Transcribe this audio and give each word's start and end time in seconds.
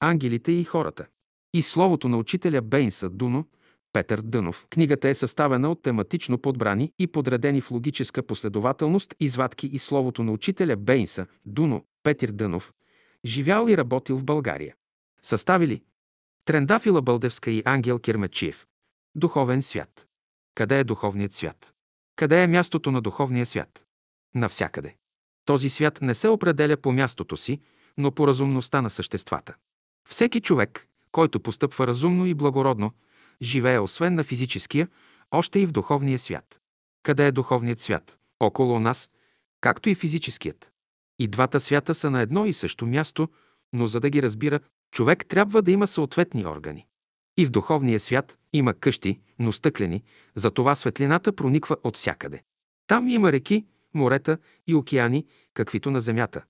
ангелите 0.00 0.52
и 0.52 0.64
хората. 0.64 1.06
И 1.54 1.62
словото 1.62 2.08
на 2.08 2.16
учителя 2.16 2.62
Бейнса 2.62 3.10
Дуно, 3.10 3.44
Петър 3.92 4.20
Дънов. 4.20 4.66
Книгата 4.70 5.08
е 5.08 5.14
съставена 5.14 5.70
от 5.70 5.82
тематично 5.82 6.38
подбрани 6.38 6.92
и 6.98 7.06
подредени 7.06 7.60
в 7.60 7.70
логическа 7.70 8.22
последователност 8.22 9.14
извадки 9.20 9.66
и 9.66 9.78
словото 9.78 10.24
на 10.24 10.32
учителя 10.32 10.76
Бейнса 10.76 11.26
Дуно, 11.44 11.84
Петър 12.02 12.30
Дънов, 12.30 12.72
живял 13.24 13.68
и 13.68 13.76
работил 13.76 14.18
в 14.18 14.24
България. 14.24 14.74
Съставили 15.22 15.82
Трендафила 16.44 17.02
Бълдевска 17.02 17.50
и 17.50 17.62
Ангел 17.64 17.98
Кирмечиев. 17.98 18.66
Духовен 19.14 19.62
свят. 19.62 20.06
Къде 20.54 20.78
е 20.80 20.84
духовният 20.84 21.32
свят? 21.32 21.72
Къде 22.16 22.42
е 22.42 22.46
мястото 22.46 22.90
на 22.90 23.00
духовния 23.00 23.46
свят? 23.46 23.84
Навсякъде. 24.34 24.96
Този 25.44 25.70
свят 25.70 25.98
не 26.02 26.14
се 26.14 26.28
определя 26.28 26.76
по 26.76 26.92
мястото 26.92 27.36
си, 27.36 27.60
но 27.98 28.12
по 28.12 28.26
разумността 28.26 28.82
на 28.82 28.90
съществата. 28.90 29.56
Всеки 30.08 30.40
човек, 30.40 30.86
който 31.12 31.40
постъпва 31.40 31.86
разумно 31.86 32.26
и 32.26 32.34
благородно, 32.34 32.92
живее 33.42 33.78
освен 33.78 34.14
на 34.14 34.24
физическия, 34.24 34.88
още 35.30 35.58
и 35.58 35.66
в 35.66 35.72
духовния 35.72 36.18
свят. 36.18 36.60
Къде 37.02 37.26
е 37.26 37.32
духовният 37.32 37.80
свят? 37.80 38.18
Около 38.40 38.80
нас, 38.80 39.10
както 39.60 39.88
и 39.88 39.94
физическият. 39.94 40.72
И 41.18 41.28
двата 41.28 41.60
свята 41.60 41.94
са 41.94 42.10
на 42.10 42.20
едно 42.20 42.46
и 42.46 42.52
също 42.52 42.86
място, 42.86 43.28
но 43.72 43.86
за 43.86 44.00
да 44.00 44.10
ги 44.10 44.22
разбира, 44.22 44.60
човек 44.90 45.26
трябва 45.26 45.62
да 45.62 45.70
има 45.70 45.86
съответни 45.86 46.46
органи. 46.46 46.86
И 47.36 47.46
в 47.46 47.50
духовния 47.50 48.00
свят 48.00 48.38
има 48.52 48.74
къщи, 48.74 49.20
но 49.38 49.52
стъклени, 49.52 50.02
затова 50.34 50.74
светлината 50.74 51.32
прониква 51.32 51.76
от 51.84 51.96
всякъде. 51.96 52.42
Там 52.86 53.08
има 53.08 53.32
реки, 53.32 53.66
морета 53.94 54.38
и 54.66 54.74
океани, 54.74 55.26
каквито 55.54 55.90
на 55.90 56.00
земята, 56.00 56.42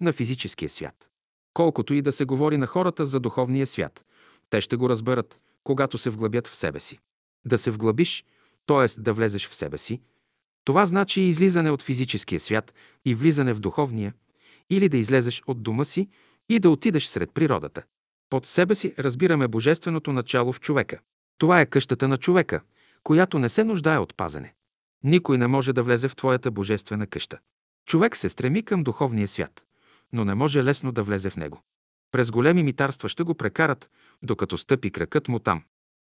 на 0.00 0.12
физическия 0.12 0.68
свят. 0.68 1.08
Колкото 1.54 1.94
и 1.94 2.02
да 2.02 2.12
се 2.12 2.24
говори 2.24 2.56
на 2.56 2.66
хората 2.66 3.06
за 3.06 3.20
духовния 3.20 3.66
свят, 3.66 4.04
те 4.50 4.60
ще 4.60 4.76
го 4.76 4.88
разберат, 4.88 5.40
когато 5.64 5.98
се 5.98 6.10
вглъбят 6.10 6.46
в 6.46 6.56
себе 6.56 6.80
си. 6.80 6.98
Да 7.46 7.58
се 7.58 7.70
вглъбиш, 7.70 8.24
т.е. 8.66 9.00
да 9.00 9.12
влезеш 9.12 9.48
в 9.48 9.54
себе 9.54 9.78
си, 9.78 10.00
това 10.64 10.86
значи 10.86 11.20
излизане 11.20 11.70
от 11.70 11.82
физическия 11.82 12.40
свят 12.40 12.74
и 13.04 13.14
влизане 13.14 13.54
в 13.54 13.60
духовния, 13.60 14.14
или 14.70 14.88
да 14.88 14.96
излезеш 14.96 15.42
от 15.46 15.62
дома 15.62 15.84
си 15.84 16.08
и 16.48 16.58
да 16.58 16.70
отидеш 16.70 17.06
сред 17.06 17.30
природата. 17.34 17.82
Под 18.30 18.46
себе 18.46 18.74
си 18.74 18.94
разбираме 18.98 19.48
божественото 19.48 20.12
начало 20.12 20.52
в 20.52 20.60
човека. 20.60 21.00
Това 21.38 21.60
е 21.60 21.66
къщата 21.66 22.08
на 22.08 22.16
човека, 22.16 22.60
която 23.02 23.38
не 23.38 23.48
се 23.48 23.64
нуждае 23.64 23.98
от 23.98 24.16
пазене. 24.16 24.54
Никой 25.02 25.38
не 25.38 25.46
може 25.46 25.72
да 25.72 25.82
влезе 25.82 26.08
в 26.08 26.16
твоята 26.16 26.50
божествена 26.50 27.06
къща. 27.06 27.38
Човек 27.86 28.16
се 28.16 28.28
стреми 28.28 28.62
към 28.62 28.82
духовния 28.82 29.28
свят, 29.28 29.64
но 30.14 30.24
не 30.24 30.34
може 30.34 30.64
лесно 30.64 30.92
да 30.92 31.02
влезе 31.02 31.30
в 31.30 31.36
него. 31.36 31.62
През 32.12 32.30
големи 32.30 32.62
митарства 32.62 33.08
ще 33.08 33.22
го 33.22 33.34
прекарат, 33.34 33.90
докато 34.22 34.58
стъпи 34.58 34.90
кракът 34.90 35.28
му 35.28 35.38
там. 35.38 35.62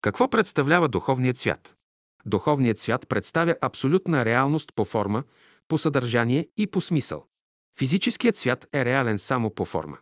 Какво 0.00 0.30
представлява 0.30 0.88
духовният 0.88 1.38
свят? 1.38 1.76
Духовният 2.26 2.78
свят 2.78 3.08
представя 3.08 3.56
абсолютна 3.60 4.24
реалност 4.24 4.74
по 4.74 4.84
форма, 4.84 5.24
по 5.68 5.78
съдържание 5.78 6.48
и 6.56 6.66
по 6.66 6.80
смисъл. 6.80 7.26
Физическият 7.78 8.36
свят 8.36 8.68
е 8.72 8.84
реален 8.84 9.18
само 9.18 9.54
по 9.54 9.64
форма. 9.64 9.98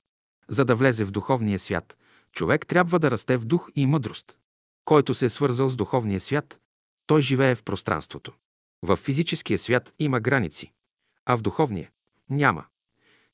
За 0.49 0.65
да 0.65 0.77
влезе 0.77 1.05
в 1.05 1.11
духовния 1.11 1.59
свят, 1.59 1.97
човек 2.33 2.67
трябва 2.67 2.99
да 2.99 3.11
расте 3.11 3.37
в 3.37 3.45
дух 3.45 3.71
и 3.75 3.87
мъдрост. 3.87 4.39
Който 4.85 5.15
се 5.15 5.27
е 5.27 5.29
свързал 5.31 5.69
с 5.69 5.77
духовния 5.77 6.21
свят, 6.21 6.61
той 7.07 7.23
живее 7.23 7.55
в 7.55 7.63
пространството. 7.63 8.33
В 8.83 8.97
физическия 8.97 9.59
свят 9.59 9.93
има 9.99 10.21
граници, 10.21 10.73
а 11.27 11.37
в 11.37 11.43
духовния 11.43 11.91
няма. 12.31 12.65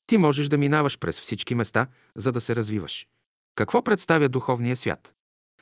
Ти 0.07 0.17
можеш 0.17 0.47
да 0.47 0.57
минаваш 0.57 0.99
през 0.99 1.21
всички 1.21 1.55
места, 1.55 1.87
за 2.15 2.31
да 2.31 2.41
се 2.41 2.55
развиваш. 2.55 3.07
Какво 3.55 3.83
представя 3.83 4.29
духовния 4.29 4.75
свят? 4.75 5.13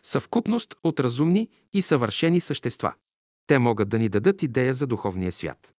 Съвкупност 0.03 0.75
от 0.83 0.99
разумни 0.99 1.49
и 1.73 1.81
съвършени 1.81 2.41
същества. 2.41 2.93
Те 3.47 3.59
могат 3.59 3.89
да 3.89 3.99
ни 3.99 4.09
дадат 4.09 4.43
идея 4.43 4.73
за 4.73 4.87
духовния 4.87 5.31
свят. 5.31 5.73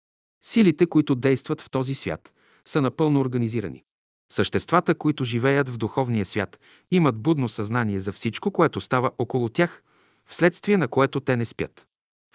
Силите, 0.44 0.86
които 0.86 1.14
действат 1.14 1.60
в 1.60 1.70
този 1.70 1.94
свят, 1.94 2.34
са 2.64 2.82
напълно 2.82 3.20
организирани. 3.20 3.84
Съществата, 4.32 4.94
които 4.94 5.24
живеят 5.24 5.68
в 5.68 5.76
духовния 5.76 6.24
свят, 6.24 6.60
имат 6.90 7.16
будно 7.16 7.48
съзнание 7.48 8.00
за 8.00 8.12
всичко, 8.12 8.50
което 8.50 8.80
става 8.80 9.10
около 9.18 9.48
тях, 9.48 9.82
вследствие 10.28 10.76
на 10.76 10.88
което 10.88 11.20
те 11.20 11.36
не 11.36 11.44
спят. 11.44 11.86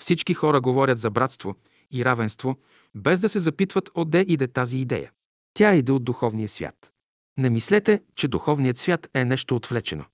Всички 0.02 0.34
хора 0.34 0.62
говорят 0.62 1.00
за 1.00 1.10
братство 1.10 1.56
и 1.92 2.06
равенство, 2.06 2.56
без 2.96 3.20
да 3.20 3.30
се 3.30 3.40
запитват 3.40 3.90
отде 3.94 4.26
иде 4.28 4.48
тази 4.48 4.78
идея. 4.78 5.12
Тя 5.54 5.74
иде 5.74 5.92
от 5.92 6.04
духовния 6.04 6.50
свят. 6.50 6.92
Не 7.38 7.50
мислете, 7.50 8.02
че 8.16 8.28
духовният 8.28 8.78
свят 8.78 9.10
е 9.14 9.26
нещо 9.26 9.56
отвлечено. 9.56 10.06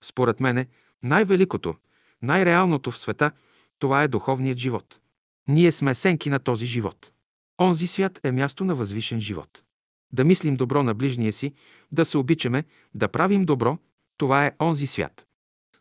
Според 0.00 0.40
мене, 0.40 0.66
най-великото, 1.02 1.74
най-реалното 2.22 2.90
в 2.90 2.98
света, 2.98 3.30
това 3.78 4.02
е 4.02 4.08
духовният 4.08 4.58
живот. 4.58 5.00
Ние 5.48 5.72
сме 5.72 5.94
сенки 5.94 6.30
на 6.30 6.38
този 6.38 6.66
живот. 6.66 7.12
Онзи 7.60 7.86
свят 7.86 8.20
е 8.24 8.32
място 8.32 8.64
на 8.64 8.74
възвишен 8.74 9.20
живот. 9.20 9.62
Да 10.12 10.24
мислим 10.24 10.54
добро 10.56 10.82
на 10.82 10.94
ближния 10.94 11.32
си, 11.32 11.54
да 11.92 12.04
се 12.04 12.18
обичаме, 12.18 12.64
да 12.94 13.08
правим 13.08 13.44
добро, 13.44 13.78
това 14.16 14.46
е 14.46 14.52
онзи 14.60 14.86
свят. 14.86 15.26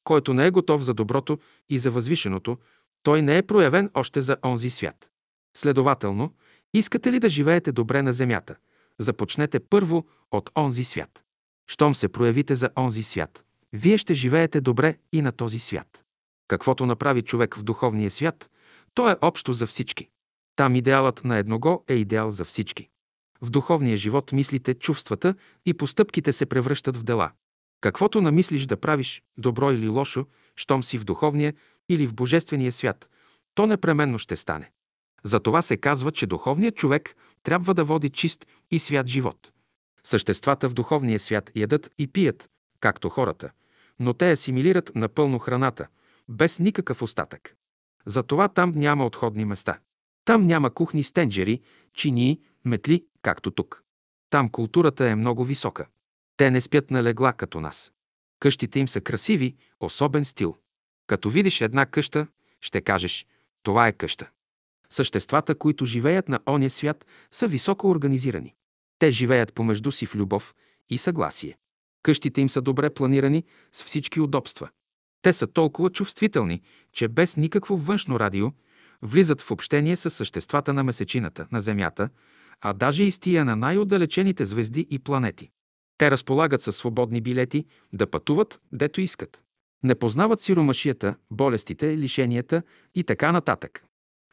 Който 0.04 0.34
не 0.34 0.48
е 0.48 0.52
готов 0.52 0.82
за 0.82 0.94
доброто 0.94 1.40
и 1.70 1.80
за 1.80 1.92
възвишеното, 1.92 2.58
той 3.04 3.22
не 3.22 3.38
е 3.38 3.44
проявен 3.44 3.90
още 3.94 4.22
за 4.22 4.38
онзи 4.46 4.70
свят. 4.70 5.12
Следователно, 5.58 6.34
искате 6.74 7.12
ли 7.12 7.20
да 7.20 7.30
живеете 7.30 7.72
добре 7.72 8.02
на 8.02 8.14
земята, 8.14 8.56
започнете 9.00 9.60
първо 9.60 10.06
от 10.32 10.50
онзи 10.58 10.84
свят. 10.84 11.24
Щом 11.68 11.96
се 11.96 12.10
проявите 12.10 12.56
за 12.56 12.70
онзи 12.78 13.04
свят, 13.04 13.46
вие 13.74 13.98
ще 13.98 14.14
живеете 14.14 14.62
добре 14.62 14.98
и 15.14 15.22
на 15.22 15.32
този 15.32 15.60
свят. 15.60 16.04
Каквото 16.48 16.86
направи 16.86 17.22
човек 17.22 17.56
в 17.56 17.64
духовния 17.64 18.12
свят, 18.12 18.50
то 18.94 19.10
е 19.10 19.18
общо 19.22 19.54
за 19.54 19.68
всички. 19.68 20.10
Там 20.56 20.76
идеалът 20.76 21.24
на 21.24 21.38
едного 21.38 21.84
е 21.88 21.94
идеал 21.94 22.32
за 22.32 22.46
всички. 22.46 22.90
В 23.42 23.50
духовния 23.50 23.98
живот 23.98 24.32
мислите, 24.32 24.74
чувствата 24.74 25.36
и 25.66 25.74
постъпките 25.74 26.34
се 26.34 26.46
превръщат 26.46 26.98
в 26.98 27.04
дела. 27.04 27.32
Каквото 27.82 28.22
намислиш 28.22 28.66
да 28.66 28.78
правиш, 28.78 29.22
добро 29.38 29.72
или 29.72 29.88
лошо, 29.88 30.26
щом 30.56 30.84
си 30.84 30.98
в 30.98 31.04
духовния 31.04 31.54
или 31.90 32.08
в 32.08 32.14
божествения 32.14 32.72
свят, 32.72 33.10
то 33.56 33.68
непременно 33.68 34.20
ще 34.20 34.36
стане. 34.36 34.72
Затова 35.24 35.62
се 35.62 35.78
казва, 35.78 36.12
че 36.12 36.28
духовният 36.28 36.76
човек 36.76 37.16
трябва 37.48 37.74
да 37.74 37.86
води 37.86 38.10
чист 38.10 38.48
и 38.72 38.80
свят 38.80 39.08
живот. 39.08 39.52
Съществата 40.04 40.70
в 40.70 40.74
духовния 40.74 41.20
свят 41.20 41.52
ядат 41.56 41.92
и 41.98 42.08
пият, 42.08 42.50
както 42.80 43.10
хората, 43.10 43.52
но 44.00 44.14
те 44.14 44.32
асимилират 44.32 44.92
напълно 44.96 45.40
храната, 45.40 45.88
без 46.30 46.60
никакъв 46.60 47.02
остатък. 47.02 47.56
Затова 48.06 48.48
там 48.48 48.74
няма 48.76 49.06
отходни 49.06 49.46
места. 49.46 49.80
Там 50.26 50.42
няма 50.42 50.74
кухни 50.74 51.04
с 51.04 51.12
тенджери, 51.12 51.62
чинии, 51.94 52.42
метли, 52.66 53.06
както 53.22 53.52
тук. 53.52 53.84
Там 54.30 54.50
културата 54.50 55.10
е 55.10 55.16
много 55.16 55.44
висока. 55.44 55.88
Те 56.38 56.52
не 56.52 56.62
спят 56.62 56.92
на 56.92 57.04
легла 57.04 57.34
като 57.34 57.60
нас. 57.60 57.92
Къщите 58.40 58.80
им 58.80 58.88
са 58.88 59.02
красиви, 59.02 59.56
особен 59.80 60.26
стил. 60.26 60.58
Като 61.08 61.30
видиш 61.30 61.62
една 61.62 61.86
къща, 61.86 62.28
ще 62.62 62.82
кажеш– 62.82 63.26
това 63.64 63.88
е 63.88 63.94
къща. 63.94 64.30
Съществата, 64.90 65.56
които 65.56 65.86
живеят 65.86 66.30
на 66.30 66.40
ония 66.50 66.70
свят, 66.70 67.06
са 67.32 67.48
високо 67.48 67.90
организирани. 67.90 68.54
Те 69.00 69.12
живеят 69.12 69.54
помежду 69.54 69.92
си 69.92 70.06
в 70.06 70.16
любов 70.16 70.56
и 70.90 70.98
съгласие. 70.98 71.58
Къщите 72.04 72.42
им 72.42 72.50
са 72.50 72.62
добре 72.62 72.90
планирани 72.90 73.44
с 73.72 73.84
всички 73.84 74.20
удобства. 74.20 74.70
Те 75.22 75.34
са 75.34 75.48
толкова 75.48 75.90
чувствителни, 75.90 76.62
че 76.94 77.08
без 77.08 77.38
никакво 77.38 77.78
външно 77.78 78.20
радио 78.20 78.52
влизат 79.02 79.42
в 79.42 79.52
общение 79.52 79.96
с 79.96 80.10
съществата 80.10 80.74
на 80.74 80.84
месечината, 80.84 81.48
на 81.52 81.62
Земята, 81.62 82.10
а 82.62 82.74
даже 82.74 83.04
и 83.04 83.12
с 83.12 83.20
тия 83.20 83.46
на 83.46 83.56
най-отдалечените 83.56 84.46
звезди 84.46 84.88
и 84.90 85.00
планети. 85.00 85.50
Те 85.98 86.12
разполагат 86.12 86.62
със 86.62 86.78
свободни 86.78 87.22
билети 87.22 87.66
да 87.94 88.08
пътуват, 88.08 88.62
дето 88.72 89.02
искат. 89.02 89.42
Не 89.84 89.96
познават 89.96 90.42
сиромашията, 90.42 91.16
болестите, 91.32 91.98
лишенията 91.98 92.64
и 92.96 93.04
така 93.04 93.32
нататък. 93.32 93.87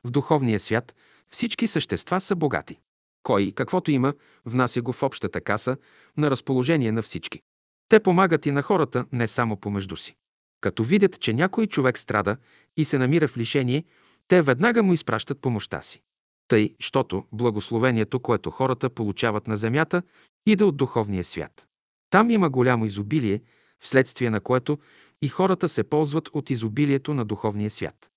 В 0.04 0.10
духовния 0.10 0.60
свят 0.60 0.94
всички 1.30 1.66
същества 1.66 2.20
са 2.20 2.36
богати. 2.36 2.78
Кой, 3.22 3.52
каквото 3.52 3.90
има, 3.90 4.14
внася 4.44 4.82
го 4.82 4.92
в 4.92 5.02
общата 5.02 5.40
каса 5.40 5.76
на 6.16 6.30
разположение 6.30 6.92
на 6.92 7.02
всички. 7.02 7.40
Те 7.88 8.00
помагат 8.00 8.46
и 8.46 8.50
на 8.50 8.62
хората 8.62 9.06
не 9.12 9.28
само 9.28 9.56
помежду 9.56 9.96
си. 9.96 10.16
Като 10.60 10.84
видят, 10.84 11.20
че 11.20 11.32
някой 11.32 11.66
човек 11.66 11.98
страда 11.98 12.36
и 12.76 12.84
се 12.84 12.98
намира 12.98 13.28
в 13.28 13.36
лишение, 13.36 13.84
те 14.28 14.42
веднага 14.42 14.82
му 14.82 14.92
изпращат 14.92 15.40
помощта 15.40 15.82
си. 15.82 16.02
Тъй, 16.48 16.74
щото 16.80 17.24
благословението, 17.32 18.20
което 18.20 18.50
хората 18.50 18.90
получават 18.90 19.46
на 19.46 19.56
земята, 19.56 20.02
иде 20.46 20.64
от 20.64 20.76
духовния 20.76 21.24
свят. 21.24 21.66
Там 22.10 22.30
има 22.30 22.50
голямо 22.50 22.84
изобилие, 22.84 23.40
вследствие 23.80 24.30
на 24.30 24.40
което 24.40 24.78
и 25.22 25.28
хората 25.28 25.68
се 25.68 25.84
ползват 25.84 26.28
от 26.32 26.50
изобилието 26.50 27.14
на 27.14 27.24
духовния 27.24 27.70
свят. 27.70 28.10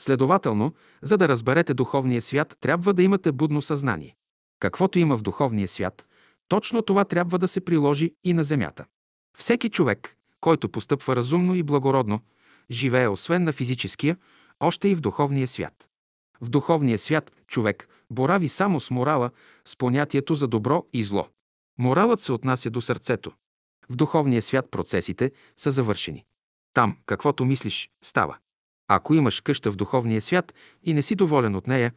Следователно, 0.00 0.74
за 1.02 1.16
да 1.18 1.28
разберете 1.28 1.74
духовния 1.74 2.22
свят, 2.22 2.56
трябва 2.60 2.94
да 2.94 3.02
имате 3.02 3.32
будно 3.32 3.62
съзнание. 3.62 4.16
Каквото 4.60 4.98
има 4.98 5.16
в 5.16 5.22
духовния 5.22 5.68
свят, 5.68 6.06
точно 6.48 6.82
това 6.82 7.04
трябва 7.04 7.38
да 7.38 7.48
се 7.48 7.60
приложи 7.60 8.14
и 8.24 8.32
на 8.32 8.44
земята. 8.44 8.84
Всеки 9.38 9.70
човек, 9.70 10.16
който 10.40 10.68
постъпва 10.68 11.16
разумно 11.16 11.54
и 11.54 11.62
благородно, 11.62 12.20
живее 12.70 13.08
освен 13.08 13.44
на 13.44 13.52
физическия, 13.52 14.16
още 14.60 14.88
и 14.88 14.94
в 14.94 15.00
духовния 15.00 15.48
свят. 15.48 15.88
В 16.40 16.48
духовния 16.48 16.98
свят 16.98 17.32
човек 17.46 17.88
борави 18.10 18.48
само 18.48 18.80
с 18.80 18.90
морала, 18.90 19.30
с 19.64 19.76
понятието 19.76 20.34
за 20.34 20.48
добро 20.48 20.86
и 20.92 21.04
зло. 21.04 21.28
Моралът 21.78 22.20
се 22.20 22.32
отнася 22.32 22.70
до 22.70 22.80
сърцето. 22.80 23.32
В 23.88 23.96
духовния 23.96 24.42
свят 24.42 24.70
процесите 24.70 25.32
са 25.56 25.70
завършени. 25.70 26.24
Там, 26.74 26.96
каквото 27.06 27.44
мислиш, 27.44 27.90
става. 28.02 28.36
Ако 28.92 29.14
имаш 29.14 29.40
къща 29.40 29.72
в 29.72 29.76
духовния 29.76 30.20
свят 30.20 30.54
и 30.84 30.94
не 30.94 31.02
си 31.02 31.14
доволен 31.14 31.54
от 31.54 31.66
нея, 31.66 31.92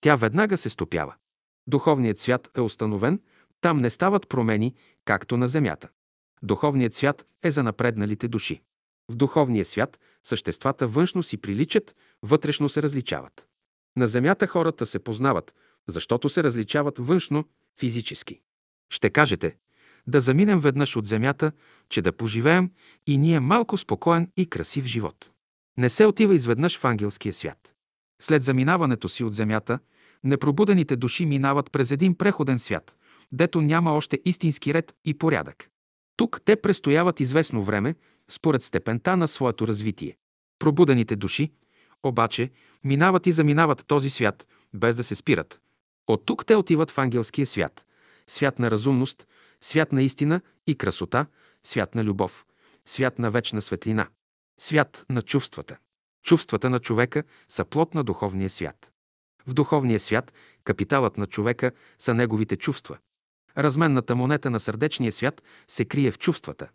тя 0.00 0.16
веднага 0.16 0.56
се 0.56 0.70
стопява. 0.70 1.14
Духовният 1.66 2.18
свят 2.18 2.50
е 2.56 2.60
установен, 2.60 3.20
там 3.60 3.78
не 3.78 3.90
стават 3.90 4.28
промени, 4.28 4.74
както 5.04 5.36
на 5.36 5.48
земята. 5.48 5.88
Духовният 6.42 6.94
свят 6.94 7.26
е 7.42 7.50
за 7.50 7.62
напредналите 7.62 8.28
души. 8.28 8.62
В 9.08 9.16
духовния 9.16 9.64
свят 9.64 9.98
съществата 10.24 10.88
външно 10.88 11.22
си 11.22 11.36
приличат, 11.36 11.96
вътрешно 12.22 12.68
се 12.68 12.82
различават. 12.82 13.46
На 13.96 14.06
земята 14.06 14.46
хората 14.46 14.86
се 14.86 14.98
познават, 14.98 15.54
защото 15.88 16.28
се 16.28 16.42
различават 16.42 16.98
външно, 16.98 17.44
физически. 17.78 18.40
Ще 18.90 19.10
кажете, 19.10 19.56
да 20.06 20.20
заминем 20.20 20.60
веднъж 20.60 20.96
от 20.96 21.06
земята, 21.06 21.52
че 21.88 22.02
да 22.02 22.12
поживеем 22.12 22.70
и 23.06 23.18
ние 23.18 23.40
малко 23.40 23.76
спокоен 23.76 24.30
и 24.36 24.46
красив 24.46 24.84
живот. 24.84 25.30
Не 25.78 25.88
се 25.88 26.06
отива 26.06 26.34
изведнъж 26.34 26.78
в 26.78 26.84
ангелския 26.84 27.32
свят. 27.32 27.74
След 28.22 28.42
заминаването 28.42 29.08
си 29.08 29.24
от 29.24 29.34
земята, 29.34 29.78
непробудените 30.24 30.96
души 30.96 31.26
минават 31.26 31.72
през 31.72 31.90
един 31.90 32.14
преходен 32.14 32.58
свят, 32.58 32.96
дето 33.32 33.60
няма 33.60 33.92
още 33.92 34.20
истински 34.24 34.74
ред 34.74 34.94
и 35.04 35.14
порядък. 35.14 35.70
Тук 36.16 36.40
те 36.44 36.56
престояват 36.56 37.20
известно 37.20 37.62
време, 37.62 37.94
според 38.30 38.62
степента 38.62 39.16
на 39.16 39.28
своето 39.28 39.68
развитие. 39.68 40.16
Пробудените 40.58 41.16
души, 41.16 41.52
обаче, 42.02 42.50
минават 42.84 43.26
и 43.26 43.32
заминават 43.32 43.84
този 43.86 44.10
свят, 44.10 44.46
без 44.74 44.96
да 44.96 45.04
се 45.04 45.14
спират. 45.14 45.60
От 46.06 46.26
тук 46.26 46.46
те 46.46 46.56
отиват 46.56 46.90
в 46.90 46.98
ангелския 46.98 47.46
свят. 47.46 47.86
Свят 48.26 48.58
на 48.58 48.70
разумност, 48.70 49.26
свят 49.60 49.92
на 49.92 50.02
истина 50.02 50.40
и 50.66 50.74
красота, 50.74 51.26
свят 51.64 51.94
на 51.94 52.04
любов, 52.04 52.46
свят 52.84 53.18
на 53.18 53.30
вечна 53.30 53.62
светлина, 53.62 54.08
свят 54.58 55.04
на 55.10 55.22
чувствата. 55.22 55.76
Чувствата 56.24 56.70
на 56.70 56.78
човека 56.78 57.22
са 57.48 57.64
плод 57.64 57.94
на 57.94 58.04
духовния 58.04 58.50
свят. 58.50 58.90
В 59.46 59.54
духовния 59.54 60.00
свят 60.00 60.32
капиталът 60.64 61.18
на 61.18 61.26
човека 61.26 61.72
са 61.98 62.14
неговите 62.14 62.56
чувства. 62.56 62.98
Разменната 63.58 64.16
монета 64.16 64.50
на 64.50 64.60
сърдечния 64.60 65.12
свят 65.12 65.42
се 65.68 65.84
крие 65.84 66.10
в 66.10 66.18
чувствата. 66.18 66.68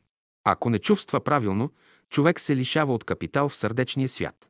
Ако 0.43 0.69
не 0.69 0.79
чувства 0.79 1.23
правилно, 1.23 1.71
човек 2.09 2.39
се 2.39 2.55
лишава 2.55 2.93
от 2.93 3.03
капитал 3.03 3.49
в 3.49 3.55
сърдечния 3.55 4.09
свят. 4.09 4.49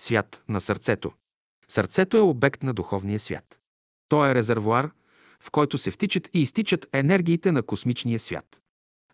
Свят 0.00 0.42
на 0.48 0.60
сърцето. 0.60 1.12
Сърцето 1.68 2.16
е 2.16 2.20
обект 2.20 2.62
на 2.62 2.74
духовния 2.74 3.20
свят. 3.20 3.58
То 4.08 4.26
е 4.26 4.34
резервуар, 4.34 4.90
в 5.40 5.50
който 5.50 5.78
се 5.78 5.90
втичат 5.90 6.28
и 6.34 6.42
изтичат 6.42 6.86
енергиите 6.92 7.52
на 7.52 7.62
космичния 7.62 8.18
свят. 8.18 8.60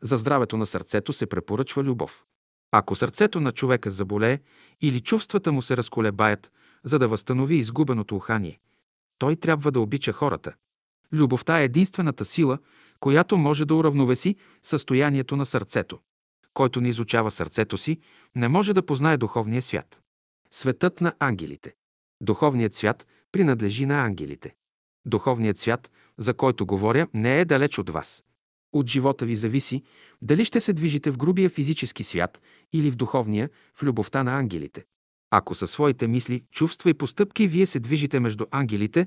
За 0.03 0.17
здравето 0.17 0.57
на 0.57 0.67
сърцето 0.67 1.13
се 1.13 1.27
препоръчва 1.27 1.83
любов. 1.83 2.25
Ако 2.73 2.95
сърцето 2.95 3.41
на 3.41 3.53
човека 3.53 3.91
заболее 3.91 4.39
или 4.81 5.01
чувствата 5.01 5.53
му 5.53 5.63
се 5.63 5.77
разколебаят, 5.77 6.53
за 6.85 6.99
да 6.99 7.09
възстанови 7.09 7.57
изгубеното 7.57 8.17
ухание, 8.17 8.59
той 9.19 9.37
трябва 9.37 9.73
да 9.73 9.81
обича 9.81 10.13
хората. 10.13 10.55
Любовта 11.13 11.61
е 11.61 11.65
единствената 11.65 12.25
сила, 12.25 12.59
която 13.01 13.37
може 13.37 13.65
да 13.65 13.75
уравновеси 13.75 14.37
състоянието 14.63 15.37
на 15.37 15.47
сърцето. 15.47 15.99
Който 16.55 16.81
не 16.81 16.89
изучава 16.89 17.31
сърцето 17.31 17.79
си, 17.79 18.01
не 18.35 18.49
може 18.49 18.73
да 18.73 18.87
познае 18.87 19.17
духовния 19.17 19.63
свят. 19.63 20.01
Светът 20.51 21.01
на 21.01 21.15
ангелите. 21.19 21.75
Духовният 22.21 22.75
свят 22.75 23.07
принадлежи 23.33 23.87
на 23.87 24.05
ангелите. 24.05 24.55
Духовният 25.07 25.59
свят, 25.59 25.91
за 26.19 26.35
който 26.35 26.67
говоря, 26.67 27.07
не 27.15 27.41
е 27.41 27.45
далеч 27.45 27.79
от 27.79 27.91
вас. 27.91 28.25
От 28.73 28.89
живота 28.89 29.27
ви 29.27 29.37
зависи 29.37 29.83
дали 30.23 30.45
ще 30.45 30.61
се 30.61 30.73
движите 30.73 31.11
в 31.11 31.17
грубия 31.17 31.51
физически 31.51 32.05
свят 32.05 32.41
или 32.73 32.91
в 32.91 32.97
духовния, 32.97 33.51
в 33.75 33.83
любовта 33.83 34.23
на 34.23 34.39
ангелите. 34.39 34.85
Ако 35.31 35.55
със 35.55 35.71
своите 35.71 36.09
мисли, 36.09 36.45
чувства 36.51 36.91
и 36.91 36.95
постъпки 36.95 37.47
вие 37.47 37.67
се 37.67 37.81
движите 37.81 38.21
между 38.21 38.47
ангелите, 38.51 39.07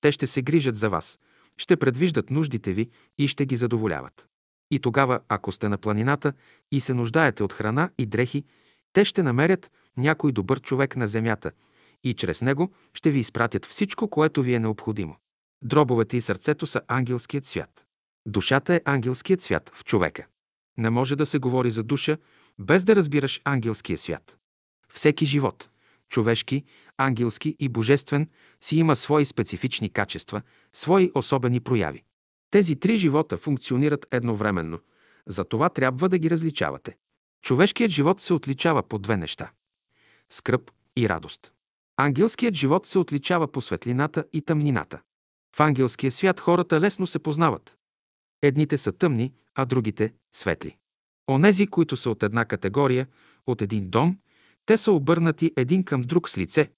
те 0.00 0.12
ще 0.12 0.26
се 0.26 0.42
грижат 0.42 0.76
за 0.76 0.90
вас, 0.90 1.18
ще 1.56 1.76
предвиждат 1.76 2.30
нуждите 2.30 2.72
ви 2.72 2.90
и 3.18 3.28
ще 3.28 3.46
ги 3.46 3.56
задоволяват. 3.56 4.28
И 4.70 4.78
тогава, 4.78 5.20
ако 5.28 5.52
сте 5.52 5.68
на 5.68 5.78
планината 5.78 6.32
и 6.72 6.80
се 6.80 6.94
нуждаете 6.94 7.42
от 7.42 7.52
храна 7.52 7.90
и 7.98 8.06
дрехи, 8.06 8.44
те 8.92 9.04
ще 9.04 9.22
намерят 9.22 9.70
някой 9.96 10.32
добър 10.32 10.60
човек 10.60 10.96
на 10.96 11.06
земята 11.06 11.52
и 12.04 12.14
чрез 12.14 12.42
него 12.42 12.72
ще 12.94 13.10
ви 13.10 13.18
изпратят 13.18 13.66
всичко, 13.66 14.08
което 14.08 14.42
ви 14.42 14.54
е 14.54 14.60
необходимо. 14.60 15.16
Дробовете 15.64 16.16
и 16.16 16.20
сърцето 16.20 16.66
са 16.66 16.80
ангелският 16.88 17.46
свят. 17.46 17.86
Душата 18.26 18.74
е 18.74 18.80
ангелският 18.84 19.42
свят 19.42 19.70
в 19.74 19.84
човека. 19.84 20.26
Не 20.78 20.90
може 20.90 21.16
да 21.16 21.26
се 21.26 21.38
говори 21.38 21.70
за 21.70 21.82
душа, 21.82 22.16
без 22.58 22.84
да 22.84 22.96
разбираш 22.96 23.40
ангелския 23.44 23.98
свят. 23.98 24.38
Всеки 24.88 25.26
живот– 25.26 25.70
човешки, 26.08 26.64
ангелски 26.96 27.56
и 27.58 27.68
божествен, 27.68 28.28
си 28.60 28.76
има 28.76 28.96
свои 28.96 29.24
специфични 29.24 29.90
качества, 29.90 30.42
свои 30.72 31.10
особени 31.14 31.60
прояви. 31.60 32.02
Тези 32.50 32.76
три 32.76 32.96
живота 32.96 33.36
функционират 33.36 34.06
едновременно, 34.10 34.80
за 35.26 35.44
това 35.44 35.68
трябва 35.68 36.08
да 36.08 36.18
ги 36.18 36.30
различавате. 36.30 36.96
Човешкият 37.42 37.90
живот 37.90 38.20
се 38.20 38.34
отличава 38.34 38.82
по 38.82 38.98
две 38.98 39.16
неща– 39.16 39.50
скръп 40.30 40.70
и 40.96 41.08
радост. 41.08 41.52
Ангелският 41.96 42.54
живот 42.54 42.86
се 42.86 42.98
отличава 42.98 43.52
по 43.52 43.60
светлината 43.60 44.24
и 44.32 44.42
тъмнината. 44.42 45.00
В 45.56 45.60
ангелския 45.60 46.10
свят 46.10 46.40
хората 46.40 46.80
лесно 46.80 47.06
се 47.06 47.18
познават. 47.18 47.76
Едните 48.42 48.78
са 48.78 48.92
тъмни, 48.92 49.32
а 49.54 49.64
другите– 49.64 50.12
светли. 50.32 50.76
Онези, 51.30 51.66
които 51.66 51.96
са 51.96 52.10
от 52.10 52.22
една 52.22 52.44
категория, 52.44 53.06
от 53.46 53.62
един 53.62 53.90
дом, 53.90 54.18
те 54.66 54.76
са 54.76 54.92
обърнати 54.92 55.52
един 55.56 55.84
към 55.84 56.00
друг 56.00 56.28
с 56.28 56.38
лице. 56.38 56.70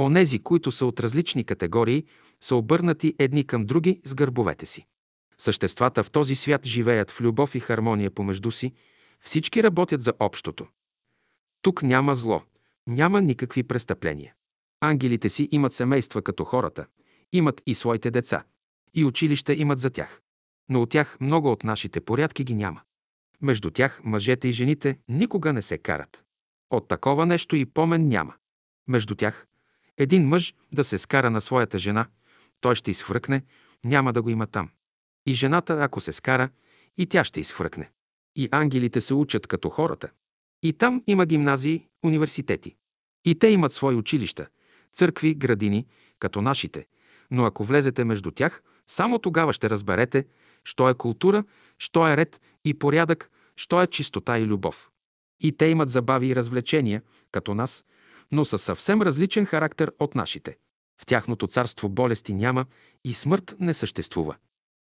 Онези, 0.00 0.38
които 0.38 0.70
са 0.70 0.86
от 0.86 1.00
различни 1.00 1.44
категории, 1.44 2.04
са 2.40 2.56
обърнати 2.56 3.14
едни 3.18 3.46
към 3.46 3.66
други 3.66 4.00
с 4.04 4.14
гърбовете 4.14 4.66
си. 4.66 4.86
Съществата 5.38 6.04
в 6.04 6.10
този 6.10 6.36
свят 6.36 6.66
живеят 6.66 7.10
в 7.10 7.20
любов 7.20 7.54
и 7.54 7.60
хармония 7.60 8.10
помежду 8.10 8.50
си, 8.50 8.72
всички 9.20 9.62
работят 9.62 10.02
за 10.02 10.12
общото. 10.20 10.66
Тук 11.62 11.82
няма 11.82 12.14
зло, 12.14 12.42
няма 12.86 13.20
никакви 13.20 13.62
престъпления. 13.62 14.34
Ангелите 14.80 15.28
си 15.28 15.48
имат 15.52 15.72
семейства 15.72 16.22
като 16.22 16.44
хората, 16.44 16.86
имат 17.32 17.62
и 17.66 17.74
своите 17.74 18.10
деца, 18.10 18.44
и 18.94 19.04
училища 19.04 19.54
имат 19.54 19.78
за 19.78 19.90
тях. 19.90 20.22
Но 20.72 20.82
от 20.82 20.90
тях 20.90 21.16
много 21.20 21.52
от 21.52 21.64
нашите 21.64 22.00
порядки 22.00 22.44
ги 22.44 22.54
няма. 22.54 22.80
Между 23.42 23.70
тях 23.70 24.00
мъжете 24.04 24.48
и 24.48 24.52
жените 24.52 24.98
никога 25.08 25.52
не 25.52 25.62
се 25.62 25.78
карат. 25.78 26.24
От 26.70 26.88
такова 26.88 27.26
нещо 27.26 27.56
и 27.56 27.64
помен 27.64 28.08
няма. 28.08 28.34
Между 28.88 29.14
тях 29.14 29.46
един 29.98 30.28
мъж 30.28 30.54
да 30.74 30.84
се 30.84 30.98
скара 30.98 31.30
на 31.30 31.40
своята 31.40 31.78
жена, 31.78 32.06
той 32.60 32.74
ще 32.74 32.90
изхвъркне, 32.90 33.42
няма 33.84 34.12
да 34.12 34.22
го 34.22 34.30
има 34.30 34.46
там. 34.46 34.70
И 35.26 35.34
жената, 35.34 35.78
ако 35.80 36.00
се 36.00 36.12
скара, 36.12 36.48
и 36.98 37.06
тя 37.06 37.24
ще 37.24 37.40
изхвъркне. 37.40 37.90
И 38.36 38.48
ангелите 38.50 39.00
се 39.00 39.14
учат 39.14 39.46
като 39.46 39.68
хората. 39.68 40.10
И 40.62 40.72
там 40.72 41.02
има 41.06 41.26
гимназии, 41.26 41.88
университети. 42.04 42.76
И 43.24 43.38
те 43.38 43.48
имат 43.48 43.72
свои 43.72 43.94
училища, 43.94 44.46
църкви, 44.92 45.34
градини, 45.34 45.86
като 46.18 46.42
нашите. 46.42 46.86
Но 47.30 47.44
ако 47.44 47.64
влезете 47.64 48.04
между 48.04 48.30
тях, 48.30 48.62
само 48.86 49.18
тогава 49.18 49.52
ще 49.52 49.70
разберете, 49.70 50.24
що 50.64 50.88
е 50.88 50.94
култура, 50.94 51.44
що 51.78 52.08
е 52.08 52.16
ред 52.16 52.40
и 52.64 52.74
порядък, 52.74 53.30
що 53.56 53.82
е 53.82 53.86
чистота 53.86 54.38
и 54.38 54.46
любов. 54.46 54.90
И 55.40 55.52
те 55.52 55.66
имат 55.66 55.88
забави 55.88 56.26
и 56.26 56.36
развлечения, 56.36 57.02
като 57.30 57.54
нас, 57.54 57.84
но 58.32 58.44
със 58.44 58.62
съвсем 58.62 59.02
различен 59.02 59.46
характер 59.46 59.92
от 59.98 60.14
нашите. 60.14 60.56
В 61.02 61.06
тяхното 61.06 61.46
царство 61.46 61.88
болести 61.88 62.34
няма 62.34 62.66
и 63.04 63.14
смърт 63.14 63.54
не 63.60 63.74
съществува. 63.74 64.36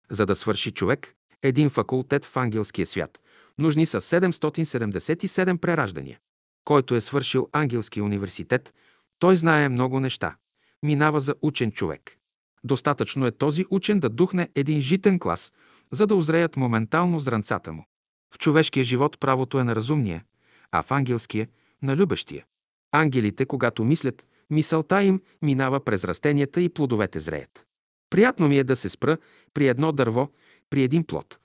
За 0.09 0.25
да 0.25 0.35
свърши 0.35 0.71
човек 0.71 1.15
един 1.43 1.69
факултет 1.69 2.25
в 2.25 2.37
ангелския 2.37 2.87
свят, 2.87 3.19
нужни 3.59 3.85
са 3.85 4.01
777 4.01 5.57
прераждания. 5.57 6.19
Който 6.65 6.95
е 6.95 7.01
свършил 7.01 7.49
ангелски 7.51 8.01
университет, 8.01 8.73
той 9.19 9.35
знае 9.35 9.69
много 9.69 9.99
неща. 9.99 10.35
Минава 10.83 11.19
за 11.19 11.35
учен 11.41 11.71
човек. 11.71 12.17
Достатъчно 12.63 13.25
е 13.25 13.31
този 13.31 13.65
учен 13.69 13.99
да 13.99 14.09
духне 14.09 14.49
един 14.55 14.81
житен 14.81 15.19
клас, 15.19 15.53
за 15.93 16.07
да 16.07 16.15
озреят 16.15 16.57
моментално 16.57 17.19
зранцата 17.19 17.73
му. 17.73 17.85
В 18.33 18.37
човешкия 18.37 18.83
живот 18.83 19.19
правото 19.19 19.59
е 19.59 19.63
на 19.63 19.75
разумния, 19.75 20.23
а 20.71 20.81
в 20.83 20.91
ангелския– 20.91 21.47
на 21.81 21.95
любещия. 21.95 22.45
Ангелите, 22.91 23.45
когато 23.45 23.83
мислят, 23.83 24.25
мисълта 24.49 25.03
им 25.03 25.21
минава 25.41 25.79
през 25.79 26.03
растенията 26.03 26.61
и 26.61 26.69
плодовете 26.69 27.19
зреят. 27.19 27.65
Приятно 28.09 28.47
ми 28.47 28.57
е 28.57 28.63
да 28.63 28.75
се 28.75 28.89
спра 28.89 29.17
при 29.53 29.67
едно 29.67 29.91
дърво, 29.91 30.29
при 30.69 30.83
един 30.83 31.03
плод. 31.03 31.39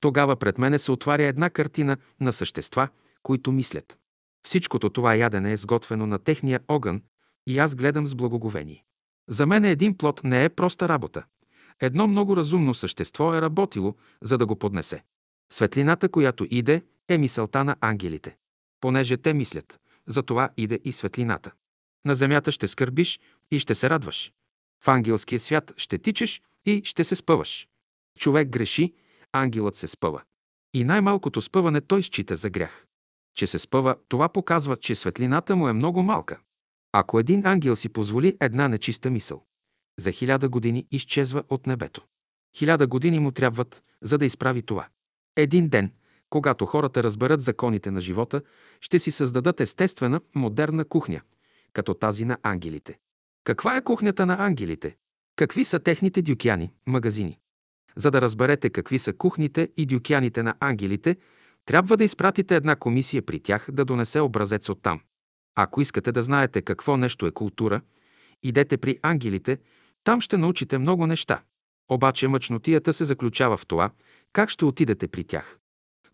Тогава 0.00 0.36
пред 0.36 0.58
мене 0.58 0.78
се 0.78 0.92
отваря 0.92 1.24
една 1.24 1.50
картина 1.50 1.96
на 2.20 2.32
същества, 2.32 2.88
които 3.22 3.52
мислят. 3.52 3.98
Всичкото 4.46 4.90
това 4.90 5.14
ядене 5.14 5.52
е 5.52 5.56
сготвено 5.56 6.06
на 6.06 6.18
техния 6.18 6.60
огън 6.68 7.02
и 7.46 7.58
аз 7.58 7.74
гледам 7.74 8.06
с 8.06 8.14
благоговение. 8.14 8.84
За 9.28 9.46
мен 9.46 9.64
един 9.64 9.96
плод 9.96 10.24
не 10.24 10.44
е 10.44 10.48
проста 10.48 10.88
работа. 10.88 11.24
Едно 11.80 12.06
много 12.06 12.36
разумно 12.36 12.74
същество 12.74 13.34
е 13.34 13.40
работило, 13.40 13.94
за 14.22 14.38
да 14.38 14.46
го 14.46 14.56
поднесе. 14.56 15.04
Светлината, 15.52 16.08
която 16.08 16.46
иде, 16.50 16.82
е 17.08 17.18
мисълта 17.18 17.64
на 17.64 17.76
ангелите. 17.80 18.36
Понеже 18.80 19.16
те 19.16 19.34
мислят, 19.34 19.80
за 20.06 20.22
това 20.22 20.48
иде 20.56 20.80
и 20.84 20.92
светлината. 20.92 21.52
На 22.04 22.14
земята 22.14 22.52
ще 22.52 22.68
скърбиш 22.68 23.20
и 23.50 23.58
ще 23.58 23.74
се 23.74 23.90
радваш. 23.90 24.32
В 24.84 24.88
ангелския 24.88 25.40
свят 25.40 25.72
ще 25.76 25.98
тичеш 25.98 26.42
и 26.66 26.82
ще 26.84 27.04
се 27.04 27.16
спъваш. 27.16 27.68
Човек 28.18 28.48
греши, 28.48 28.94
ангелът 29.32 29.76
се 29.76 29.88
спъва. 29.88 30.22
И 30.74 30.84
най-малкото 30.84 31.40
спъване 31.40 31.80
той 31.80 32.02
счита 32.02 32.36
за 32.36 32.50
грях. 32.50 32.86
Че 33.34 33.46
се 33.46 33.58
спъва, 33.58 33.96
това 34.08 34.28
показва, 34.28 34.76
че 34.76 34.94
светлината 34.94 35.56
му 35.56 35.68
е 35.68 35.72
много 35.72 36.02
малка. 36.02 36.40
Ако 36.92 37.18
един 37.18 37.46
ангел 37.46 37.76
си 37.76 37.88
позволи 37.88 38.36
една 38.40 38.68
нечиста 38.68 39.10
мисъл, 39.10 39.44
за 39.98 40.12
хиляда 40.12 40.48
години 40.48 40.86
изчезва 40.90 41.44
от 41.48 41.66
небето. 41.66 42.02
Хиляда 42.56 42.86
години 42.86 43.18
му 43.18 43.32
трябват, 43.32 43.82
за 44.02 44.18
да 44.18 44.26
изправи 44.26 44.62
това. 44.62 44.86
Един 45.36 45.68
ден, 45.68 45.92
когато 46.30 46.66
хората 46.66 47.02
разберат 47.02 47.42
законите 47.42 47.90
на 47.90 48.00
живота, 48.00 48.42
ще 48.80 48.98
си 48.98 49.10
създадат 49.10 49.60
естествена, 49.60 50.20
модерна 50.34 50.84
кухня, 50.84 51.20
като 51.72 51.94
тази 51.94 52.24
на 52.24 52.38
ангелите. 52.42 52.98
Каква 53.44 53.76
е 53.76 53.84
кухнята 53.84 54.26
на 54.26 54.36
ангелите? 54.46 54.96
Какви 55.36 55.64
са 55.64 55.78
техните 55.78 56.22
дюкяни, 56.22 56.72
магазини? 56.86 57.38
За 57.96 58.10
да 58.10 58.20
разберете 58.20 58.70
какви 58.70 58.98
са 58.98 59.12
кухните 59.12 59.68
и 59.76 59.86
дюкяните 59.86 60.42
на 60.42 60.54
ангелите, 60.60 61.16
трябва 61.66 61.96
да 61.96 62.04
изпратите 62.04 62.56
една 62.56 62.76
комисия 62.76 63.22
при 63.22 63.40
тях 63.40 63.68
да 63.72 63.84
донесе 63.84 64.20
образец 64.20 64.68
от 64.68 64.82
там. 64.82 65.00
Ако 65.54 65.80
искате 65.80 66.12
да 66.12 66.22
знаете 66.22 66.62
какво 66.62 66.96
нещо 66.96 67.26
е 67.26 67.30
култура, 67.30 67.80
идете 68.42 68.76
при 68.76 68.98
ангелите, 69.02 69.58
там 70.04 70.20
ще 70.20 70.36
научите 70.36 70.78
много 70.78 71.06
неща. 71.06 71.42
Обаче 71.88 72.28
мъчнотията 72.28 72.92
се 72.92 73.04
заключава 73.04 73.56
в 73.56 73.66
това, 73.66 73.90
как 74.32 74.50
ще 74.50 74.64
отидете 74.64 75.08
при 75.08 75.24
тях. 75.24 75.58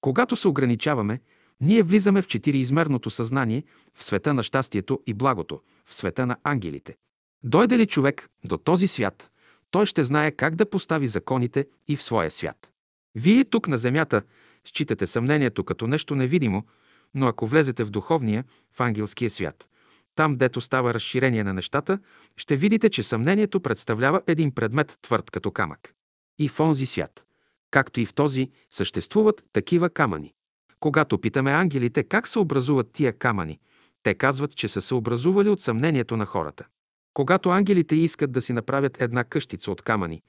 Когато 0.01 0.37
се 0.37 0.49
ограничаваме, 0.49 1.21
ние 1.61 1.83
влизаме 1.83 2.23
в 2.23 2.27
четириизмерното 2.27 3.11
съзнание, 3.11 3.65
в 3.95 4.05
света 4.05 4.35
на 4.35 4.43
щастието 4.43 5.01
и 5.07 5.15
благото, 5.15 5.61
в 5.87 5.95
света 5.95 6.27
на 6.27 6.37
ангелите. 6.45 6.97
Дойде 7.43 7.79
ли 7.79 7.87
човек 7.87 8.31
до 8.45 8.59
този 8.59 8.89
свят, 8.89 9.31
той 9.71 9.87
ще 9.87 10.05
знае 10.05 10.31
как 10.31 10.55
да 10.55 10.71
постави 10.71 11.09
законите 11.09 11.67
и 11.89 11.97
в 11.97 12.03
своя 12.03 12.31
свят. 12.31 12.73
Вие 13.15 13.45
тук 13.45 13.69
на 13.69 13.79
земята 13.79 14.23
считате 14.65 15.07
съмнението 15.07 15.65
като 15.65 15.87
нещо 15.87 16.15
невидимо, 16.15 16.65
но 17.15 17.27
ако 17.27 17.47
влезете 17.47 17.85
в 17.85 17.91
духовния, 17.91 18.45
в 18.73 18.81
ангелския 18.81 19.31
свят, 19.31 19.69
там, 20.15 20.37
дето 20.37 20.61
става 20.61 20.95
разширение 20.95 21.45
на 21.45 21.55
нещата, 21.55 21.99
ще 22.37 22.57
видите, 22.57 22.91
че 22.91 23.03
съмнението 23.03 23.61
представлява 23.61 24.23
един 24.27 24.55
предмет 24.55 24.99
твърд 25.03 25.31
като 25.31 25.51
камък. 25.51 25.95
И 26.39 26.49
в 26.49 26.61
онзи 26.61 26.87
свят, 26.87 27.27
както 27.71 28.01
и 28.01 28.07
в 28.07 28.15
този, 28.15 28.51
съществуват 28.71 29.43
такива 29.53 29.91
камъни. 29.91 30.35
Когато 30.81 31.19
питаме 31.19 31.51
ангелите 31.51 32.03
как 32.03 32.29
се 32.29 32.39
образуват 32.39 32.93
тия 32.93 33.13
камъни, 33.13 33.59
те 34.03 34.15
казват, 34.15 34.57
че 34.57 34.69
са 34.69 34.83
се 34.83 34.95
образували 34.95 35.49
от 35.49 35.61
съмнението 35.61 36.17
на 36.17 36.27
хората. 36.27 36.67
Когато 37.15 37.49
ангелите 37.49 37.97
искат 37.97 38.33
да 38.33 38.43
си 38.43 38.53
направят 38.53 39.01
една 39.03 39.25
къщица 39.25 39.71
от 39.71 39.83
камъни, 39.83 40.23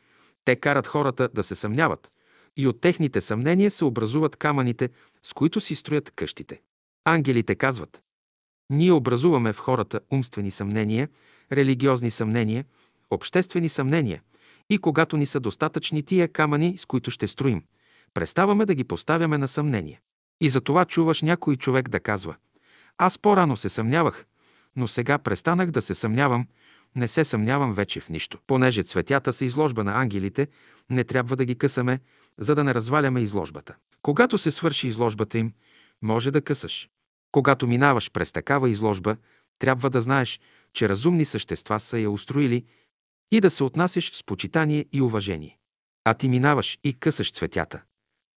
те 0.46 0.56
карат 0.56 0.88
хората 0.88 1.30
да 1.34 1.44
се 1.44 1.56
съмняват 1.56 2.12
и 2.58 2.68
от 2.68 2.82
техните 2.82 3.22
съмнения 3.22 3.72
се 3.72 3.86
образуват 3.86 4.36
камъните, 4.36 4.90
с 5.24 5.34
които 5.34 5.60
си 5.60 5.76
строят 5.76 6.12
къщите. 6.12 6.62
Ангелите 7.06 7.56
казват, 7.56 8.02
ние 8.72 8.92
образуваме 8.92 9.54
в 9.54 9.58
хората 9.58 10.00
умствени 10.12 10.51
съмнения, 10.51 11.10
религиозни 11.51 12.12
съмнения, 12.12 12.66
обществени 13.10 13.70
съмнения 13.70 14.22
и 14.70 14.78
когато 14.78 15.18
ни 15.18 15.25
са 15.25 15.40
достатъчни 15.40 16.04
тия 16.04 16.28
камъни, 16.28 16.78
с 16.78 16.86
които 16.86 17.12
ще 17.12 17.28
строим, 17.28 17.63
преставаме 18.13 18.66
да 18.66 18.75
ги 18.75 18.84
поставяме 18.84 19.38
на 19.38 19.48
съмнение. 19.48 20.01
И 20.42 20.50
за 20.50 20.62
това 20.62 20.86
чуваш 20.86 21.22
някой 21.22 21.56
човек 21.56 21.90
да 21.90 22.00
казва 22.00 22.36
Аз 22.98 23.18
по-рано 23.18 23.58
се 23.58 23.70
съмнявах, 23.70 24.25
но 24.75 24.88
сега 24.88 25.18
престанах 25.18 25.72
да 25.72 25.82
се 25.82 25.96
съмнявам, 25.96 26.48
не 26.96 27.08
се 27.08 27.24
съмнявам 27.24 27.74
вече 27.74 28.00
в 28.00 28.10
нищо. 28.10 28.38
Понеже 28.48 28.84
цветята 28.84 29.34
са 29.34 29.46
изложба 29.46 29.84
на 29.84 30.01
ангелите, 30.01 30.48
не 30.90 31.04
трябва 31.04 31.36
да 31.36 31.46
ги 31.46 31.56
късаме, 31.56 32.00
за 32.38 32.56
да 32.56 32.63
не 32.63 32.74
разваляме 32.74 33.22
изложбата. 33.22 33.75
Когато 34.01 34.38
се 34.38 34.51
свърши 34.51 34.88
изложбата 34.88 35.38
им, 35.38 35.54
може 36.01 36.32
да 36.32 36.42
късаш. 36.42 36.90
Когато 37.32 37.68
минаваш 37.68 38.12
през 38.12 38.32
такава 38.32 38.70
изложба, 38.70 39.18
трябва 39.60 39.90
да 39.90 40.02
знаеш, 40.02 40.40
че 40.74 40.90
разумни 40.90 41.26
същества 41.26 41.80
са 41.80 42.00
я 42.00 42.12
устроили 42.12 42.66
и 43.32 43.42
да 43.42 43.50
се 43.50 43.64
отнасяш 43.64 44.12
с 44.12 44.24
почитание 44.24 44.86
и 44.92 45.02
уважение. 45.02 45.58
А 46.04 46.14
ти 46.14 46.30
минаваш 46.30 46.80
и 46.84 46.94
късаш 46.94 47.32
цветята. 47.32 47.82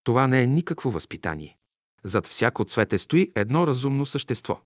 Това 0.05 0.27
не 0.27 0.43
е 0.43 0.47
никакво 0.47 0.91
възпитание. 0.91 1.57
Зад 2.05 2.27
всяко 2.27 2.65
цвете 2.65 2.99
стои 2.99 3.33
едно 3.35 3.67
разумно 3.67 4.07
същество. 4.07 4.61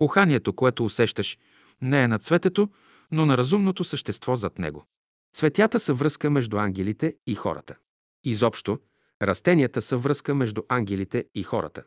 Уханието, 0.00 0.52
което 0.52 0.84
усещаш, 0.84 1.38
не 1.82 2.02
е 2.02 2.08
на 2.08 2.18
цветето, 2.18 2.68
но 3.10 3.26
на 3.26 3.38
разумното 3.38 3.84
същество 3.84 4.36
зад 4.36 4.58
него. 4.58 4.86
Цветята 5.34 5.80
са 5.80 5.94
връзка 5.94 6.30
между 6.30 6.58
ангелите 6.58 7.16
и 7.26 7.34
хората. 7.34 7.76
Изобщо, 8.24 8.78
растенията 9.22 9.82
са 9.82 9.96
връзка 9.96 10.34
между 10.34 10.62
ангелите 10.68 11.24
и 11.34 11.42
хората. 11.42 11.84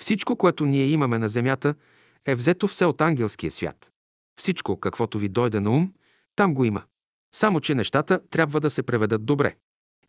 Всичко, 0.00 0.36
което 0.36 0.66
ние 0.66 0.86
имаме 0.86 1.18
на 1.18 1.28
земята, 1.28 1.74
е 2.26 2.34
взето 2.34 2.68
все 2.68 2.84
от 2.84 3.00
ангелския 3.00 3.50
свят. 3.50 3.92
Всичко, 4.40 4.80
каквото 4.80 5.18
ви 5.18 5.28
дойде 5.28 5.60
на 5.60 5.70
ум, 5.70 5.92
там 6.36 6.54
го 6.54 6.64
има. 6.64 6.82
Само, 7.34 7.60
че 7.60 7.74
нещата 7.74 8.20
трябва 8.30 8.60
да 8.60 8.70
се 8.70 8.82
преведат 8.82 9.24
добре. 9.24 9.56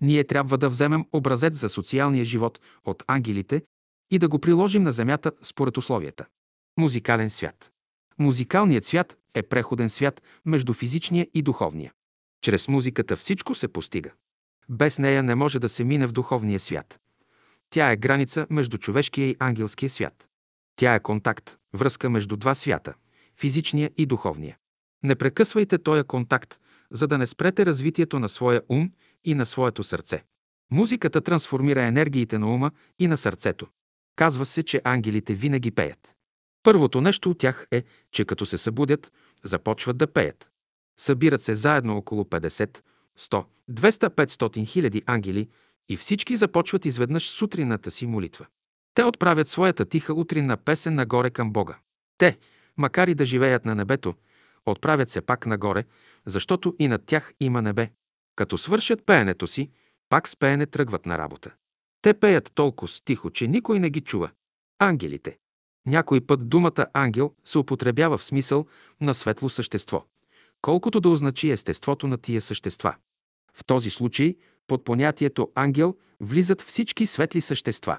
Ние 0.01 0.23
трябва 0.23 0.57
да 0.57 0.69
вземем 0.69 1.05
образец 1.13 1.53
за 1.53 1.69
социалния 1.69 2.25
живот 2.25 2.59
от 2.85 3.03
ангелите 3.07 3.61
и 4.11 4.19
да 4.19 4.27
го 4.27 4.39
приложим 4.39 4.83
на 4.83 4.91
земята 4.91 5.31
според 5.41 5.77
условията. 5.77 6.25
Музикален 6.79 7.29
свят. 7.29 7.71
Музикалният 8.19 8.85
свят 8.85 9.17
е 9.33 9.43
преходен 9.43 9.89
свят 9.89 10.21
между 10.45 10.73
физичния 10.73 11.27
и 11.33 11.41
духовния. 11.41 11.93
Чрез 12.41 12.67
музиката 12.67 13.17
всичко 13.17 13.55
се 13.55 13.67
постига. 13.67 14.11
Без 14.69 14.99
нея 14.99 15.23
не 15.23 15.35
може 15.35 15.59
да 15.59 15.69
се 15.69 15.83
мине 15.83 16.07
в 16.07 16.11
духовния 16.11 16.59
свят. 16.59 16.99
Тя 17.69 17.91
е 17.91 17.97
граница 17.97 18.47
между 18.49 18.77
човешкия 18.77 19.29
и 19.29 19.35
ангелския 19.39 19.89
свят. 19.89 20.27
Тя 20.75 20.95
е 20.95 20.99
контакт, 20.99 21.57
връзка 21.73 22.09
между 22.09 22.37
два 22.37 22.55
свята– 22.55 22.93
физичния 23.39 23.91
и 23.97 24.05
духовния. 24.05 24.57
Не 25.03 25.15
прекъсвайте 25.15 25.77
този 25.77 26.03
контакт, 26.03 26.59
за 26.91 27.07
да 27.07 27.17
не 27.17 27.27
спрете 27.27 27.65
развитието 27.65 28.19
на 28.19 28.29
своя 28.29 28.61
ум 28.69 28.91
и 29.25 29.35
на 29.35 29.45
своето 29.45 29.83
сърце. 29.83 30.23
Музиката 30.71 31.21
трансформира 31.21 31.83
енергиите 31.83 32.39
на 32.39 32.53
ума 32.53 32.71
и 32.99 33.07
на 33.07 33.17
сърцето. 33.17 33.67
Казва 34.15 34.45
се, 34.45 34.63
че 34.63 34.81
ангелите 34.83 35.33
винаги 35.33 35.71
пеят. 35.71 36.15
Първото 36.63 37.01
нещо 37.01 37.29
от 37.29 37.37
тях 37.37 37.67
е, 37.71 37.83
че 38.11 38.25
като 38.25 38.45
се 38.45 38.57
събудят, 38.57 39.11
започват 39.43 39.97
да 39.97 40.07
пеят. 40.07 40.49
Събират 40.99 41.41
се 41.41 41.55
заедно 41.55 41.97
около 41.97 42.23
50, 42.23 42.79
100, 43.19 43.45
200, 43.71 44.09
500 44.09 44.67
хиляди 44.67 45.03
ангели 45.05 45.49
и 45.89 45.97
всички 45.97 46.37
започват 46.37 46.85
изведнъж 46.85 47.29
сутрината 47.29 47.91
си 47.91 48.07
молитва. 48.07 48.45
Те 48.93 49.03
отправят 49.03 49.47
своята 49.47 49.85
тиха 49.85 50.13
утринна 50.13 50.57
песен 50.57 50.95
нагоре 50.95 51.29
към 51.29 51.51
Бога. 51.51 51.77
Те, 52.17 52.37
макар 52.77 53.07
и 53.07 53.15
да 53.15 53.25
живеят 53.25 53.65
на 53.65 53.75
небето, 53.75 54.13
отправят 54.65 55.09
се 55.09 55.21
пак 55.21 55.45
нагоре, 55.45 55.83
защото 56.25 56.75
и 56.79 56.87
над 56.87 57.05
тях 57.05 57.33
има 57.39 57.61
небе. 57.61 57.89
Като 58.35 58.57
свършат 58.57 59.05
пеенето 59.05 59.47
си, 59.47 59.69
пак 60.09 60.27
с 60.27 60.35
пеене 60.35 60.65
тръгват 60.65 61.05
на 61.05 61.17
работа. 61.17 61.53
Те 62.01 62.13
пеят 62.13 62.51
толкова 62.55 62.91
тихо, 63.05 63.29
че 63.29 63.47
никой 63.47 63.79
не 63.79 63.89
ги 63.89 64.01
чува. 64.01 64.31
Ангелите. 64.79 65.37
Някой 65.85 66.21
път 66.21 66.49
думата 66.49 66.85
ангел 66.93 67.33
се 67.45 67.57
употребява 67.57 68.17
в 68.17 68.23
смисъл 68.23 68.65
на 69.01 69.13
светло 69.13 69.49
същество, 69.49 70.05
колкото 70.61 70.99
да 70.99 71.09
означи 71.09 71.51
естеството 71.51 72.07
на 72.07 72.17
тия 72.17 72.41
същества. 72.41 72.95
В 73.53 73.65
този 73.65 73.89
случай 73.89 74.35
под 74.67 74.83
понятието 74.83 75.51
ангел 75.55 75.95
влизат 76.19 76.61
всички 76.61 77.07
светли 77.07 77.41
същества. 77.41 77.97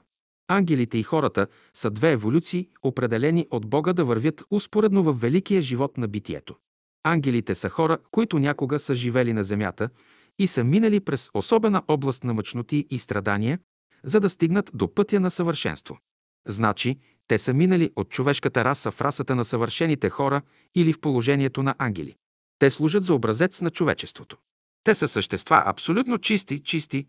Ангелите 0.48 0.98
и 0.98 1.02
хората 1.02 1.46
са 1.74 1.90
две 1.90 2.12
еволюции, 2.12 2.68
определени 2.82 3.46
от 3.50 3.66
Бога 3.66 3.92
да 3.92 4.04
вървят 4.04 4.44
успоредно 4.50 5.02
в 5.02 5.12
великия 5.12 5.62
живот 5.62 5.98
на 5.98 6.08
битието. 6.08 6.56
Ангелите 7.04 7.54
са 7.54 7.68
хора, 7.68 7.98
които 8.10 8.38
някога 8.38 8.78
са 8.78 8.94
живели 8.94 9.32
на 9.32 9.44
земята 9.44 9.90
и 10.38 10.46
са 10.46 10.64
минали 10.64 11.00
през 11.00 11.30
особена 11.34 11.82
област 11.88 12.24
на 12.24 12.34
мъчноти 12.34 12.86
и 12.90 12.98
страдания, 12.98 13.58
за 14.04 14.20
да 14.20 14.30
стигнат 14.30 14.70
до 14.74 14.94
пътя 14.94 15.20
на 15.20 15.30
съвършенство. 15.30 15.98
Значи, 16.46 16.98
те 17.28 17.38
са 17.38 17.54
минали 17.54 17.90
от 17.96 18.08
човешката 18.08 18.64
раса 18.64 18.90
в 18.90 19.00
расата 19.00 19.36
на 19.36 19.44
съвършените 19.44 20.10
хора 20.10 20.42
или 20.74 20.92
в 20.92 21.00
положението 21.00 21.62
на 21.62 21.74
ангели. 21.78 22.14
Те 22.58 22.70
служат 22.70 23.04
за 23.04 23.14
образец 23.14 23.60
на 23.60 23.70
човечеството. 23.70 24.36
Те 24.84 24.94
са 24.94 25.08
същества 25.08 25.62
абсолютно 25.66 26.18
чисти, 26.18 26.62
чисти. 26.62 27.06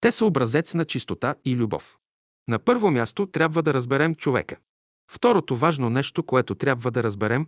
Те 0.00 0.12
са 0.12 0.26
образец 0.26 0.74
на 0.74 0.84
чистота 0.84 1.34
и 1.44 1.56
любов. 1.56 1.98
На 2.48 2.58
първо 2.58 2.90
място 2.90 3.26
трябва 3.26 3.62
да 3.62 3.74
разберем 3.74 4.14
човека. 4.14 4.56
Второто 5.10 5.56
важно 5.56 5.90
нещо, 5.90 6.22
което 6.22 6.54
трябва 6.54 6.90
да 6.90 7.02
разберем, 7.02 7.46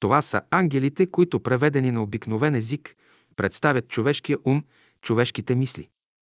това 0.00 0.22
са 0.22 0.42
ангелите, 0.50 1.10
които 1.10 1.40
преведени 1.40 1.90
на 1.90 2.02
обикновен 2.02 2.54
език 2.54 2.96
представят 3.36 3.88
човешкия 3.88 4.38
ум, 4.44 4.64
човешките 5.02 5.54
мисли. 5.54 5.88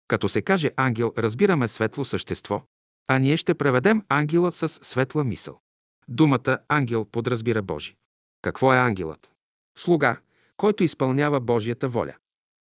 Като 0.08 0.28
се 0.28 0.42
каже 0.42 0.70
ангел, 0.76 1.12
разбираме 1.18 1.68
светло 1.68 2.04
същество, 2.04 2.62
а 3.08 3.18
ние 3.18 3.36
ще 3.36 3.54
преведем 3.54 4.02
ангела 4.08 4.52
с 4.52 4.68
светла 4.68 5.24
мисъл. 5.24 5.60
Думата 6.08 6.58
ангел 6.68 7.04
подразбира 7.04 7.62
Божи. 7.62 7.96
Какво 8.42 8.74
е 8.74 8.78
ангелът? 8.78 9.32
Слуга, 9.78 10.16
който 10.56 10.84
изпълнява 10.84 11.40
Божията 11.40 11.88
воля. 11.88 12.14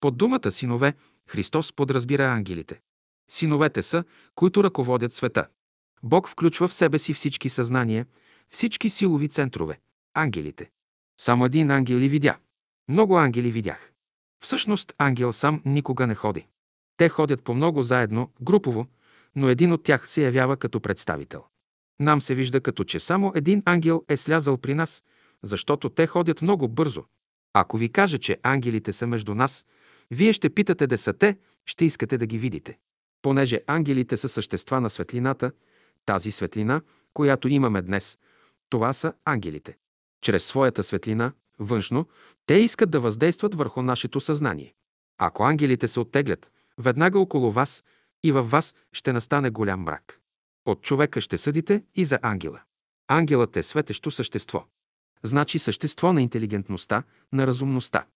Под 0.01 0.17
думата 0.17 0.51
синове 0.51 0.95
Христос 1.27 1.73
подразбира 1.73 2.25
ангелите. 2.25 2.81
Синовете 3.31 3.83
са, 3.83 4.05
които 4.35 4.65
ръководят 4.65 5.13
света. 5.13 5.47
Бог 6.03 6.29
включва 6.29 6.69
в 6.69 6.75
себе 6.75 6.99
си 6.99 7.15
всички 7.15 7.49
съзнания, 7.49 8.07
всички 8.51 8.91
силови 8.91 9.29
центрове– 9.29 9.81
ангелите. 10.15 10.71
Само 11.21 11.45
един 11.45 11.71
ангел 11.71 11.99
ли 11.99 12.09
видя? 12.09 12.39
Много 12.89 13.19
ангели 13.19 13.51
видях. 13.51 13.93
Всъщност 14.43 14.95
ангел 14.99 15.33
сам 15.33 15.63
никога 15.65 16.07
не 16.07 16.15
ходи. 16.15 16.47
Те 16.97 17.09
ходят 17.09 17.43
по 17.43 17.55
много 17.55 17.83
заедно, 17.83 18.31
групово, 18.43 18.87
но 19.37 19.49
един 19.49 19.73
от 19.73 19.83
тях 19.83 20.11
се 20.11 20.25
явява 20.25 20.57
като 20.57 20.81
представител. 20.81 21.45
Нам 22.01 22.21
се 22.21 22.35
вижда 22.35 22.61
като 22.61 22.85
че 22.85 23.01
само 23.01 23.33
един 23.35 23.63
ангел 23.65 24.05
е 24.09 24.17
слязал 24.17 24.57
при 24.57 24.75
нас, 24.75 25.05
защото 25.43 25.91
те 25.91 26.07
ходят 26.07 26.43
много 26.43 26.69
бързо. 26.69 27.05
Ако 27.53 27.77
ви 27.77 27.89
кажа, 27.89 28.19
че 28.19 28.39
ангелите 28.43 28.93
са 28.93 29.07
между 29.07 29.35
нас, 29.35 29.67
вие 30.11 30.33
ще 30.33 30.51
питате 30.51 30.87
да 30.87 30.99
са 30.99 31.13
те, 31.13 31.37
ще 31.67 31.85
искате 31.85 32.19
да 32.19 32.27
ги 32.27 32.39
видите. 32.39 32.79
Понеже 33.23 33.63
ангелите 33.67 34.17
са 34.17 34.29
същества 34.29 34.81
на 34.81 34.91
светлината, 34.91 35.53
тази 36.07 36.31
светлина, 36.31 36.83
която 37.15 37.49
имаме 37.49 37.83
днес, 37.83 38.19
това 38.69 38.93
са 38.93 39.13
ангелите. 39.25 39.77
Чрез 40.23 40.45
своята 40.45 40.83
светлина, 40.83 41.33
външно, 41.59 42.07
те 42.47 42.55
искат 42.55 42.91
да 42.91 43.01
въздействат 43.01 43.55
върху 43.55 43.83
нашето 43.83 44.21
съзнание. 44.21 44.75
Ако 45.19 45.43
ангелите 45.43 45.89
се 45.89 46.01
оттеглят, 46.01 46.51
веднага 46.79 47.19
около 47.19 47.53
вас 47.53 47.85
и 48.25 48.33
във 48.33 48.51
вас 48.51 48.75
ще 48.93 49.13
настане 49.13 49.51
голям 49.51 49.81
мрак. 49.81 50.21
От 50.67 50.83
човека 50.83 51.21
ще 51.21 51.39
съдите 51.39 51.85
и 51.95 52.05
за 52.05 52.19
ангела. 52.23 52.61
Ангелът 53.09 53.57
е 53.57 53.63
светещо 53.63 54.11
същество. 54.11 54.65
Значи 55.23 55.59
същество 55.59 56.13
на 56.13 56.23
интелигентността, 56.23 57.03
на 57.33 57.47
разумността. 57.47 58.07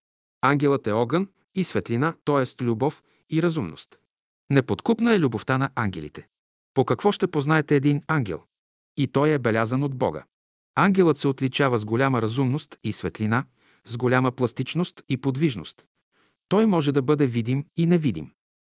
Ангелът 0.43 0.87
е 0.87 0.93
огън 0.93 1.29
и 1.55 1.65
светлина, 1.65 2.15
т.е. 2.25 2.65
любов 2.65 3.03
и 3.31 3.43
разумност. 3.43 3.99
Неподкупна 4.51 5.15
е 5.15 5.21
любовта 5.21 5.59
на 5.59 5.71
ангелите. 5.75 6.27
По 6.75 6.85
какво 6.85 7.13
ще 7.13 7.27
познаете 7.27 7.77
един 7.77 8.03
ангел? 8.07 8.43
И 8.97 9.07
той 9.07 9.31
е 9.31 9.39
белязан 9.39 9.83
от 9.83 9.95
Бога. 9.95 10.25
Ангелът 10.75 11.19
се 11.19 11.29
отличава 11.29 11.79
с 11.79 11.85
голяма 11.85 12.23
разумност 12.23 12.79
и 12.85 12.93
светлина, 12.93 13.45
с 13.85 13.97
голяма 13.97 14.33
пластичност 14.33 15.03
и 15.09 15.17
подвижност. 15.17 15.89
Той 16.49 16.67
може 16.67 16.93
да 16.93 17.03
бъде 17.03 17.27
видим 17.27 17.67
и 17.77 17.87
невидим. 17.87 18.31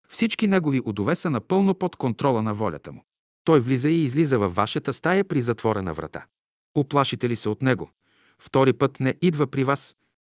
Всички 0.09 0.47
негови 0.47 0.81
удове 0.85 1.17
са 1.17 1.31
напълно 1.31 1.75
под 1.75 1.97
контрола 1.97 2.43
на 2.43 2.55
волята 2.55 2.93
му. 2.93 3.05
Той 3.45 3.61
влиза 3.61 3.91
и 3.91 4.05
излиза 4.05 4.39
във 4.39 4.55
вашата 4.55 4.93
стая 4.93 5.25
при 5.25 5.43
затворена 5.43 5.95
врата. 5.95 6.27
Оплашите 6.75 7.29
ли 7.29 7.37
се 7.37 7.49
от 7.49 7.63
него? 7.63 7.91
Втори 8.39 8.73
път 8.73 9.01
не 9.01 9.15
идва 9.23 9.47
при 9.47 9.65
вас. 9.65 9.97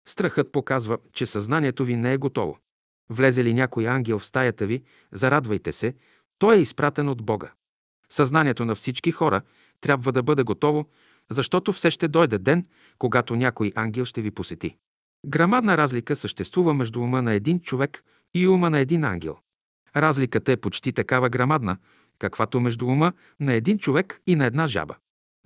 Страхът 0.08 0.52
показва, 0.52 0.98
че 1.12 1.26
съзнанието 1.26 1.84
ви 1.84 1.96
не 1.96 2.12
е 2.12 2.18
готово. 2.18 2.58
Влезе 3.10 3.44
ли 3.44 3.54
някой 3.54 3.88
ангел 3.88 4.18
в 4.18 4.26
стаята 4.26 4.66
ви, 4.66 4.82
зарадвайте 5.12 5.72
се, 5.72 5.94
той 6.38 6.56
е 6.56 6.60
изпратен 6.60 7.08
от 7.08 7.22
Бога. 7.22 7.52
Съзнанието 8.08 8.64
на 8.64 8.74
всички 8.74 9.12
хора 9.12 9.42
трябва 9.80 10.12
да 10.12 10.22
бъде 10.22 10.42
готово, 10.42 10.86
защото 11.30 11.72
все 11.72 11.90
ще 11.90 12.08
дойде 12.08 12.38
ден, 12.38 12.66
когато 12.98 13.36
някой 13.36 13.72
ангел 13.74 14.04
ще 14.04 14.22
ви 14.22 14.30
посети. 14.30 14.76
Грамадна 15.26 15.76
разлика 15.76 16.16
съществува 16.16 16.74
между 16.74 17.00
ума 17.00 17.22
на 17.22 17.32
един 17.32 17.60
човек 17.60 18.04
и 18.34 18.48
ума 18.48 18.70
на 18.70 18.78
един 18.78 19.04
ангел. 19.04 19.36
Разликата 19.96 20.52
е 20.52 20.56
почти 20.56 20.92
такава 20.92 21.28
грамадна, 21.28 21.76
каквато 22.18 22.60
между 22.60 22.86
ума 22.86 23.12
на 23.40 23.52
един 23.52 23.78
човек 23.78 24.20
и 24.26 24.36
на 24.36 24.46
една 24.46 24.66
жаба. 24.66 24.96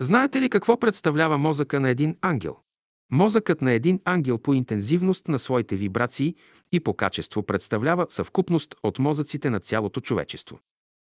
Знаете 0.00 0.40
ли 0.40 0.50
какво 0.50 0.78
представлява 0.78 1.38
мозъка 1.38 1.80
на 1.80 1.88
един 1.88 2.16
ангел? 2.20 2.56
Мозъкът 3.12 3.62
на 3.62 3.72
един 3.72 4.00
ангел 4.04 4.38
по 4.38 4.54
интензивност 4.54 5.28
на 5.28 5.38
своите 5.38 5.76
вибрации 5.76 6.34
и 6.72 6.80
по 6.80 6.94
качество 6.94 7.42
представлява 7.42 8.06
съвкупност 8.08 8.74
от 8.82 8.98
мозъците 8.98 9.50
на 9.50 9.60
цялото 9.60 10.00
човечество. 10.00 10.58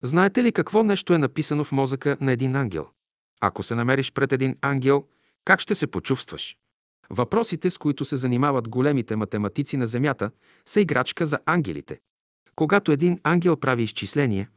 Знаете 0.03 0.43
ли 0.43 0.51
какво 0.51 0.83
нещо 0.83 1.13
е 1.13 1.17
написано 1.17 1.63
в 1.63 1.71
мозъка 1.71 2.17
на 2.21 2.31
един 2.31 2.55
ангел? 2.55 2.87
Ако 3.41 3.63
се 3.63 3.75
намериш 3.75 4.11
пред 4.11 4.33
един 4.33 4.55
ангел, 4.61 5.05
как 5.45 5.59
ще 5.59 5.75
се 5.75 5.87
почувстваш? 5.87 6.57
Въпросите, 7.09 7.69
с 7.69 7.77
които 7.77 8.05
се 8.05 8.17
занимават 8.17 8.67
големите 8.67 9.15
математици 9.15 9.77
на 9.77 9.87
Земята, 9.87 10.31
са 10.65 10.81
играчка 10.81 11.25
за 11.25 11.39
ангелите. 11.45 11.99
Когато 12.55 12.91
един 12.91 13.19
ангел 13.23 13.57
прави 13.57 13.83
изчисления, 13.83 14.49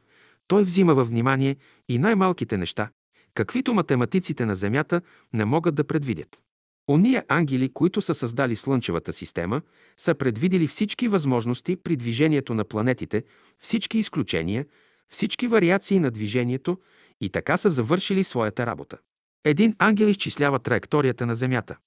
той 0.47 0.63
взима 0.63 0.95
във 0.95 1.09
внимание 1.09 1.55
и 1.89 1.97
най-малките 1.97 2.57
неща, 2.57 2.89
каквито 3.33 3.73
математиците 3.73 4.45
на 4.45 4.55
Земята 4.55 5.01
не 5.33 5.45
могат 5.45 5.75
да 5.75 5.83
предвидят. 5.83 6.43
Ония 6.89 7.25
ангели, 7.27 7.73
които 7.73 8.01
са 8.01 8.13
създали 8.13 8.55
Слънчевата 8.55 9.13
система, 9.13 9.61
са 9.97 10.15
предвидели 10.15 10.67
всички 10.67 11.07
възможности 11.07 11.75
при 11.75 11.95
движението 11.95 12.53
на 12.53 12.63
планетите, 12.63 13.23
всички 13.59 13.97
изключения, 13.97 14.65
всички 15.07 15.47
вариации 15.47 15.99
на 15.99 16.11
движението 16.11 16.77
и 17.21 17.29
така 17.29 17.57
са 17.57 17.69
завършили 17.69 18.23
своята 18.23 18.65
работа. 18.65 18.97
Един 19.45 19.75
ангел 19.79 20.05
изчислява 20.05 20.59
траекторията 20.59 21.25
на 21.25 21.35
Земята. 21.35 21.77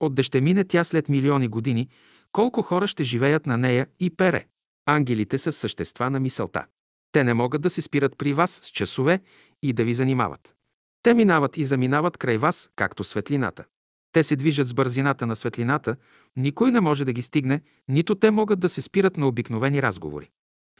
Отде 0.00 0.22
ще 0.22 0.40
мине 0.40 0.64
тя 0.64 0.84
след 0.84 1.08
милиони 1.08 1.48
години, 1.48 1.88
колко 2.32 2.62
хора 2.62 2.86
ще 2.86 3.04
живеят 3.04 3.46
на 3.46 3.56
нея 3.56 3.86
и 4.00 4.10
пере. 4.10 4.46
Ангелите 4.86 5.38
са 5.38 5.52
същества 5.52 6.10
на 6.10 6.20
мисълта. 6.20 6.66
Те 7.12 7.24
не 7.24 7.34
могат 7.34 7.62
да 7.62 7.70
се 7.70 7.82
спират 7.82 8.18
при 8.18 8.32
вас 8.32 8.50
с 8.50 8.70
часове 8.70 9.20
и 9.62 9.72
да 9.72 9.84
ви 9.84 9.94
занимават. 9.94 10.54
Те 11.02 11.14
минават 11.14 11.56
и 11.56 11.64
заминават 11.64 12.16
край 12.16 12.38
вас, 12.38 12.70
както 12.76 13.04
светлината. 13.04 13.64
Те 14.18 14.24
се 14.24 14.36
движат 14.36 14.68
с 14.68 14.74
бързината 14.74 15.26
на 15.26 15.36
светлината, 15.36 15.96
никой 16.36 16.70
не 16.70 16.80
може 16.80 17.04
да 17.04 17.12
ги 17.12 17.22
стигне, 17.22 17.60
нито 17.88 18.14
те 18.14 18.30
могат 18.30 18.60
да 18.60 18.68
се 18.68 18.82
спират 18.82 19.16
на 19.16 19.26
обикновени 19.26 19.82
разговори. 19.82 20.30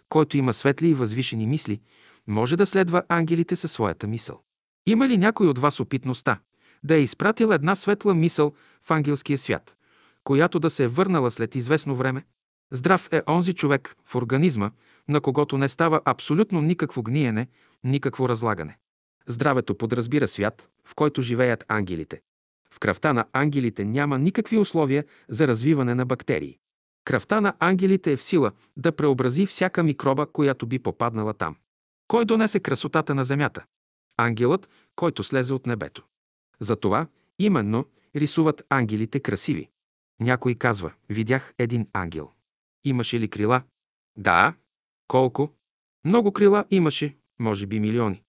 Който 0.09 0.37
има 0.37 0.53
светли 0.53 0.89
и 0.89 0.95
възвишени 0.95 1.47
мисли, 1.47 1.81
може 2.27 2.57
да 2.57 2.67
следва 2.67 3.03
ангелите 3.09 3.57
със 3.57 3.73
своята 3.73 4.07
мисъл. 4.07 4.41
Има 4.87 5.09
ли 5.09 5.19
някой 5.19 5.47
от 5.47 5.59
вас 5.59 5.81
опитността 5.81 6.41
да 6.85 6.95
е 6.95 7.03
изпратил 7.03 7.47
една 7.47 7.75
светла 7.75 8.15
мисъл 8.15 8.53
в 8.83 8.91
ангелския 8.91 9.39
свят, 9.39 9.77
която 10.25 10.59
да 10.59 10.71
се 10.71 10.85
е 10.85 10.89
върнала 10.89 11.31
след 11.31 11.55
известно 11.55 11.97
време? 11.97 12.25
Здрав 12.73 13.09
е 13.13 13.23
онзи 13.29 13.53
човек 13.53 13.97
в 14.05 14.15
организма, 14.15 14.71
на 15.09 15.21
когото 15.21 15.59
не 15.59 15.69
става 15.69 16.01
абсолютно 16.05 16.61
никакво 16.61 17.03
гниене, 17.03 17.47
никакво 17.85 18.29
разлагане. 18.29 18.77
Здравето 19.27 19.75
подразбира 19.75 20.29
свят, 20.29 20.69
в 20.85 20.95
който 20.95 21.23
живеят 21.23 21.65
ангелите. 21.69 22.21
В 22.79 22.81
кръвта 22.81 23.13
на 23.13 23.25
ангелите 23.33 23.85
няма 23.85 24.19
никакви 24.19 24.59
условия 24.59 25.05
за 25.29 25.49
развиване 25.49 25.95
на 25.95 26.07
бактерии. 26.07 26.59
Кръвта 27.05 27.41
на 27.41 27.55
ангелите 27.59 28.13
е 28.13 28.17
в 28.17 28.23
сила 28.23 28.53
да 28.77 28.93
преобрази 28.93 29.47
всяка 29.47 29.83
микроба, 29.83 30.27
която 30.27 30.67
би 30.67 30.79
попаднала 30.79 31.35
там. 31.35 31.57
Кой 32.09 32.25
донесе 32.25 32.61
красотата 32.61 33.15
на 33.15 33.25
земята? 33.25 33.65
Ангелът, 34.17 34.69
който 34.97 35.23
слезе 35.23 35.55
от 35.55 35.67
небето. 35.67 36.05
Затова, 36.61 37.07
именно, 37.39 37.85
рисуват 38.17 38.63
ангелите 38.69 39.21
красиви. 39.21 39.69
Някой 40.21 40.55
казва, 40.55 40.93
видях 41.09 41.55
един 41.59 41.89
ангел. 41.93 42.31
Имаше 42.85 43.21
ли 43.21 43.29
крила? 43.29 43.63
Да. 44.17 44.55
Колко? 45.09 45.51
Много 46.05 46.33
крила 46.33 46.65
имаше, 46.71 47.17
може 47.41 47.67
би 47.67 47.81
милиони. 47.81 48.23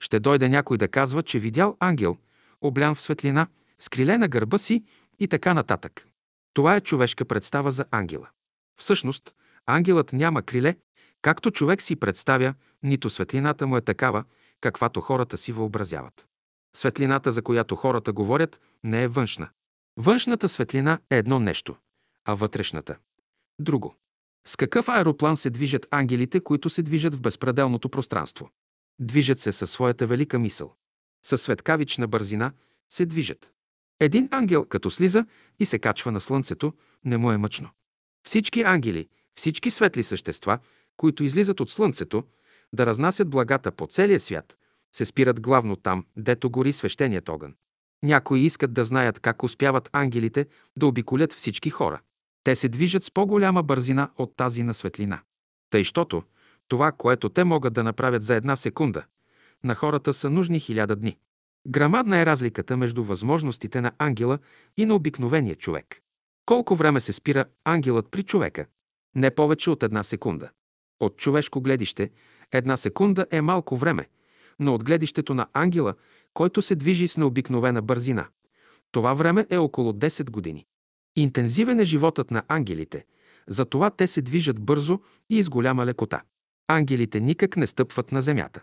Ще 0.00 0.20
дойде 0.20 0.48
някой 0.48 0.78
да 0.78 0.88
казва, 0.88 1.22
че 1.22 1.38
видял 1.38 1.76
ангел, 1.80 2.16
облян 2.60 2.94
в 2.94 3.00
светлина, 3.00 3.46
с 3.84 3.88
криле 3.88 4.18
на 4.18 4.28
гърба 4.28 4.58
си 4.58 4.84
и 5.18 5.28
така 5.28 5.54
нататък. 5.54 6.08
Това 6.54 6.76
е 6.76 6.80
човешка 6.80 7.24
представа 7.24 7.72
за 7.72 7.84
ангела. 7.90 8.28
Всъщност, 8.80 9.34
ангелът 9.66 10.12
няма 10.12 10.42
криле, 10.42 10.76
както 11.22 11.50
човек 11.50 11.82
си 11.82 11.96
представя, 11.96 12.54
нито 12.82 13.10
светлината 13.10 13.66
му 13.66 13.76
е 13.76 13.80
такава, 13.80 14.24
каквато 14.60 15.00
хората 15.00 15.38
си 15.38 15.52
въобразяват. 15.52 16.26
Светлината, 16.76 17.32
за 17.32 17.42
която 17.42 17.76
хората 17.76 18.12
говорят, 18.12 18.60
не 18.84 19.02
е 19.02 19.08
външна. 19.08 19.48
Външната 19.96 20.48
светлина 20.48 20.98
е 21.10 21.18
едно 21.18 21.40
нещо, 21.40 21.76
а 22.24 22.34
вътрешната– 22.34 22.96
друго. 23.58 23.96
С 24.46 24.56
какъв 24.56 24.88
аероплан 24.88 25.36
се 25.36 25.50
движат 25.50 25.86
ангелите, 25.90 26.40
които 26.40 26.70
се 26.70 26.82
движат 26.82 27.14
в 27.14 27.20
безпределното 27.20 27.88
пространство? 27.88 28.50
Движат 28.98 29.40
се 29.40 29.52
със 29.52 29.70
своята 29.70 30.06
велика 30.06 30.38
мисъл. 30.38 30.74
Със 31.26 31.42
светкавична 31.42 32.08
бързина 32.08 32.52
се 32.92 33.06
движат. 33.06 33.53
Един 34.00 34.28
ангел, 34.30 34.64
като 34.64 34.90
слиза 34.90 35.26
и 35.58 35.66
се 35.66 35.78
качва 35.78 36.12
на 36.12 36.20
слънцето, 36.20 36.72
не 37.04 37.16
му 37.16 37.32
е 37.32 37.36
мъчно. 37.36 37.70
Всички 38.26 38.62
ангели, 38.62 39.08
всички 39.34 39.70
светли 39.70 40.02
същества, 40.02 40.58
които 40.96 41.24
излизат 41.24 41.60
от 41.60 41.70
слънцето, 41.70 42.24
да 42.72 42.86
разнасят 42.86 43.30
благата 43.30 43.72
по 43.72 43.86
целия 43.86 44.20
свят, 44.20 44.56
се 44.92 45.04
спират 45.04 45.40
главно 45.40 45.76
там, 45.76 46.06
дето 46.16 46.50
гори 46.50 46.72
свещеният 46.72 47.28
огън. 47.28 47.54
Някои 48.02 48.40
искат 48.40 48.72
да 48.72 48.84
знаят 48.84 49.20
как 49.20 49.42
успяват 49.42 49.88
ангелите 49.92 50.46
да 50.76 50.86
обиколят 50.86 51.32
всички 51.32 51.70
хора. 51.70 52.00
Те 52.44 52.56
се 52.56 52.68
движат 52.68 53.04
с 53.04 53.10
по-голяма 53.10 53.62
бързина 53.62 54.10
от 54.16 54.36
тази 54.36 54.62
на 54.62 54.74
светлина. 54.74 55.20
Тъй, 55.70 55.84
щото 55.84 56.22
това, 56.68 56.92
което 56.92 57.28
те 57.28 57.44
могат 57.44 57.72
да 57.72 57.84
направят 57.84 58.22
за 58.22 58.34
една 58.34 58.56
секунда, 58.56 59.04
на 59.64 59.74
хората 59.74 60.14
са 60.14 60.30
нужни 60.30 60.60
хиляда 60.60 60.96
дни. 60.96 61.16
Грамадна 61.68 62.18
е 62.18 62.26
разликата 62.26 62.76
между 62.76 63.04
възможностите 63.04 63.80
на 63.80 63.92
ангела 63.98 64.38
и 64.76 64.86
на 64.86 64.94
обикновения 64.94 65.56
човек. 65.56 66.00
Колко 66.46 66.76
време 66.76 67.00
се 67.00 67.12
спира 67.12 67.44
ангелът 67.64 68.10
при 68.10 68.22
човека? 68.22 68.66
Не 69.16 69.30
повече 69.30 69.70
от 69.70 69.82
една 69.82 70.02
секунда. 70.02 70.50
От 71.00 71.16
човешко 71.16 71.60
гледище 71.60 72.10
една 72.52 72.76
секунда 72.76 73.26
е 73.30 73.40
малко 73.40 73.76
време, 73.76 74.06
но 74.58 74.74
от 74.74 74.84
гледището 74.84 75.34
на 75.34 75.46
ангела, 75.52 75.94
който 76.34 76.62
се 76.62 76.74
движи 76.74 77.08
с 77.08 77.16
необикновена 77.16 77.82
бързина, 77.82 78.26
това 78.92 79.14
време 79.14 79.46
е 79.50 79.56
около 79.56 79.92
10 79.92 80.30
години. 80.30 80.66
Интензивен 81.16 81.80
е 81.80 81.84
животът 81.84 82.30
на 82.30 82.42
ангелите, 82.48 83.04
затова 83.48 83.90
те 83.90 84.06
се 84.06 84.22
движат 84.22 84.60
бързо 84.60 85.00
и 85.30 85.42
с 85.42 85.48
голяма 85.48 85.86
лекота. 85.86 86.22
Ангелите 86.68 87.20
никак 87.20 87.56
не 87.56 87.66
стъпват 87.66 88.12
на 88.12 88.22
земята. 88.22 88.62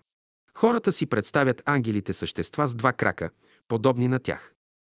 Хората 0.57 0.91
си 0.91 1.05
представят 1.05 1.61
ангелите 1.65 2.13
същества 2.13 2.67
с 2.67 2.75
два 2.75 2.93
крака, 2.93 3.29
подобни 3.67 4.07
на 4.07 4.19
тях. 4.19 4.53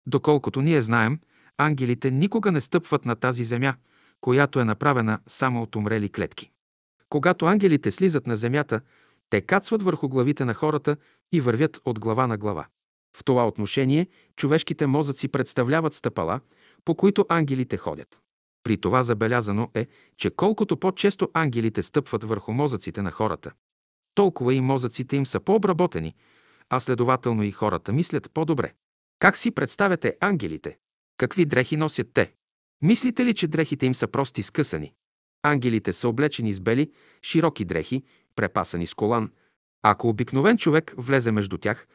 Доколкото 0.07 0.61
ние 0.61 0.81
знаем, 0.81 1.19
ангелите 1.57 2.11
никога 2.11 2.51
не 2.51 2.61
стъпват 2.61 3.05
на 3.05 3.15
тази 3.15 3.43
земя, 3.43 3.75
която 4.21 4.59
е 4.59 4.65
направена 4.65 5.19
само 5.27 5.61
от 5.61 5.75
умрели 5.75 6.09
клетки. 6.09 6.51
Когато 7.09 7.45
ангелите 7.45 7.91
слизат 7.91 8.27
на 8.27 8.37
земята, 8.37 8.81
те 9.29 9.41
кацват 9.41 9.81
върху 9.81 10.09
главите 10.09 10.45
на 10.45 10.53
хората 10.53 10.97
и 11.31 11.41
вървят 11.41 11.81
от 11.85 11.99
глава 11.99 12.27
на 12.27 12.37
глава. 12.37 12.65
В 13.17 13.23
това 13.23 13.47
отношение 13.47 14.07
човешките 14.35 14.87
мозъци 14.87 15.27
представляват 15.27 15.93
стъпала, 15.93 16.39
по 16.85 16.95
които 16.95 17.25
ангелите 17.29 17.77
ходят. 17.77 18.19
При 18.63 18.77
това 18.77 19.03
забелязано 19.03 19.69
е, 19.73 19.87
че 20.17 20.29
колкото 20.29 20.77
по-често 20.77 21.29
ангелите 21.33 21.83
стъпват 21.83 22.23
върху 22.23 22.53
мозъците 22.53 23.01
на 23.01 23.11
хората, 23.11 23.51
толкова 24.15 24.53
и 24.53 24.61
мозъците 24.61 25.15
им 25.15 25.25
са 25.25 25.39
по-обработени, 25.39 26.15
а 26.69 26.79
следователно 26.79 27.43
и 27.43 27.51
хората 27.51 27.93
мислят 27.93 28.31
по-добре. 28.33 28.73
Как 29.19 29.37
си 29.37 29.51
представяте 29.51 30.17
ангелите? 30.19 30.77
Какви 31.17 31.45
дрехи 31.45 31.77
носят 31.77 32.07
те? 32.13 32.33
Мислите 32.81 33.25
ли, 33.25 33.33
че 33.33 33.47
дрехите 33.47 33.85
им 33.85 33.95
са 33.95 34.07
прости 34.07 34.43
скъсани? 34.43 34.93
Ангелите 35.43 35.93
са 35.93 36.09
облечени 36.09 36.53
с 36.53 36.59
бели, 36.59 36.91
широки 37.21 37.65
дрехи, 37.65 38.03
препасани 38.35 38.87
с 38.87 38.93
колан. 38.93 39.31
Ако 39.83 40.09
обикновен 40.09 40.57
човек 40.57 40.93
влезе 40.97 41.31
между 41.31 41.57
тях, 41.57 41.87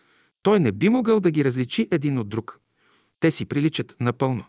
той 0.43 0.61
не 0.61 0.73
би 0.73 0.89
могъл 0.89 1.21
да 1.21 1.31
ги 1.31 1.45
различи 1.45 1.89
един 1.91 2.19
от 2.19 2.29
друг. 2.29 2.61
Те 3.21 3.31
си 3.31 3.45
приличат 3.45 3.97
напълно. 4.01 4.45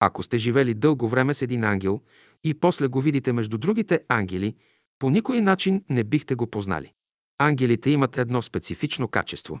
Ако 0.00 0.22
сте 0.22 0.38
живели 0.38 0.74
дълго 0.74 1.08
време 1.08 1.34
с 1.34 1.42
един 1.42 1.64
ангел 1.64 2.00
и 2.44 2.54
после 2.54 2.86
го 2.86 3.00
видите 3.00 3.32
между 3.32 3.58
другите 3.58 4.00
ангели, 4.08 4.54
по 4.98 5.10
никой 5.10 5.40
начин 5.40 5.84
не 5.90 6.04
бихте 6.04 6.34
го 6.34 6.46
познали. 6.46 6.92
Ангелите 7.38 7.90
имат 7.90 8.18
едно 8.18 8.42
специфично 8.42 9.08
качество. 9.08 9.60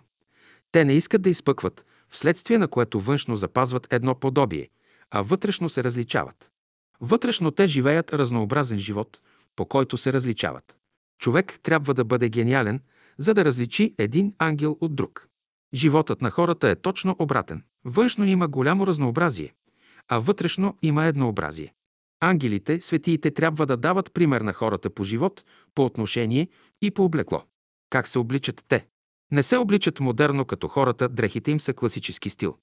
Те 0.72 0.84
не 0.84 0.92
искат 0.92 1.22
да 1.22 1.30
изпъкват, 1.30 1.86
вследствие 2.08 2.58
на 2.58 2.68
което 2.68 3.00
външно 3.00 3.36
запазват 3.36 3.92
едно 3.92 4.14
подобие, 4.14 4.68
а 5.10 5.22
вътрешно 5.22 5.68
се 5.68 5.84
различават. 5.84 6.50
Вътрешно 7.00 7.50
те 7.50 7.66
живеят 7.66 8.12
разнообразен 8.12 8.78
живот, 8.78 9.20
по 9.56 9.66
който 9.66 9.96
се 9.96 10.12
различават. 10.12 10.76
Човек 11.18 11.58
трябва 11.62 11.94
да 11.94 12.04
бъде 12.04 12.28
гениален, 12.28 12.80
за 13.18 13.34
да 13.34 13.44
различи 13.44 13.94
един 13.98 14.34
ангел 14.38 14.76
от 14.80 14.96
друг. 14.96 15.28
Животът 15.74 16.22
на 16.22 16.30
хората 16.30 16.68
е 16.68 16.76
точно 16.76 17.16
обратен. 17.18 17.64
Външно 17.84 18.24
има 18.24 18.48
голямо 18.48 18.86
разнообразие, 18.86 19.54
а 20.08 20.18
вътрешно 20.18 20.78
има 20.82 21.06
еднообразие. 21.06 21.74
Ангелите, 22.20 22.80
светиите 22.80 23.30
трябва 23.30 23.66
да 23.66 23.76
дават 23.76 24.12
пример 24.12 24.40
на 24.40 24.52
хората 24.52 24.90
по 24.90 25.04
живот, 25.04 25.44
по 25.74 25.84
отношение 25.84 26.48
и 26.82 26.90
по 26.90 27.04
облекло. 27.04 27.42
Как 27.92 28.08
се 28.08 28.18
обличат 28.18 28.64
те? 28.68 28.86
Не 29.32 29.42
се 29.42 29.56
обличат 29.56 30.00
модерно 30.00 30.44
като 30.44 30.68
хората, 30.68 31.08
дрехите 31.08 31.50
им 31.50 31.60
са 31.60 31.74
класически 31.74 32.30
стил. 32.30 32.56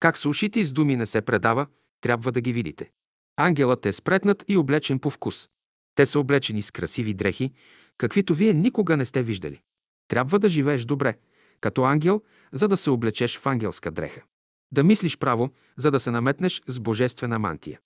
Как 0.00 0.18
са 0.18 0.28
ушите 0.28 0.64
с 0.64 0.72
думи 0.72 0.96
не 0.96 1.06
се 1.06 1.20
предава, 1.20 1.66
трябва 2.00 2.32
да 2.32 2.40
ги 2.40 2.52
видите. 2.52 2.90
Ангелът 3.36 3.86
е 3.86 3.92
спретнат 3.92 4.44
и 4.48 4.56
облечен 4.56 4.98
по 4.98 5.10
вкус. 5.10 5.48
Те 5.94 6.06
са 6.06 6.20
облечени 6.20 6.62
с 6.62 6.70
красиви 6.70 7.14
дрехи, 7.14 7.52
каквито 7.98 8.34
вие 8.34 8.52
никога 8.52 8.96
не 8.96 9.04
сте 9.04 9.22
виждали. 9.22 9.60
Трябва 10.08 10.38
да 10.38 10.48
живееш 10.48 10.84
добре, 10.84 11.18
като 11.60 11.84
ангел, 11.84 12.22
за 12.52 12.68
да 12.68 12.76
се 12.76 12.90
облечеш 12.90 13.38
в 13.38 13.46
ангелска 13.46 13.90
дреха. 13.90 14.22
Да 14.72 14.84
мислиш 14.84 15.18
право, 15.18 15.50
за 15.76 15.90
да 15.90 16.00
се 16.00 16.10
наметнеш 16.10 16.62
с 16.66 16.80
божествена 16.80 17.38
мантия. 17.38 17.80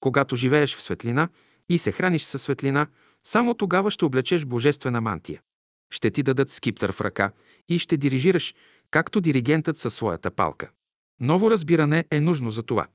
Когато 0.00 0.36
живееш 0.36 0.76
в 0.76 0.82
светлина 0.82 1.28
и 1.68 1.78
се 1.78 1.92
храниш 1.92 2.22
със 2.22 2.42
светлина, 2.42 2.86
само 3.24 3.54
тогава 3.54 3.90
ще 3.90 4.04
облечеш 4.04 4.44
божествена 4.44 5.00
мантия. 5.00 5.40
Ще 5.90 6.10
ти 6.10 6.22
дадат 6.22 6.50
скиптър 6.50 6.92
в 6.92 7.00
ръка 7.00 7.32
и 7.68 7.78
ще 7.78 7.96
дирижираш, 7.96 8.54
както 8.90 9.20
диригентът 9.20 9.78
със 9.78 9.94
своята 9.94 10.30
палка. 10.30 10.70
Ново 11.20 11.50
разбиране 11.50 12.04
е 12.10 12.20
нужно 12.20 12.50
за 12.50 12.62
това. 12.62 12.86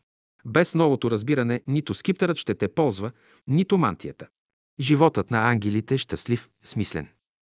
Без 0.46 0.76
новото 0.76 1.12
разбиране 1.12 1.62
нито 1.68 1.94
скиптърът 1.94 2.38
ще 2.38 2.56
те 2.56 2.68
ползва, 2.68 3.12
нито 3.48 3.78
мантията. 3.78 4.28
Животът 4.80 5.32
на 5.32 5.50
ангелите 5.50 5.96
е 5.96 5.98
щастлив, 5.98 6.50
смислен. 6.64 7.08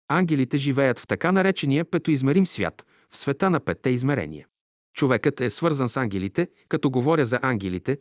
Ангелите 0.08 0.58
живеят 0.58 0.99
в 0.99 1.08
така 1.08 1.32
наречения 1.32 1.86
петоизмерим 1.86 2.47
свят, 2.47 2.86
в 3.10 3.17
света 3.17 3.49
на 3.49 3.60
петте 3.60 3.89
измерения. 3.89 4.47
Човекът 4.93 5.41
е 5.41 5.49
свързан 5.49 5.89
с 5.89 5.97
ангелите, 5.97 6.47
като 6.69 6.89
говоря 6.89 7.25
за 7.25 7.39
ангелите, 7.41 7.97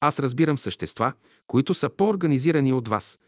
аз 0.00 0.18
разбирам 0.18 0.58
същества, 0.58 1.12
които 1.46 1.74
са 1.74 1.90
по-организирани 1.90 2.72
от 2.72 2.88
вас, 2.88 3.18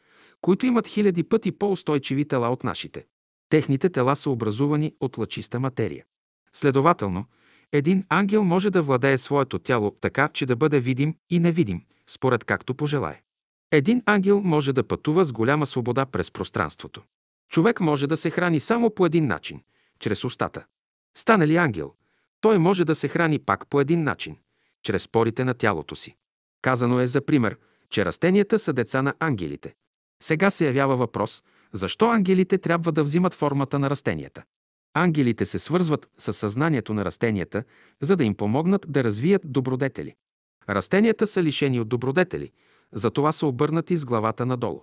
които 0.40 0.66
имат 0.66 0.86
хиляди 0.86 1.22
пъти 1.22 1.52
по-устойчиви 1.52 2.24
тела 2.24 2.48
от 2.48 2.64
нашите. 2.64 3.04
Техните 3.52 3.88
тела 3.88 4.16
са 4.16 4.30
образувани 4.30 4.94
от 5.00 5.18
лъчиста 5.18 5.60
материя. 5.60 6.04
Следователно, 6.52 7.24
един 7.72 8.04
ангел 8.08 8.44
може 8.44 8.70
да 8.70 8.82
владее 8.82 9.18
своето 9.18 9.58
тяло 9.58 9.90
така, 10.00 10.28
че 10.28 10.46
да 10.46 10.56
бъде 10.56 10.80
видим 10.80 11.16
и 11.30 11.38
невидим, 11.38 11.82
според 12.06 12.44
както 12.44 12.74
пожелае. 12.74 13.22
Един 13.72 14.02
ангел 14.06 14.40
може 14.40 14.72
да 14.72 14.84
пътува 14.88 15.24
с 15.24 15.32
голяма 15.32 15.66
свобода 15.66 16.06
през 16.06 16.30
пространството. 16.30 17.02
Човек 17.50 17.80
може 17.80 18.06
да 18.06 18.16
се 18.16 18.30
храни 18.30 18.60
само 18.60 18.94
по 18.94 19.06
един 19.06 19.26
начин– 19.26 19.62
чрез 20.00 20.24
устата. 20.24 20.64
Стане 21.16 21.46
ли 21.46 21.56
ангел, 21.56 21.94
той 22.40 22.58
може 22.58 22.84
да 22.84 22.94
се 22.94 23.08
храни 23.08 23.38
пак 23.38 23.66
по 23.66 23.80
един 23.80 24.02
начин– 24.02 24.36
чрез 24.82 25.08
порите 25.08 25.44
на 25.44 25.54
тялото 25.54 25.96
си. 25.96 26.16
Казано 26.62 27.00
е 27.00 27.06
за 27.06 27.24
пример, 27.24 27.58
че 27.90 28.04
растенията 28.04 28.58
са 28.58 28.72
деца 28.72 29.02
на 29.02 29.14
ангелите. 29.20 29.74
Сега 30.22 30.50
се 30.50 30.66
явява 30.66 30.96
въпрос– 30.96 31.42
защо 31.72 32.06
ангелите 32.10 32.58
трябва 32.58 32.92
да 32.92 33.04
взимат 33.04 33.34
формата 33.34 33.78
на 33.78 33.90
растенията? 33.90 34.42
Ангелите 34.94 35.46
се 35.46 35.58
свързват 35.58 36.08
с 36.18 36.32
съзнанието 36.32 36.94
на 36.94 37.04
растенията, 37.04 37.64
за 38.00 38.16
да 38.16 38.24
им 38.24 38.34
помогнат 38.34 38.86
да 38.88 39.04
развият 39.04 39.42
добродетели. 39.44 40.14
Растенията 40.68 41.26
са 41.26 41.42
лишени 41.42 41.80
от 41.80 41.88
добродетели, 41.88 42.50
затова 42.92 43.32
са 43.32 43.46
обърнати 43.46 43.96
с 43.96 44.04
главата 44.04 44.46
надолу. 44.46 44.80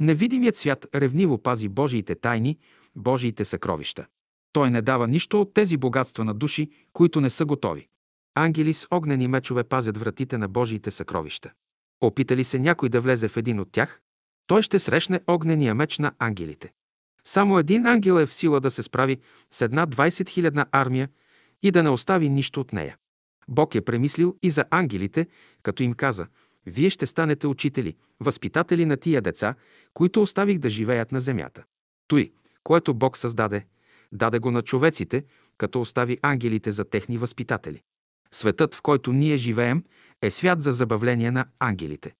Невидимият 0.00 0.56
свят 0.56 0.86
ревниво 0.94 1.42
пази 1.42 1.68
Божиите 1.68 2.14
тайни, 2.14 2.58
Божиите 2.96 3.44
съкровища. 3.44 4.06
Той 4.52 4.70
не 4.70 4.82
дава 4.82 5.08
нищо 5.08 5.40
от 5.40 5.54
тези 5.54 5.76
богатства 5.76 6.24
на 6.24 6.34
души, 6.34 6.70
които 6.92 7.20
не 7.20 7.30
са 7.30 7.44
готови. 7.44 7.88
Ангели 8.34 8.74
с 8.74 8.86
огнени 8.90 9.28
мечове 9.28 9.64
пазят 9.64 9.98
вратите 9.98 10.38
на 10.38 10.48
Божиите 10.48 10.90
съкровища. 10.90 11.52
Опита 12.00 12.36
ли 12.36 12.44
се 12.44 12.58
някой 12.58 12.88
да 12.88 13.00
влезе 13.00 13.28
в 13.28 13.36
един 13.36 13.60
от 13.60 13.72
тях, 13.72 14.00
той 14.48 14.62
ще 14.62 14.78
срещне 14.78 15.20
огнения 15.26 15.74
меч 15.74 15.98
на 15.98 16.12
ангелите. 16.18 16.72
Само 17.24 17.58
един 17.58 17.86
ангел 17.86 18.20
е 18.20 18.26
в 18.26 18.34
сила 18.34 18.60
да 18.60 18.70
се 18.70 18.82
справи 18.82 19.18
с 19.50 19.60
една 19.60 19.86
20 19.86 20.28
хилядна 20.28 20.66
армия 20.72 21.08
и 21.62 21.70
да 21.70 21.82
не 21.82 21.88
остави 21.88 22.28
нищо 22.28 22.60
от 22.60 22.72
нея. 22.72 22.96
Бог 23.48 23.74
е 23.74 23.80
премислил 23.80 24.36
и 24.42 24.50
за 24.50 24.64
ангелите, 24.70 25.26
като 25.62 25.82
им 25.82 25.92
каза– 25.92 26.26
вие 26.68 26.90
ще 26.90 27.06
станете 27.06 27.46
учители, 27.46 27.96
възпитатели 28.20 28.84
на 28.84 28.96
тия 28.96 29.22
деца, 29.22 29.54
които 29.94 30.22
оставих 30.22 30.58
да 30.58 30.70
живеят 30.70 31.12
на 31.12 31.20
земята. 31.20 31.64
Той, 32.08 32.32
което 32.64 32.94
Бог 32.94 33.16
създаде, 33.16 33.66
даде 34.12 34.38
го 34.38 34.50
на 34.50 34.62
човеците, 34.62 35.24
като 35.58 35.80
остави 35.80 36.18
ангелите 36.22 36.72
за 36.72 36.84
техни 36.84 37.18
възпитатели. 37.18 37.82
Светът, 38.32 38.74
в 38.74 38.82
който 38.82 39.12
ние 39.12 39.36
живеем, 39.36 39.84
е 40.22 40.30
свят 40.30 40.62
за 40.62 40.72
забавление 40.72 41.30
на 41.30 41.46
ангелите. 41.58 42.14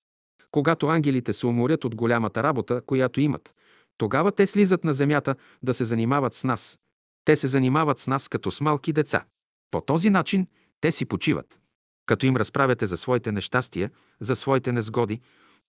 Когато 0.50 0.86
ангелите 0.86 1.32
се 1.32 1.46
уморят 1.46 1.84
от 1.84 1.94
голямата 1.94 2.42
работа, 2.42 2.82
която 2.86 3.20
имат, 3.20 3.54
тогава 3.98 4.32
те 4.32 4.46
слизат 4.46 4.84
на 4.84 4.94
земята 4.94 5.34
да 5.62 5.74
се 5.74 5.84
занимават 5.84 6.34
с 6.34 6.44
нас. 6.44 6.78
Те 7.24 7.36
се 7.36 7.48
занимават 7.48 7.98
с 7.98 8.06
нас 8.06 8.28
като 8.28 8.50
с 8.50 8.60
малки 8.60 8.92
деца. 8.92 9.24
По 9.70 9.80
този 9.80 10.10
начин 10.10 10.46
те 10.80 10.92
си 10.92 11.04
почиват. 11.04 11.58
Като 12.06 12.26
им 12.26 12.36
разправяте 12.36 12.86
за 12.86 12.96
своите 12.96 13.32
нещастия, 13.32 13.90
за 14.20 14.36
своите 14.36 14.72
незгоди, 14.72 15.20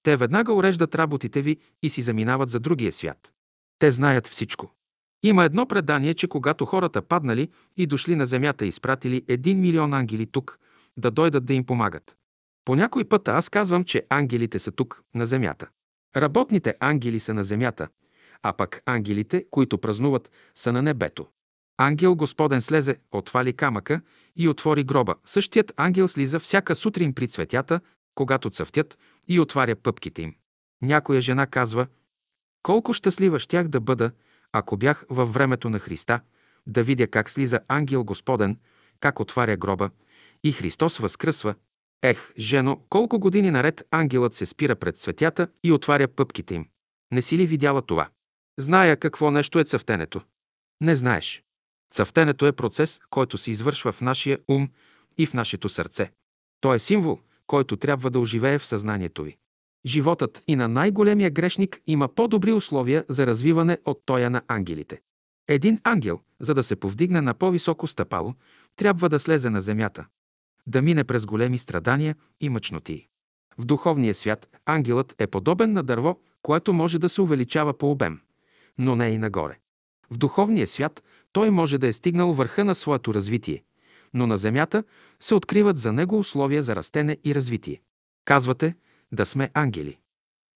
те 0.04 0.18
веднага 0.18 0.54
уреждат 0.54 0.96
работите 0.96 1.42
ви 1.42 1.58
и 1.84 1.89
си 1.89 2.02
заминават 2.02 2.50
за 2.50 2.60
другия 2.60 2.92
свят. 2.92 3.34
Те 3.80 3.92
знаят 3.92 4.28
всичко. 4.28 4.72
Има 5.24 5.46
едно 5.46 5.65
предание, 5.65 6.13
че 6.13 6.28
когато 6.28 6.65
хората 6.65 7.02
паднали 7.02 7.50
и 7.78 7.88
дошли 7.88 8.15
на 8.15 8.26
земята 8.26 8.65
изпратили 8.65 9.26
един 9.28 9.60
милион 9.60 9.94
ангели 9.94 10.26
тук, 10.26 10.60
да 10.98 11.12
дойдат 11.12 11.46
да 11.46 11.54
им 11.54 11.65
помагат. 11.65 12.15
По 12.69 12.75
някой 12.75 13.05
път 13.05 13.27
аз 13.27 13.49
казвам, 13.49 13.84
че 13.84 14.05
ангелите 14.10 14.60
са 14.60 14.71
тук, 14.71 15.03
на 15.15 15.25
земята. 15.25 15.69
Работните 16.15 16.75
ангели 16.79 17.19
са 17.19 17.34
на 17.34 17.43
земята, 17.43 17.88
а 18.43 18.53
пък 18.53 18.82
ангелите, 18.86 19.45
които 19.51 19.77
празнуват, 19.77 20.32
са 20.55 20.73
на 20.73 20.82
небето. 20.82 21.27
Ангел 21.77 22.15
Господен 22.15 22.62
слезе, 22.62 22.97
отвали 23.12 23.53
камъка 23.53 24.01
и 24.36 24.47
отвори 24.47 24.84
гроба. 24.84 25.15
Същият 25.25 25.73
ангел 25.77 26.08
слиза 26.08 26.39
всяка 26.39 26.75
сутрин 26.75 27.13
при 27.13 27.27
цветята, 27.27 27.79
когато 28.15 28.49
цъфтят 28.49 28.97
и 29.27 29.39
отваря 29.39 29.75
пъпките 29.75 30.21
им. 30.21 30.36
Някоя 30.82 31.21
жена 31.21 31.47
казва, 31.47 31.88
колко 32.63 32.93
щастлива 32.93 33.39
щях 33.39 33.67
да 33.67 33.79
бъда, 33.79 34.12
ако 34.51 34.77
бях 34.77 35.05
във 35.10 35.34
времето 35.34 35.69
на 35.69 35.79
Христа, 35.79 36.19
да 36.67 36.84
видя 36.84 37.08
как 37.08 37.29
слиза 37.29 37.60
ангел 37.67 38.03
Господен, 38.03 38.58
как 38.99 39.19
отваря 39.19 39.58
гроба 39.58 39.89
и 40.43 40.51
Христос 40.51 40.97
възкръсва. 40.97 41.55
Ех, 42.02 42.34
жено, 42.38 42.82
колко 42.90 43.20
години 43.20 43.52
наред 43.52 43.88
ангелът 43.92 44.34
се 44.34 44.46
спира 44.46 44.76
пред 44.76 44.98
цветята 44.98 45.48
и 45.64 45.72
отваря 45.72 46.08
пъпките 46.08 46.56
им. 46.56 46.66
Не 47.12 47.22
си 47.22 47.38
ли 47.38 47.46
видяла 47.46 47.82
това? 47.82 48.10
Зная 48.60 48.98
какво 48.98 49.32
нещо 49.32 49.60
е 49.60 49.64
цъфтенето. 49.64 50.22
Не 50.82 50.96
знаеш. 50.96 51.44
Цъфтенето 51.94 52.46
е 52.46 52.52
процес, 52.52 53.00
който 53.10 53.38
се 53.38 53.52
извършва 53.52 53.92
в 53.92 54.02
нашия 54.02 54.40
ум 54.48 54.70
и 55.18 55.26
в 55.26 55.34
нашето 55.34 55.70
сърце. 55.70 56.12
То 56.62 56.74
е 56.74 56.80
символ, 56.80 57.20
който 57.48 57.78
трябва 57.78 58.10
да 58.10 58.20
оживее 58.20 58.60
в 58.60 58.66
съзнанието 58.66 59.24
ви. 59.24 59.38
Животът 59.86 60.44
и 60.48 60.56
на 60.56 60.68
най-големия 60.68 61.30
грешник 61.30 61.82
има 61.88 62.08
по-добри 62.08 62.52
условия 62.52 63.06
за 63.10 63.28
развиване 63.28 63.78
от 63.86 64.02
тоя 64.06 64.30
на 64.30 64.42
ангелите. 64.48 65.02
Един 65.48 65.80
ангел, 65.84 66.20
за 66.40 66.54
да 66.54 66.64
се 66.64 66.76
повдигне 66.76 67.22
на 67.22 67.34
по-високо 67.34 67.88
стъпало, 67.88 68.34
трябва 68.76 69.10
да 69.10 69.20
слезе 69.20 69.50
на 69.50 69.62
земята, 69.62 70.06
да 70.69 70.82
мине 70.82 71.03
през 71.03 71.25
големи 71.25 71.58
страдания 71.58 72.15
и 72.41 72.49
мъчноти. 72.49 73.08
В 73.58 73.65
духовния 73.65 74.15
свят 74.15 74.47
ангелът 74.65 75.15
е 75.19 75.27
подобен 75.27 75.73
на 75.73 75.84
дърво, 75.84 76.19
което 76.41 76.73
може 76.73 76.99
да 76.99 77.10
се 77.10 77.21
увеличава 77.21 77.77
по 77.77 77.91
обем, 77.91 78.19
но 78.77 78.95
не 78.95 79.10
и 79.10 79.17
нагоре. 79.17 79.60
В 80.12 80.17
духовния 80.17 80.67
свят 80.67 81.03
той 81.32 81.49
може 81.49 81.77
да 81.77 81.88
е 81.88 81.93
стигнал 81.93 82.34
върха 82.34 82.65
на 82.65 82.75
своето 82.75 83.13
развитие, 83.13 83.63
но 84.13 84.27
на 84.27 84.38
земята 84.38 84.84
се 85.19 85.36
откриват 85.36 85.77
за 85.77 85.93
него 85.93 86.19
условия 86.19 86.63
за 86.63 86.75
растене 86.75 87.17
и 87.23 87.36
развитие. 87.36 87.82
Казвате 88.25 88.75
да 89.12 89.25
сме 89.25 89.49
ангели. 89.53 89.97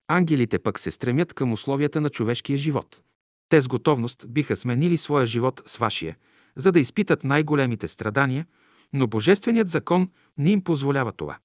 Ангелите 0.08 0.60
пък 0.60 0.80
се 0.80 0.92
стремят 0.92 1.34
към 1.34 1.54
условията 1.54 2.02
на 2.02 2.10
човешкия 2.10 2.58
живот. 2.58 3.02
Те 3.50 3.62
с 3.62 3.68
готовност 3.68 4.26
биха 4.30 4.56
сменили 4.56 4.98
своя 4.98 5.26
живот 5.26 5.62
с 5.66 5.78
вашия, 5.78 6.18
за 6.56 6.72
да 6.72 6.80
изпитат 6.80 7.24
най-големите 7.24 7.88
страдания, 7.88 8.46
но 8.94 9.08
Божественият 9.08 9.70
закон 9.70 10.10
не 10.38 10.52
им 10.52 10.64
позволява 10.64 11.12
това. 11.12 11.38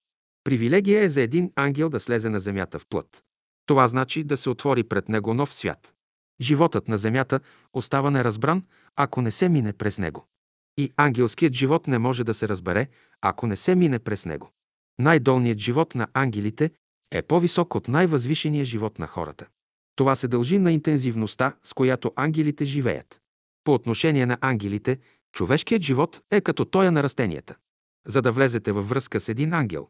Привилегия 0.45 1.03
е 1.03 1.09
за 1.09 1.21
един 1.21 1.53
ангел 1.57 1.89
да 1.89 2.01
слезе 2.01 2.31
на 2.31 2.41
земята 2.41 2.79
в 2.79 2.87
плът. 2.87 3.23
Това 3.67 3.89
значи 3.89 4.25
да 4.25 4.37
се 4.37 4.51
отвори 4.51 4.85
пред 4.85 5.09
него 5.09 5.35
нов 5.35 5.55
свят. 5.55 5.95
Животът 6.41 6.89
на 6.89 6.99
земята 6.99 7.41
остава 7.73 8.11
неразбран, 8.11 8.63
ако 8.97 9.23
не 9.23 9.31
се 9.31 9.49
мине 9.49 9.73
през 9.73 9.99
него. 9.99 10.27
И 10.77 10.93
ангелският 10.97 11.55
живот 11.55 11.87
не 11.87 11.99
може 11.99 12.25
да 12.25 12.35
се 12.35 12.49
разбере, 12.49 12.89
ако 13.21 13.47
не 13.47 13.57
се 13.57 13.75
мине 13.75 13.99
през 13.99 14.25
него. 14.25 14.51
Най-долният 14.99 15.59
живот 15.59 15.95
на 15.95 16.07
ангелите 16.15 16.71
е 17.11 17.23
по-висок 17.23 17.75
от 17.75 17.89
най-възвишения 17.89 18.65
живот 18.65 18.99
на 18.99 19.07
хората. 19.07 19.47
Това 19.97 20.17
се 20.17 20.29
дължи 20.29 20.59
на 20.59 20.73
интензивността, 20.73 21.57
с 21.63 21.73
която 21.75 22.13
ангелите 22.17 22.65
живеят. 22.65 23.21
По 23.65 23.75
отношение 23.75 24.27
на 24.27 24.39
ангелите, 24.41 24.99
човешкият 25.39 25.83
живот 25.83 26.21
е 26.31 26.41
като 26.41 26.65
тоя 26.65 26.93
на 26.93 27.03
растенията. 27.03 27.57
За 28.07 28.23
да 28.23 28.33
влезете 28.33 28.73
във 28.73 28.89
връзка 28.89 29.21
с 29.21 29.29
един 29.29 29.53
ангел, 29.53 29.89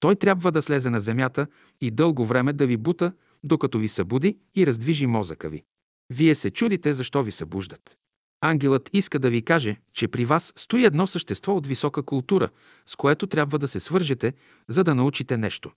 той 0.00 0.16
трябва 0.16 0.52
да 0.52 0.62
слезе 0.62 0.90
на 0.90 1.00
земята 1.00 1.46
и 1.80 1.90
дълго 1.90 2.26
време 2.26 2.52
да 2.52 2.66
ви 2.66 2.76
бута, 2.76 3.12
докато 3.44 3.78
ви 3.78 3.88
събуди 3.88 4.38
и 4.54 4.66
раздвижи 4.66 5.06
мозъка 5.06 5.48
ви. 5.48 5.62
Вие 6.10 6.34
се 6.34 6.50
чудите 6.50 6.94
защо 6.94 7.22
ви 7.22 7.32
събуждат. 7.32 7.96
Ангелът 8.40 8.90
иска 8.92 9.18
да 9.18 9.30
ви 9.30 9.42
каже, 9.42 9.76
че 9.92 10.08
при 10.08 10.24
вас 10.24 10.52
стои 10.56 10.84
едно 10.84 11.06
същество 11.06 11.56
от 11.56 11.66
висока 11.66 12.02
култура, 12.02 12.48
с 12.86 12.96
което 12.96 13.26
трябва 13.26 13.58
да 13.58 13.68
се 13.68 13.80
свържете, 13.80 14.34
за 14.68 14.84
да 14.84 14.94
научите 14.94 15.36
нещо. 15.36 15.70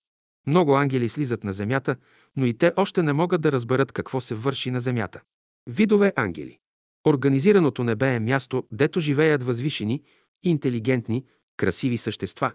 Много 0.48 0.76
ангели 0.76 1.10
слизат 1.10 1.44
на 1.44 1.54
земята, 1.54 1.96
но 2.36 2.46
и 2.46 2.54
те 2.54 2.74
още 2.76 3.04
не 3.04 3.14
могат 3.14 3.42
да 3.42 3.52
разберат 3.52 3.92
какво 3.92 4.22
се 4.22 4.36
върши 4.36 4.72
на 4.72 4.80
земята. 4.80 5.22
Видове 5.70 6.14
ангели. 6.16 6.60
Организираното 7.08 7.84
небе 7.84 8.16
е 8.16 8.20
място, 8.20 8.68
дето 8.72 9.00
живеят 9.00 9.44
възвишени, 9.44 10.04
интелигентни, 10.44 11.26
красиви 11.58 11.98
същества. 11.98 12.52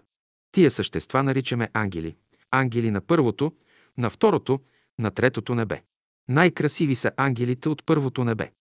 Тия 0.51 0.71
същества 0.71 1.23
наричаме 1.23 1.69
ангели. 1.73 2.15
Ангели 2.51 2.91
на 2.91 3.01
първото, 3.01 3.51
на 3.97 4.09
второто, 4.09 4.59
на 4.99 5.11
третото 5.11 5.55
небе. 5.55 5.81
Най-красиви 6.29 6.95
са 6.95 7.11
ангелите 7.17 7.69
от 7.69 7.85
първото 7.85 8.23
небе. 8.23 8.51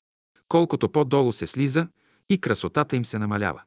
Колкото 0.49 0.89
по-долу 0.89 1.33
се 1.33 1.47
слиза, 1.47 1.89
и 2.31 2.41
красотата 2.41 2.97
им 2.97 3.05
се 3.05 3.19
намалява. 3.19 3.63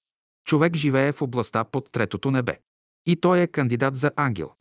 Човек 0.45 0.75
живее 0.75 1.12
в 1.12 1.21
областта 1.21 1.63
под 1.63 1.91
третото 1.91 2.31
небе. 2.31 2.60
И 3.05 3.15
той 3.15 3.39
е 3.39 3.47
кандидат 3.47 3.95
за 3.95 4.12
ангел. 4.15 4.51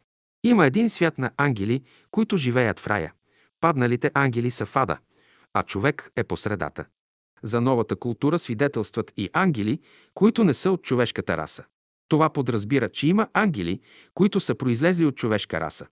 Има 0.44 0.66
един 0.66 0.90
свят 0.90 1.18
на 1.18 1.30
ангели, 1.36 1.82
които 2.10 2.36
живеят 2.36 2.80
в 2.80 2.86
рая. 2.86 3.12
Падналите 3.60 4.10
ангели 4.14 4.50
са 4.50 4.66
в 4.66 4.76
ада, 4.76 4.98
а 5.54 5.62
човек 5.62 6.12
е 6.16 6.24
по 6.24 6.36
средата. 6.36 6.84
За 7.42 7.60
новата 7.60 7.96
култура 7.96 8.38
свидетелстват 8.38 9.12
и 9.16 9.30
ангели, 9.32 9.80
които 10.14 10.44
не 10.44 10.54
са 10.54 10.70
от 10.70 10.82
човешката 10.82 11.36
раса. 11.36 11.64
Това 12.08 12.28
подразбира, 12.28 12.88
че 12.88 13.06
има 13.06 13.28
ангели, 13.32 13.80
които 14.14 14.40
са 14.40 14.54
произлезли 14.54 15.04
от 15.04 15.16
човешка 15.16 15.60
раса. 15.60 15.86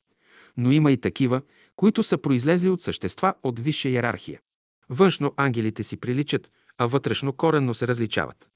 Но 0.57 0.73
има 0.73 0.93
и 0.93 0.97
такива, 0.97 1.43
които 1.77 2.03
са 2.03 2.19
произлезли 2.19 2.69
от 2.69 2.83
същества 2.83 3.35
от 3.43 3.61
висша 3.61 3.89
иерархия. 3.89 4.41
Външно 4.89 5.33
ангелите 5.37 5.83
си 5.83 5.97
приличат, 5.97 6.51
а 6.79 6.87
вътрешно 6.87 7.33
коренно 7.33 7.75
се 7.75 7.89
различават. 7.89 8.49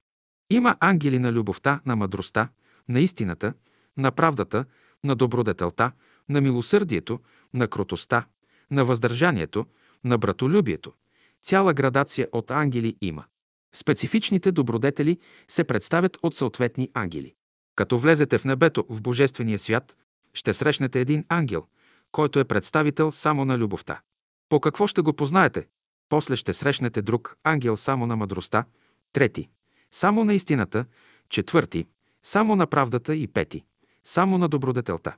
Има 0.51 0.77
ангели 0.81 1.19
на 1.19 1.33
любовта, 1.33 1.81
на 1.87 1.97
мъдростта, 1.97 2.49
на 2.89 3.01
истината, 3.01 3.55
на 3.97 4.11
правдата, 4.11 4.65
на 5.05 5.15
добродетелта, 5.15 5.93
на 6.29 6.41
милосърдието, 6.41 7.21
на 7.55 7.69
кротостта, 7.69 8.27
на 8.71 8.85
въздържанието, 8.85 9.67
на 10.05 10.19
братолюбието. 10.19 10.93
Цяла 11.43 11.75
градация 11.75 12.29
от 12.33 12.51
ангели 12.51 12.97
има. 13.01 13.25
Специфичните 13.75 14.53
добродетели 14.53 15.19
се 15.49 15.65
представят 15.65 16.19
от 16.23 16.35
съответни 16.35 16.91
ангели. 16.95 17.35
Като 17.77 17.99
влезете 17.99 18.39
в 18.39 18.45
небето, 18.45 18.87
в 18.89 19.03
Божествения 19.03 19.59
свят, 19.59 19.97
ще 20.35 20.55
срещнете 20.55 21.01
един 21.01 21.25
ангел, 21.29 21.67
който 22.13 22.41
е 22.41 22.45
представител 22.45 23.13
само 23.13 23.45
на 23.45 23.59
любовта. 23.59 24.01
По 24.49 24.61
какво 24.61 24.87
ще 24.87 25.01
го 25.01 25.13
познаете? 25.13 25.67
После 26.09 26.37
ще 26.37 26.53
срещнете 26.53 27.03
друг 27.03 27.37
ангел 27.45 27.77
само 27.77 28.07
на 28.07 28.17
мъдростта, 28.17 28.65
трети– 29.13 29.49
само 29.91 30.25
на 30.25 30.35
истината, 30.35 30.85
четвърти– 31.29 31.87
само 32.23 32.57
на 32.57 32.67
правдата 32.67 33.17
и 33.17 33.29
пети– 33.29 33.65
само 34.05 34.39
на 34.39 34.49
добродетелта. 34.49 35.17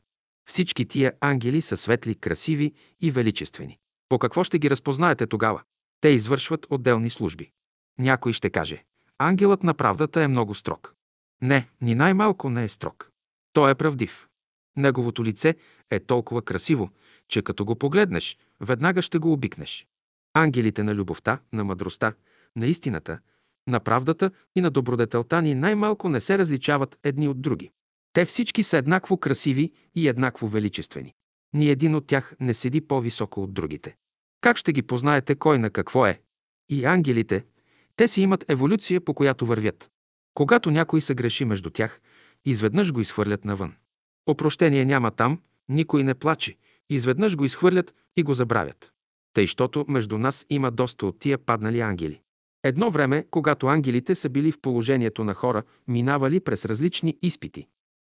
Всички 0.49 0.89
тия 0.89 1.13
ангели 1.21 1.63
са 1.63 1.77
светли, 1.77 2.15
красиви 2.15 2.73
и 3.01 3.11
величествени. 3.11 3.79
По 4.09 4.19
какво 4.19 4.45
ще 4.45 4.59
ги 4.59 4.71
разпознаете 4.71 5.27
тогава? 5.27 5.63
Те 6.05 6.09
извършват 6.09 6.67
отделни 6.71 7.11
служби. 7.11 7.51
Някой 7.99 8.33
ще 8.33 8.51
каже, 8.51 8.85
ангелът 9.19 9.63
на 9.63 9.75
правдата 9.75 10.23
е 10.23 10.29
много 10.29 10.55
строг. 10.55 10.95
Не, 11.43 11.69
ни 11.81 11.95
най-малко 11.95 12.51
не 12.51 12.65
е 12.65 12.69
строг. 12.69 13.11
Той 13.53 13.71
е 13.71 13.75
правдив. 13.75 14.29
Неговото 14.77 15.25
лице 15.25 15.55
е 15.91 16.01
толкова 16.01 16.43
красиво, 16.43 16.91
че 17.29 17.43
като 17.43 17.65
го 17.65 17.77
погледнеш, 17.77 18.39
веднага 18.61 19.03
ще 19.03 19.19
го 19.19 19.33
обикнеш. 19.33 19.87
Ангелите 20.35 20.83
на 20.83 20.95
любовта, 20.95 21.39
на 21.53 21.65
мъдростта, 21.65 22.15
на 22.57 22.67
истината, 22.67 23.19
на 23.69 23.81
правдата 23.81 24.31
и 24.57 24.61
на 24.61 24.71
добродетелта 24.71 25.43
ни 25.43 25.55
най-малко 25.55 26.09
не 26.09 26.21
се 26.21 26.39
различават 26.39 26.99
едни 27.03 27.29
от 27.29 27.43
други. 27.43 27.71
Те 28.13 28.25
всички 28.25 28.63
са 28.63 28.77
еднакво 28.77 29.17
красиви 29.17 29.73
и 29.95 30.09
еднакво 30.09 30.49
величествени. 30.49 31.15
Ни 31.55 31.71
един 31.71 31.95
от 31.95 32.07
тях 32.07 32.37
не 32.41 32.55
седи 32.55 32.81
по-високо 32.81 33.43
от 33.43 33.55
другите. 33.55 33.97
Как 34.45 34.57
ще 34.57 34.73
ги 34.73 34.83
познаете 34.83 35.35
кой 35.35 35.59
на 35.59 35.71
какво 35.71 36.07
е? 36.07 36.21
И 36.69 36.85
ангелите, 36.85 37.45
те 37.97 38.09
си 38.09 38.23
имат 38.23 38.45
еволюция, 38.51 39.01
по 39.01 39.15
която 39.15 39.47
вървят. 39.47 39.91
Когато 40.35 40.71
някой 40.71 41.01
се 41.01 41.15
греши 41.15 41.45
между 41.45 41.71
тях, 41.71 42.01
изведнъж 42.45 42.93
го 42.93 43.01
изхвърлят 43.01 43.45
навън. 43.45 43.75
Опрощение 44.27 44.85
няма 44.85 45.11
там, 45.11 45.41
никой 45.69 46.03
не 46.03 46.15
плаче, 46.15 46.57
изведнъж 46.91 47.37
го 47.37 47.45
изхвърлят 47.45 47.95
и 48.17 48.23
го 48.23 48.35
забравят. 48.35 48.93
Тъй, 49.33 49.47
щото 49.47 49.85
между 49.89 50.19
нас 50.19 50.47
има 50.51 50.71
доста 50.71 51.07
от 51.07 51.19
тия 51.19 51.39
паднали 51.39 51.81
ангели. 51.81 52.21
Едно 52.65 52.91
време, 52.91 53.27
когато 53.31 53.67
ангелите 53.67 54.15
са 54.15 54.29
били 54.29 54.53
в 54.53 54.61
положението 54.61 55.25
на 55.25 55.35
хора, 55.35 55.63
минавали 55.89 56.41
през 56.41 56.65
различни 56.65 57.19
изпити. 57.23 57.67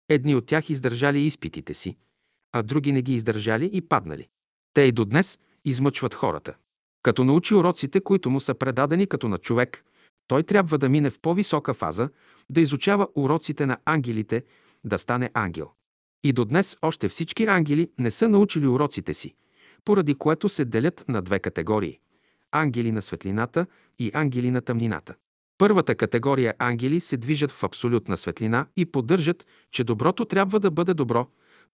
Едни 0.09 0.35
от 0.35 0.45
тях 0.45 0.69
издържали 0.69 1.19
изпитите 1.19 1.73
си, 1.73 1.97
а 2.51 2.63
други 2.63 2.91
не 2.91 3.01
ги 3.01 3.15
издържали 3.15 3.69
и 3.73 3.81
паднали. 3.81 4.27
Те 4.73 4.81
и 4.81 4.91
до 4.91 5.05
днес 5.05 5.39
измъчват 5.69 6.13
хората. 6.13 6.55
Като 7.03 7.23
научи 7.23 7.55
уроците, 7.55 8.01
които 8.01 8.29
му 8.29 8.39
са 8.39 8.53
предадени 8.53 9.07
като 9.07 9.27
на 9.27 9.37
човек, 9.37 9.83
той 10.27 10.43
трябва 10.43 10.77
да 10.77 10.89
мине 10.89 11.09
в 11.09 11.19
по-висока 11.21 11.73
фаза, 11.73 12.09
да 12.49 12.61
изучава 12.61 13.07
уроците 13.15 13.65
на 13.65 13.77
ангелите 13.85 14.43
да 14.83 14.97
стане 14.97 15.31
ангел. 15.33 15.71
И 16.23 16.33
до 16.33 16.45
днес 16.45 16.77
още 16.81 17.09
всички 17.09 17.45
ангели 17.45 17.91
не 17.99 18.11
са 18.11 18.29
научили 18.29 18.67
уроците 18.67 19.13
си, 19.13 19.35
поради 19.85 20.15
което 20.15 20.49
се 20.49 20.65
делят 20.65 21.05
на 21.07 21.21
две 21.21 21.39
категории– 21.39 21.99
ангели 22.51 22.91
на 22.91 23.01
светлината 23.01 23.65
и 23.99 24.11
ангели 24.13 24.51
на 24.51 24.61
тъмнината. 24.61 25.15
Първата 25.57 25.95
категория 25.95 26.53
ангели 26.59 26.99
се 26.99 27.17
движат 27.17 27.51
в 27.51 27.63
абсолютна 27.63 28.17
светлина 28.17 28.67
и 28.75 28.85
поддържат, 28.85 29.47
че 29.71 29.83
доброто 29.83 30.25
трябва 30.25 30.59
да 30.59 30.71
бъде 30.71 30.93
добро, 30.93 31.27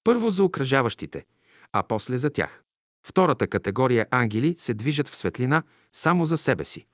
първо 0.04 0.30
за 0.30 0.44
окръжаващите, 0.44 1.26
а 1.72 1.84
после 1.84 2.18
за 2.18 2.30
тях. 2.30 2.64
Втората 3.04 3.48
категория 3.48 4.08
ангели 4.12 4.56
се 4.58 4.74
движат 4.74 5.08
в 5.08 5.16
светлина 5.16 5.63
само 5.92 6.26
за 6.26 6.38
себе 6.38 6.66
си, 6.66 6.86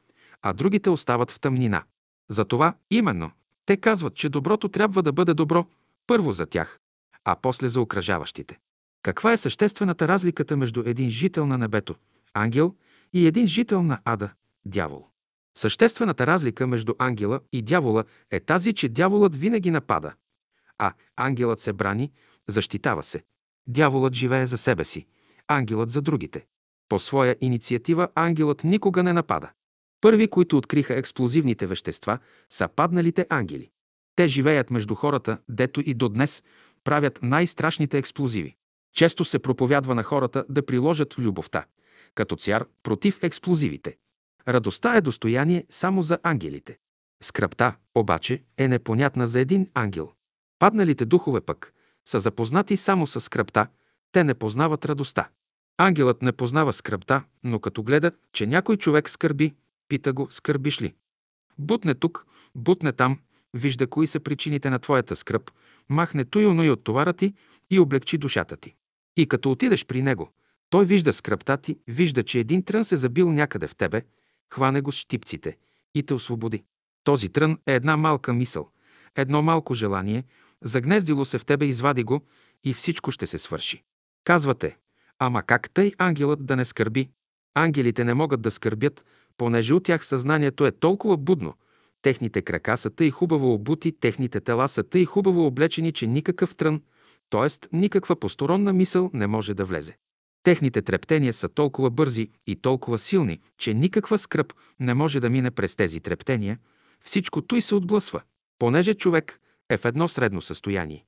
а 0.42 0.54
другите 0.54 0.90
остават 0.90 1.32
в 1.32 1.40
тъмнина. 1.40 1.84
Затова 2.30 2.74
именно 2.92 3.32
те 3.66 3.78
казват, 3.78 4.16
че 4.16 4.30
доброто 4.30 4.70
трябва 4.70 5.04
да 5.04 5.14
бъде 5.14 5.34
добро 5.34 5.66
първо 6.08 6.32
за 6.32 6.46
тях, 6.46 6.80
а 7.26 7.36
после 7.42 7.70
за 7.70 7.82
окръжаващите. 7.82 8.60
Каква 9.04 9.34
е 9.34 9.38
съществената 9.38 10.08
разликата 10.08 10.58
между 10.58 10.84
един 10.86 11.10
жител 11.10 11.46
на 11.46 11.58
небето, 11.58 11.96
ангел, 12.34 12.76
и 13.14 13.28
един 13.28 13.48
жител 13.48 13.84
на 13.84 14.00
ада, 14.06 14.30
дявол? 14.66 15.08
Съществената 15.58 16.28
разлика 16.28 16.68
между 16.68 16.94
ангела 17.00 17.40
и 17.52 17.62
дявола 17.62 18.04
е 18.32 18.40
тази, 18.40 18.74
че 18.74 18.90
дяволът 18.90 19.36
винаги 19.36 19.72
напада, 19.72 20.14
а 20.78 20.94
ангелът 21.16 21.60
се 21.60 21.74
брани, 21.74 22.12
защитава 22.48 23.02
се. 23.02 23.24
Дяволът 23.68 24.14
живее 24.14 24.46
за 24.46 24.58
себе 24.58 24.86
си, 24.86 25.08
ангелът 25.50 25.90
за 25.90 26.02
другите. 26.02 26.46
По 26.90 27.00
своя 27.00 27.36
инициатива 27.42 28.08
ангелът 28.16 28.64
никога 28.64 29.04
не 29.04 29.14
напада. 29.14 29.50
Първи, 30.02 30.28
които 30.28 30.58
откриха 30.58 30.96
експлозивните 30.96 31.68
вещества, 31.68 32.20
са 32.50 32.68
падналите 32.68 33.26
ангели. 33.30 33.70
Те 34.16 34.28
живеят 34.28 34.70
между 34.70 34.96
хората, 34.96 35.38
дето 35.50 35.82
и 35.86 35.94
до 35.94 36.10
днес 36.10 36.44
правят 36.84 37.20
най-страшните 37.24 37.98
експлозиви. 37.98 38.56
Често 38.94 39.26
се 39.26 39.40
проповядва 39.40 39.96
на 39.96 40.04
хората 40.04 40.46
да 40.50 40.66
приложат 40.66 41.18
любовта, 41.18 41.66
като 42.16 42.36
цяр 42.36 42.66
против 42.84 43.24
експлозивите. 43.24 43.98
Радостта 44.48 44.96
е 44.96 45.02
достояние 45.02 45.66
само 45.70 46.02
за 46.02 46.20
ангелите. 46.24 46.78
Скръпта, 47.24 47.76
обаче, 47.96 48.44
е 48.58 48.68
непонятна 48.68 49.28
за 49.28 49.40
един 49.40 49.70
ангел. 49.74 50.12
Падналите 50.60 51.06
духове 51.06 51.42
пък 51.42 51.74
са 52.08 52.20
запознати 52.20 52.78
само 52.78 53.08
с 53.08 53.22
скръпта, 53.22 53.68
те 54.12 54.24
не 54.24 54.34
познават 54.34 54.86
радостта. 54.86 55.30
Ангелът 55.82 56.22
не 56.22 56.32
познава 56.32 56.74
скръпта, 56.74 57.24
но 57.44 57.60
като 57.60 57.84
гледа, 57.84 58.12
че 58.34 58.48
някой 58.48 58.78
човек 58.78 59.10
скърби, 59.10 59.54
пита 59.88 60.14
го, 60.14 60.28
скърбиш 60.30 60.82
ли? 60.82 60.94
Бутне 61.58 61.96
тук, 61.96 62.26
бутне 62.56 62.92
там, 62.92 63.20
вижда 63.54 63.88
кои 63.88 64.08
са 64.08 64.20
причините 64.20 64.70
на 64.70 64.80
твоята 64.80 65.16
скръп, 65.16 65.52
махне 65.90 66.26
той 66.26 66.66
и 66.66 66.70
от 66.70 66.84
товара 66.84 67.14
ти 67.14 67.34
и 67.70 67.80
облегчи 67.80 68.18
душата 68.18 68.58
ти. 68.58 68.76
И 69.18 69.28
като 69.28 69.52
отидеш 69.52 69.86
при 69.86 70.02
него, 70.02 70.32
той 70.70 70.86
вижда 70.86 71.14
скръпта 71.14 71.58
ти, 71.58 71.78
вижда, 71.88 72.24
че 72.24 72.40
един 72.40 72.64
трън 72.64 72.86
се 72.86 72.98
забил 72.98 73.32
някъде 73.32 73.68
в 73.68 73.76
тебе, 73.76 74.02
хване 74.54 74.82
го 74.82 74.92
с 74.92 74.96
щипците 74.96 75.58
и 75.96 76.04
те 76.04 76.14
освободи. 76.14 76.64
Този 77.04 77.30
трън 77.30 77.58
е 77.68 77.76
една 77.76 77.98
малка 77.98 78.34
мисъл, 78.34 78.70
едно 79.16 79.42
малко 79.42 79.74
желание, 79.74 80.24
загнездило 80.62 81.26
се 81.26 81.38
в 81.38 81.46
тебе, 81.46 81.66
извади 81.66 82.04
го 82.04 82.22
и 82.64 82.74
всичко 82.74 83.12
ще 83.12 83.28
се 83.28 83.40
свърши. 83.40 83.84
Казвате, 84.24 84.78
ама 85.20 85.44
как 85.44 85.70
тъй 85.70 85.92
ангелът 85.98 86.46
да 86.46 86.56
не 86.56 86.66
скърби? 86.66 87.10
Ангелите 87.56 88.04
не 88.04 88.14
могат 88.14 88.42
да 88.42 88.52
скърбят, 88.52 89.06
понеже 89.38 89.74
от 89.74 89.84
тях 89.84 90.06
съзнанието 90.06 90.66
е 90.66 90.72
толкова 90.72 91.18
будно, 91.18 91.54
техните 92.02 92.42
крака 92.42 92.78
са 92.78 92.90
тъй 92.90 93.12
хубаво 93.12 93.54
обути, 93.54 93.92
техните 93.92 94.40
тела 94.40 94.70
са 94.70 94.84
тъй 94.84 95.06
хубаво 95.06 95.46
облечени, 95.46 95.92
че 95.92 96.08
никакъв 96.08 96.56
трън, 96.56 96.82
т.е. 97.30 97.78
никаква 97.78 98.16
посторонна 98.16 98.74
мисъл 98.74 99.10
не 99.14 99.28
може 99.28 99.54
да 99.54 99.66
влезе. 99.66 99.98
Техните 100.44 100.82
трептения 100.82 101.34
са 101.34 101.50
толкова 101.50 101.90
бързи 101.90 102.30
и 102.48 102.56
толкова 102.56 103.00
силни, 103.00 103.40
че 103.58 103.74
никаква 103.74 104.18
скръп 104.18 104.54
не 104.80 104.94
може 104.94 105.20
да 105.20 105.30
мине 105.30 105.52
през 105.52 105.76
тези 105.76 106.00
трептения, 106.00 106.60
всичко 107.04 107.42
той 107.42 107.62
се 107.62 107.76
отблъсва, 107.76 108.22
понеже 108.60 108.94
човек 108.94 109.40
е 109.70 109.78
в 109.78 109.86
едно 109.86 110.08
средно 110.08 110.42
състояние 110.42 111.06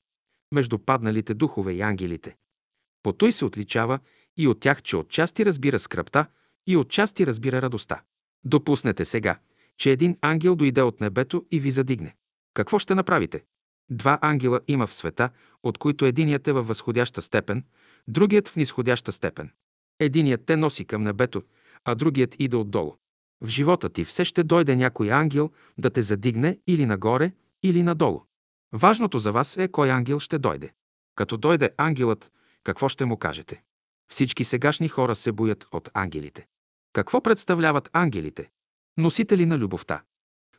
между 0.54 0.80
падналите 0.80 1.34
духове 1.34 1.74
и 1.74 1.82
ангелите. 1.82 2.36
По 3.04 3.14
той 3.14 3.32
се 3.32 3.46
отличава 3.46 4.00
и 4.38 4.48
от 4.48 4.60
тях, 4.60 4.82
че 4.82 4.98
отчасти 4.98 5.46
разбира 5.46 5.80
скръпта 5.80 6.26
и 6.68 6.78
отчасти 6.78 7.28
разбира 7.28 7.62
радостта. 7.62 8.02
Допуснете 8.44 9.06
сега, 9.06 9.40
че 9.78 9.92
един 9.92 10.18
ангел 10.22 10.56
дойде 10.56 10.82
от 10.82 11.02
небето 11.02 11.46
и 11.52 11.60
ви 11.60 11.72
задигне. 11.72 12.16
Какво 12.54 12.80
ще 12.80 12.96
направите? 12.96 13.44
Два 13.90 14.20
ангела 14.22 14.62
има 14.68 14.88
в 14.88 14.94
света, 14.94 15.30
от 15.64 15.78
които 15.78 16.06
единият 16.06 16.48
е 16.48 16.52
във 16.52 16.68
възходяща 16.68 17.22
степен, 17.22 17.64
другият 18.08 18.48
в 18.48 18.56
нисходяща 18.56 19.12
степен. 19.12 19.52
Единият 20.00 20.46
те 20.46 20.58
носи 20.58 20.86
към 20.86 21.04
небето, 21.04 21.44
а 21.86 21.96
другият 21.96 22.36
иде 22.40 22.56
отдолу. 22.56 22.96
В 23.42 23.48
живота 23.48 23.90
ти 23.90 24.06
все 24.06 24.26
ще 24.26 24.44
дойде 24.44 24.76
някой 24.76 25.12
ангел 25.12 25.52
да 25.78 25.90
те 25.90 26.02
задигне 26.02 26.60
или 26.68 26.86
нагоре, 26.86 27.32
или 27.64 27.84
надолу. 27.84 28.22
Важното 28.74 29.20
за 29.20 29.32
вас 29.32 29.58
е 29.58 29.68
кой 29.68 29.92
ангел 29.92 30.20
ще 30.20 30.40
дойде. 30.40 30.74
Като 31.16 31.38
дойде 31.38 31.70
ангелът, 31.78 32.32
какво 32.64 32.90
ще 32.90 33.06
му 33.06 33.18
кажете? 33.18 33.62
Всички 34.12 34.44
сегашни 34.44 34.88
хора 34.90 35.16
се 35.16 35.32
боят 35.32 35.68
от 35.72 35.90
ангелите. 35.94 36.48
Какво 36.94 37.22
представляват 37.22 37.90
ангелите? 37.94 38.50
Носители 38.98 39.46
на 39.46 39.58
любовта. 39.58 40.02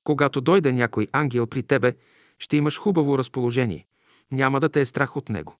Когато 0.04 0.40
дойде 0.40 0.72
някой 0.72 1.08
ангел 1.12 1.46
при 1.46 1.62
тебе, 1.62 1.94
ще 2.38 2.56
имаш 2.56 2.78
хубаво 2.78 3.18
разположение. 3.18 3.86
Няма 4.32 4.60
да 4.60 4.68
те 4.68 4.80
е 4.80 4.86
страх 4.86 5.16
от 5.16 5.28
него. 5.28 5.56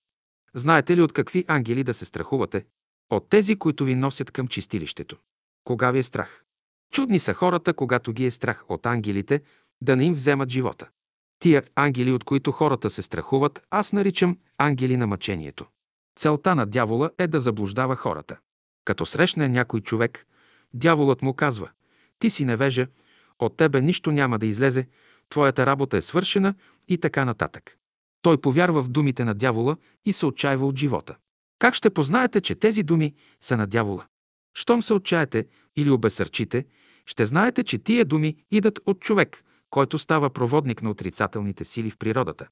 Знаете 0.55 0.97
ли 0.97 1.03
от 1.03 1.13
какви 1.13 1.45
ангели 1.49 1.85
да 1.85 1.95
се 1.95 2.05
страхувате? 2.05 2.65
От 3.11 3.29
тези, 3.29 3.57
които 3.57 3.85
ви 3.85 3.95
носят 3.95 4.31
към 4.31 4.49
чистилището. 4.49 5.17
Кога 5.65 5.91
ви 5.91 5.99
е 5.99 6.03
страх? 6.03 6.45
Чудни 6.93 7.19
са 7.19 7.35
хората, 7.35 7.75
когато 7.75 8.13
ги 8.13 8.27
е 8.27 8.31
страх 8.31 8.65
от 8.69 8.87
ангелите, 8.87 9.43
да 9.81 9.97
не 9.97 10.05
им 10.05 10.15
вземат 10.15 10.51
живота. 10.51 10.89
Тия 11.39 11.63
ангели, 11.75 12.13
от 12.13 12.25
които 12.25 12.53
хората 12.53 12.91
се 12.91 13.03
страхуват, 13.03 13.63
аз 13.71 13.93
наричам 13.93 14.39
ангели 14.59 14.97
на 14.97 15.07
мъчението. 15.07 15.67
Целта 16.17 16.55
на 16.55 16.67
дявола 16.67 17.11
е 17.19 17.27
да 17.27 17.41
заблуждава 17.41 17.97
хората. 17.97 18.37
Като 18.85 19.07
срещне 19.07 19.49
някой 19.49 19.81
човек, 19.81 20.27
дяволът 20.75 21.23
му 21.23 21.35
казва 21.35 21.71
«Ти 22.19 22.31
си 22.31 22.45
невежа, 22.45 22.87
от 23.39 23.57
тебе 23.57 23.81
нищо 23.81 24.13
няма 24.13 24.39
да 24.39 24.47
излезе, 24.47 24.89
твоята 25.29 25.67
работа 25.67 25.97
е 25.97 26.03
свършена» 26.03 26.55
и 26.89 26.99
така 26.99 27.25
нататък. 27.25 27.77
Той 28.23 28.41
повярва 28.41 28.83
в 28.83 28.89
думите 28.89 29.25
на 29.25 29.35
дявола 29.35 29.77
и 30.05 30.13
се 30.13 30.27
отчаива 30.27 30.67
от 30.67 30.79
живота. 30.79 31.17
Как 31.59 31.75
ще 31.75 31.91
познаете, 31.91 32.41
че 32.41 32.55
тези 32.55 32.83
думи 32.83 33.15
са 33.41 33.57
на 33.57 33.67
дявола? 33.67 34.07
Щом 34.55 34.83
се 34.83 34.95
отчаете 34.95 35.47
или 35.77 35.91
обесърчите, 35.91 36.65
ще 37.07 37.27
знаете, 37.27 37.65
че 37.65 37.79
тия 37.79 38.05
думи 38.05 38.37
идат 38.51 38.81
от 38.87 39.01
човек, 39.01 39.45
който 39.71 39.99
става 39.99 40.31
проводник 40.31 40.83
на 40.83 40.91
отрицателните 40.91 41.65
сили 41.65 41.91
в 41.91 41.99
природата. 41.99 42.49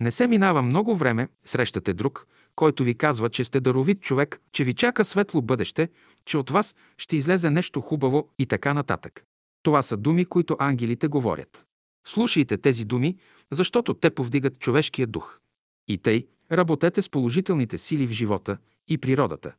Не 0.00 0.10
се 0.10 0.26
минава 0.26 0.62
много 0.62 0.96
време, 0.96 1.28
срещате 1.44 1.92
друг, 1.92 2.26
който 2.56 2.84
ви 2.84 2.94
казва, 2.94 3.30
че 3.30 3.44
сте 3.44 3.60
даровит 3.60 4.00
човек, 4.00 4.40
че 4.52 4.64
ви 4.64 4.74
чака 4.74 5.04
светло 5.04 5.42
бъдеще, 5.42 5.88
че 6.24 6.38
от 6.38 6.50
вас 6.50 6.74
ще 6.98 7.16
излезе 7.16 7.50
нещо 7.50 7.80
хубаво 7.80 8.28
и 8.38 8.46
така 8.46 8.74
нататък. 8.74 9.24
Това 9.62 9.82
са 9.82 9.96
думи, 9.96 10.24
които 10.24 10.56
ангелите 10.58 11.08
говорят. 11.08 11.64
Слушайте 12.06 12.56
тези 12.58 12.84
думи, 12.84 13.16
защото 13.52 13.94
те 13.94 14.10
повдигат 14.10 14.58
човешкия 14.58 15.06
дух. 15.06 15.40
И 15.88 15.98
тъй, 15.98 16.26
работете 16.52 17.02
с 17.02 17.10
положителните 17.10 17.78
сили 17.78 18.06
в 18.06 18.10
живота 18.10 18.58
и 18.88 18.98
природата. 18.98 19.52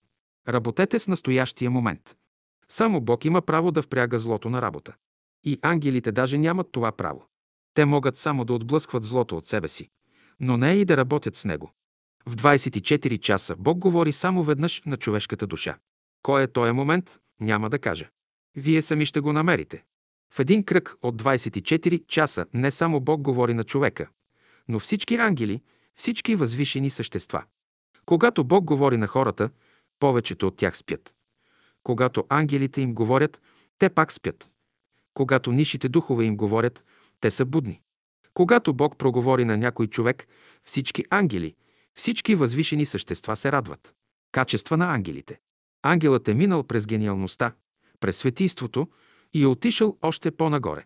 Работете 0.47 0.99
с 0.99 1.07
настоящия 1.07 1.71
момент. 1.71 2.15
Само 2.69 3.01
Бог 3.01 3.25
има 3.25 3.41
право 3.41 3.71
да 3.71 3.81
впряга 3.81 4.19
злото 4.19 4.49
на 4.49 4.61
работа. 4.61 4.93
И 5.43 5.59
ангелите 5.61 6.11
даже 6.11 6.37
нямат 6.37 6.67
това 6.71 6.91
право. 6.91 7.25
Те 7.73 7.85
могат 7.85 8.17
само 8.17 8.45
да 8.45 8.53
отблъскват 8.53 9.03
злото 9.03 9.37
от 9.37 9.45
себе 9.45 9.67
си, 9.67 9.89
но 10.39 10.57
не 10.57 10.73
и 10.73 10.85
да 10.85 10.97
работят 10.97 11.35
с 11.35 11.45
него. 11.45 11.71
В 12.27 12.35
24 12.35 13.19
часа 13.19 13.55
Бог 13.55 13.77
говори 13.77 14.11
само 14.11 14.43
веднъж 14.43 14.81
на 14.85 14.97
човешката 14.97 15.47
душа. 15.47 15.77
Кой 16.21 16.43
е 16.43 16.47
този 16.47 16.71
момент, 16.71 17.19
няма 17.41 17.69
да 17.69 17.79
кажа. 17.79 18.09
Вие 18.55 18.81
сами 18.81 19.05
ще 19.05 19.19
го 19.19 19.33
намерите. 19.33 19.83
В 20.33 20.39
един 20.39 20.63
кръг 20.63 20.95
от 21.01 21.21
24 21.21 22.07
часа 22.07 22.45
не 22.53 22.71
само 22.71 22.99
Бог 22.99 23.21
говори 23.21 23.53
на 23.53 23.63
човека, 23.63 24.07
но 24.67 24.79
всички 24.79 25.15
ангели, 25.15 25.61
всички 25.95 26.35
възвишени 26.35 26.89
същества. 26.89 27.43
Когато 28.05 28.43
Бог 28.43 28.63
говори 28.63 28.97
на 28.97 29.07
хората, 29.07 29.49
повечето 29.99 30.47
от 30.47 30.57
тях 30.57 30.77
спят. 30.77 31.13
Когато 31.83 32.25
ангелите 32.29 32.81
им 32.81 32.93
говорят, 32.93 33.41
те 33.79 33.89
пак 33.89 34.11
спят. 34.11 34.49
Когато 35.13 35.51
нишите 35.51 35.89
духове 35.89 36.25
им 36.25 36.37
говорят, 36.37 36.83
те 37.21 37.31
са 37.31 37.45
будни. 37.45 37.81
Когато 38.33 38.73
Бог 38.73 38.97
проговори 38.97 39.45
на 39.45 39.57
някой 39.57 39.87
човек, 39.87 40.27
всички 40.63 41.05
ангели, 41.09 41.55
всички 41.95 42.35
възвишени 42.35 42.85
същества 42.85 43.35
се 43.35 43.51
радват. 43.51 43.93
Качества 44.31 44.77
на 44.77 44.93
ангелите. 44.93 45.39
Ангелът 45.83 46.27
е 46.27 46.33
минал 46.33 46.63
през 46.63 46.87
гениалността, 46.87 47.55
през 47.99 48.17
светийството 48.17 48.87
и 49.33 49.43
е 49.43 49.47
отишъл 49.47 49.97
още 50.01 50.31
по-нагоре. 50.31 50.85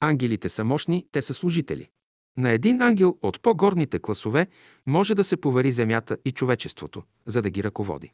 Ангелите 0.00 0.48
са 0.48 0.64
мощни, 0.64 1.06
те 1.12 1.22
са 1.22 1.34
служители. 1.34 1.88
На 2.38 2.50
един 2.50 2.82
ангел 2.82 3.18
от 3.22 3.42
по-горните 3.42 3.98
класове 3.98 4.46
може 4.86 5.14
да 5.14 5.24
се 5.24 5.36
повери 5.36 5.72
земята 5.72 6.16
и 6.24 6.32
човечеството, 6.32 7.02
за 7.26 7.42
да 7.42 7.50
ги 7.50 7.64
ръководи. 7.64 8.12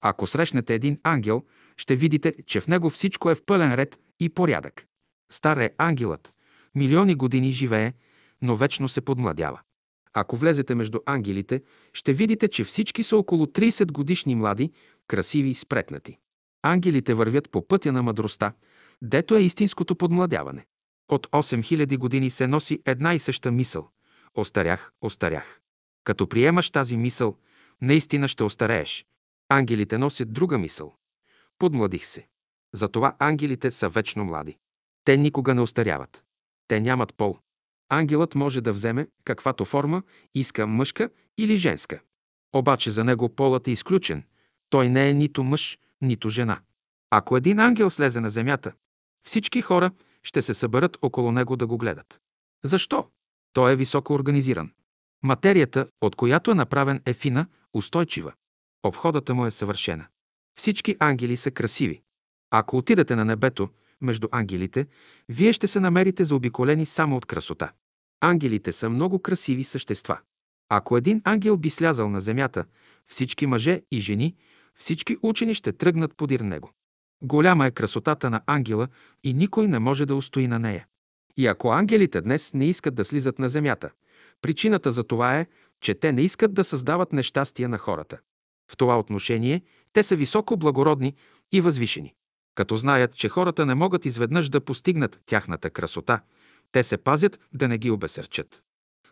Ако 0.00 0.26
срещнете 0.26 0.74
един 0.74 0.98
ангел, 1.02 1.42
ще 1.76 1.96
видите, 1.96 2.34
че 2.46 2.60
в 2.60 2.68
него 2.68 2.90
всичко 2.90 3.30
е 3.30 3.34
в 3.34 3.42
пълен 3.46 3.74
ред 3.74 4.00
и 4.20 4.28
порядък. 4.28 4.86
Стар 5.32 5.56
е 5.56 5.74
ангелът. 5.78 6.34
Милиони 6.74 7.14
години 7.14 7.50
живее, 7.50 7.92
но 8.42 8.56
вечно 8.56 8.88
се 8.88 9.00
подмладява. 9.00 9.60
Ако 10.14 10.36
влезете 10.36 10.74
между 10.74 11.00
ангелите, 11.06 11.62
ще 11.92 12.12
видите, 12.12 12.48
че 12.48 12.64
всички 12.64 13.02
са 13.02 13.16
около 13.16 13.46
30 13.46 13.92
годишни 13.92 14.34
млади, 14.34 14.72
красиви 15.08 15.50
и 15.50 15.54
спретнати. 15.54 16.18
Ангелите 16.62 17.14
вървят 17.14 17.50
по 17.50 17.66
пътя 17.66 17.92
на 17.92 18.02
мъдростта, 18.02 18.52
дето 19.02 19.34
е 19.34 19.40
истинското 19.40 19.96
подмладяване. 19.96 20.66
От 21.08 21.26
8000 21.26 21.98
години 21.98 22.30
се 22.30 22.46
носи 22.46 22.82
една 22.86 23.14
и 23.14 23.18
съща 23.18 23.50
мисъл. 23.50 23.88
Остарях, 24.34 24.92
остарях. 25.00 25.60
Като 26.04 26.28
приемаш 26.28 26.70
тази 26.70 26.96
мисъл, 26.96 27.36
наистина 27.82 28.28
ще 28.28 28.44
остарееш. 28.44 29.06
Ангелите 29.48 29.98
носят 29.98 30.32
друга 30.32 30.58
мисъл. 30.58 30.94
Подмладих 31.58 32.06
се. 32.06 32.28
Затова 32.74 33.16
ангелите 33.18 33.70
са 33.70 33.88
вечно 33.88 34.24
млади. 34.24 34.56
Те 35.04 35.16
никога 35.16 35.54
не 35.54 35.60
остаряват. 35.60 36.24
Те 36.68 36.80
нямат 36.80 37.14
пол. 37.14 37.38
Ангелът 37.88 38.34
може 38.34 38.60
да 38.60 38.72
вземе 38.72 39.08
каквато 39.24 39.64
форма 39.64 40.02
иска 40.34 40.66
мъжка 40.66 41.10
или 41.38 41.56
женска. 41.56 42.00
Обаче 42.54 42.90
за 42.90 43.04
него 43.04 43.28
полът 43.28 43.68
е 43.68 43.70
изключен. 43.70 44.24
Той 44.70 44.88
не 44.88 45.10
е 45.10 45.14
нито 45.14 45.44
мъж, 45.44 45.78
нито 46.02 46.28
жена. 46.28 46.60
Ако 47.10 47.36
един 47.36 47.58
ангел 47.58 47.90
слезе 47.90 48.20
на 48.20 48.30
земята, 48.30 48.72
всички 49.26 49.62
хора 49.62 49.90
ще 50.22 50.42
се 50.42 50.54
съберат 50.54 50.98
около 51.02 51.32
него 51.32 51.56
да 51.56 51.66
го 51.66 51.78
гледат. 51.78 52.20
Защо? 52.64 53.08
Той 53.52 53.72
е 53.72 53.76
високо 53.76 54.12
организиран. 54.12 54.70
Материята, 55.22 55.88
от 56.00 56.16
която 56.16 56.50
е 56.50 56.54
направен, 56.54 57.02
е 57.06 57.12
фина, 57.12 57.46
устойчива. 57.74 58.32
Обходата 58.82 59.34
му 59.34 59.46
е 59.46 59.50
съвършена. 59.50 60.06
Всички 60.58 60.96
ангели 60.98 61.36
са 61.36 61.50
красиви. 61.50 62.02
Ако 62.50 62.76
отидете 62.76 63.16
на 63.16 63.24
небето, 63.24 63.68
между 64.04 64.28
ангелите, 64.30 64.86
вие 65.28 65.52
ще 65.52 65.66
се 65.66 65.80
намерите 65.80 66.24
заобиколени 66.24 66.86
само 66.86 67.16
от 67.16 67.26
красота. 67.26 67.72
Ангелите 68.20 68.72
са 68.72 68.90
много 68.90 69.18
красиви 69.18 69.64
същества. 69.64 70.18
Ако 70.68 70.96
един 70.96 71.20
ангел 71.24 71.56
би 71.56 71.70
слязал 71.70 72.10
на 72.10 72.20
земята, 72.20 72.64
всички 73.06 73.46
мъже 73.46 73.82
и 73.92 74.00
жени, 74.00 74.34
всички 74.74 75.16
учени 75.22 75.54
ще 75.54 75.72
тръгнат 75.72 76.16
подир 76.16 76.40
него. 76.40 76.70
Голяма 77.22 77.66
е 77.66 77.70
красотата 77.70 78.30
на 78.30 78.40
ангела 78.46 78.88
и 79.24 79.34
никой 79.34 79.68
не 79.68 79.78
може 79.78 80.06
да 80.06 80.14
устои 80.14 80.46
на 80.46 80.58
нея. 80.58 80.86
И 81.36 81.46
ако 81.46 81.72
ангелите 81.72 82.20
днес 82.20 82.54
не 82.54 82.66
искат 82.66 82.94
да 82.94 83.04
слизат 83.04 83.38
на 83.38 83.48
земята, 83.48 83.90
причината 84.42 84.92
за 84.92 85.04
това 85.04 85.38
е, 85.38 85.46
че 85.80 85.94
те 85.94 86.12
не 86.12 86.22
искат 86.22 86.54
да 86.54 86.64
създават 86.64 87.12
нещастия 87.12 87.68
на 87.68 87.78
хората. 87.78 88.18
В 88.70 88.76
това 88.76 88.98
отношение 88.98 89.62
те 89.92 90.02
са 90.02 90.16
високо 90.16 90.56
благородни 90.56 91.14
и 91.52 91.60
възвишени. 91.60 92.14
Като 92.54 92.76
знаят, 92.76 93.16
че 93.16 93.28
хората 93.28 93.66
не 93.66 93.74
могат 93.74 94.04
изведнъж 94.04 94.48
да 94.48 94.60
постигнат 94.60 95.20
тяхната 95.26 95.70
красота, 95.70 96.20
те 96.72 96.82
се 96.82 96.96
пазят 96.96 97.40
да 97.52 97.68
не 97.68 97.78
ги 97.78 97.90
обесърчат. 97.90 98.62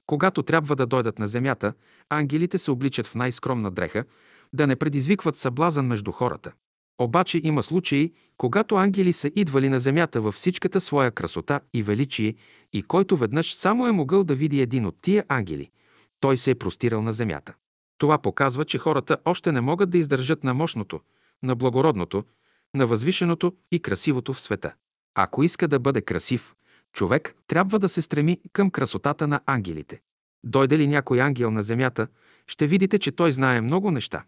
Когато 0.07 0.43
трябва 0.43 0.76
да 0.76 0.86
дойдат 0.86 1.18
на 1.18 1.28
земята, 1.28 1.72
ангелите 2.11 2.59
се 2.59 2.70
обличат 2.70 3.07
в 3.07 3.14
най-скромна 3.14 3.70
дреха, 3.70 4.05
да 4.53 4.66
не 4.66 4.76
предизвикват 4.76 5.36
съблазън 5.36 5.86
между 5.86 6.12
хората. 6.12 6.53
Обаче 7.01 7.40
има 7.45 7.62
случаи, 7.62 8.12
когато 8.36 8.76
ангели 8.76 9.12
са 9.12 9.30
идвали 9.36 9.68
на 9.68 9.80
земята 9.80 10.20
във 10.20 10.34
всичката 10.34 10.80
своя 10.80 11.11
красота 11.11 11.61
и 11.74 11.82
величие 11.82 12.34
и 12.72 12.82
който 12.82 13.16
веднъж 13.16 13.55
само 13.55 13.86
е 13.86 13.93
могъл 13.93 14.24
да 14.24 14.34
види 14.34 14.61
един 14.61 14.86
от 14.86 14.97
тия 15.03 15.24
ангели, 15.28 15.70
той 16.20 16.36
се 16.36 16.51
е 16.51 16.55
простирал 16.55 17.03
на 17.03 17.12
земята. 17.12 17.55
Това 17.99 18.18
показва, 18.18 18.64
че 18.64 18.78
хората 18.78 19.16
още 19.24 19.53
не 19.53 19.61
могат 19.61 19.90
да 19.90 19.99
издържат 19.99 20.45
на 20.45 20.55
мощното, 20.55 21.01
на 21.43 21.55
благородното, 21.55 22.24
на 22.74 22.86
възвишеното 22.86 23.52
и 23.70 23.82
красивото 23.82 24.32
в 24.34 24.40
света. 24.40 24.74
Ако 25.14 25.42
иска 25.42 25.68
да 25.68 25.78
бъде 25.78 26.02
красив, 26.02 26.54
човек 26.92 27.34
трябва 27.46 27.78
да 27.78 27.88
се 27.88 28.02
стреми 28.02 28.40
към 28.52 28.70
красотата 28.70 29.26
на 29.26 29.40
ангелите. 29.46 30.00
Дойде 30.44 30.78
ли 30.78 30.86
някой 30.86 31.20
ангел 31.20 31.50
на 31.50 31.62
земята, 31.62 32.08
ще 32.46 32.66
видите, 32.66 32.98
че 32.98 33.12
той 33.12 33.32
знае 33.32 33.60
много 33.60 33.90
неща. 33.90 34.24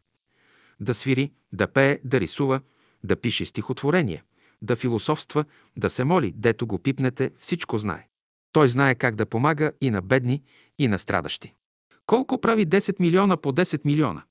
Да 0.80 0.94
свири, 0.94 1.32
да 1.52 1.66
пее, 1.66 1.98
да 2.04 2.20
рисува, 2.20 2.60
да 3.04 3.16
пише 3.16 3.44
стихотворение, 3.44 4.24
да 4.62 4.76
философства, 4.76 5.44
да 5.76 5.90
се 5.90 6.04
моли, 6.04 6.32
дето 6.36 6.66
го 6.66 6.78
пипнете, 6.78 7.30
всичко 7.38 7.78
знае. 7.78 8.08
Той 8.52 8.68
знае 8.68 8.94
как 8.94 9.14
да 9.14 9.26
помага 9.26 9.72
и 9.80 9.90
на 9.90 10.02
бедни, 10.02 10.42
и 10.78 10.88
на 10.88 10.98
страдащи. 10.98 11.54
Колко 12.06 12.40
прави 12.40 12.66
10 12.66 13.00
милиона 13.00 13.36
по 13.36 13.52
10 13.52 13.80
милиона? 13.84 14.22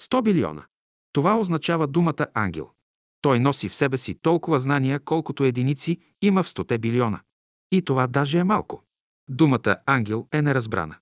100 0.00 0.22
билиона. 0.22 0.64
Това 1.12 1.38
означава 1.38 1.86
думата 1.86 2.26
ангел. 2.34 2.70
Той 3.20 3.40
носи 3.40 3.68
в 3.68 3.74
себе 3.74 3.98
си 3.98 4.14
толкова 4.14 4.58
знания, 4.58 5.00
колкото 5.00 5.44
единици 5.44 5.98
има 6.22 6.42
в 6.42 6.48
100 6.48 6.78
билиона. 6.78 7.20
И 7.72 7.82
това 7.82 8.06
даже 8.06 8.38
е 8.38 8.44
малко. 8.44 8.82
Думата 9.28 9.76
ангел 9.86 10.26
е 10.32 10.42
неразбрана. 10.42 10.96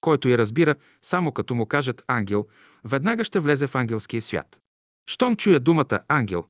Който 0.00 0.28
я 0.28 0.38
разбира, 0.38 0.74
само 1.02 1.32
като 1.32 1.54
му 1.54 1.66
кажат 1.66 2.02
ангел, 2.06 2.46
веднага 2.84 3.24
ще 3.24 3.40
влезе 3.40 3.66
в 3.66 3.74
ангелския 3.74 4.22
свят. 4.22 4.60
Щом 5.06 5.36
чуя 5.36 5.60
думата 5.60 6.00
ангел, 6.08 6.44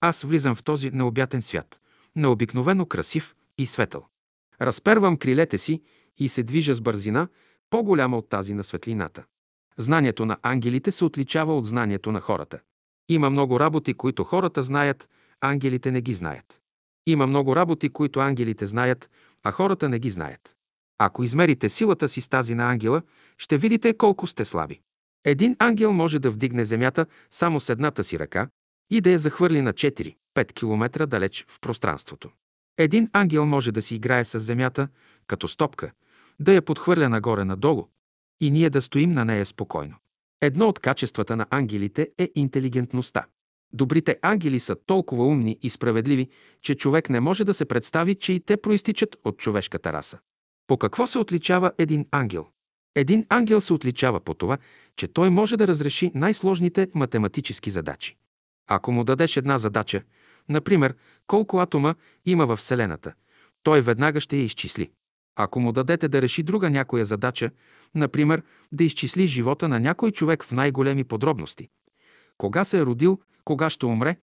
аз 0.00 0.22
влизам 0.22 0.54
в 0.54 0.64
този 0.64 0.90
необятен 0.90 1.42
свят, 1.42 1.80
необикновено 2.16 2.86
красив 2.86 3.34
и 3.58 3.66
светъл. 3.66 4.06
Разпервам 4.60 5.16
крилете 5.16 5.58
си 5.58 5.82
и 6.16 6.28
се 6.28 6.42
движа 6.42 6.74
с 6.74 6.80
бързина, 6.80 7.28
по-голяма 7.70 8.18
от 8.18 8.28
тази 8.28 8.54
на 8.54 8.64
светлината. 8.64 9.24
Знанието 9.78 10.26
на 10.26 10.36
ангелите 10.42 10.90
се 10.90 11.04
отличава 11.04 11.56
от 11.56 11.66
знанието 11.66 12.12
на 12.12 12.20
хората. 12.20 12.60
Има 13.08 13.30
много 13.30 13.60
работи, 13.60 13.94
които 13.94 14.24
хората 14.24 14.62
знаят, 14.62 15.08
ангелите 15.40 15.90
не 15.90 16.00
ги 16.00 16.14
знаят. 16.14 16.60
Има 17.06 17.26
много 17.26 17.56
работи, 17.56 17.88
които 17.88 18.20
ангелите 18.20 18.66
знаят, 18.66 19.10
а 19.42 19.50
хората 19.50 19.88
не 19.88 19.98
ги 19.98 20.10
знаят. 20.10 20.54
Ако 20.98 21.24
измерите 21.24 21.68
силата 21.68 22.08
си 22.08 22.20
с 22.20 22.28
тази 22.28 22.54
на 22.54 22.70
ангела, 22.70 23.02
ще 23.38 23.58
видите 23.58 23.96
колко 23.96 24.26
сте 24.26 24.44
слаби. 24.44 24.80
Един 25.24 25.56
ангел 25.58 25.92
може 25.92 26.18
да 26.18 26.30
вдигне 26.30 26.64
земята 26.64 27.06
само 27.30 27.60
с 27.60 27.68
едната 27.68 28.04
си 28.04 28.18
ръка 28.18 28.48
и 28.90 29.00
да 29.00 29.10
я 29.10 29.18
захвърли 29.18 29.60
на 29.60 29.72
4-5 29.72 30.14
км 30.54 31.06
далеч 31.06 31.44
в 31.48 31.60
пространството. 31.60 32.30
Един 32.78 33.10
ангел 33.12 33.46
може 33.46 33.72
да 33.72 33.82
си 33.82 33.94
играе 33.94 34.24
с 34.24 34.38
земята 34.38 34.88
като 35.26 35.48
стопка, 35.48 35.92
да 36.40 36.52
я 36.52 36.62
подхвърля 36.62 37.08
нагоре-надолу 37.08 37.88
и 38.40 38.50
ние 38.50 38.70
да 38.70 38.82
стоим 38.82 39.10
на 39.10 39.24
нея 39.24 39.46
спокойно. 39.46 39.96
Едно 40.44 40.68
от 40.68 40.78
качествата 40.78 41.36
на 41.36 41.46
ангелите 41.50 42.10
е 42.18 42.28
интелигентността. 42.34 43.26
Добрите 43.72 44.18
ангели 44.22 44.60
са 44.60 44.76
толкова 44.86 45.26
умни 45.26 45.58
и 45.62 45.70
справедливи, 45.70 46.28
че 46.62 46.74
човек 46.74 47.10
не 47.10 47.20
може 47.20 47.44
да 47.44 47.54
се 47.54 47.64
представи, 47.64 48.14
че 48.14 48.32
и 48.32 48.40
те 48.40 48.56
проистичат 48.56 49.16
от 49.24 49.38
човешката 49.38 49.92
раса. 49.92 50.18
По 50.66 50.76
какво 50.76 51.06
се 51.06 51.18
отличава 51.18 51.72
един 51.78 52.06
ангел? 52.10 52.46
Един 52.94 53.26
ангел 53.28 53.60
се 53.60 53.72
отличава 53.72 54.20
по 54.20 54.34
това, 54.34 54.58
че 54.96 55.08
той 55.08 55.30
може 55.30 55.56
да 55.56 55.68
разреши 55.68 56.12
най-сложните 56.14 56.88
математически 56.94 57.70
задачи. 57.70 58.16
Ако 58.66 58.92
му 58.92 59.04
дадеш 59.04 59.36
една 59.36 59.58
задача, 59.58 60.02
например, 60.48 60.94
колко 61.26 61.58
атома 61.58 61.94
има 62.26 62.46
във 62.46 62.58
Вселената, 62.58 63.14
той 63.62 63.80
веднага 63.80 64.20
ще 64.20 64.36
я 64.36 64.44
изчисли. 64.44 64.90
Ако 65.36 65.60
му 65.60 65.72
дадете 65.72 66.08
да 66.08 66.22
реши 66.22 66.42
друга 66.42 66.70
някоя 66.70 67.04
задача, 67.04 67.50
например, 67.94 68.42
да 68.72 68.84
изчисли 68.84 69.26
живота 69.26 69.68
на 69.68 69.80
някой 69.80 70.10
човек 70.10 70.44
в 70.44 70.52
най-големи 70.52 71.04
подробности, 71.04 71.68
кога 72.38 72.64
се 72.64 72.78
е 72.78 72.86
родил, 72.86 73.20
кога 73.44 73.70
ще 73.70 73.86
умре, 73.86 74.16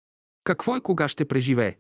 какво 0.45 0.77
и 0.77 0.81
кога 0.81 1.09
ще 1.09 1.25
преживее, 1.25 1.77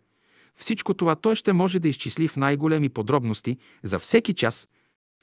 всичко 0.54 0.94
това 0.94 1.14
той 1.14 1.36
ще 1.36 1.52
може 1.52 1.78
да 1.80 1.88
изчисли 1.88 2.28
в 2.28 2.36
най-големи 2.36 2.88
подробности 2.88 3.58
за 3.82 3.98
всеки 3.98 4.34
час, 4.34 4.68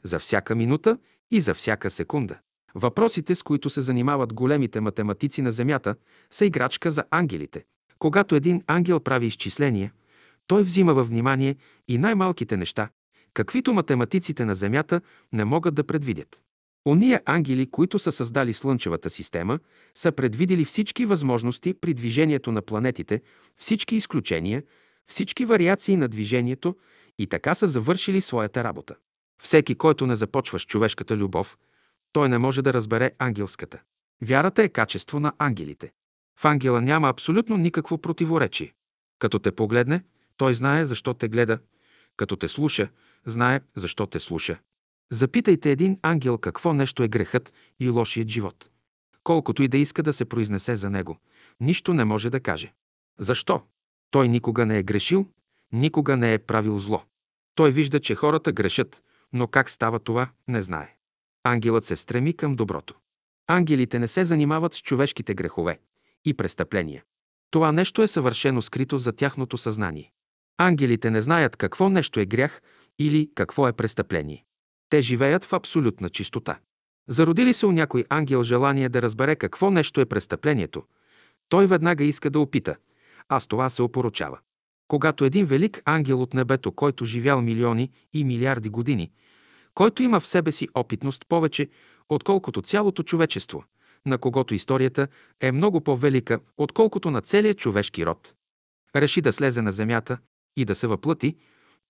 за 0.04 0.20
всяка 0.20 0.56
минута 0.56 0.98
и 1.32 1.42
за 1.42 1.54
всяка 1.54 1.90
секунда. 1.90 2.40
Въпросите, 2.76 3.36
с 3.36 3.44
които 3.44 3.70
се 3.70 3.82
занимават 3.82 4.34
големите 4.34 4.82
математици 4.82 5.42
на 5.42 5.52
Земята, 5.52 5.96
са 6.32 6.46
играчка 6.46 6.92
за 6.92 7.04
ангелите. 7.12 7.64
Когато 8.00 8.36
един 8.36 8.62
ангел 8.68 9.00
прави 9.00 9.26
изчисления, 9.26 9.92
той 10.48 10.64
взима 10.64 10.94
във 10.94 11.10
внимание 11.10 11.56
и 11.88 11.98
най-малките 11.98 12.58
неща, 12.58 12.90
каквито 13.38 13.74
математиците 13.74 14.46
на 14.46 14.56
Земята 14.56 15.02
не 15.34 15.46
могат 15.46 15.76
да 15.76 15.84
предвидят. 15.84 16.42
Ония 16.86 17.22
ангели, 17.26 17.72
които 17.72 18.00
са 18.00 18.12
създали 18.12 18.54
Слънчевата 18.54 19.10
система, 19.10 19.60
са 19.96 20.12
предвидели 20.12 20.66
всички 20.66 21.06
възможности 21.06 21.74
при 21.74 21.94
движението 21.94 22.52
на 22.52 22.62
планетите, 22.62 23.22
всички 23.58 23.96
изключения, 23.96 24.64
всички 25.06 25.46
вариации 25.46 25.96
на 25.96 26.08
движението 26.08 26.76
и 27.18 27.28
така 27.28 27.56
са 27.56 27.68
завършили 27.68 28.22
своята 28.22 28.64
работа. 28.64 28.96
Всеки, 29.42 29.76
който 29.76 30.08
не 30.08 30.16
започва 30.16 30.60
с 30.60 30.66
човешката 30.66 31.18
любов, 31.18 31.58
той 32.14 32.30
не 32.30 32.38
може 32.38 32.62
да 32.62 32.74
разбере 32.74 33.12
ангелската. 33.20 33.82
Вярата 34.22 34.64
е 34.64 34.70
качество 34.70 35.20
на 35.20 35.34
ангелите. 35.38 35.92
В 36.40 36.46
ангела 36.46 36.82
няма 36.82 37.10
абсолютно 37.10 37.58
никакво 37.58 37.98
противоречие. 37.98 38.74
Като 39.20 39.40
те 39.40 39.52
погледне, 39.52 40.04
той 40.38 40.54
знае 40.54 40.86
защо 40.86 41.14
те 41.14 41.28
гледа. 41.28 41.60
Като 42.18 42.36
те 42.36 42.48
слуша, 42.48 42.90
знае 43.28 43.62
защо 43.76 44.08
те 44.08 44.20
слуша. 44.20 44.60
Запитайте 45.12 45.72
един 45.72 46.00
ангел 46.02 46.38
какво 46.38 46.74
нещо 46.74 47.04
е 47.04 47.08
грехът 47.08 47.54
и 47.80 47.90
лошият 47.90 48.30
живот. 48.30 48.70
Колкото 49.24 49.64
и 49.64 49.68
да 49.68 49.78
иска 49.78 50.04
да 50.04 50.14
се 50.14 50.26
произнесе 50.26 50.76
за 50.76 50.90
него, 50.90 51.18
нищо 51.60 51.94
не 51.94 52.06
може 52.06 52.30
да 52.30 52.40
каже. 52.40 52.74
Защо? 53.20 53.62
Той 54.12 54.28
никога 54.28 54.66
не 54.66 54.78
е 54.78 54.84
грешил, 54.84 55.26
никога 55.72 56.18
не 56.18 56.34
е 56.34 56.40
правил 56.40 56.80
зло. 56.80 57.04
Той 57.56 57.72
вижда, 57.72 58.00
че 58.00 58.16
хората 58.16 58.52
грешат, 58.52 59.04
но 59.34 59.48
как 59.48 59.70
става 59.70 60.00
това, 60.00 60.30
не 60.48 60.62
знае. 60.62 60.96
Ангелът 61.44 61.86
се 61.86 61.96
стреми 61.96 62.34
към 62.34 62.56
доброто. 62.56 62.96
Ангелите 63.48 64.00
не 64.00 64.08
се 64.08 64.24
занимават 64.24 64.74
с 64.74 64.82
човешките 64.82 65.34
грехове 65.34 65.80
и 66.26 66.34
престъпления. 66.34 67.04
Това 67.52 67.72
нещо 67.72 68.02
е 68.02 68.08
съвършено 68.08 68.62
скрито 68.62 68.98
за 68.98 69.14
тяхното 69.14 69.58
съзнание. 69.58 70.12
Ангелите 70.58 71.12
не 71.12 71.22
знаят 71.22 71.56
какво 71.56 71.90
нещо 71.90 72.20
е 72.20 72.26
грях 72.26 72.62
или 73.00 73.30
какво 73.36 73.68
е 73.68 73.74
престъпление. 73.74 74.46
Те 74.90 75.02
живеят 75.02 75.46
в 75.46 75.54
абсолютна 75.54 76.10
чистота. 76.10 76.60
Зароди 77.08 77.46
ли 77.46 77.54
се 77.54 77.66
у 77.66 77.72
някой 77.72 78.06
ангел 78.10 78.44
желание 78.44 78.90
да 78.90 79.02
разбере 79.02 79.36
какво 79.36 79.72
нещо 79.72 80.02
е 80.02 80.06
престъплението, 80.06 80.84
той 81.50 81.68
веднага 81.68 82.04
иска 82.04 82.30
да 82.30 82.40
опита, 82.40 82.76
а 83.30 83.40
с 83.40 83.48
това 83.48 83.70
се 83.70 83.82
опоручава. 83.82 84.40
Когато 84.88 85.26
един 85.26 85.46
велик 85.46 85.82
ангел 85.86 86.22
от 86.22 86.34
небето, 86.34 86.72
който 86.72 87.06
живял 87.06 87.42
милиони 87.42 87.92
и 88.14 88.24
милиарди 88.24 88.70
години, 88.70 89.12
който 89.74 90.04
има 90.04 90.20
в 90.20 90.28
себе 90.28 90.52
си 90.52 90.68
опитност 90.74 91.26
повече, 91.30 91.70
отколкото 92.10 92.62
цялото 92.62 93.04
човечество, 93.04 93.64
на 94.06 94.18
когото 94.18 94.54
историята 94.54 95.08
е 95.42 95.52
много 95.52 95.82
по-велика, 95.82 96.40
отколкото 96.58 97.12
на 97.12 97.22
целия 97.22 97.54
човешки 97.54 98.06
род, 98.06 98.34
реши 98.96 99.22
да 99.22 99.34
слезе 99.34 99.62
на 99.62 99.72
земята 99.72 100.18
и 100.58 100.66
да 100.66 100.76
се 100.76 100.88
въплъти, 100.88 101.36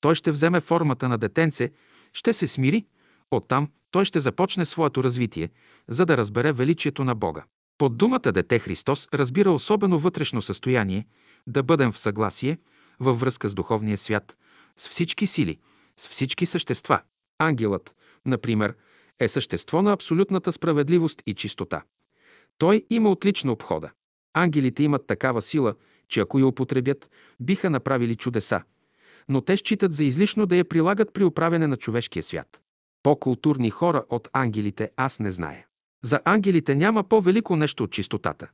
той 0.02 0.16
ще 0.16 0.32
вземе 0.32 0.62
формата 0.62 1.10
на 1.10 1.18
детенце, 1.18 1.72
ще 2.14 2.34
се 2.34 2.48
смири, 2.48 2.86
оттам 3.32 3.70
той 3.92 4.06
ще 4.06 4.20
започне 4.20 4.66
своето 4.66 5.04
развитие, 5.04 5.50
за 5.88 6.06
да 6.06 6.18
разбере 6.18 6.52
величието 6.52 7.04
на 7.04 7.16
Бога. 7.16 7.44
Под 7.78 7.98
думата 7.98 8.32
Дете 8.32 8.60
Христос 8.60 9.08
разбира 9.14 9.52
особено 9.52 10.00
вътрешно 10.00 10.42
състояние, 10.42 11.08
да 11.48 11.64
бъдем 11.64 11.92
в 11.92 12.00
съгласие, 12.00 12.58
във 13.00 13.20
връзка 13.20 13.50
с 13.50 13.54
духовния 13.54 13.98
свят, 13.98 14.38
с 14.78 14.90
всички 14.90 15.28
сили, 15.28 15.58
с 15.98 16.10
всички 16.10 16.46
същества. 16.46 17.02
Ангелът, 17.40 17.96
например, 18.26 18.76
е 19.20 19.28
същество 19.28 19.82
на 19.82 19.92
абсолютната 19.92 20.52
справедливост 20.52 21.24
и 21.26 21.34
чистота. 21.34 21.84
Той 22.58 22.86
има 22.90 23.12
отлична 23.12 23.52
обхода. 23.52 23.92
Ангелите 24.34 24.84
имат 24.84 25.08
такава 25.08 25.42
сила, 25.42 25.76
че 26.08 26.20
ако 26.20 26.40
я 26.40 26.48
употребят, 26.48 27.10
биха 27.40 27.70
направили 27.70 28.16
чудеса, 28.16 28.64
но 29.30 29.42
те 29.42 29.58
считат 29.58 29.94
за 29.94 30.04
излишно 30.04 30.46
да 30.46 30.56
я 30.56 30.66
прилагат 30.66 31.14
при 31.14 31.24
управяне 31.24 31.68
на 31.68 31.78
човешкия 31.78 32.24
свят. 32.24 32.62
По-културни 33.04 33.70
хора 33.70 34.04
от 34.10 34.28
ангелите 34.34 34.92
аз 34.98 35.20
не 35.20 35.32
зная. 35.32 35.66
За 36.04 36.20
ангелите 36.26 36.76
няма 36.76 37.04
по-велико 37.04 37.56
нещо 37.56 37.84
от 37.84 37.92
чистотата. 37.92 38.48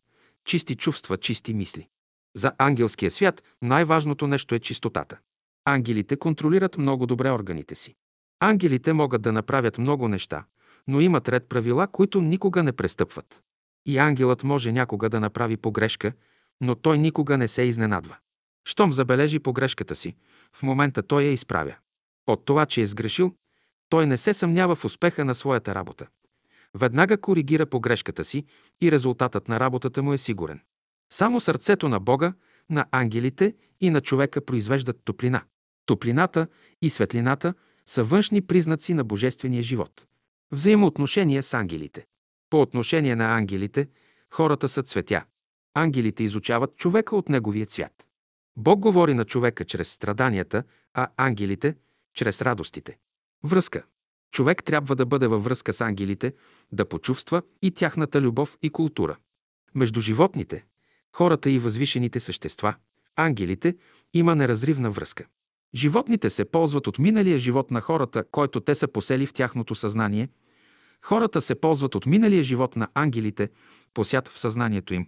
Чисти 0.45 0.75
чувства, 0.75 1.17
чисти 1.17 1.53
мисли. 1.53 1.87
За 2.35 2.51
ангелския 2.57 3.11
свят 3.11 3.43
най-важното 3.61 4.27
нещо 4.27 4.55
е 4.55 4.59
чистотата. 4.59 5.17
Ангелите 5.65 6.17
контролират 6.17 6.77
много 6.77 7.05
добре 7.05 7.31
органите 7.31 7.75
си. 7.75 7.95
Ангелите 8.39 8.93
могат 8.93 9.21
да 9.21 9.31
направят 9.31 9.77
много 9.77 10.07
неща, 10.07 10.45
но 10.87 11.01
имат 11.01 11.29
ред 11.29 11.45
правила, 11.49 11.87
които 11.87 12.21
никога 12.21 12.63
не 12.63 12.71
престъпват. 12.71 13.41
И 13.85 13.97
ангелът 13.97 14.43
може 14.43 14.71
някога 14.71 15.09
да 15.09 15.19
направи 15.19 15.57
погрешка, 15.57 16.13
но 16.61 16.75
той 16.75 16.97
никога 16.97 17.37
не 17.37 17.47
се 17.47 17.61
изненадва. 17.61 18.17
Щом 18.65 18.93
забележи 18.93 19.39
погрешката 19.39 19.95
си, 19.95 20.15
в 20.55 20.63
момента 20.63 21.03
той 21.03 21.23
я 21.23 21.31
изправя. 21.31 21.75
От 22.27 22.45
това, 22.45 22.65
че 22.65 22.81
е 22.81 22.87
сгрешил, 22.87 23.35
той 23.89 24.07
не 24.07 24.17
се 24.17 24.33
съмнява 24.33 24.75
в 24.75 24.85
успеха 24.85 25.25
на 25.25 25.35
своята 25.35 25.75
работа. 25.75 26.07
Веднага 26.73 27.21
коригира 27.21 27.65
погрешката 27.65 28.25
си 28.25 28.45
и 28.81 28.91
резултатът 28.91 29.47
на 29.47 29.59
работата 29.59 30.03
му 30.03 30.13
е 30.13 30.17
сигурен. 30.17 30.61
Само 31.11 31.39
сърцето 31.39 31.89
на 31.89 31.99
Бога, 31.99 32.33
на 32.69 32.85
ангелите 32.91 33.55
и 33.81 33.89
на 33.89 34.01
човека 34.01 34.45
произвеждат 34.45 34.97
топлина. 35.05 35.41
Топлината 35.85 36.47
и 36.81 36.89
светлината 36.89 37.53
са 37.85 38.03
външни 38.03 38.41
признаци 38.41 38.93
на 38.93 39.03
божествения 39.03 39.63
живот. 39.63 40.05
Взаимоотношение 40.51 41.41
с 41.41 41.53
ангелите. 41.53 42.05
По 42.49 42.61
отношение 42.61 43.15
на 43.15 43.37
ангелите, 43.37 43.87
хората 44.29 44.69
са 44.69 44.83
цветя. 44.83 45.25
Ангелите 45.73 46.23
изучават 46.23 46.75
човека 46.75 47.15
от 47.15 47.29
неговия 47.29 47.65
цвят. 47.65 48.05
Бог 48.57 48.79
говори 48.79 49.13
на 49.13 49.25
човека 49.25 49.65
чрез 49.65 49.91
страданията, 49.91 50.63
а 50.93 51.07
ангелите– 51.17 51.75
чрез 52.13 52.41
радостите. 52.41 52.97
Връзка. 53.43 53.83
Човек 54.31 54.63
трябва 54.63 54.95
да 54.95 55.05
бъде 55.05 55.27
във 55.27 55.43
връзка 55.43 55.73
с 55.73 55.81
ангелите, 55.81 56.33
да 56.71 56.85
почувства 56.85 57.41
и 57.61 57.71
тяхната 57.71 58.21
любов 58.21 58.57
и 58.61 58.69
култура. 58.69 59.17
Между 59.75 60.01
животните, 60.01 60.65
хората 61.15 61.49
и 61.49 61.59
възвишените 61.59 62.19
същества, 62.19 62.75
ангелите, 63.15 63.75
има 64.13 64.35
неразривна 64.35 64.91
връзка. 64.91 65.25
Животните 65.75 66.29
се 66.29 66.45
ползват 66.45 66.87
от 66.87 66.99
миналия 66.99 67.37
живот 67.37 67.71
на 67.71 67.81
хората, 67.81 68.23
който 68.31 68.59
те 68.59 68.75
са 68.75 68.87
посели 68.87 69.25
в 69.25 69.33
тяхното 69.33 69.75
съзнание. 69.75 70.29
Хората 71.01 71.41
се 71.41 71.55
ползват 71.55 71.95
от 71.95 72.05
миналия 72.05 72.43
живот 72.43 72.75
на 72.75 72.87
ангелите, 72.93 73.49
посят 73.93 74.27
в 74.27 74.39
съзнанието 74.39 74.93
им. 74.93 75.07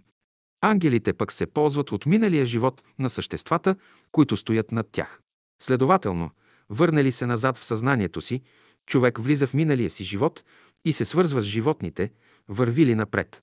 Ангелите 0.60 1.12
пък 1.12 1.32
се 1.32 1.46
ползват 1.46 1.92
от 1.92 2.06
миналия 2.06 2.46
живот 2.46 2.82
на 2.98 3.10
съществата, 3.10 3.76
които 4.12 4.36
стоят 4.36 4.72
над 4.72 4.88
тях. 4.92 5.20
Следователно, 5.62 6.30
върнали 6.70 7.12
се 7.12 7.26
назад 7.26 7.58
в 7.58 7.64
съзнанието 7.64 8.20
си, 8.20 8.42
човек 8.86 9.18
влиза 9.18 9.46
в 9.46 9.54
миналия 9.54 9.90
си 9.90 10.04
живот 10.04 10.44
и 10.84 10.92
се 10.92 11.04
свързва 11.04 11.42
с 11.42 11.44
животните, 11.44 12.10
върви 12.48 12.86
ли 12.86 12.94
напред. 12.94 13.42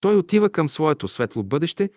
Той 0.00 0.16
отива 0.16 0.50
към 0.50 0.68
своето 0.68 1.08
светло 1.08 1.42
бъдеще 1.42 1.90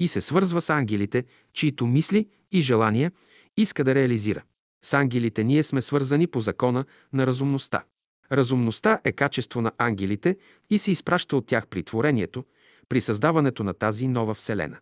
и 0.00 0.08
се 0.08 0.20
свързва 0.20 0.60
с 0.60 0.70
ангелите, 0.70 1.24
чието 1.52 1.86
мисли 1.86 2.28
и 2.52 2.60
желания 2.60 3.12
иска 3.56 3.84
да 3.84 3.94
реализира. 3.94 4.42
С 4.84 4.94
ангелите 4.94 5.44
ние 5.44 5.62
сме 5.62 5.82
свързани 5.82 6.26
по 6.26 6.40
закона 6.40 6.84
на 7.12 7.26
разумността. 7.26 7.84
Разумността 8.32 9.00
е 9.04 9.12
качество 9.12 9.62
на 9.62 9.72
ангелите 9.78 10.36
и 10.70 10.78
се 10.78 10.90
изпраща 10.90 11.36
от 11.36 11.46
тях 11.46 11.66
при 11.66 11.82
творението, 11.82 12.44
при 12.88 13.00
създаването 13.00 13.64
на 13.64 13.74
тази 13.74 14.08
нова 14.08 14.34
вселена. 14.34 14.78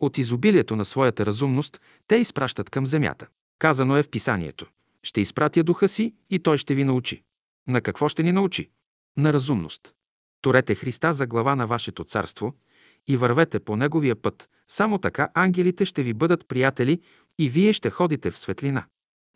От 0.00 0.18
изобилието 0.18 0.76
на 0.76 0.84
своята 0.84 1.26
разумност 1.26 1.80
те 2.06 2.16
изпращат 2.16 2.70
към 2.70 2.86
земята. 2.86 3.26
Казано 3.58 3.96
е 3.96 4.02
в 4.02 4.08
писанието. 4.08 4.66
Ще 5.02 5.20
изпратя 5.20 5.64
духа 5.64 5.88
си 5.88 6.14
и 6.30 6.38
той 6.38 6.58
ще 6.58 6.74
ви 6.74 6.84
научи. 6.84 7.22
На 7.68 7.80
какво 7.80 8.08
ще 8.08 8.22
ни 8.22 8.32
научи? 8.32 8.70
На 9.16 9.32
разумност. 9.32 9.94
Торете 10.42 10.74
Христа 10.74 11.12
за 11.12 11.26
глава 11.26 11.56
на 11.56 11.66
вашето 11.66 12.04
царство 12.04 12.54
и 13.08 13.16
вървете 13.16 13.60
по 13.60 13.76
неговия 13.76 14.16
път. 14.16 14.50
Само 14.68 14.98
така 14.98 15.28
ангелите 15.34 15.84
ще 15.84 16.02
ви 16.02 16.14
бъдат 16.14 16.48
приятели 16.48 17.00
и 17.38 17.48
вие 17.48 17.72
ще 17.72 17.90
ходите 17.90 18.30
в 18.30 18.38
светлина. 18.38 18.84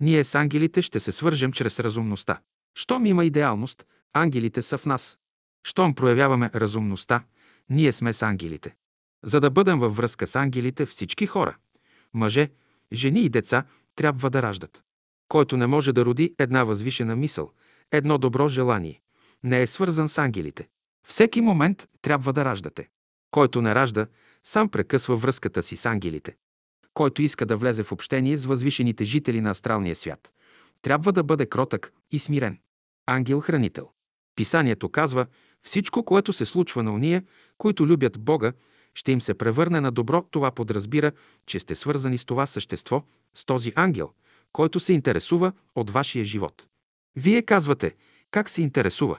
Ние 0.01 0.25
с 0.25 0.35
ангелите 0.35 0.83
ще 0.83 1.01
се 1.01 1.13
свържем 1.13 1.53
чрез 1.53 1.81
разумността. 1.81 2.41
Щом 2.75 3.07
има 3.07 3.25
идеалност, 3.25 3.87
ангелите 4.13 4.63
са 4.63 4.79
в 4.79 4.87
нас. 4.87 5.19
Щом 5.67 5.95
проявяваме 5.95 6.51
разумността, 6.55 7.25
ние 7.71 7.93
сме 7.93 8.13
с 8.13 8.23
ангелите. 8.23 8.75
За 9.25 9.41
да 9.41 9.51
бъдем 9.51 9.79
във 9.79 9.97
връзка 9.97 10.27
с 10.27 10.37
ангелите, 10.37 10.87
всички 10.87 11.27
хора, 11.27 11.57
мъже, 12.15 12.51
жени 12.93 13.21
и 13.21 13.29
деца, 13.29 13.65
трябва 13.97 14.31
да 14.31 14.43
раждат. 14.43 14.83
Който 15.29 15.57
не 15.57 15.67
може 15.67 15.93
да 15.93 16.05
роди 16.05 16.35
една 16.39 16.65
възвишена 16.65 17.17
мисъл, 17.17 17.51
едно 17.93 18.19
добро 18.19 18.49
желание, 18.49 19.01
не 19.43 19.63
е 19.63 19.67
свързан 19.67 20.09
с 20.09 20.19
ангелите. 20.19 20.69
Всеки 21.07 21.41
момент 21.41 21.89
трябва 22.03 22.33
да 22.33 22.45
раждате. 22.45 22.89
Който 23.31 23.63
не 23.63 23.75
ражда, 23.75 24.07
сам 24.45 24.69
прекъсва 24.69 25.17
връзката 25.17 25.63
си 25.63 25.77
с 25.77 25.87
ангелите. 25.87 26.37
Който 26.95 27.23
иска 27.23 27.47
да 27.47 27.57
влезе 27.57 27.83
в 27.83 27.93
общение 27.93 28.37
с 28.37 28.47
възвишените 28.47 29.05
жители 29.05 29.41
на 29.41 29.51
астралния 29.51 29.97
свят, 29.97 30.33
трябва 30.83 31.13
да 31.13 31.23
бъде 31.23 31.47
кротък 31.47 31.93
и 32.13 32.19
смирен. 32.19 32.59
Ангел-хранител. 33.07 33.91
Писанието 34.37 34.89
казва, 34.89 35.27
всичко, 35.65 36.05
което 36.05 36.33
се 36.33 36.45
случва 36.45 36.83
на 36.83 36.93
уния, 36.93 37.23
които 37.59 37.87
любят 37.87 38.21
Бога, 38.21 38.53
ще 38.95 39.13
им 39.13 39.21
се 39.21 39.35
превърне 39.35 39.81
на 39.81 39.93
добро. 39.93 40.25
Това 40.31 40.51
подразбира, 40.51 41.13
че 41.47 41.61
сте 41.61 41.75
свързани 41.75 42.19
с 42.19 42.25
това 42.25 42.47
същество, 42.47 43.03
с 43.35 43.45
този 43.45 43.73
ангел, 43.77 44.11
който 44.53 44.81
се 44.81 44.93
интересува 44.93 45.53
от 45.75 45.91
вашия 45.91 46.25
живот. 46.25 46.67
Вие 47.17 47.43
казвате, 47.43 47.95
как 48.31 48.49
се 48.49 48.63
интересува? 48.63 49.19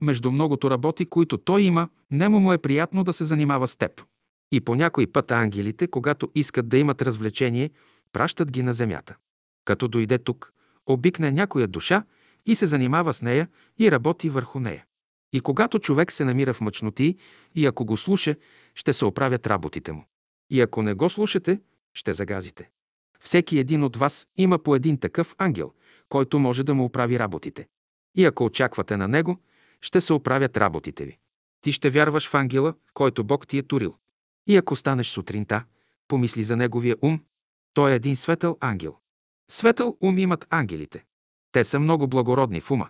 Между 0.00 0.32
многото 0.32 0.70
работи, 0.70 1.06
които 1.06 1.38
той 1.38 1.62
има, 1.62 1.88
немо 2.10 2.40
му 2.40 2.52
е 2.52 2.58
приятно 2.58 3.04
да 3.04 3.12
се 3.12 3.24
занимава 3.24 3.68
с 3.68 3.76
теб. 3.76 4.02
И 4.52 4.60
по 4.60 4.74
някой 4.74 5.06
път 5.06 5.30
ангелите, 5.30 5.86
когато 5.86 6.30
искат 6.34 6.68
да 6.68 6.78
имат 6.78 7.02
развлечение, 7.02 7.70
пращат 8.12 8.50
ги 8.50 8.62
на 8.62 8.72
земята. 8.72 9.16
Като 9.64 9.88
дойде 9.88 10.18
тук, 10.18 10.52
обикне 10.86 11.30
някоя 11.30 11.68
душа 11.68 12.04
и 12.46 12.54
се 12.54 12.66
занимава 12.66 13.14
с 13.14 13.22
нея 13.22 13.48
и 13.78 13.90
работи 13.90 14.30
върху 14.30 14.60
нея. 14.60 14.84
И 15.32 15.40
когато 15.40 15.78
човек 15.78 16.12
се 16.12 16.24
намира 16.24 16.54
в 16.54 16.60
мъчноти 16.60 17.16
и 17.54 17.66
ако 17.66 17.84
го 17.84 17.96
слуша, 17.96 18.36
ще 18.74 18.92
се 18.92 19.04
оправят 19.04 19.46
работите 19.46 19.92
му. 19.92 20.04
И 20.50 20.60
ако 20.60 20.82
не 20.82 20.94
го 20.94 21.10
слушате, 21.10 21.60
ще 21.94 22.12
загазите. 22.12 22.70
Всеки 23.20 23.58
един 23.58 23.84
от 23.84 23.96
вас 23.96 24.26
има 24.36 24.58
по 24.58 24.74
един 24.74 24.98
такъв 24.98 25.34
ангел, 25.38 25.72
който 26.08 26.38
може 26.38 26.64
да 26.64 26.74
му 26.74 26.84
оправи 26.84 27.18
работите. 27.18 27.68
И 28.16 28.24
ако 28.24 28.44
очаквате 28.44 28.96
на 28.96 29.08
него, 29.08 29.38
ще 29.80 30.00
се 30.00 30.12
оправят 30.12 30.56
работите 30.56 31.04
ви. 31.04 31.18
Ти 31.60 31.72
ще 31.72 31.90
вярваш 31.90 32.28
в 32.28 32.34
ангела, 32.34 32.74
който 32.94 33.24
Бог 33.24 33.46
ти 33.46 33.58
е 33.58 33.62
турил. 33.62 33.96
И 34.46 34.56
ако 34.56 34.76
станеш 34.76 35.06
сутринта, 35.06 35.64
помисли 36.08 36.44
за 36.44 36.56
неговия 36.56 36.96
ум. 37.02 37.20
Той 37.74 37.92
е 37.92 37.94
един 37.94 38.16
светъл 38.16 38.56
ангел. 38.60 38.96
Светъл 39.50 39.96
ум 40.00 40.18
имат 40.18 40.46
ангелите. 40.50 41.04
Те 41.52 41.64
са 41.64 41.80
много 41.80 42.08
благородни 42.08 42.60
в 42.60 42.70
ума. 42.70 42.88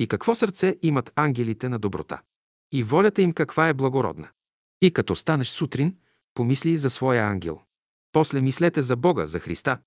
И 0.00 0.06
какво 0.06 0.34
сърце 0.34 0.76
имат 0.82 1.12
ангелите 1.16 1.68
на 1.68 1.78
доброта? 1.78 2.22
И 2.72 2.82
волята 2.82 3.22
им 3.22 3.32
каква 3.32 3.68
е 3.68 3.74
благородна. 3.74 4.28
И 4.82 4.90
като 4.90 5.16
станеш 5.16 5.48
сутрин, 5.48 5.96
помисли 6.34 6.78
за 6.78 6.90
своя 6.90 7.24
ангел. 7.24 7.60
После 8.12 8.40
мислете 8.40 8.82
за 8.82 8.96
Бога, 8.96 9.26
за 9.26 9.40
Христа. 9.40 9.78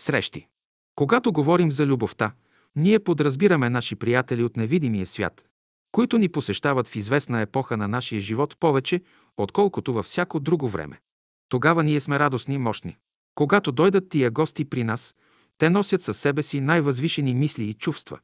Срещи. 0.00 0.46
Когато 0.94 1.32
говорим 1.32 1.72
за 1.72 1.86
любовта, 1.86 2.32
ние 2.76 2.98
подразбираме 2.98 3.70
наши 3.70 3.96
приятели 3.96 4.42
от 4.42 4.56
невидимия 4.56 5.06
свят, 5.06 5.44
които 5.92 6.18
ни 6.18 6.28
посещават 6.28 6.88
в 6.88 6.96
известна 6.96 7.40
епоха 7.40 7.76
на 7.76 7.88
нашия 7.88 8.20
живот 8.20 8.56
повече, 8.60 9.02
отколкото 9.36 9.92
във 9.92 10.06
всяко 10.06 10.40
друго 10.40 10.68
време. 10.68 11.00
Тогава 11.48 11.84
ние 11.84 12.00
сме 12.00 12.18
радостни 12.18 12.54
и 12.54 12.58
мощни. 12.58 12.96
Когато 13.34 13.72
дойдат 13.72 14.08
тия 14.08 14.30
гости 14.30 14.64
при 14.64 14.84
нас, 14.84 15.14
те 15.58 15.70
носят 15.70 16.02
със 16.02 16.18
себе 16.18 16.42
си 16.42 16.60
най-възвишени 16.60 17.34
мисли 17.34 17.64
и 17.64 17.74
чувства, 17.74 18.18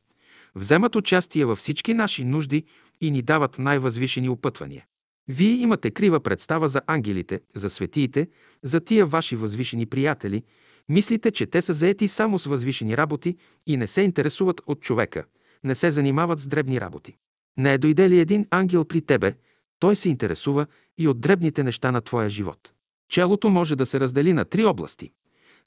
вземат 0.54 0.96
участие 0.96 1.44
във 1.44 1.58
всички 1.58 1.94
наши 1.94 2.24
нужди 2.24 2.64
и 3.00 3.10
ни 3.10 3.22
дават 3.22 3.58
най-възвишени 3.58 4.28
опътвания. 4.28 4.84
Вие 5.28 5.50
имате 5.50 5.90
крива 5.90 6.20
представа 6.20 6.68
за 6.68 6.82
ангелите, 6.86 7.40
за 7.54 7.70
светиите, 7.70 8.28
за 8.62 8.80
тия 8.80 9.06
ваши 9.06 9.36
възвишени 9.36 9.86
приятели, 9.86 10.42
мислите, 10.88 11.30
че 11.30 11.46
те 11.46 11.62
са 11.62 11.72
заети 11.72 12.08
само 12.08 12.38
с 12.38 12.46
възвишени 12.46 12.96
работи 12.96 13.36
и 13.66 13.76
не 13.76 13.86
се 13.86 14.02
интересуват 14.02 14.60
от 14.66 14.80
човека, 14.80 15.24
не 15.64 15.74
се 15.74 15.90
занимават 15.90 16.38
с 16.38 16.46
дребни 16.46 16.80
работи. 16.80 17.16
Не 17.56 17.72
е 17.74 17.78
дойде 17.78 18.10
ли 18.10 18.20
един 18.20 18.46
ангел 18.50 18.84
при 18.84 19.00
тебе, 19.00 19.34
той 19.78 19.96
се 19.96 20.08
интересува 20.08 20.66
и 20.98 21.08
от 21.08 21.20
дребните 21.20 21.62
неща 21.62 21.92
на 21.92 22.00
твоя 22.00 22.28
живот. 22.28 22.72
Челото 23.08 23.50
може 23.50 23.76
да 23.76 23.86
се 23.86 24.00
раздели 24.00 24.32
на 24.32 24.44
три 24.44 24.64
области. 24.64 25.10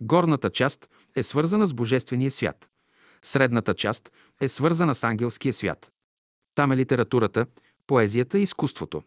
Горната 0.02 0.50
част 0.50 0.90
е 1.16 1.24
свързана 1.24 1.68
с 1.68 1.74
Божествения 1.74 2.32
свят. 2.32 2.68
Средната 3.24 3.74
част 3.74 4.12
е 4.42 4.48
свързана 4.48 4.96
с 4.96 5.04
ангелския 5.04 5.54
свят. 5.54 5.92
Там 6.56 6.72
е 6.72 6.78
литературата, 6.78 7.46
поезията 7.88 8.40
и 8.40 8.44
изкуството. 8.44 9.04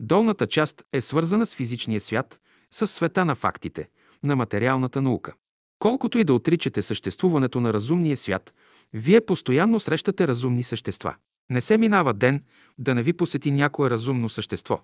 Долната 0.00 0.46
част 0.46 0.82
е 0.92 1.00
свързана 1.00 1.46
с 1.46 1.54
физичния 1.54 2.00
свят, 2.00 2.40
с 2.70 2.86
света 2.86 3.24
на 3.24 3.34
фактите, 3.34 3.88
на 4.22 4.36
материалната 4.36 5.02
наука. 5.02 5.32
Колкото 5.78 6.18
и 6.18 6.24
да 6.24 6.34
отричате 6.34 6.82
съществуването 6.82 7.60
на 7.60 7.72
разумния 7.72 8.16
свят, 8.16 8.54
вие 8.92 9.20
постоянно 9.20 9.80
срещате 9.80 10.28
разумни 10.28 10.64
същества. 10.64 11.14
Не 11.50 11.60
се 11.60 11.78
минава 11.78 12.14
ден 12.14 12.44
да 12.78 12.94
не 12.94 13.02
ви 13.02 13.12
посети 13.12 13.50
някое 13.50 13.90
разумно 13.90 14.28
същество. 14.28 14.80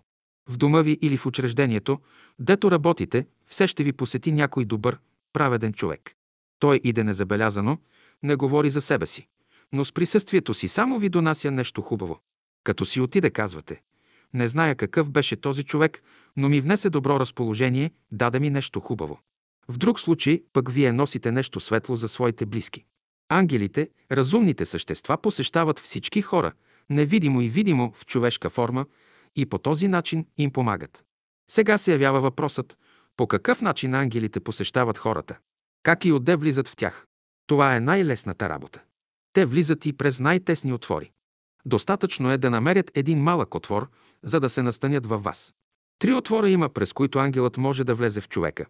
В 0.49 0.57
дома 0.57 0.81
ви 0.81 0.99
или 1.03 1.17
в 1.17 1.27
учреждението, 1.27 2.01
дето 2.39 2.71
работите, 2.71 3.27
все 3.47 3.67
ще 3.67 3.85
ви 3.85 3.93
посети 3.93 4.33
някой 4.33 4.65
добър, 4.65 4.99
праведен 5.33 5.73
човек. 5.73 6.15
Той 6.59 6.81
иде 6.85 7.05
незабелязано, 7.05 7.79
не 8.23 8.37
говори 8.37 8.71
за 8.71 8.81
себе 8.81 9.07
си, 9.07 9.29
но 9.73 9.85
с 9.85 9.93
присъствието 9.93 10.55
си 10.55 10.69
само 10.69 10.99
ви 10.99 11.09
донася 11.09 11.51
нещо 11.51 11.83
хубаво. 11.83 12.21
Като 12.65 12.85
си 12.85 13.01
отиде, 13.01 13.31
казвате, 13.31 13.83
не 14.35 14.49
зная 14.49 14.75
какъв 14.75 15.11
беше 15.11 15.37
този 15.37 15.65
човек, 15.65 16.03
но 16.37 16.49
ми 16.49 16.61
внесе 16.61 16.91
добро 16.91 17.21
разположение, 17.21 17.91
даде 18.13 18.41
ми 18.41 18.51
нещо 18.51 18.81
хубаво. 18.81 19.21
В 19.69 19.79
друг 19.79 20.01
случай 20.01 20.43
пък 20.53 20.73
вие 20.73 20.93
носите 20.93 21.33
нещо 21.33 21.61
светло 21.61 21.97
за 21.97 22.09
своите 22.09 22.47
близки. 22.47 22.85
Ангелите, 23.29 23.91
разумните 24.13 24.67
същества, 24.67 25.19
посещават 25.19 25.79
всички 25.79 26.23
хора, 26.23 26.53
невидимо 26.91 27.41
и 27.41 27.49
видимо 27.49 27.93
в 27.93 28.07
човешка 28.07 28.51
форма 28.51 28.87
и 29.37 29.47
по 29.47 29.59
този 29.59 29.89
начин 29.89 30.27
им 30.39 30.51
помагат. 30.51 31.05
Сега 31.51 31.79
се 31.79 31.93
явява 31.93 32.21
въпросът, 32.21 32.79
по 33.17 33.27
какъв 33.27 33.63
начин 33.63 33.95
ангелите 33.95 34.41
посещават 34.41 34.99
хората? 34.99 35.39
Как 35.83 36.05
и 36.05 36.13
отде 36.13 36.37
влизат 36.37 36.69
в 36.69 36.77
тях? 36.77 37.08
Това 37.49 37.77
е 37.77 37.81
най-лесната 37.81 38.49
работа. 38.49 38.83
Те 39.33 39.45
влизат 39.45 39.87
и 39.87 39.93
през 39.93 40.21
най-тесни 40.21 40.73
отвори. 40.73 41.11
Достатъчно 41.67 42.31
е 42.31 42.39
да 42.39 42.51
намерят 42.51 42.91
един 42.95 43.23
малък 43.23 43.55
отвор, 43.55 43.89
за 44.23 44.41
да 44.41 44.49
се 44.49 44.63
настанят 44.63 45.07
във 45.07 45.23
вас. 45.23 45.55
Три 45.99 46.15
отвора 46.15 46.51
има, 46.51 46.69
през 46.69 46.93
които 46.93 47.19
ангелът 47.19 47.57
може 47.57 47.85
да 47.85 47.95
влезе 47.95 48.21
в 48.21 48.29
човека. 48.29 48.67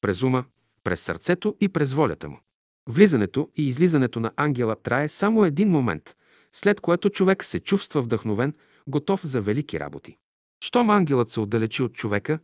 През 0.00 0.22
ума, 0.22 0.44
през 0.84 1.00
сърцето 1.00 1.56
и 1.60 1.68
през 1.68 1.92
волята 1.92 2.28
му. 2.28 2.40
Влизането 2.88 3.48
и 3.56 3.68
излизането 3.68 4.20
на 4.20 4.32
ангела 4.36 4.76
трае 4.76 5.08
само 5.08 5.44
един 5.44 5.70
момент, 5.70 6.16
след 6.52 6.80
което 6.80 7.10
човек 7.10 7.44
се 7.44 7.60
чувства 7.60 8.02
вдъхновен, 8.02 8.54
готов 8.86 9.26
за 9.26 9.40
велики 9.40 9.80
работи. 9.80 10.16
Щом 10.64 10.90
ангелът 10.90 11.30
се 11.30 11.40
отдалечи 11.40 11.82
от 11.82 11.94
човека, 11.94 12.38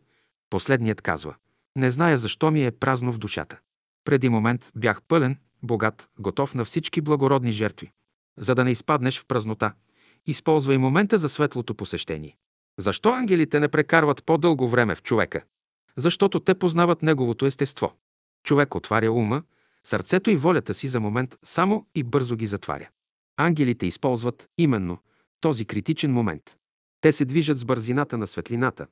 последният 0.49 1.01
казва 1.01 1.35
«Не 1.75 1.91
зная 1.91 2.17
защо 2.17 2.51
ми 2.51 2.65
е 2.65 2.71
празно 2.71 3.13
в 3.13 3.17
душата. 3.17 3.59
Преди 4.05 4.29
момент 4.29 4.71
бях 4.75 5.01
пълен, 5.07 5.37
богат, 5.65 6.09
готов 6.19 6.55
на 6.55 6.65
всички 6.65 7.01
благородни 7.01 7.51
жертви. 7.51 7.91
За 8.37 8.55
да 8.55 8.63
не 8.63 8.71
изпаднеш 8.71 9.19
в 9.19 9.25
празнота, 9.25 9.73
използвай 10.25 10.77
момента 10.77 11.17
за 11.17 11.29
светлото 11.29 11.75
посещение. 11.75 12.37
Защо 12.79 13.09
ангелите 13.09 13.59
не 13.59 13.67
прекарват 13.67 14.23
по-дълго 14.23 14.69
време 14.69 14.95
в 14.95 15.03
човека? 15.03 15.43
Защото 15.97 16.39
те 16.39 16.55
познават 16.55 17.01
неговото 17.01 17.45
естество. 17.45 17.93
Човек 18.43 18.75
отваря 18.75 19.11
ума, 19.11 19.43
сърцето 19.83 20.29
и 20.29 20.35
волята 20.35 20.73
си 20.73 20.87
за 20.87 20.99
момент 20.99 21.35
само 21.43 21.85
и 21.95 22.03
бързо 22.03 22.35
ги 22.35 22.47
затваря. 22.47 22.89
Ангелите 23.37 23.85
използват 23.85 24.49
именно 24.57 24.97
този 25.41 25.65
критичен 25.65 26.13
момент. 26.13 26.57
Те 27.01 27.11
се 27.11 27.25
движат 27.25 27.57
с 27.57 27.65
бързината 27.65 28.17
на 28.17 28.27
светлината, 28.27 28.87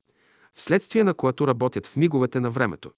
вследствие 0.53 1.03
на 1.03 1.13
което 1.13 1.47
работят 1.47 1.87
в 1.87 1.95
миговете 1.95 2.39
на 2.39 2.51
времето. 2.51 2.91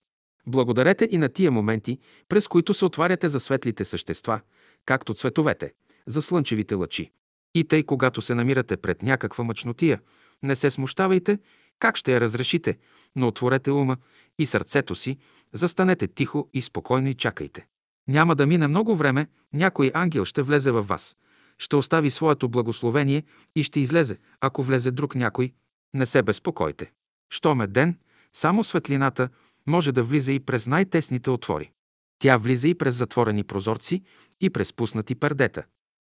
Благодарете 0.48 1.08
и 1.12 1.18
на 1.18 1.30
тия 1.30 1.52
моменти, 1.52 2.00
през 2.30 2.48
които 2.48 2.74
се 2.74 2.86
отваряте 2.86 3.30
за 3.30 3.40
светлите 3.40 3.86
същества, 3.86 4.42
както 4.86 5.14
цветовете, 5.14 5.74
за 6.08 6.22
слънчевите 6.22 6.76
лъчи. 6.76 7.12
И 7.56 7.64
тъй, 7.64 7.84
когато 7.84 8.22
се 8.22 8.36
намирате 8.36 8.78
пред 8.78 9.02
някаква 9.02 9.44
мъчнотия, 9.44 10.02
не 10.44 10.56
се 10.56 10.72
смущавайте, 10.72 11.40
как 11.80 11.98
ще 11.98 12.14
я 12.14 12.22
разрешите, 12.22 12.78
но 13.16 13.28
отворете 13.28 13.72
ума 13.72 13.98
и 14.40 14.46
сърцето 14.46 14.96
си, 14.96 15.18
застанете 15.54 16.08
тихо 16.08 16.50
и 16.54 16.62
спокойно 16.62 17.08
и 17.10 17.14
чакайте. 17.14 17.68
Няма 18.08 18.36
да 18.36 18.48
мине 18.48 18.68
много 18.68 18.96
време, 18.96 19.28
някой 19.54 19.92
ангел 19.94 20.26
ще 20.26 20.42
влезе 20.42 20.72
във 20.72 20.88
вас, 20.88 21.16
ще 21.58 21.76
остави 21.76 22.12
своето 22.12 22.50
благословение 22.50 23.24
и 23.56 23.64
ще 23.64 23.80
излезе, 23.80 24.18
ако 24.42 24.64
влезе 24.64 24.92
друг 24.92 25.16
някой. 25.16 25.54
Не 25.94 26.06
се 26.06 26.24
безпокойте. 26.24 26.92
Щом 27.30 27.62
е 27.62 27.68
ден, 27.68 27.98
само 28.34 28.64
светлината 28.64 29.30
може 29.68 29.92
да 29.92 30.04
влиза 30.04 30.32
и 30.32 30.40
през 30.40 30.68
най-тесните 30.68 31.30
отвори. 31.30 31.72
Тя 32.20 32.38
влиза 32.38 32.68
и 32.68 32.76
през 32.76 32.96
затворени 32.96 33.44
прозорци 33.44 34.04
и 34.42 34.50
през 34.50 34.74
пуснати 34.74 35.16
пердета. 35.16 35.64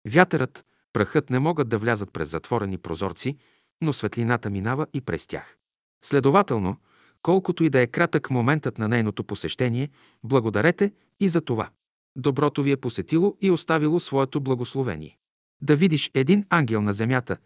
Вятърът, 0.07 0.65
прахът 0.93 1.29
не 1.29 1.39
могат 1.39 1.69
да 1.69 1.77
влязат 1.77 2.13
през 2.13 2.29
затворени 2.29 2.77
прозорци, 2.77 3.37
но 3.81 3.93
светлината 3.93 4.49
минава 4.49 4.87
и 4.93 5.01
през 5.01 5.27
тях. 5.27 5.57
Следователно, 6.03 6.77
колкото 7.21 7.63
и 7.63 7.69
да 7.69 7.81
е 7.81 7.87
кратък 7.87 8.29
моментът 8.29 8.77
на 8.77 8.87
нейното 8.87 9.23
посещение, 9.23 9.89
благодарете 10.23 10.91
и 11.19 11.29
за 11.29 11.41
това. 11.41 11.69
Доброто 12.15 12.63
ви 12.63 12.71
е 12.71 12.77
посетило 12.77 13.37
и 13.41 13.51
оставило 13.51 13.99
своето 13.99 14.41
благословение. 14.41 15.17
Да 15.61 15.75
видиш 15.75 16.11
един 16.13 16.45
ангел 16.49 16.81
на 16.81 16.93
земята, 16.93 17.37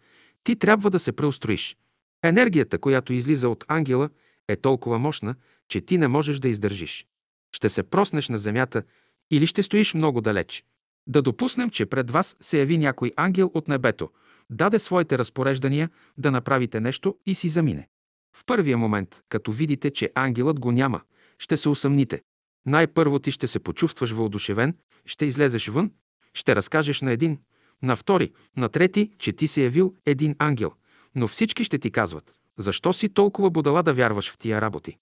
ти 0.44 0.56
трябва 0.56 0.90
да 0.90 0.98
се 0.98 1.12
преустроиш. 1.12 1.76
Енергията, 2.22 2.78
която 2.78 3.12
излиза 3.12 3.48
от 3.48 3.64
ангела, 3.68 4.10
е 4.48 4.56
толкова 4.56 4.98
мощна, 4.98 5.34
че 5.68 5.80
ти 5.80 5.98
не 5.98 6.08
можеш 6.08 6.38
да 6.38 6.48
издържиш. 6.48 7.06
Ще 7.52 7.68
се 7.68 7.82
проснеш 7.82 8.28
на 8.28 8.38
земята 8.38 8.82
или 9.30 9.46
ще 9.46 9.62
стоиш 9.62 9.94
много 9.94 10.20
далеч. 10.20 10.64
Да 11.06 11.22
допуснем, 11.22 11.70
че 11.70 11.86
пред 11.86 12.10
вас 12.10 12.36
се 12.40 12.58
яви 12.58 12.78
някой 12.78 13.12
ангел 13.16 13.50
от 13.54 13.68
небето, 13.68 14.10
даде 14.50 14.78
своите 14.78 15.18
разпореждания 15.18 15.90
да 16.18 16.30
направите 16.30 16.80
нещо 16.80 17.16
и 17.26 17.34
си 17.34 17.48
замине. 17.48 17.88
В 18.36 18.44
първия 18.44 18.78
момент, 18.78 19.22
като 19.28 19.52
видите, 19.52 19.90
че 19.90 20.12
ангелът 20.14 20.60
го 20.60 20.72
няма, 20.72 21.00
ще 21.38 21.56
се 21.56 21.68
усъмните. 21.68 22.22
Най-първо 22.66 23.18
ти 23.18 23.30
ще 23.30 23.46
се 23.46 23.58
почувстваш 23.58 24.10
въодушевен, 24.10 24.76
ще 25.06 25.26
излезеш 25.26 25.68
вън, 25.68 25.90
ще 26.34 26.56
разкажеш 26.56 27.00
на 27.00 27.12
един, 27.12 27.38
на 27.82 27.96
втори, 27.96 28.32
на 28.56 28.68
трети, 28.68 29.10
че 29.18 29.32
ти 29.32 29.48
се 29.48 29.62
явил 29.62 29.94
един 30.06 30.36
ангел, 30.38 30.72
но 31.14 31.28
всички 31.28 31.64
ще 31.64 31.78
ти 31.78 31.90
казват, 31.90 32.32
защо 32.58 32.92
си 32.92 33.08
толкова 33.08 33.50
будала 33.50 33.82
да 33.82 33.94
вярваш 33.94 34.30
в 34.30 34.38
тия 34.38 34.60
работи. 34.60 34.98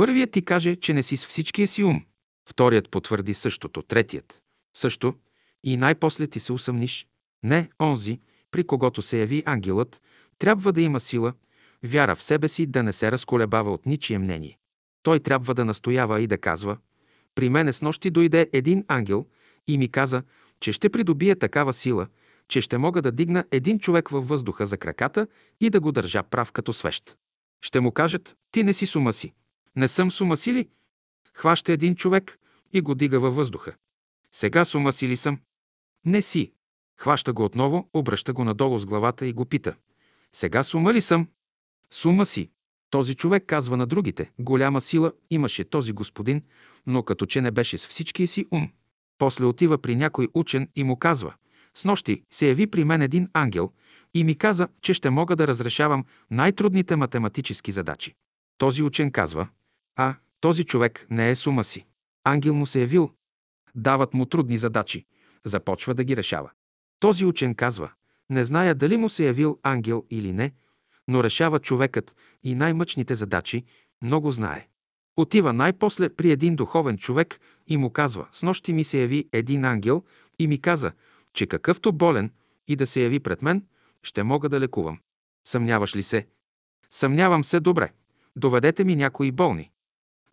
Първият 0.00 0.30
ти 0.30 0.44
каже, 0.44 0.76
че 0.76 0.92
не 0.94 1.02
си 1.02 1.16
с 1.16 1.26
всичкия 1.26 1.68
си 1.68 1.84
ум. 1.84 2.02
Вторият 2.50 2.90
потвърди 2.90 3.34
същото, 3.34 3.82
третият– 3.82 4.42
също, 4.76 5.14
и 5.64 5.76
най-после 5.76 6.26
ти 6.26 6.40
се 6.40 6.52
усъмниш. 6.52 7.06
Не, 7.42 7.70
онзи, 7.82 8.20
при 8.50 8.64
когото 8.64 9.02
се 9.02 9.18
яви 9.18 9.42
ангелът, 9.46 10.02
трябва 10.38 10.72
да 10.72 10.80
има 10.80 11.00
сила, 11.00 11.32
вяра 11.82 12.16
в 12.16 12.22
себе 12.22 12.48
си, 12.48 12.66
да 12.66 12.82
не 12.82 12.92
се 12.92 13.12
разколебава 13.12 13.72
от 13.72 13.86
ничие 13.86 14.18
мнение. 14.18 14.58
Той 15.02 15.20
трябва 15.20 15.54
да 15.54 15.64
настоява 15.64 16.20
и 16.20 16.26
да 16.26 16.38
казва 16.38 16.76
«При 17.34 17.48
мене 17.48 17.72
с 17.72 17.82
нощи 17.82 18.10
дойде 18.10 18.50
един 18.52 18.84
ангел 18.88 19.26
и 19.68 19.78
ми 19.78 19.88
каза, 19.88 20.22
че 20.60 20.72
ще 20.72 20.90
придобие 20.90 21.36
такава 21.36 21.72
сила, 21.72 22.06
че 22.48 22.60
ще 22.60 22.78
мога 22.78 23.02
да 23.02 23.12
дигна 23.12 23.44
един 23.50 23.78
човек 23.78 24.08
във 24.08 24.28
въздуха 24.28 24.66
за 24.66 24.76
краката 24.76 25.26
и 25.60 25.70
да 25.70 25.80
го 25.80 25.92
държа 25.92 26.22
прав 26.22 26.52
като 26.52 26.72
свещ. 26.72 27.16
Ще 27.62 27.80
му 27.80 27.92
кажат, 27.92 28.36
ти 28.52 28.62
не 28.62 28.72
си 28.72 28.86
сума 28.86 29.12
си. 29.12 29.32
Не 29.76 29.88
съм 29.88 30.10
сума 30.10 30.36
си 30.36 30.52
ли? 30.52 30.68
Хваща 31.34 31.72
един 31.72 31.94
човек 31.96 32.38
и 32.72 32.80
го 32.80 32.94
дига 32.94 33.20
във 33.20 33.36
въздуха. 33.36 33.74
Сега 34.32 34.64
сума 34.64 34.92
си 34.92 35.08
ли 35.08 35.16
съм? 35.16 35.38
Не 36.04 36.22
си. 36.22 36.52
Хваща 36.96 37.32
го 37.32 37.44
отново, 37.44 37.88
обръща 37.94 38.32
го 38.32 38.44
надолу 38.44 38.78
с 38.78 38.86
главата 38.86 39.26
и 39.26 39.32
го 39.32 39.44
пита. 39.44 39.74
Сега 40.32 40.62
сума 40.62 40.92
ли 40.92 41.00
съм? 41.00 41.28
Сума 41.90 42.26
си. 42.26 42.50
Този 42.90 43.14
човек 43.14 43.44
казва 43.46 43.76
на 43.76 43.86
другите. 43.86 44.30
Голяма 44.38 44.80
сила 44.80 45.12
имаше 45.30 45.64
този 45.64 45.92
господин, 45.92 46.42
но 46.86 47.02
като 47.02 47.26
че 47.26 47.40
не 47.40 47.50
беше 47.50 47.78
с 47.78 47.86
всичкия 47.86 48.28
си 48.28 48.46
ум. 48.50 48.70
После 49.18 49.44
отива 49.44 49.78
при 49.78 49.96
някой 49.96 50.28
учен 50.34 50.68
и 50.76 50.84
му 50.84 50.96
казва. 50.96 51.34
С 51.74 51.84
нощи 51.84 52.22
се 52.30 52.48
яви 52.48 52.66
при 52.66 52.84
мен 52.84 53.02
един 53.02 53.28
ангел 53.32 53.72
и 54.14 54.24
ми 54.24 54.34
каза, 54.34 54.68
че 54.82 54.94
ще 54.94 55.10
мога 55.10 55.36
да 55.36 55.46
разрешавам 55.46 56.04
най-трудните 56.30 56.96
математически 56.96 57.72
задачи. 57.72 58.14
Този 58.58 58.82
учен 58.82 59.10
казва, 59.10 59.48
а, 60.02 60.14
този 60.40 60.64
човек 60.64 61.06
не 61.10 61.30
е 61.30 61.36
сума 61.36 61.64
си. 61.64 61.86
Ангел 62.24 62.54
му 62.54 62.66
се 62.66 62.80
явил. 62.80 63.10
Дават 63.74 64.14
му 64.14 64.26
трудни 64.26 64.58
задачи. 64.58 65.04
Започва 65.44 65.94
да 65.94 66.04
ги 66.04 66.16
решава. 66.16 66.50
Този 67.00 67.24
учен 67.24 67.54
казва, 67.54 67.90
не 68.30 68.44
зная 68.44 68.74
дали 68.74 68.96
му 68.96 69.08
се 69.08 69.26
явил 69.26 69.58
ангел 69.62 70.04
или 70.10 70.32
не, 70.32 70.52
но 71.08 71.24
решава 71.24 71.58
човекът 71.58 72.16
и 72.44 72.54
най-мъчните 72.54 73.14
задачи, 73.14 73.64
много 74.02 74.30
знае. 74.30 74.68
Отива 75.16 75.52
най-после 75.52 76.08
при 76.08 76.30
един 76.30 76.56
духовен 76.56 76.98
човек 76.98 77.40
и 77.66 77.76
му 77.76 77.90
казва, 77.90 78.26
с 78.32 78.42
нощи 78.42 78.72
ми 78.72 78.84
се 78.84 79.00
яви 79.00 79.28
един 79.32 79.64
ангел 79.64 80.04
и 80.38 80.46
ми 80.46 80.60
каза, 80.60 80.92
че 81.34 81.46
какъвто 81.46 81.92
болен 81.92 82.32
и 82.68 82.76
да 82.76 82.86
се 82.86 83.02
яви 83.02 83.20
пред 83.20 83.42
мен, 83.42 83.66
ще 84.02 84.22
мога 84.22 84.48
да 84.48 84.60
лекувам. 84.60 84.98
Съмняваш 85.48 85.96
ли 85.96 86.02
се? 86.02 86.26
Съмнявам 86.90 87.44
се 87.44 87.60
добре. 87.60 87.92
Доведете 88.36 88.84
ми 88.84 88.96
някои 88.96 89.32
болни. 89.32 89.70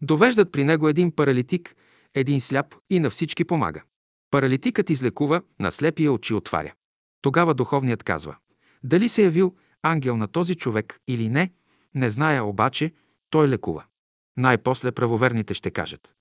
Довеждат 0.01 0.51
при 0.51 0.63
него 0.63 0.89
един 0.89 1.11
паралитик, 1.11 1.75
един 2.15 2.41
сляп 2.41 2.75
и 2.89 2.99
на 2.99 3.09
всички 3.09 3.45
помага. 3.45 3.83
Паралитикът 4.31 4.89
излекува, 4.89 5.41
на 5.59 5.71
слепия 5.71 6.11
очи 6.11 6.33
отваря. 6.33 6.73
Тогава 7.21 7.53
духовният 7.53 8.03
казва, 8.03 8.35
дали 8.83 9.09
се 9.09 9.21
е 9.21 9.25
явил 9.25 9.55
ангел 9.83 10.17
на 10.17 10.27
този 10.27 10.55
човек 10.55 10.99
или 11.07 11.29
не, 11.29 11.51
не 11.95 12.09
зная 12.09 12.43
обаче, 12.43 12.93
той 13.29 13.47
лекува. 13.47 13.83
Най-после 14.37 14.91
правоверните 14.91 15.53
ще 15.53 15.71
кажат, 15.71 16.13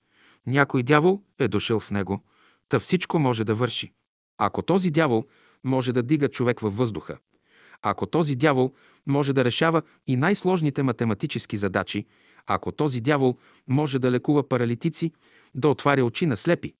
някой 0.47 0.83
дявол 0.83 1.21
е 1.39 1.47
дошъл 1.47 1.79
в 1.79 1.91
него, 1.91 2.23
та 2.69 2.79
всичко 2.79 3.19
може 3.19 3.43
да 3.43 3.55
върши. 3.55 3.93
Ако 4.37 4.61
този 4.61 4.91
дявол 4.91 5.25
може 5.63 5.93
да 5.93 6.03
дига 6.03 6.29
човек 6.29 6.59
във 6.59 6.77
въздуха, 6.77 7.17
ако 7.81 8.05
този 8.05 8.35
дявол 8.35 8.73
може 9.07 9.33
да 9.33 9.45
решава 9.45 9.81
и 10.07 10.15
най-сложните 10.15 10.83
математически 10.83 11.57
задачи, 11.57 12.05
ако 12.47 12.71
този 12.71 13.01
дявол 13.01 13.37
може 13.67 13.99
да 13.99 14.11
лекува 14.11 14.49
паралитици, 14.49 15.11
да 15.55 15.69
отваря 15.69 16.05
очи 16.05 16.25
на 16.25 16.37
слепи, 16.37 16.73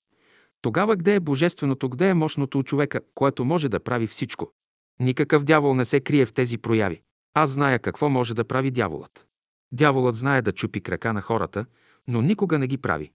тогава 0.62 0.96
къде 0.96 1.14
е 1.14 1.20
божественото, 1.20 1.90
къде 1.90 2.08
е 2.08 2.14
мощното 2.14 2.58
у 2.58 2.62
човека, 2.62 3.00
което 3.14 3.44
може 3.44 3.68
да 3.68 3.80
прави 3.80 4.06
всичко? 4.06 4.52
Никакъв 5.00 5.44
дявол 5.44 5.74
не 5.74 5.84
се 5.84 6.00
крие 6.00 6.26
в 6.26 6.32
тези 6.32 6.58
прояви. 6.58 7.02
Аз 7.34 7.50
зная 7.50 7.78
какво 7.78 8.08
може 8.08 8.34
да 8.34 8.44
прави 8.44 8.70
дяволът. 8.70 9.26
Дяволът 9.72 10.14
знае 10.14 10.42
да 10.42 10.52
чупи 10.52 10.80
крака 10.80 11.12
на 11.12 11.22
хората, 11.22 11.66
но 12.08 12.22
никога 12.22 12.58
не 12.58 12.66
ги 12.66 12.78
прави. 12.78 13.10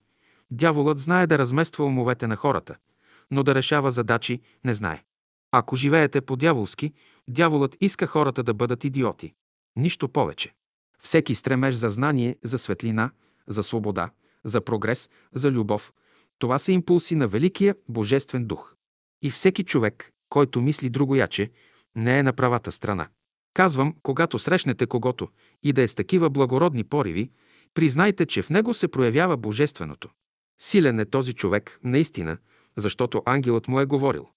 Дяволът 0.51 0.99
знае 0.99 1.27
да 1.27 1.37
размества 1.37 1.85
умовете 1.85 2.27
на 2.27 2.35
хората, 2.35 2.75
но 3.31 3.43
да 3.43 3.55
решава 3.55 3.91
задачи 3.91 4.41
не 4.65 4.73
знае. 4.73 5.03
Ако 5.51 5.75
живеете 5.75 6.21
по-дяволски, 6.21 6.93
дяволът 7.29 7.77
иска 7.81 8.07
хората 8.07 8.43
да 8.43 8.53
бъдат 8.53 8.83
идиоти. 8.83 9.33
Нищо 9.75 10.09
повече. 10.09 10.53
Всеки 11.05 11.35
стремеж 11.35 11.75
за 11.75 11.89
знание, 11.89 12.35
за 12.43 12.57
светлина, 12.57 13.11
за 13.47 13.63
свобода, 13.63 14.09
за 14.43 14.61
прогрес, 14.61 15.09
за 15.33 15.51
любов, 15.51 15.93
това 16.39 16.59
са 16.59 16.71
импулси 16.71 17.15
на 17.15 17.27
Великия 17.27 17.75
Божествен 17.89 18.45
дух. 18.45 18.75
И 19.21 19.31
всеки 19.31 19.63
човек, 19.63 20.11
който 20.29 20.61
мисли 20.61 20.89
другояче, 20.89 21.51
не 21.95 22.19
е 22.19 22.23
на 22.23 22.33
правата 22.33 22.71
страна. 22.71 23.07
Казвам, 23.53 23.95
когато 24.03 24.39
срещнете 24.39 24.85
когото 24.85 25.27
и 25.63 25.73
да 25.73 25.81
е 25.81 25.87
с 25.87 25.95
такива 25.95 26.29
благородни 26.29 26.83
пориви, 26.83 27.31
признайте, 27.73 28.25
че 28.25 28.41
в 28.41 28.49
него 28.49 28.73
се 28.73 28.87
проявява 28.87 29.37
Божественото. 29.37 30.09
Силен 30.61 30.99
е 30.99 31.05
този 31.05 31.33
човек, 31.33 31.79
наистина, 31.83 32.37
защото 32.75 33.21
ангелът 33.25 33.67
му 33.67 33.79
е 33.79 33.85
говорил. 33.85 34.27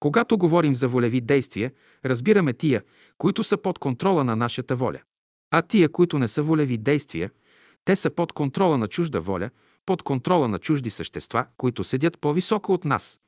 Когато 0.00 0.38
говорим 0.38 0.74
за 0.74 0.88
волеви 0.88 1.20
действия, 1.20 1.72
разбираме 2.04 2.52
тия, 2.52 2.82
които 3.18 3.44
са 3.44 3.56
под 3.56 3.78
контрола 3.78 4.24
на 4.24 4.36
нашата 4.36 4.76
воля. 4.76 5.00
А 5.56 5.62
тия, 5.62 5.88
които 5.88 6.18
не 6.18 6.28
са 6.28 6.42
волеви 6.42 6.78
действия, 6.78 7.30
те 7.84 7.96
са 7.96 8.10
под 8.10 8.32
контрола 8.32 8.78
на 8.78 8.88
чужда 8.88 9.20
воля, 9.20 9.50
под 9.86 10.02
контрола 10.02 10.48
на 10.48 10.58
чужди 10.58 10.90
същества, 10.90 11.46
които 11.56 11.84
седят 11.84 12.18
по-високо 12.20 12.72
от 12.72 12.84
нас. 12.84 13.20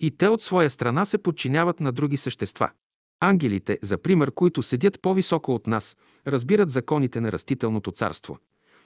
И 0.00 0.10
те 0.10 0.28
от 0.28 0.42
своя 0.42 0.70
страна 0.70 1.04
се 1.04 1.18
подчиняват 1.18 1.80
на 1.80 1.92
други 1.92 2.16
същества. 2.16 2.70
Ангелите, 3.20 3.78
за 3.82 3.98
пример, 3.98 4.30
които 4.30 4.62
седят 4.62 5.02
по-високо 5.02 5.54
от 5.54 5.66
нас, 5.66 5.96
разбират 6.26 6.70
законите 6.70 7.20
на 7.20 7.32
растителното 7.32 7.90
царство, 7.90 8.38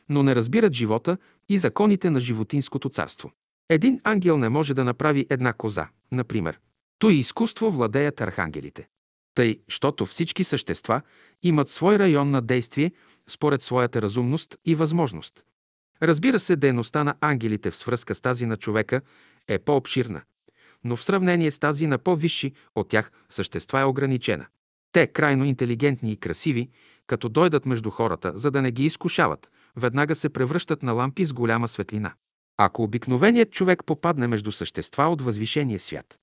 но 0.09 0.23
не 0.23 0.35
разбират 0.35 0.73
живота 0.73 1.19
и 1.49 1.59
законите 1.59 2.11
на 2.11 2.21
животинското 2.21 2.89
царство. 2.89 3.31
Един 3.69 4.01
ангел 4.05 4.39
не 4.39 4.49
може 4.49 4.75
да 4.75 4.85
направи 4.85 5.27
една 5.31 5.53
коза, 5.53 5.89
например. 6.13 6.59
Той 6.99 7.15
изкуство 7.15 7.71
владеят 7.71 8.21
архангелите. 8.21 8.89
Тъй, 9.39 9.61
щото 9.69 10.07
всички 10.07 10.45
същества 10.45 11.03
имат 11.43 11.69
свой 11.69 11.99
район 11.99 12.31
на 12.31 12.43
действие 12.43 12.93
според 13.29 13.63
своята 13.63 14.03
разумност 14.03 14.57
и 14.65 14.75
възможност. 14.75 15.45
Разбира 16.03 16.41
се, 16.41 16.57
дейността 16.57 17.05
на 17.05 17.15
ангелите 17.21 17.71
в 17.71 17.77
свръзка 17.77 18.15
с 18.15 18.21
тази 18.21 18.47
на 18.47 18.57
човека 18.57 19.01
е 19.49 19.59
по-обширна, 19.59 20.23
но 20.85 20.97
в 20.97 21.03
сравнение 21.03 21.51
с 21.51 21.59
тази 21.59 21.87
на 21.87 21.99
по-висши 21.99 22.53
от 22.75 22.89
тях 22.89 23.13
същества 23.31 23.81
е 23.81 23.85
ограничена. 23.85 24.47
Те, 24.93 25.07
крайно 25.07 25.45
интелигентни 25.45 26.13
и 26.13 26.17
красиви, 26.17 26.71
като 27.07 27.29
дойдат 27.29 27.67
между 27.67 27.91
хората, 27.91 28.33
за 28.35 28.51
да 28.51 28.63
не 28.63 28.73
ги 28.73 28.87
изкушават, 28.87 29.51
веднага 29.77 30.15
се 30.15 30.29
превръщат 30.29 30.83
на 30.83 30.93
лампи 30.93 31.25
с 31.25 31.33
голяма 31.33 31.69
светлина. 31.69 32.15
Ако 32.57 32.83
обикновеният 32.83 33.51
човек 33.51 33.85
попадне 33.87 34.27
между 34.27 34.53
същества 34.53 35.05
от 35.05 35.23
възвишения 35.23 35.81
свят, 35.81 36.19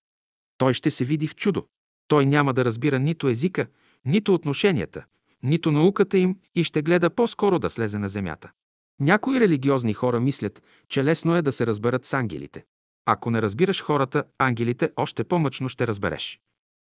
той 0.57 0.73
ще 0.73 0.91
се 0.91 1.05
види 1.05 1.27
в 1.27 1.35
чудо. 1.35 1.65
Той 2.07 2.25
няма 2.25 2.53
да 2.53 2.65
разбира 2.65 2.99
нито 2.99 3.27
езика, 3.27 3.67
нито 4.05 4.33
отношенията, 4.33 5.05
нито 5.43 5.71
науката 5.71 6.17
им 6.17 6.37
и 6.55 6.63
ще 6.63 6.81
гледа 6.81 7.09
по-скоро 7.09 7.59
да 7.59 7.69
слезе 7.69 7.97
на 7.99 8.09
земята. 8.09 8.51
Някои 8.99 9.39
религиозни 9.39 9.93
хора 9.93 10.19
мислят, 10.19 10.63
че 10.89 11.03
лесно 11.03 11.35
е 11.35 11.41
да 11.41 11.51
се 11.51 11.67
разберат 11.67 12.05
с 12.05 12.13
ангелите. 12.13 12.65
Ако 13.05 13.31
не 13.31 13.41
разбираш 13.41 13.81
хората, 13.81 14.23
ангелите 14.39 14.91
още 14.95 15.23
по-мъчно 15.23 15.69
ще 15.69 15.87
разбереш. 15.87 16.39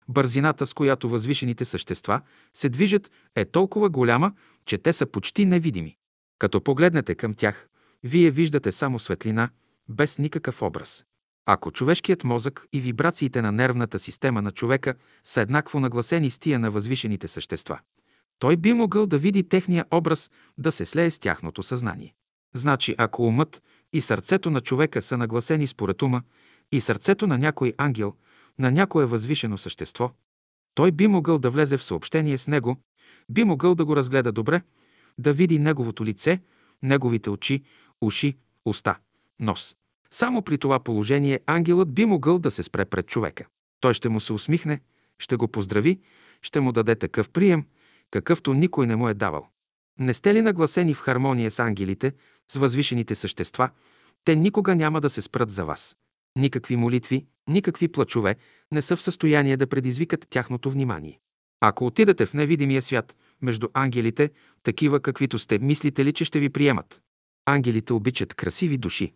Бързината, 0.07 0.65
с 0.65 0.74
която 0.74 1.09
възвишените 1.09 1.65
същества 1.65 2.21
се 2.53 2.69
движат, 2.69 3.11
е 3.36 3.45
толкова 3.45 3.89
голяма, 3.89 4.34
че 4.65 4.78
те 4.78 4.93
са 4.93 5.05
почти 5.05 5.45
невидими. 5.45 5.97
Като 6.39 6.61
погледнете 6.61 7.15
към 7.15 7.34
тях, 7.34 7.67
вие 8.03 8.32
виждате 8.32 8.71
само 8.71 8.99
светлина, 8.99 9.49
без 9.89 10.17
никакъв 10.17 10.61
образ. 10.61 11.05
Ако 11.45 11.71
човешкият 11.71 12.23
мозък 12.23 12.67
и 12.73 12.81
вибрациите 12.81 13.41
на 13.41 13.51
нервната 13.51 13.99
система 13.99 14.41
на 14.41 14.51
човека 14.51 14.95
са 15.23 15.41
еднакво 15.41 15.79
нагласени 15.79 16.29
с 16.29 16.39
тия 16.39 16.59
на 16.59 16.71
възвишените 16.71 17.27
същества, 17.27 17.79
той 18.39 18.57
би 18.57 18.73
могъл 18.73 19.07
да 19.07 19.17
види 19.17 19.49
техния 19.49 19.85
образ 19.91 20.31
да 20.57 20.71
се 20.71 20.85
слее 20.85 21.11
с 21.11 21.19
тяхното 21.19 21.63
съзнание. 21.63 22.13
Значи, 22.55 22.95
ако 22.97 23.23
умът 23.23 23.63
и 23.93 24.01
сърцето 24.01 24.49
на 24.49 24.61
човека 24.61 25.01
са 25.01 25.17
нагласени 25.17 25.67
според 25.67 26.01
ума 26.01 26.21
и 26.71 26.81
сърцето 26.81 27.27
на 27.27 27.37
някой 27.37 27.73
ангел, 27.77 28.13
на 28.59 28.71
някое 28.71 29.05
възвишено 29.05 29.57
същество, 29.57 30.11
той 30.75 30.91
би 30.91 31.07
могъл 31.07 31.39
да 31.39 31.49
влезе 31.49 31.77
в 31.77 31.83
съобщение 31.83 32.37
с 32.37 32.47
него, 32.47 32.77
би 33.29 33.43
могъл 33.43 33.75
да 33.75 33.85
го 33.85 33.95
разгледа 33.95 34.31
добре, 34.31 34.61
да 35.17 35.33
види 35.33 35.59
неговото 35.59 36.05
лице, 36.05 36.41
неговите 36.83 37.29
очи, 37.29 37.63
уши, 38.01 38.37
уста, 38.65 38.97
нос. 39.39 39.75
Само 40.14 40.41
при 40.41 40.57
това 40.57 40.80
положение 40.80 41.39
ангелът 41.45 41.93
би 41.93 42.05
могъл 42.05 42.39
да 42.39 42.51
се 42.51 42.64
спре 42.64 42.86
пред 42.86 43.07
човека. 43.07 43.45
Той 43.80 43.93
ще 43.93 44.09
му 44.09 44.20
се 44.20 44.34
усмихне, 44.34 44.82
ще 45.20 45.36
го 45.36 45.47
поздрави, 45.47 45.99
ще 46.41 46.59
му 46.59 46.72
даде 46.72 46.95
такъв 46.95 47.30
прием, 47.30 47.66
какъвто 48.11 48.53
никой 48.53 48.88
не 48.88 48.95
му 48.95 49.09
е 49.09 49.14
давал. 49.14 49.47
Не 49.99 50.14
сте 50.14 50.34
ли 50.34 50.41
нагласени 50.41 50.93
в 50.93 50.99
хармония 50.99 51.51
с 51.51 51.59
ангелите, 51.59 52.14
с 52.51 52.55
възвишените 52.55 53.16
същества, 53.16 53.70
те 54.26 54.36
никога 54.36 54.76
няма 54.76 55.01
да 55.01 55.09
се 55.09 55.22
спрат 55.22 55.51
за 55.51 55.66
вас. 55.66 55.95
Никакви 56.39 56.76
молитви, 56.76 57.26
никакви 57.47 57.88
плачове 57.88 58.36
не 58.72 58.82
са 58.82 58.95
в 58.95 59.03
състояние 59.03 59.57
да 59.57 59.68
предизвикат 59.68 60.28
тяхното 60.30 60.72
внимание. 60.72 61.20
Ако 61.61 61.86
отидете 61.86 62.26
в 62.26 62.34
невидимия 62.34 62.82
свят, 62.82 63.16
между 63.41 63.68
ангелите, 63.74 64.32
такива 64.64 64.99
каквито 64.99 65.39
сте, 65.39 65.59
мислите 65.59 66.05
ли, 66.05 66.14
че 66.14 66.26
ще 66.26 66.39
ви 66.39 66.49
приемат? 66.49 67.01
Ангелите 67.45 67.93
обичат 67.93 68.34
красиви 68.34 68.78
души. 68.78 69.14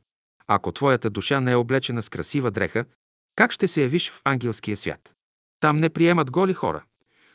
Ако 0.48 0.72
твоята 0.72 1.10
душа 1.10 1.42
не 1.42 1.52
е 1.52 1.56
облечена 1.56 2.04
с 2.04 2.10
красива 2.10 2.52
дреха, 2.52 2.86
как 3.36 3.52
ще 3.52 3.68
се 3.68 3.82
явиш 3.82 4.12
в 4.12 4.22
ангелския 4.24 4.78
свят? 4.78 5.16
Там 5.60 5.78
не 5.78 5.90
приемат 5.90 6.32
голи 6.32 6.54
хора. 6.54 6.84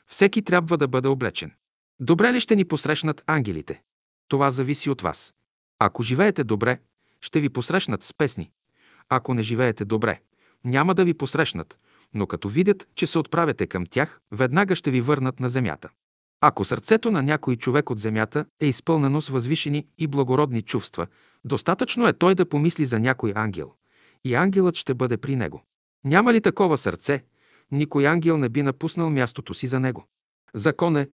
Всеки 0.06 0.42
трябва 0.42 0.78
да 0.78 0.88
бъде 0.88 1.08
облечен. 1.08 1.52
Добре 2.00 2.32
ли 2.32 2.40
ще 2.40 2.56
ни 2.56 2.64
посрещнат 2.64 3.22
ангелите? 3.26 3.82
Това 4.28 4.50
зависи 4.50 4.90
от 4.90 5.02
вас. 5.02 5.34
Ако 5.78 6.02
живеете 6.02 6.44
добре, 6.44 6.78
ще 7.20 7.40
ви 7.40 7.48
посрещнат 7.48 8.02
с 8.02 8.14
песни. 8.14 8.50
Ако 9.08 9.34
не 9.34 9.42
живеете 9.42 9.84
добре, 9.84 10.20
няма 10.64 10.94
да 10.94 11.04
ви 11.04 11.14
посрещнат, 11.14 11.78
но 12.14 12.26
като 12.26 12.48
видят, 12.48 12.88
че 12.94 13.06
се 13.06 13.18
отправяте 13.18 13.66
към 13.66 13.86
тях, 13.86 14.20
веднага 14.30 14.76
ще 14.76 14.90
ви 14.90 15.00
върнат 15.00 15.40
на 15.40 15.48
земята. 15.48 15.88
Ако 16.44 16.64
сърцето 16.64 17.10
на 17.10 17.22
някой 17.22 17.56
човек 17.56 17.90
от 17.90 17.98
земята 17.98 18.44
е 18.60 18.66
изпълнено 18.66 19.20
с 19.20 19.28
възвишени 19.28 19.86
и 19.98 20.06
благородни 20.06 20.62
чувства, 20.62 21.06
достатъчно 21.44 22.06
е 22.08 22.12
той 22.12 22.34
да 22.34 22.48
помисли 22.48 22.86
за 22.86 22.98
някой 22.98 23.32
ангел 23.34 23.72
и 24.24 24.34
ангелът 24.34 24.76
ще 24.76 24.94
бъде 24.94 25.16
при 25.16 25.36
него. 25.36 25.62
Няма 26.04 26.32
ли 26.32 26.40
такова 26.40 26.78
сърце, 26.78 27.24
никой 27.70 28.06
ангел 28.06 28.38
не 28.38 28.48
би 28.48 28.62
напуснал 28.62 29.10
мястото 29.10 29.54
си 29.54 29.66
за 29.66 29.80
него. 29.80 30.04
Закон 30.54 30.96
е, 30.96 31.08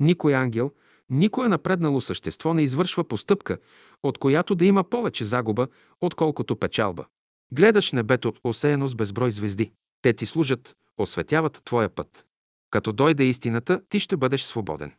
никой 0.00 0.34
ангел, 0.34 0.70
никое 1.10 1.48
напреднало 1.48 2.00
същество 2.00 2.54
не 2.54 2.62
извършва 2.62 3.04
постъпка, 3.04 3.58
от 4.02 4.18
която 4.18 4.54
да 4.54 4.64
има 4.64 4.84
повече 4.84 5.24
загуба, 5.24 5.68
отколкото 6.00 6.56
печалба. 6.56 7.06
Гледаш 7.52 7.92
небето, 7.92 8.34
осеяно 8.44 8.88
с 8.88 8.94
безброй 8.94 9.32
звезди. 9.32 9.72
Те 10.02 10.12
ти 10.12 10.26
служат, 10.26 10.76
осветяват 10.98 11.60
твоя 11.64 11.88
път. 11.88 12.26
Като 12.72 12.92
дойде 12.92 13.24
истината, 13.24 13.80
ти 13.88 14.00
ще 14.00 14.16
бъдеш 14.16 14.42
свободен. 14.42 14.92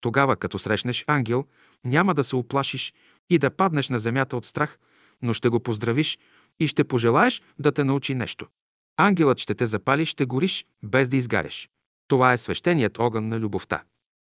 Тогава, 0.00 0.36
като 0.36 0.58
срещнеш 0.58 1.04
ангел, 1.06 1.46
няма 1.84 2.14
да 2.14 2.24
се 2.24 2.36
оплашиш 2.36 2.94
и 3.30 3.38
да 3.38 3.50
паднеш 3.50 3.88
на 3.88 3.98
земята 3.98 4.36
от 4.36 4.46
страх, 4.46 4.78
но 5.22 5.34
ще 5.34 5.48
го 5.48 5.60
поздравиш 5.60 6.18
и 6.60 6.66
ще 6.66 6.84
пожелаеш 6.84 7.42
да 7.58 7.72
те 7.72 7.84
научи 7.84 8.14
нещо. 8.14 8.46
Ангелът 8.96 9.38
ще 9.38 9.54
те 9.54 9.66
запали, 9.66 10.06
ще 10.06 10.24
гориш, 10.24 10.66
без 10.82 11.08
да 11.08 11.16
изгаряш. 11.16 11.70
Това 12.08 12.32
е 12.32 12.38
свещеният 12.38 12.98
огън 12.98 13.28
на 13.28 13.40
любовта. 13.40 13.82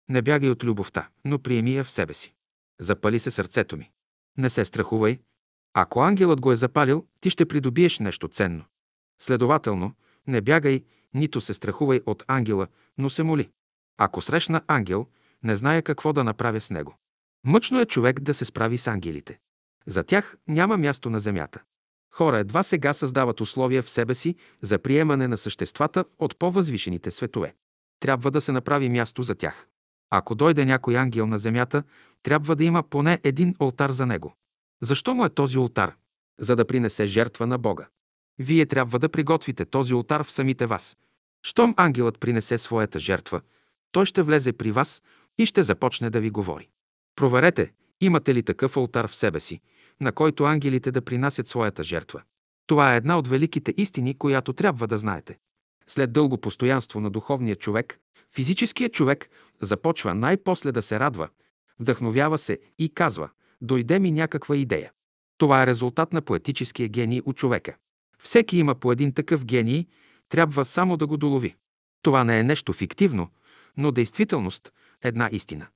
Не 0.09 0.21
бягай 0.21 0.49
от 0.49 0.63
любовта, 0.63 1.09
но 1.25 1.39
приеми 1.39 1.75
я 1.75 1.83
в 1.83 1.91
себе 1.91 2.13
си. 2.13 2.33
Запали 2.79 3.19
се 3.19 3.31
сърцето 3.31 3.77
ми. 3.77 3.91
Не 4.37 4.49
се 4.49 4.65
страхувай. 4.65 5.19
Ако 5.73 6.01
ангелът 6.01 6.41
го 6.41 6.51
е 6.51 6.55
запалил, 6.55 7.05
ти 7.21 7.29
ще 7.29 7.45
придобиеш 7.45 7.99
нещо 7.99 8.27
ценно. 8.27 8.65
Следователно, 9.21 9.93
не 10.27 10.41
бягай, 10.41 10.83
нито 11.13 11.41
се 11.41 11.53
страхувай 11.53 12.01
от 12.05 12.23
ангела, 12.27 12.67
но 12.97 13.09
се 13.09 13.23
моли. 13.23 13.49
Ако 13.97 14.21
срещна 14.21 14.61
ангел, 14.67 15.07
не 15.43 15.55
зная 15.55 15.81
какво 15.81 16.13
да 16.13 16.23
направя 16.23 16.61
с 16.61 16.69
него. 16.69 16.95
Мъчно 17.45 17.79
е 17.79 17.85
човек 17.85 18.19
да 18.19 18.33
се 18.33 18.45
справи 18.45 18.77
с 18.77 18.87
ангелите. 18.87 19.39
За 19.87 20.03
тях 20.03 20.37
няма 20.47 20.77
място 20.77 21.09
на 21.09 21.19
земята. 21.19 21.61
Хора 22.13 22.37
едва 22.37 22.63
сега 22.63 22.93
създават 22.93 23.41
условия 23.41 23.83
в 23.83 23.89
себе 23.89 24.13
си 24.13 24.35
за 24.61 24.79
приемане 24.79 25.27
на 25.27 25.37
съществата 25.37 26.05
от 26.19 26.39
по-възвишените 26.39 27.11
светове. 27.11 27.55
Трябва 27.99 28.31
да 28.31 28.41
се 28.41 28.51
направи 28.51 28.89
място 28.89 29.23
за 29.23 29.35
тях. 29.35 29.67
Ако 30.09 30.35
дойде 30.35 30.65
някой 30.65 30.97
ангел 30.97 31.27
на 31.27 31.37
земята, 31.37 31.83
трябва 32.23 32.55
да 32.55 32.63
има 32.63 32.83
поне 32.83 33.19
един 33.23 33.55
олтар 33.59 33.91
за 33.91 34.05
него. 34.05 34.33
Защо 34.81 35.15
му 35.15 35.25
е 35.25 35.29
този 35.29 35.57
олтар? 35.57 35.95
За 36.39 36.55
да 36.55 36.67
принесе 36.67 37.05
жертва 37.05 37.47
на 37.47 37.57
Бога. 37.57 37.87
Вие 38.39 38.65
трябва 38.65 38.99
да 38.99 39.09
приготвите 39.09 39.65
този 39.65 39.93
олтар 39.93 40.23
в 40.23 40.31
самите 40.31 40.65
вас. 40.65 40.97
Щом 41.43 41.73
ангелът 41.77 42.19
принесе 42.19 42.57
своята 42.57 42.99
жертва, 42.99 43.41
той 43.91 44.05
ще 44.05 44.21
влезе 44.21 44.53
при 44.53 44.71
вас 44.71 45.01
и 45.37 45.45
ще 45.45 45.63
започне 45.63 46.09
да 46.09 46.19
ви 46.19 46.29
говори. 46.29 46.69
Проверете, 47.15 47.71
имате 48.01 48.35
ли 48.35 48.43
такъв 48.43 48.77
олтар 48.77 49.07
в 49.07 49.15
себе 49.15 49.39
си, 49.39 49.61
на 50.01 50.11
който 50.11 50.43
ангелите 50.43 50.91
да 50.91 51.01
принасят 51.01 51.47
своята 51.47 51.83
жертва. 51.83 52.21
Това 52.67 52.93
е 52.93 52.97
една 52.97 53.17
от 53.17 53.27
великите 53.27 53.73
истини, 53.77 54.17
която 54.17 54.53
трябва 54.53 54.87
да 54.87 54.97
знаете. 54.97 55.37
След 55.87 56.13
дълго 56.13 56.37
постоянство 56.37 56.99
на 56.99 57.09
духовния 57.09 57.55
човек, 57.55 57.99
физическият 58.33 58.93
човек 58.93 59.29
започва 59.61 60.15
най-после 60.15 60.71
да 60.71 60.81
се 60.81 60.99
радва, 60.99 61.29
вдъхновява 61.79 62.37
се 62.37 62.59
и 62.79 62.89
казва 62.89 63.29
«Дойде 63.61 63.99
ми 63.99 64.11
някаква 64.11 64.55
идея». 64.55 64.91
Това 65.37 65.63
е 65.63 65.67
резултат 65.67 66.13
на 66.13 66.21
поетическия 66.21 66.89
гений 66.89 67.21
у 67.25 67.33
човека. 67.33 67.75
Всеки 68.23 68.57
има 68.57 68.75
по 68.75 68.91
един 68.91 69.13
такъв 69.13 69.45
гений, 69.45 69.87
трябва 70.29 70.65
само 70.65 70.97
да 70.97 71.07
го 71.07 71.17
долови. 71.17 71.55
Това 72.01 72.23
не 72.23 72.39
е 72.39 72.43
нещо 72.43 72.73
фиктивно, 72.73 73.29
но 73.77 73.91
действителност, 73.91 74.73
една 75.03 75.29
истина. 75.31 75.67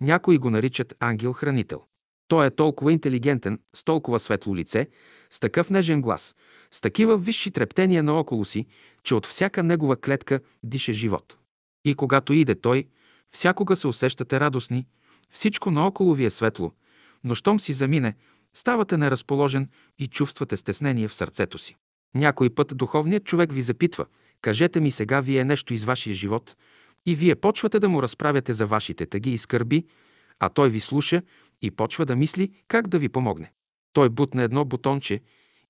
Някои 0.00 0.38
го 0.38 0.50
наричат 0.50 0.94
ангел-хранител. 1.00 1.82
Той 2.28 2.46
е 2.46 2.50
толкова 2.50 2.92
интелигентен, 2.92 3.58
с 3.74 3.84
толкова 3.84 4.18
светло 4.18 4.56
лице, 4.56 4.88
с 5.30 5.40
такъв 5.40 5.70
нежен 5.70 6.02
глас, 6.02 6.36
с 6.70 6.80
такива 6.80 7.18
висши 7.18 7.50
трептения 7.50 8.02
наоколо 8.02 8.44
си, 8.44 8.66
че 9.02 9.14
от 9.14 9.26
всяка 9.26 9.62
негова 9.62 9.96
клетка 9.96 10.40
диша 10.62 10.92
живот. 10.92 11.36
И 11.84 11.94
когато 11.94 12.32
иде 12.32 12.54
той, 12.54 12.84
всякога 13.30 13.76
се 13.76 13.86
усещате 13.86 14.40
радостни, 14.40 14.86
всичко 15.30 15.70
наоколо 15.70 16.14
ви 16.14 16.24
е 16.24 16.30
светло, 16.30 16.72
но 17.24 17.34
щом 17.34 17.60
си 17.60 17.72
замине, 17.72 18.14
ставате 18.54 18.96
неразположен 18.96 19.68
и 19.98 20.06
чувствате 20.06 20.56
стеснение 20.56 21.08
в 21.08 21.14
сърцето 21.14 21.58
си. 21.58 21.76
Някой 22.14 22.50
път 22.50 22.76
духовният 22.76 23.24
човек 23.24 23.52
ви 23.52 23.62
запитва, 23.62 24.06
кажете 24.42 24.80
ми 24.80 24.90
сега 24.90 25.20
вие 25.20 25.44
нещо 25.44 25.74
из 25.74 25.84
вашия 25.84 26.14
живот, 26.14 26.56
и 27.06 27.14
вие 27.14 27.34
почвате 27.34 27.78
да 27.78 27.88
му 27.88 28.02
разправяте 28.02 28.52
за 28.52 28.66
вашите 28.66 29.06
тъги 29.06 29.30
и 29.30 29.38
скърби, 29.38 29.86
а 30.38 30.48
той 30.48 30.70
ви 30.70 30.80
слуша 30.80 31.22
и 31.62 31.70
почва 31.70 32.06
да 32.06 32.16
мисли 32.16 32.52
как 32.68 32.88
да 32.88 32.98
ви 32.98 33.08
помогне. 33.08 33.52
Той 33.92 34.08
бутне 34.08 34.44
едно 34.44 34.64
бутонче 34.64 35.20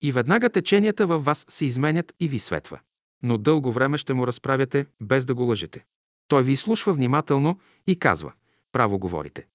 и 0.03 0.13
веднага 0.13 0.51
теченията 0.51 1.07
във 1.07 1.25
вас 1.25 1.47
се 1.49 1.65
изменят 1.65 2.15
и 2.21 2.29
ви 2.29 2.39
светва. 2.39 2.81
Но 3.23 3.39
дълго 3.39 3.73
време 3.73 3.99
ще 3.99 4.15
му 4.15 4.27
разправяте, 4.27 4.87
без 5.01 5.25
да 5.25 5.35
го 5.35 5.43
лъжете. 5.43 5.85
Той 6.29 6.43
ви 6.43 6.57
слушва 6.57 6.93
внимателно 6.93 7.59
и 7.87 7.99
казва 7.99 8.33
«Право 8.73 8.99
говорите». 8.99 9.47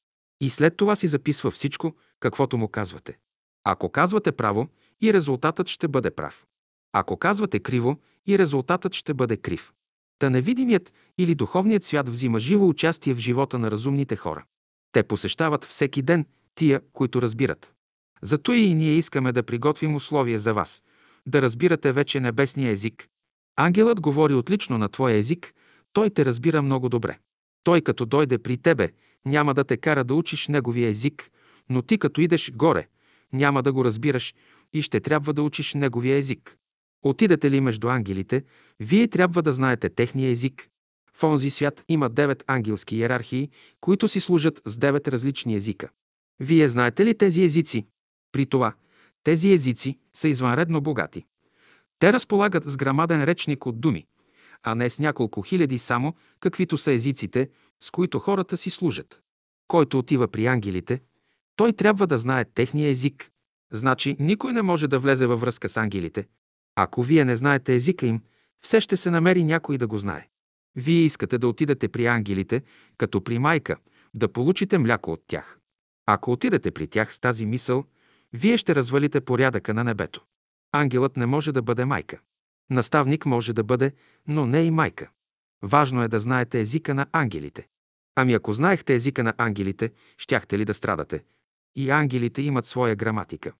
И 0.41 0.49
след 0.49 0.77
това 0.77 0.95
си 0.95 1.07
записва 1.07 1.51
всичко, 1.51 1.95
каквото 2.19 2.57
му 2.57 2.67
казвате. 2.67 3.17
Ако 3.63 3.89
казвате 3.89 4.31
право, 4.31 4.67
и 5.01 5.13
резултатът 5.13 5.67
ще 5.67 5.87
бъде 5.87 6.11
прав. 6.11 6.45
Ако 6.93 7.17
казвате 7.17 7.59
криво, 7.59 7.97
и 8.27 8.39
резултатът 8.39 8.93
ще 8.93 9.13
бъде 9.13 9.37
крив. 9.37 9.73
Та 10.19 10.29
невидимият 10.29 10.93
или 11.17 11.35
духовният 11.35 11.83
свят 11.83 12.09
взима 12.09 12.39
живо 12.39 12.67
участие 12.67 13.13
в 13.13 13.17
живота 13.17 13.59
на 13.59 13.71
разумните 13.71 14.15
хора. 14.15 14.43
Те 14.91 15.03
посещават 15.03 15.65
всеки 15.65 16.01
ден 16.01 16.25
тия, 16.55 16.81
които 16.93 17.21
разбират. 17.21 17.73
Зато 18.21 18.51
и 18.51 18.73
ние 18.73 18.91
искаме 18.91 19.31
да 19.31 19.43
приготвим 19.43 19.95
условия 19.95 20.39
за 20.39 20.53
вас, 20.53 20.83
да 21.25 21.41
разбирате 21.41 21.91
вече 21.91 22.19
небесния 22.19 22.71
език. 22.71 23.07
Ангелът 23.55 24.01
говори 24.01 24.33
отлично 24.33 24.77
на 24.77 24.89
твоя 24.89 25.17
език, 25.17 25.53
той 25.93 26.09
те 26.09 26.25
разбира 26.25 26.61
много 26.61 26.89
добре. 26.89 27.17
Той 27.63 27.81
като 27.81 28.05
дойде 28.05 28.37
при 28.37 28.57
тебе, 28.57 28.91
няма 29.25 29.53
да 29.53 29.63
те 29.63 29.77
кара 29.77 30.03
да 30.03 30.15
учиш 30.15 30.47
неговия 30.47 30.89
език, 30.89 31.31
но 31.69 31.81
ти 31.81 31.97
като 31.97 32.21
идеш 32.21 32.51
горе, 32.51 32.87
няма 33.33 33.63
да 33.63 33.73
го 33.73 33.85
разбираш 33.85 34.33
и 34.73 34.81
ще 34.81 34.99
трябва 34.99 35.33
да 35.33 35.43
учиш 35.43 35.73
неговия 35.73 36.17
език. 36.17 36.57
Отидете 37.03 37.51
ли 37.51 37.61
между 37.61 37.89
ангелите, 37.89 38.43
вие 38.79 39.07
трябва 39.07 39.41
да 39.41 39.53
знаете 39.53 39.89
техния 39.89 40.29
език. 40.29 40.69
В 41.13 41.23
онзи 41.23 41.49
свят 41.49 41.83
има 41.89 42.09
девет 42.09 42.43
ангелски 42.47 42.95
иерархии, 42.95 43.49
които 43.81 44.07
си 44.07 44.19
служат 44.19 44.61
с 44.65 44.77
девет 44.77 45.07
различни 45.07 45.55
езика. 45.55 45.89
Вие 46.39 46.69
знаете 46.69 47.05
ли 47.05 47.17
тези 47.17 47.43
езици? 47.43 47.87
При 48.31 48.45
това, 48.45 48.73
тези 49.23 49.53
езици 49.53 49.97
са 50.13 50.27
извънредно 50.27 50.81
богати. 50.81 51.25
Те 51.99 52.13
разполагат 52.13 52.63
с 52.63 52.77
грамаден 52.77 53.23
речник 53.23 53.65
от 53.65 53.79
думи, 53.79 54.05
а 54.63 54.75
не 54.75 54.89
с 54.89 54.99
няколко 54.99 55.41
хиляди 55.41 55.79
само, 55.79 56.13
каквито 56.39 56.77
са 56.77 56.91
езиците, 56.91 57.49
с 57.83 57.91
които 57.91 58.19
хората 58.19 58.57
си 58.57 58.69
служат. 58.69 59.21
Който 59.67 59.99
отива 59.99 60.27
при 60.27 60.45
ангелите, 60.45 61.01
той 61.55 61.73
трябва 61.73 62.07
да 62.07 62.17
знае 62.17 62.45
техния 62.45 62.89
език. 62.89 63.29
Значи 63.71 64.15
никой 64.19 64.53
не 64.53 64.61
може 64.61 64.87
да 64.87 64.99
влезе 64.99 65.25
във 65.27 65.41
връзка 65.41 65.69
с 65.69 65.77
ангелите. 65.77 66.25
Ако 66.75 67.03
вие 67.03 67.25
не 67.25 67.35
знаете 67.35 67.75
езика 67.75 68.05
им, 68.05 68.21
все 68.61 68.81
ще 68.81 68.97
се 68.97 69.11
намери 69.11 69.43
някой 69.43 69.77
да 69.77 69.87
го 69.87 69.97
знае. 69.97 70.27
Вие 70.75 71.01
искате 71.01 71.37
да 71.37 71.47
отидете 71.47 71.87
при 71.87 72.05
ангелите, 72.05 72.63
като 72.97 73.23
при 73.23 73.39
майка, 73.39 73.77
да 74.15 74.33
получите 74.33 74.77
мляко 74.77 75.11
от 75.11 75.23
тях. 75.27 75.59
Ако 76.05 76.31
отидете 76.31 76.71
при 76.71 76.87
тях 76.87 77.13
с 77.13 77.19
тази 77.19 77.45
мисъл, 77.45 77.85
вие 78.33 78.57
ще 78.57 78.75
развалите 78.75 79.21
порядъка 79.21 79.73
на 79.73 79.83
небето. 79.83 80.21
Ангелът 80.71 81.17
не 81.17 81.25
може 81.25 81.51
да 81.51 81.61
бъде 81.61 81.85
майка. 81.85 82.19
Наставник 82.69 83.25
може 83.25 83.53
да 83.53 83.63
бъде, 83.63 83.91
но 84.27 84.45
не 84.45 84.61
и 84.61 84.71
майка. 84.71 85.09
Важно 85.63 86.03
е 86.03 86.07
да 86.07 86.19
знаете 86.19 86.61
езика 86.61 86.93
на 86.93 87.05
ангелите. 87.11 87.67
Ами 88.15 88.33
ако 88.33 88.53
знаехте 88.53 88.95
езика 88.95 89.23
на 89.23 89.33
ангелите, 89.37 89.91
щяхте 90.17 90.59
ли 90.59 90.65
да 90.65 90.73
страдате? 90.73 91.23
И 91.75 91.89
ангелите 91.89 92.41
имат 92.41 92.65
своя 92.65 92.95
граматика, 92.95 93.53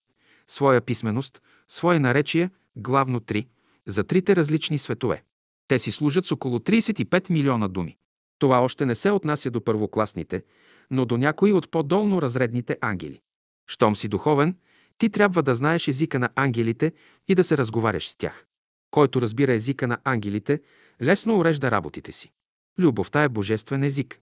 своя 0.47 0.82
писменост, 0.82 1.41
свои 1.68 1.99
наречия, 1.99 2.51
главно 2.76 3.19
три, 3.19 3.47
за 3.88 4.03
трите 4.03 4.36
различни 4.36 4.78
светове. 4.78 5.24
Те 5.67 5.80
си 5.80 5.91
служат 5.91 6.26
с 6.26 6.32
около 6.32 6.59
35 6.59 7.30
милиона 7.30 7.67
думи. 7.67 7.97
Това 8.39 8.59
още 8.59 8.86
не 8.86 8.95
се 8.95 9.11
отнася 9.11 9.51
до 9.51 9.63
първокласните, 9.63 10.43
но 10.91 11.05
до 11.05 11.17
някои 11.17 11.53
от 11.53 11.71
по-долно 11.71 12.21
разредните 12.21 12.78
ангели. 12.82 13.21
Щом 13.67 13.95
си 13.95 14.07
духовен, 14.07 14.57
ти 14.97 15.09
трябва 15.09 15.43
да 15.43 15.55
знаеш 15.55 15.88
езика 15.88 16.19
на 16.19 16.30
ангелите 16.36 16.93
и 17.28 17.36
да 17.36 17.43
се 17.43 17.57
разговаряш 17.57 18.09
с 18.09 18.15
тях. 18.15 18.45
Който 18.91 19.21
разбира 19.21 19.53
езика 19.53 19.88
на 19.88 19.97
ангелите, 20.03 20.59
Лесно 21.01 21.38
урежда 21.38 21.71
работите 21.71 22.11
си. 22.11 22.32
Любовта 22.80 23.24
е 23.24 23.30
божествен 23.30 23.84
език. 23.84 24.19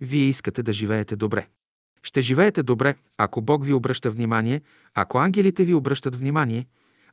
Вие 0.00 0.24
искате 0.24 0.62
да 0.62 0.72
живеете 0.72 1.16
добре. 1.16 1.48
Ще 2.02 2.20
живеете 2.20 2.62
добре, 2.62 2.96
ако 3.18 3.42
Бог 3.42 3.64
ви 3.64 3.72
обръща 3.72 4.10
внимание, 4.10 4.62
ако 4.94 5.18
ангелите 5.18 5.64
ви 5.64 5.74
обръщат 5.74 6.16
внимание, 6.16 6.66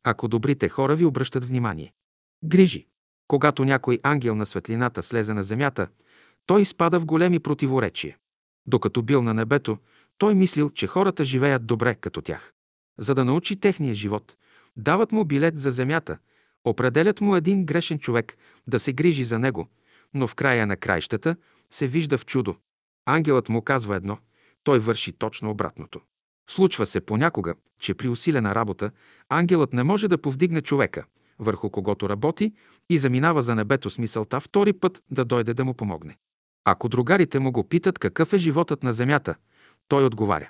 ако 0.03 0.27
добрите 0.27 0.69
хора 0.69 0.95
ви 0.95 1.05
обръщат 1.05 1.45
внимание. 1.45 1.93
Грижи. 2.43 2.87
Когато 3.27 3.65
някой 3.65 3.99
ангел 4.03 4.35
на 4.35 4.45
светлината 4.45 5.03
слезе 5.03 5.33
на 5.33 5.43
земята, 5.43 5.87
той 6.45 6.61
изпада 6.61 6.99
в 6.99 7.05
големи 7.05 7.39
противоречия. 7.39 8.17
Докато 8.65 9.01
бил 9.01 9.21
на 9.21 9.33
небето, 9.33 9.77
той 10.17 10.35
мислил, 10.35 10.69
че 10.69 10.87
хората 10.87 11.25
живеят 11.25 11.65
добре 11.65 11.95
като 11.95 12.21
тях. 12.21 12.53
За 12.99 13.15
да 13.15 13.25
научи 13.25 13.59
техния 13.59 13.93
живот, 13.93 14.37
дават 14.77 15.11
му 15.11 15.25
билет 15.25 15.59
за 15.59 15.71
земята, 15.71 16.17
определят 16.65 17.21
му 17.21 17.35
един 17.35 17.65
грешен 17.65 17.99
човек 17.99 18.37
да 18.67 18.79
се 18.79 18.93
грижи 18.93 19.23
за 19.23 19.39
него, 19.39 19.67
но 20.13 20.27
в 20.27 20.35
края 20.35 20.67
на 20.67 20.77
краищата 20.77 21.35
се 21.71 21.87
вижда 21.87 22.17
в 22.17 22.25
чудо. 22.25 22.55
Ангелът 23.05 23.49
му 23.49 23.61
казва 23.61 23.95
едно, 23.95 24.17
той 24.63 24.79
върши 24.79 25.11
точно 25.11 25.49
обратното. 25.49 26.01
Случва 26.49 26.85
се 26.85 27.01
понякога, 27.01 27.55
че 27.79 27.93
при 27.93 28.07
усилена 28.07 28.55
работа 28.55 28.91
ангелът 29.29 29.73
не 29.73 29.83
може 29.83 30.07
да 30.07 30.17
повдигне 30.17 30.61
човека, 30.61 31.05
върху 31.39 31.69
когото 31.69 32.09
работи 32.09 32.53
и 32.89 32.99
заминава 32.99 33.41
за 33.41 33.55
небето 33.55 33.89
с 33.89 33.97
мисълта 33.97 34.39
втори 34.39 34.73
път 34.73 35.03
да 35.11 35.25
дойде 35.25 35.53
да 35.53 35.65
му 35.65 35.73
помогне. 35.73 36.17
Ако 36.65 36.89
другарите 36.89 37.39
му 37.39 37.51
го 37.51 37.63
питат 37.63 37.99
какъв 37.99 38.33
е 38.33 38.37
животът 38.37 38.83
на 38.83 38.93
земята, 38.93 39.35
той 39.87 40.05
отговаря. 40.05 40.49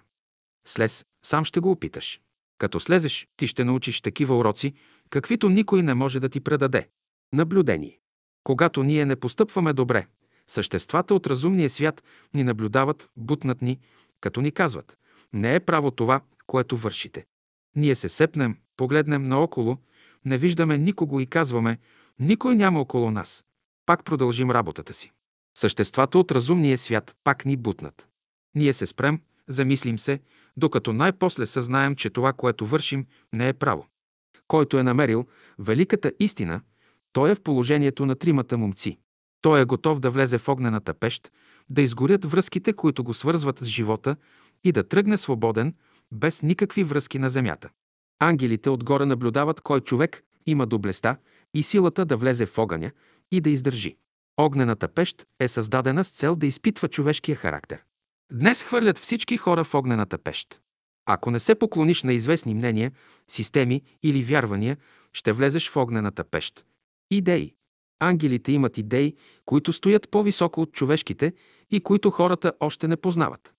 Слез, 0.68 1.06
сам 1.26 1.46
ще 1.46 1.60
го 1.60 1.72
опиташ. 1.72 2.22
Като 2.58 2.80
слезеш, 2.80 3.28
ти 3.38 3.48
ще 3.48 3.64
научиш 3.64 4.02
такива 4.02 4.38
уроци, 4.38 4.74
каквито 5.10 5.50
никой 5.50 5.84
не 5.84 5.94
може 5.94 6.20
да 6.20 6.30
ти 6.30 6.40
предаде. 6.40 6.88
Наблюдение. 7.34 8.00
Когато 8.44 8.84
ние 8.84 9.06
не 9.06 9.16
постъпваме 9.16 9.74
добре, 9.74 10.08
съществата 10.48 11.16
от 11.16 11.28
разумния 11.28 11.70
свят 11.70 12.04
ни 12.34 12.44
наблюдават, 12.44 13.10
бутнат 13.18 13.62
ни, 13.62 13.80
като 14.22 14.42
ни 14.42 14.52
казват 14.52 14.98
«Не 15.34 15.56
е 15.56 15.60
право 15.60 15.92
това, 15.92 16.22
което 16.48 16.78
вършите». 16.78 17.26
Ние 17.76 17.96
се 17.96 18.10
сепнем, 18.10 18.58
погледнем 18.78 19.24
наоколо, 19.24 19.78
не 20.26 20.38
виждаме 20.38 20.78
никого 20.78 21.20
и 21.20 21.26
казваме 21.26 21.78
«Никой 22.20 22.56
няма 22.56 22.80
около 22.80 23.12
нас». 23.12 23.44
Пак 23.86 24.04
продължим 24.04 24.52
работата 24.52 24.94
си. 24.94 25.12
Съществата 25.58 26.20
от 26.20 26.32
разумния 26.32 26.78
свят 26.78 27.16
пак 27.24 27.46
ни 27.46 27.58
бутнат. 27.58 28.08
Ние 28.56 28.74
се 28.74 28.88
спрем, 28.88 29.22
замислим 29.48 30.00
се, 30.00 30.20
докато 30.58 30.94
най-после 30.94 31.48
съзнаем, 31.48 31.96
че 31.96 32.10
това, 32.10 32.34
което 32.34 32.66
вършим, 32.66 33.06
не 33.34 33.50
е 33.50 33.54
право. 33.54 33.88
Който 34.48 34.78
е 34.78 34.84
намерил 34.84 35.26
великата 35.60 36.12
истина, 36.20 36.62
той 37.14 37.32
е 37.32 37.36
в 37.36 37.42
положението 37.42 38.06
на 38.06 38.16
тримата 38.16 38.58
момци. 38.58 38.98
Той 39.42 39.62
е 39.62 39.66
готов 39.66 40.00
да 40.00 40.12
влезе 40.12 40.38
в 40.38 40.50
огнената 40.50 40.94
пещ, 40.94 41.32
да 41.70 41.82
изгорят 41.82 42.26
връзките, 42.26 42.74
които 42.74 43.04
го 43.04 43.14
свързват 43.14 43.60
с 43.60 43.66
живота 43.66 44.16
и 44.64 44.72
да 44.72 44.88
тръгне 44.88 45.18
свободен, 45.18 45.74
без 46.12 46.42
никакви 46.42 46.84
връзки 46.84 47.20
на 47.20 47.30
земята. 47.30 47.70
Ангелите 48.20 48.70
отгоре 48.70 49.06
наблюдават 49.06 49.62
кой 49.62 49.82
човек 49.82 50.24
има 50.46 50.68
доблеста 50.68 51.18
и 51.54 51.64
силата 51.64 52.06
да 52.06 52.18
влезе 52.18 52.46
в 52.46 52.58
огъня 52.58 52.92
и 53.32 53.42
да 53.42 53.50
издържи. 53.50 53.98
Огнената 54.38 54.88
пещ 54.88 55.26
е 55.40 55.48
създадена 55.48 56.04
с 56.04 56.10
цел 56.10 56.36
да 56.36 56.48
изпитва 56.48 56.88
човешкия 56.88 57.36
характер. 57.36 57.84
Днес 58.32 58.64
хвърлят 58.64 58.98
всички 58.98 59.38
хора 59.38 59.64
в 59.64 59.74
огнената 59.74 60.18
пещ. 60.18 60.60
Ако 61.06 61.32
не 61.32 61.40
се 61.40 61.56
поклониш 61.56 62.04
на 62.04 62.14
известни 62.14 62.54
мнения, 62.54 62.92
системи 63.28 63.82
или 64.04 64.24
вярвания, 64.24 64.78
ще 65.14 65.32
влезеш 65.32 65.70
в 65.70 65.78
огнената 65.78 66.24
пещ. 66.24 66.66
Идеи. 67.12 67.54
Ангелите 68.00 68.52
имат 68.52 68.78
идеи, 68.78 69.16
които 69.46 69.74
стоят 69.74 70.10
по-високо 70.12 70.62
от 70.62 70.72
човешките 70.72 71.34
и 71.72 71.82
които 71.82 72.12
хората 72.12 72.54
още 72.60 72.88
не 72.88 72.98
познават. 72.98 73.53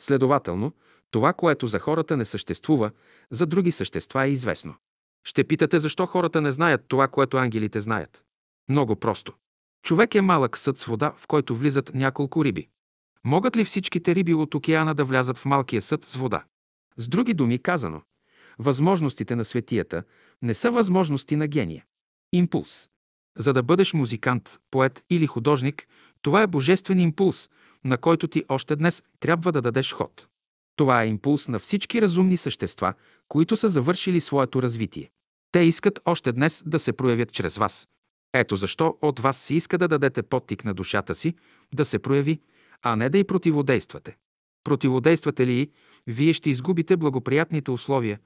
Следователно, 0.00 0.72
това, 1.10 1.32
което 1.32 1.66
за 1.66 1.78
хората 1.78 2.16
не 2.16 2.24
съществува, 2.24 2.90
за 3.30 3.46
други 3.46 3.72
същества 3.72 4.24
е 4.24 4.30
известно. 4.30 4.74
Ще 5.24 5.44
питате 5.44 5.78
защо 5.78 6.06
хората 6.06 6.40
не 6.40 6.52
знаят 6.52 6.84
това, 6.88 7.08
което 7.08 7.36
ангелите 7.36 7.80
знаят. 7.80 8.24
Много 8.68 8.96
просто. 8.96 9.32
Човек 9.82 10.14
е 10.14 10.20
малък 10.20 10.58
съд 10.58 10.78
с 10.78 10.84
вода, 10.84 11.14
в 11.16 11.26
който 11.26 11.56
влизат 11.56 11.94
няколко 11.94 12.44
риби. 12.44 12.68
Могат 13.24 13.56
ли 13.56 13.64
всичките 13.64 14.14
риби 14.14 14.34
от 14.34 14.54
океана 14.54 14.94
да 14.94 15.04
влязат 15.04 15.38
в 15.38 15.44
малкия 15.44 15.82
съд 15.82 16.04
с 16.04 16.14
вода? 16.14 16.44
С 16.96 17.08
други 17.08 17.34
думи 17.34 17.58
казано, 17.58 18.02
възможностите 18.58 19.36
на 19.36 19.44
светията 19.44 20.02
не 20.42 20.54
са 20.54 20.70
възможности 20.70 21.36
на 21.36 21.46
гения. 21.46 21.84
Импулс. 22.32 22.88
За 23.38 23.52
да 23.52 23.62
бъдеш 23.62 23.94
музикант, 23.94 24.58
поет 24.70 25.04
или 25.10 25.26
художник, 25.26 25.86
това 26.22 26.42
е 26.42 26.46
божествен 26.46 27.00
импулс, 27.00 27.50
на 27.84 27.98
който 27.98 28.28
ти 28.28 28.44
още 28.48 28.76
днес 28.76 29.02
трябва 29.20 29.52
да 29.52 29.62
дадеш 29.62 29.92
ход. 29.92 30.26
Това 30.76 31.02
е 31.02 31.06
импулс 31.06 31.48
на 31.48 31.58
всички 31.58 32.02
разумни 32.02 32.36
същества, 32.36 32.94
които 33.28 33.56
са 33.56 33.68
завършили 33.68 34.20
своето 34.20 34.62
развитие. 34.62 35.10
Те 35.52 35.60
искат 35.60 36.00
още 36.04 36.32
днес 36.32 36.62
да 36.66 36.78
се 36.78 36.92
проявят 36.92 37.32
чрез 37.32 37.56
вас. 37.56 37.88
Ето 38.34 38.56
защо 38.56 38.98
от 39.02 39.20
вас 39.20 39.36
се 39.36 39.54
иска 39.54 39.78
да 39.78 39.88
дадете 39.88 40.22
подтик 40.22 40.64
на 40.64 40.74
душата 40.74 41.14
си, 41.14 41.34
да 41.74 41.84
се 41.84 41.98
прояви, 41.98 42.40
а 42.82 42.96
не 42.96 43.10
да 43.10 43.18
й 43.18 43.24
противодействате. 43.24 44.16
Противодействате 44.64 45.46
ли 45.46 45.70
вие 46.06 46.32
ще 46.32 46.50
изгубите 46.50 46.96
благоприятните 46.96 47.70
условия 47.70 48.18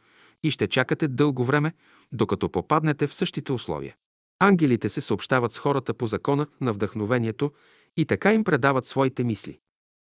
и 0.43 0.51
ще 0.51 0.67
чакате 0.67 1.09
дълго 1.09 1.45
време, 1.45 1.73
докато 2.13 2.49
попаднете 2.49 3.07
в 3.07 3.15
същите 3.15 3.53
условия. 3.53 3.95
Ангелите 4.39 4.89
се 4.89 5.01
съобщават 5.01 5.53
с 5.53 5.59
хората 5.59 5.95
по 5.95 6.07
закона 6.07 6.47
на 6.61 6.73
вдъхновението 6.73 7.53
и 7.97 8.05
така 8.05 8.33
им 8.33 8.45
предават 8.45 8.87
своите 8.87 9.25
мисли. 9.25 9.59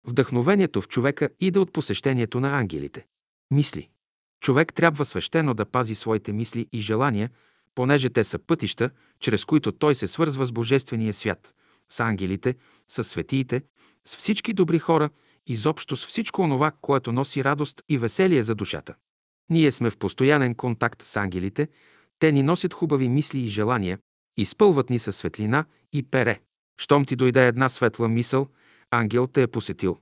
Вдъхновението 0.07 0.81
в 0.81 0.87
човека 0.87 1.29
иде 1.39 1.59
от 1.59 1.73
посещението 1.73 2.39
на 2.39 2.59
ангелите. 2.59 3.05
Мисли. 3.51 3.89
Човек 4.41 4.73
трябва 4.73 5.05
свещено 5.05 5.53
да 5.53 5.65
пази 5.65 5.95
своите 5.95 6.33
мисли 6.33 6.67
и 6.71 6.79
желания, 6.79 7.29
понеже 7.75 8.09
те 8.09 8.23
са 8.23 8.39
пътища, 8.39 8.89
чрез 9.19 9.45
които 9.45 9.71
той 9.71 9.95
се 9.95 10.07
свързва 10.07 10.45
с 10.45 10.51
Божествения 10.51 11.13
свят, 11.13 11.53
с 11.89 11.99
ангелите, 11.99 12.55
с 12.87 13.03
светиите, 13.03 13.61
с 14.05 14.15
всички 14.15 14.53
добри 14.53 14.79
хора, 14.79 15.09
изобщо 15.47 15.97
с 15.97 16.07
всичко 16.07 16.41
онова, 16.41 16.71
което 16.81 17.11
носи 17.11 17.43
радост 17.43 17.81
и 17.89 17.97
веселие 17.97 18.43
за 18.43 18.55
душата. 18.55 18.95
Ние 19.49 19.71
сме 19.71 19.89
в 19.89 19.97
постоянен 19.97 20.55
контакт 20.55 21.01
с 21.01 21.17
ангелите, 21.17 21.67
те 22.19 22.31
ни 22.31 22.43
носят 22.43 22.73
хубави 22.73 23.09
мисли 23.09 23.39
и 23.39 23.47
желания, 23.47 23.99
изпълват 24.37 24.89
ни 24.89 24.99
със 24.99 25.15
светлина 25.15 25.65
и 25.93 26.03
пере. 26.03 26.39
Щом 26.77 27.05
ти 27.05 27.15
дойде 27.15 27.47
една 27.47 27.69
светла 27.69 28.09
мисъл, 28.09 28.47
ангел 28.91 29.27
те 29.27 29.41
е 29.41 29.47
посетил. 29.47 29.97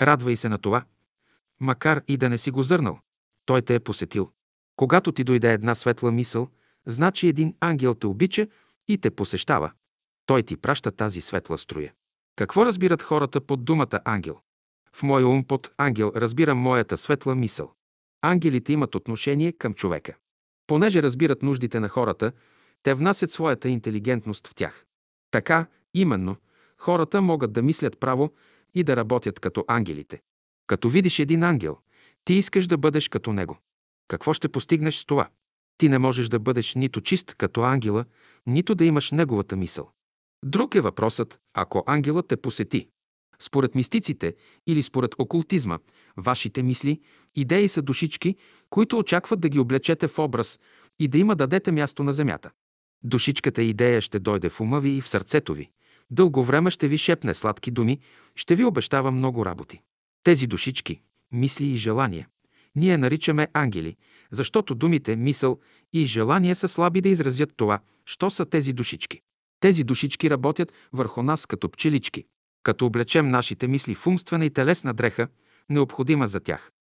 Радвай 0.00 0.36
се 0.36 0.48
на 0.48 0.58
това. 0.58 0.84
Макар 1.60 2.02
и 2.08 2.16
да 2.16 2.28
не 2.28 2.38
си 2.38 2.50
го 2.50 2.62
зърнал, 2.62 3.00
той 3.44 3.62
те 3.62 3.74
е 3.74 3.80
посетил. 3.80 4.30
Когато 4.76 5.12
ти 5.12 5.24
дойде 5.24 5.52
една 5.52 5.74
светла 5.74 6.12
мисъл, 6.12 6.48
значи 6.86 7.28
един 7.28 7.54
ангел 7.60 7.94
те 7.94 8.06
обича 8.06 8.46
и 8.88 8.98
те 8.98 9.10
посещава. 9.10 9.72
Той 10.26 10.42
ти 10.42 10.56
праща 10.56 10.92
тази 10.92 11.20
светла 11.20 11.58
струя. 11.58 11.92
Какво 12.36 12.66
разбират 12.66 13.02
хората 13.02 13.40
под 13.40 13.64
думата 13.64 14.00
ангел? 14.04 14.40
В 14.92 15.02
моя 15.02 15.28
ум 15.28 15.44
под 15.44 15.70
ангел 15.78 16.12
разбирам 16.16 16.58
моята 16.58 16.96
светла 16.96 17.34
мисъл. 17.34 17.72
Ангелите 18.22 18.72
имат 18.72 18.94
отношение 18.94 19.52
към 19.52 19.74
човека. 19.74 20.14
Понеже 20.66 21.02
разбират 21.02 21.42
нуждите 21.42 21.80
на 21.80 21.88
хората, 21.88 22.32
те 22.82 22.94
внасят 22.94 23.30
своята 23.30 23.68
интелигентност 23.68 24.46
в 24.46 24.54
тях. 24.54 24.86
Така, 25.30 25.66
именно, 26.00 26.36
хората 26.78 27.22
могат 27.22 27.52
да 27.52 27.62
мислят 27.62 28.00
право 28.00 28.32
и 28.74 28.82
да 28.82 28.96
работят 28.96 29.40
като 29.40 29.64
ангелите. 29.68 30.22
Като 30.66 30.88
видиш 30.88 31.18
един 31.18 31.42
ангел, 31.42 31.78
ти 32.24 32.34
искаш 32.34 32.66
да 32.66 32.78
бъдеш 32.78 33.08
като 33.08 33.32
него. 33.32 33.58
Какво 34.08 34.32
ще 34.32 34.48
постигнеш 34.48 34.96
с 34.96 35.04
това? 35.04 35.28
Ти 35.78 35.88
не 35.88 35.98
можеш 35.98 36.28
да 36.28 36.38
бъдеш 36.38 36.74
нито 36.74 37.00
чист 37.00 37.34
като 37.34 37.62
ангела, 37.62 38.04
нито 38.46 38.74
да 38.74 38.84
имаш 38.84 39.10
неговата 39.10 39.56
мисъл. 39.56 39.90
Друг 40.44 40.74
е 40.74 40.80
въпросът, 40.80 41.38
ако 41.54 41.84
ангелът 41.86 42.28
те 42.28 42.36
посети. 42.36 42.88
Според 43.38 43.74
мистиците 43.74 44.34
или 44.66 44.82
според 44.82 45.14
окултизма, 45.18 45.78
вашите 46.16 46.62
мисли, 46.62 47.00
идеи 47.34 47.68
са 47.68 47.82
душички, 47.82 48.36
които 48.70 48.98
очакват 48.98 49.40
да 49.40 49.48
ги 49.48 49.58
облечете 49.58 50.08
в 50.08 50.18
образ 50.18 50.60
и 50.98 51.08
да 51.08 51.18
има 51.18 51.36
дадете 51.36 51.72
място 51.72 52.02
на 52.02 52.12
земята. 52.12 52.50
Душичката 53.02 53.62
идея 53.62 54.00
ще 54.00 54.18
дойде 54.18 54.48
в 54.48 54.60
ума 54.60 54.80
ви 54.80 54.90
и 54.90 55.00
в 55.00 55.08
сърцето 55.08 55.54
ви. 55.54 55.70
Дълго 56.10 56.44
време 56.44 56.70
ще 56.70 56.88
ви 56.88 56.98
шепне 56.98 57.34
сладки 57.34 57.70
думи, 57.70 57.98
ще 58.34 58.54
ви 58.54 58.64
обещава 58.64 59.10
много 59.10 59.46
работи. 59.46 59.80
Тези 60.22 60.46
душички, 60.46 61.00
мисли 61.32 61.64
и 61.64 61.76
желания, 61.76 62.28
ние 62.76 62.98
наричаме 62.98 63.48
ангели, 63.52 63.96
защото 64.30 64.74
думите 64.74 65.16
мисъл 65.16 65.58
и 65.92 66.06
желание 66.06 66.54
са 66.54 66.68
слаби 66.68 67.00
да 67.00 67.08
изразят 67.08 67.50
това, 67.56 67.80
що 68.04 68.30
са 68.30 68.46
тези 68.46 68.72
душички. 68.72 69.20
Тези 69.60 69.84
душички 69.84 70.30
работят 70.30 70.72
върху 70.92 71.22
нас 71.22 71.46
като 71.46 71.68
пчелички, 71.68 72.24
като 72.62 72.86
облечем 72.86 73.28
нашите 73.28 73.68
мисли 73.68 73.94
в 73.94 74.06
умствена 74.06 74.46
и 74.46 74.50
телесна 74.50 74.94
дреха, 74.94 75.28
необходима 75.68 76.28
за 76.28 76.40
тях. 76.40 76.72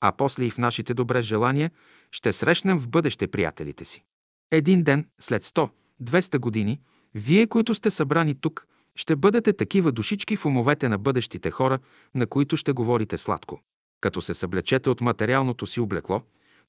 А 0.00 0.12
после 0.12 0.44
и 0.44 0.50
в 0.50 0.58
нашите 0.58 0.94
добре 0.94 1.22
желания 1.22 1.70
ще 2.10 2.32
срещнем 2.32 2.78
в 2.78 2.88
бъдеще 2.88 3.28
приятелите 3.28 3.84
си. 3.84 4.04
Един 4.50 4.82
ден, 4.82 5.08
след 5.20 5.44
100-200 5.44 6.38
години, 6.38 6.80
Вие, 7.14 7.46
които 7.46 7.74
сте 7.74 7.90
събрани 7.90 8.34
тук, 8.34 8.66
ще 8.96 9.16
бъдете 9.16 9.52
такива 9.52 9.92
душички 9.92 10.36
в 10.36 10.46
умовете 10.46 10.88
на 10.88 10.98
бъдещите 10.98 11.50
хора, 11.50 11.78
на 12.14 12.26
които 12.26 12.56
ще 12.56 12.72
говорите 12.72 13.18
сладко. 13.18 13.60
Като 14.00 14.22
се 14.22 14.34
съблечете 14.34 14.90
от 14.90 15.00
материалното 15.00 15.66
си 15.66 15.80
облекло, 15.80 16.22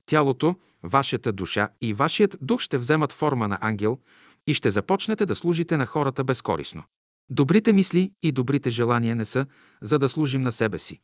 тялото, 0.05 0.55
вашата 0.83 1.31
душа 1.31 1.69
и 1.81 1.93
вашият 1.93 2.37
дух 2.41 2.61
ще 2.61 2.77
вземат 2.77 3.11
форма 3.11 3.47
на 3.47 3.57
ангел 3.61 3.99
и 4.47 4.53
ще 4.53 4.71
започнете 4.71 5.25
да 5.25 5.35
служите 5.35 5.77
на 5.77 5.85
хората 5.85 6.23
безкорисно. 6.23 6.83
Добрите 7.29 7.73
мисли 7.73 8.11
и 8.23 8.31
добрите 8.31 8.69
желания 8.69 9.15
не 9.15 9.25
са, 9.25 9.45
за 9.81 9.99
да 9.99 10.09
служим 10.09 10.41
на 10.41 10.51
себе 10.51 10.79
си. 10.79 10.99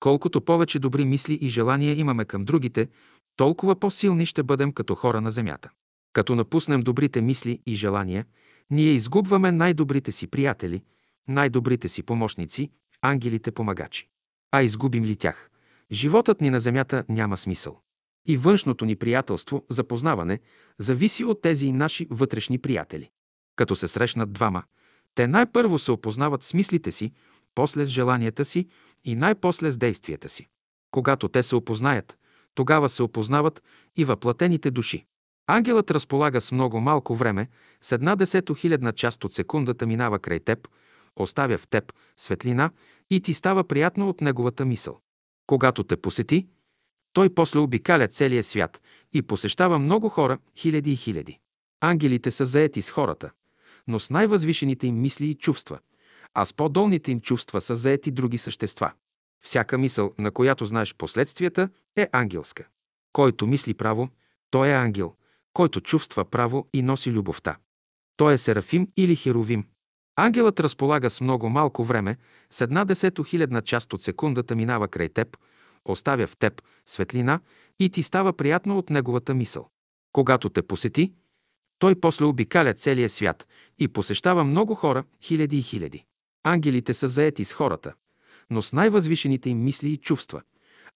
Колкото 0.00 0.40
повече 0.40 0.78
добри 0.78 1.04
мисли 1.04 1.34
и 1.34 1.48
желания 1.48 1.98
имаме 1.98 2.24
към 2.24 2.44
другите, 2.44 2.88
толкова 3.36 3.80
по-силни 3.80 4.26
ще 4.26 4.42
бъдем 4.42 4.72
като 4.72 4.94
хора 4.94 5.20
на 5.20 5.30
земята. 5.30 5.70
Като 6.12 6.34
напуснем 6.34 6.80
добрите 6.80 7.20
мисли 7.20 7.60
и 7.66 7.74
желания, 7.74 8.24
ние 8.70 8.90
изгубваме 8.90 9.52
най-добрите 9.52 10.12
си 10.12 10.26
приятели, 10.26 10.82
най-добрите 11.28 11.88
си 11.88 12.02
помощници, 12.02 12.70
ангелите 13.02 13.52
помагачи. 13.52 14.08
А 14.52 14.62
изгубим 14.62 15.04
ли 15.04 15.16
тях? 15.16 15.50
Животът 15.92 16.40
ни 16.40 16.50
на 16.50 16.60
земята 16.60 17.04
няма 17.08 17.36
смисъл. 17.36 17.80
И 18.26 18.36
външното 18.36 18.84
ни 18.84 18.96
приятелство, 18.96 19.64
запознаване, 19.70 20.40
зависи 20.78 21.24
от 21.24 21.42
тези 21.42 21.72
наши 21.72 22.06
вътрешни 22.10 22.58
приятели. 22.58 23.10
Като 23.56 23.76
се 23.76 23.88
срещнат 23.88 24.32
двама, 24.32 24.62
те 25.14 25.26
най-първо 25.26 25.78
се 25.78 25.92
опознават 25.92 26.42
с 26.42 26.54
мислите 26.54 26.92
си, 26.92 27.12
после 27.54 27.86
с 27.86 27.88
желанията 27.88 28.44
си 28.44 28.68
и 29.04 29.14
най-после 29.14 29.70
с 29.70 29.76
действията 29.76 30.28
си. 30.28 30.48
Когато 30.90 31.28
те 31.28 31.42
се 31.42 31.56
опознаят, 31.56 32.18
тогава 32.54 32.88
се 32.88 33.02
опознават 33.02 33.62
и 33.96 34.04
въплатените 34.04 34.70
души. 34.70 35.06
Ангелът 35.46 35.90
разполага 35.90 36.40
с 36.40 36.52
много 36.52 36.80
малко 36.80 37.14
време, 37.14 37.48
с 37.80 37.92
една 37.92 38.16
десето 38.16 38.54
хилядна 38.54 38.92
част 38.92 39.24
от 39.24 39.32
секундата 39.32 39.86
минава 39.86 40.18
край 40.18 40.40
теб, 40.40 40.68
оставя 41.16 41.58
в 41.58 41.68
теб 41.68 41.92
светлина 42.16 42.70
и 43.10 43.20
ти 43.20 43.34
става 43.34 43.64
приятно 43.64 44.08
от 44.08 44.20
неговата 44.20 44.64
мисъл. 44.64 45.00
Когато 45.46 45.84
те 45.84 45.96
посети, 45.96 46.46
той 47.12 47.34
после 47.34 47.58
обикаля 47.58 48.08
целия 48.08 48.44
свят 48.44 48.82
и 49.12 49.22
посещава 49.22 49.78
много 49.78 50.08
хора, 50.08 50.38
хиляди 50.56 50.92
и 50.92 50.96
хиляди. 50.96 51.38
Ангелите 51.80 52.30
са 52.30 52.44
заети 52.44 52.82
с 52.82 52.90
хората, 52.90 53.30
но 53.88 54.00
с 54.00 54.10
най-възвишените 54.10 54.86
им 54.86 55.00
мисли 55.00 55.26
и 55.26 55.34
чувства, 55.34 55.78
а 56.34 56.44
с 56.44 56.52
по-долните 56.52 57.10
им 57.12 57.20
чувства 57.20 57.60
са 57.60 57.76
заети 57.76 58.10
други 58.10 58.38
същества. 58.38 58.92
Всяка 59.44 59.78
мисъл, 59.78 60.14
на 60.18 60.30
която 60.30 60.66
знаеш 60.66 60.94
последствията, 60.94 61.68
е 61.96 62.08
ангелска. 62.12 62.66
Който 63.12 63.46
мисли 63.46 63.74
право, 63.74 64.08
той 64.50 64.68
е 64.68 64.72
ангел, 64.72 65.14
който 65.54 65.80
чувства 65.80 66.24
право 66.24 66.68
и 66.72 66.82
носи 66.82 67.10
любовта. 67.10 67.56
Той 68.16 68.34
е 68.34 68.38
Серафим 68.38 68.88
или 68.96 69.16
Херовим. 69.16 69.66
Ангелът 70.16 70.60
разполага 70.60 71.10
с 71.10 71.20
много 71.20 71.48
малко 71.48 71.84
време, 71.84 72.16
с 72.50 72.60
една 72.60 72.84
десето 72.84 73.22
хилядна 73.22 73.62
част 73.62 73.92
от 73.92 74.02
секундата 74.02 74.56
минава 74.56 74.88
край 74.88 75.08
теб, 75.08 75.36
оставя 75.84 76.26
в 76.26 76.36
теб 76.36 76.62
светлина 76.86 77.40
и 77.80 77.90
ти 77.90 78.02
става 78.02 78.32
приятно 78.32 78.78
от 78.78 78.90
неговата 78.90 79.34
мисъл. 79.34 79.68
Когато 80.12 80.48
те 80.50 80.62
посети, 80.62 81.12
той 81.78 82.00
после 82.00 82.24
обикаля 82.24 82.74
целия 82.74 83.10
свят 83.10 83.48
и 83.78 83.88
посещава 83.88 84.44
много 84.44 84.74
хора, 84.74 85.04
хиляди 85.22 85.58
и 85.58 85.62
хиляди. 85.62 86.04
Ангелите 86.44 86.94
са 86.94 87.08
заети 87.08 87.44
с 87.44 87.52
хората, 87.52 87.94
но 88.50 88.62
с 88.62 88.72
най-възвишените 88.72 89.50
им 89.50 89.64
мисли 89.64 89.88
и 89.88 89.96
чувства, 89.96 90.42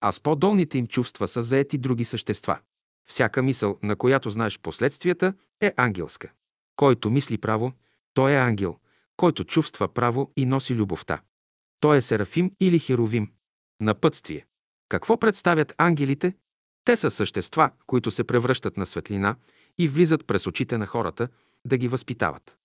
а 0.01 0.13
с 0.13 0.21
по-долните 0.21 0.79
им 0.79 0.87
чувства 0.87 1.29
са 1.29 1.43
заети 1.43 1.79
други 1.79 2.05
същества. 2.05 2.59
Всяка 3.09 3.43
мисъл, 3.43 3.79
на 3.83 3.97
която 3.97 4.31
знаеш 4.31 4.59
последствията, 4.59 5.35
е 5.61 5.75
ангелска. 5.77 6.33
Който 6.77 7.11
мисли 7.11 7.39
право, 7.39 7.73
той 8.15 8.33
е 8.33 8.37
ангел, 8.37 8.77
който 9.17 9.45
чувства 9.45 9.89
право 9.89 10.33
и 10.37 10.47
носи 10.47 10.75
любовта. 10.75 11.21
Той 11.81 11.97
е 11.97 12.01
Серафим 12.01 12.53
или 12.61 12.79
Херовим. 12.79 13.33
Напътствие. 13.81 14.47
Какво 14.89 15.19
представят 15.19 15.75
ангелите? 15.79 16.35
Те 16.85 16.97
са 16.97 17.11
същества, 17.11 17.71
които 17.87 18.11
се 18.11 18.25
превръщат 18.25 18.77
на 18.77 18.87
светлина 18.87 19.37
и 19.79 19.89
влизат 19.89 20.27
през 20.27 20.47
очите 20.47 20.79
на 20.79 20.87
хората, 20.87 21.29
да 21.65 21.77
ги 21.77 21.89
възпитават. 21.89 22.57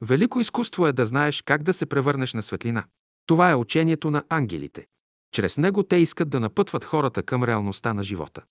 Велико 0.00 0.40
изкуство 0.40 0.86
е 0.86 0.92
да 0.92 1.06
знаеш 1.06 1.42
как 1.42 1.62
да 1.62 1.72
се 1.72 1.86
превърнеш 1.86 2.34
на 2.34 2.42
светлина. 2.42 2.84
Това 3.26 3.50
е 3.50 3.54
учението 3.54 4.10
на 4.10 4.24
ангелите. 4.28 4.86
Чрез 5.32 5.58
него 5.58 5.82
те 5.82 5.96
искат 5.96 6.30
да 6.30 6.40
напътват 6.40 6.84
хората 6.84 7.22
към 7.22 7.44
реалността 7.44 7.94
на 7.94 8.02
живота. 8.02 8.42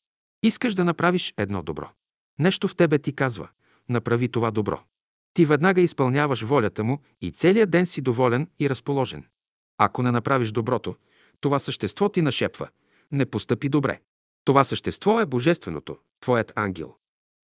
Искаш 0.43 0.75
да 0.75 0.85
направиш 0.85 1.33
едно 1.37 1.63
добро. 1.63 1.89
Нещо 2.39 2.67
в 2.67 2.75
тебе 2.75 2.99
ти 2.99 3.15
казва– 3.15 3.49
направи 3.89 4.29
това 4.29 4.51
добро. 4.51 4.83
Ти 5.33 5.45
веднага 5.45 5.81
изпълняваш 5.81 6.41
волята 6.41 6.83
му 6.83 7.01
и 7.21 7.31
целият 7.31 7.69
ден 7.69 7.85
си 7.85 8.01
доволен 8.01 8.49
и 8.59 8.69
разположен. 8.69 9.25
Ако 9.77 10.03
не 10.03 10.11
направиш 10.11 10.51
доброто, 10.51 10.95
това 11.39 11.59
същество 11.59 12.09
ти 12.09 12.21
нашепва– 12.21 12.69
не 13.11 13.25
постъпи 13.25 13.69
добре. 13.69 13.99
Това 14.45 14.63
същество 14.63 15.19
е 15.19 15.25
Божественото, 15.25 15.97
твоят 16.19 16.53
ангел. 16.55 16.95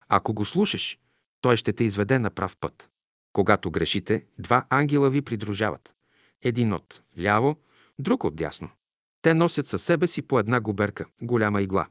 Ако 0.09 0.33
го 0.33 0.45
слушаш, 0.45 0.99
той 1.41 1.57
ще 1.57 1.73
те 1.73 1.83
изведе 1.83 2.19
на 2.19 2.29
прав 2.29 2.57
път. 2.59 2.89
Когато 3.33 3.71
грешите, 3.71 4.25
два 4.39 4.65
ангела 4.69 5.09
ви 5.09 5.21
придружават. 5.21 5.93
Един 6.41 6.73
от 6.73 7.01
ляво, 7.21 7.55
друг 7.99 8.23
от 8.23 8.35
дясно. 8.35 8.69
Те 9.21 9.33
носят 9.33 9.67
със 9.67 9.83
себе 9.83 10.07
си 10.07 10.21
по 10.21 10.39
една 10.39 10.59
губерка, 10.59 11.05
голяма 11.21 11.61
игла. 11.61 11.87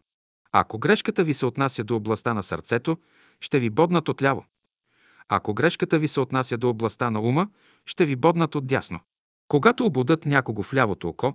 Ако 0.56 0.78
грешката 0.78 1.24
ви 1.24 1.34
се 1.34 1.46
отнася 1.46 1.84
до 1.84 1.96
областта 1.96 2.34
на 2.34 2.42
сърцето, 2.42 2.98
ще 3.40 3.58
ви 3.58 3.70
боднат 3.70 4.08
отляво. 4.08 4.44
Ако 5.28 5.54
грешката 5.54 5.98
ви 5.98 6.08
се 6.08 6.20
отнася 6.20 6.56
до 6.56 6.68
областта 6.68 7.10
на 7.10 7.20
ума, 7.20 7.48
ще 7.86 8.06
ви 8.06 8.16
боднат 8.16 8.54
от 8.54 8.66
дясно. 8.66 9.00
Когато 9.48 9.86
обудат 9.86 10.26
някого 10.26 10.62
в 10.62 10.74
лявото 10.74 11.08
око, 11.08 11.34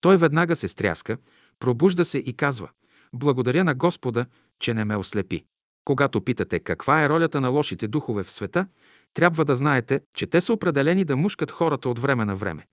той 0.00 0.16
веднага 0.16 0.56
се 0.56 0.68
стряска, 0.68 1.16
пробужда 1.58 2.04
се 2.04 2.18
и 2.18 2.32
казва 2.32 2.68
«Благодаря 3.12 3.64
на 3.64 3.74
Господа, 3.74 4.26
че 4.60 4.74
не 4.74 4.84
ме 4.84 4.96
ослепи». 4.96 5.44
Когато 5.84 6.20
питате 6.20 6.60
каква 6.60 7.04
е 7.04 7.08
ролята 7.08 7.40
на 7.40 7.48
лошите 7.48 7.88
духове 7.88 8.24
в 8.24 8.32
света, 8.32 8.66
трябва 9.14 9.44
да 9.44 9.56
знаете, 9.56 10.00
че 10.14 10.26
те 10.26 10.40
са 10.40 10.52
определени 10.52 11.04
да 11.04 11.16
мушкат 11.16 11.50
хората 11.50 11.88
от 11.88 11.98
време 11.98 12.24
на 12.24 12.36
време. 12.36 12.66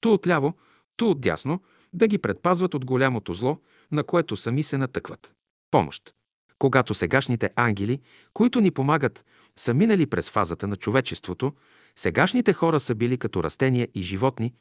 Ту 0.00 0.12
отляво, 0.12 0.54
ту 0.96 1.10
отдясно, 1.10 1.62
да 1.92 2.06
ги 2.06 2.18
предпазват 2.18 2.74
от 2.74 2.84
голямото 2.84 3.32
зло, 3.32 3.58
на 3.90 4.04
което 4.04 4.36
сами 4.36 4.62
се 4.62 4.78
натъкват 4.78 5.34
помощ. 5.72 6.14
Когато 6.58 6.94
сегашните 6.94 7.50
ангели, 7.56 8.00
които 8.32 8.60
ни 8.60 8.70
помагат, 8.70 9.24
са 9.56 9.74
минали 9.74 10.06
през 10.06 10.30
фазата 10.30 10.66
на 10.66 10.76
човечеството, 10.76 11.52
сегашните 11.96 12.52
хора 12.52 12.80
са 12.80 12.94
били 12.94 13.18
като 13.18 13.44
растения 13.44 13.88
и 13.94 14.02
животни, 14.02 14.54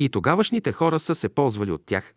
и 0.00 0.08
тогавашните 0.08 0.72
хора 0.72 1.00
са 1.00 1.14
се 1.14 1.28
ползвали 1.28 1.70
от 1.70 1.86
тях, 1.86 2.14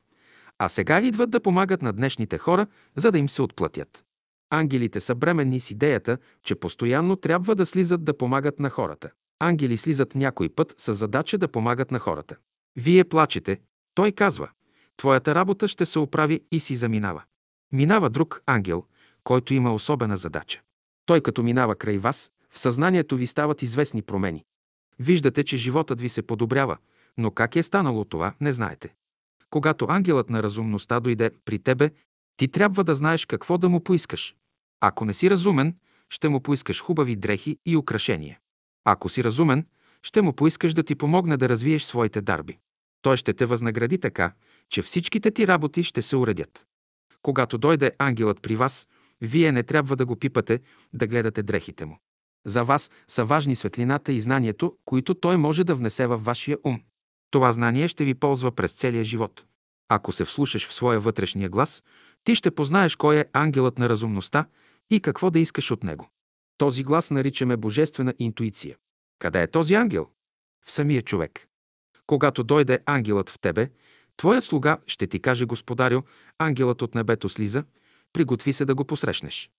а 0.59 0.69
сега 0.69 1.01
идват 1.01 1.30
да 1.30 1.39
помагат 1.39 1.81
на 1.81 1.93
днешните 1.93 2.38
хора, 2.38 2.67
за 2.95 3.11
да 3.11 3.17
им 3.17 3.30
се 3.30 3.41
отплатят. 3.41 4.03
Ангелите 4.49 4.99
са 4.99 5.15
бременни 5.15 5.59
с 5.59 5.72
идеята, 5.72 6.17
че 6.43 6.55
постоянно 6.55 7.15
трябва 7.15 7.55
да 7.55 7.65
слизат 7.65 8.03
да 8.03 8.17
помагат 8.17 8.59
на 8.59 8.69
хората. 8.69 9.09
Ангели 9.39 9.77
слизат 9.77 10.15
някой 10.15 10.49
път 10.49 10.73
с 10.77 10.93
задача 10.93 11.38
да 11.38 11.47
помагат 11.47 11.91
на 11.91 11.99
хората. 11.99 12.35
Вие 12.76 13.03
плачете, 13.03 13.59
той 13.95 14.11
казва, 14.11 14.49
твоята 14.97 15.35
работа 15.35 15.67
ще 15.67 15.85
се 15.85 15.99
оправи 15.99 16.41
и 16.51 16.59
си 16.59 16.76
заминава. 16.76 17.23
Минава 17.73 18.09
друг 18.09 18.41
ангел, 18.45 18.83
който 19.23 19.53
има 19.53 19.73
особена 19.73 20.17
задача. 20.17 20.61
Той 21.05 21.21
като 21.21 21.43
минава 21.43 21.75
край 21.75 21.97
вас, 21.97 22.31
в 22.49 22.59
съзнанието 22.59 23.17
ви 23.17 23.27
стават 23.27 23.61
известни 23.61 24.01
промени. 24.01 24.43
Виждате, 24.99 25.43
че 25.43 25.57
животът 25.57 26.01
ви 26.01 26.09
се 26.09 26.21
подобрява, 26.21 26.77
но 27.17 27.31
как 27.31 27.55
е 27.55 27.63
станало 27.63 28.05
това, 28.05 28.33
не 28.41 28.53
знаете. 28.53 28.93
Когато 29.49 29.85
ангелът 29.89 30.29
на 30.29 30.43
разумността 30.43 30.99
дойде 30.99 31.31
при 31.45 31.59
тебе, 31.59 31.91
ти 32.37 32.47
трябва 32.47 32.83
да 32.83 32.95
знаеш 32.95 33.25
какво 33.25 33.57
да 33.57 33.69
му 33.69 33.83
поискаш. 33.83 34.35
Ако 34.81 35.05
не 35.05 35.13
си 35.13 35.29
разумен, 35.29 35.75
ще 36.09 36.29
му 36.29 36.41
поискаш 36.41 36.81
хубави 36.81 37.15
дрехи 37.15 37.57
и 37.65 37.77
украшения. 37.77 38.39
Ако 38.85 39.09
си 39.09 39.23
разумен, 39.23 39.65
ще 40.03 40.21
му 40.21 40.33
поискаш 40.33 40.73
да 40.73 40.83
ти 40.83 40.95
помогне 40.95 41.37
да 41.37 41.49
развиеш 41.49 41.83
своите 41.83 42.21
дарби. 42.21 42.57
Той 43.01 43.17
ще 43.17 43.33
те 43.33 43.45
възнагради 43.45 43.97
така, 43.97 44.33
че 44.69 44.81
всичките 44.81 45.31
ти 45.31 45.47
работи 45.47 45.83
ще 45.83 46.01
се 46.01 46.15
уредят. 46.15 46.65
Когато 47.23 47.57
дойде 47.57 47.91
ангелът 47.97 48.41
при 48.41 48.55
вас, 48.55 48.87
вие 49.21 49.51
не 49.51 49.63
трябва 49.63 49.95
да 49.95 50.05
го 50.05 50.15
пипате, 50.15 50.59
да 50.93 51.07
гледате 51.07 51.43
дрехите 51.43 51.85
му. 51.85 51.99
За 52.45 52.63
вас 52.63 52.91
са 53.07 53.25
важни 53.25 53.55
светлината 53.55 54.11
и 54.11 54.21
знанието, 54.21 54.77
които 54.85 55.13
той 55.13 55.37
може 55.37 55.63
да 55.63 55.75
внесе 55.75 56.07
във 56.07 56.25
вашия 56.25 56.57
ум. 56.63 56.81
Това 57.31 57.51
знание 57.51 57.87
ще 57.87 58.05
ви 58.05 58.13
ползва 58.13 58.51
през 58.51 58.73
целия 58.73 59.03
живот. 59.03 59.45
Ако 59.89 60.11
се 60.11 60.25
вслушаш 60.25 60.67
в 60.67 60.73
своя 60.73 60.99
вътрешния 60.99 61.49
глас, 61.49 61.83
ти 62.23 62.35
ще 62.35 62.51
познаеш 62.51 62.95
кой 62.95 63.19
е 63.19 63.25
ангелът 63.33 63.77
на 63.77 63.89
разумността 63.89 64.45
и 64.91 64.99
какво 64.99 65.31
да 65.31 65.39
искаш 65.39 65.71
от 65.71 65.83
него. 65.83 66.09
Този 66.57 66.83
глас 66.83 67.11
наричаме 67.11 67.57
божествена 67.57 68.13
интуиция. 68.19 68.77
Къде 69.19 69.41
е 69.41 69.47
този 69.47 69.73
ангел? 69.73 70.07
В 70.65 70.71
самия 70.71 71.01
човек. 71.01 71.47
Когато 72.07 72.43
дойде 72.43 72.79
ангелът 72.85 73.29
в 73.29 73.39
тебе, 73.39 73.69
Твоят 74.23 74.43
слуга 74.43 74.77
ще 74.87 75.07
ти 75.07 75.19
каже, 75.19 75.45
Господарю, 75.45 76.01
ангелът 76.39 76.81
от 76.81 76.95
небето 76.95 77.29
слиза, 77.29 77.63
приготви 78.13 78.53
се 78.53 78.65
да 78.65 78.75
го 78.75 78.85
посрещнеш. 78.85 79.49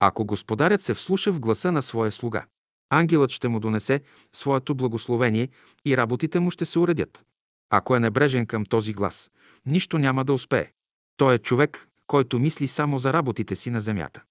Ако 0.00 0.24
господарят 0.24 0.82
се 0.82 0.94
вслуша 0.94 1.32
в 1.32 1.40
гласа 1.40 1.72
на 1.72 1.82
своя 1.82 2.12
слуга, 2.12 2.44
Ангелът 2.90 3.30
ще 3.30 3.48
му 3.48 3.60
донесе 3.60 4.00
своето 4.32 4.74
благословение 4.74 5.48
и 5.86 5.96
работите 5.96 6.40
му 6.40 6.50
ще 6.50 6.64
се 6.64 6.78
уредят. 6.78 7.24
Ако 7.70 7.96
е 7.96 8.00
небрежен 8.00 8.46
към 8.46 8.64
този 8.64 8.92
глас, 8.92 9.30
нищо 9.66 9.98
няма 9.98 10.24
да 10.24 10.32
успее. 10.32 10.70
Той 11.16 11.34
е 11.34 11.38
човек, 11.38 11.88
който 12.06 12.38
мисли 12.38 12.68
само 12.68 12.98
за 12.98 13.12
работите 13.12 13.56
си 13.56 13.70
на 13.70 13.80
земята. 13.80 14.22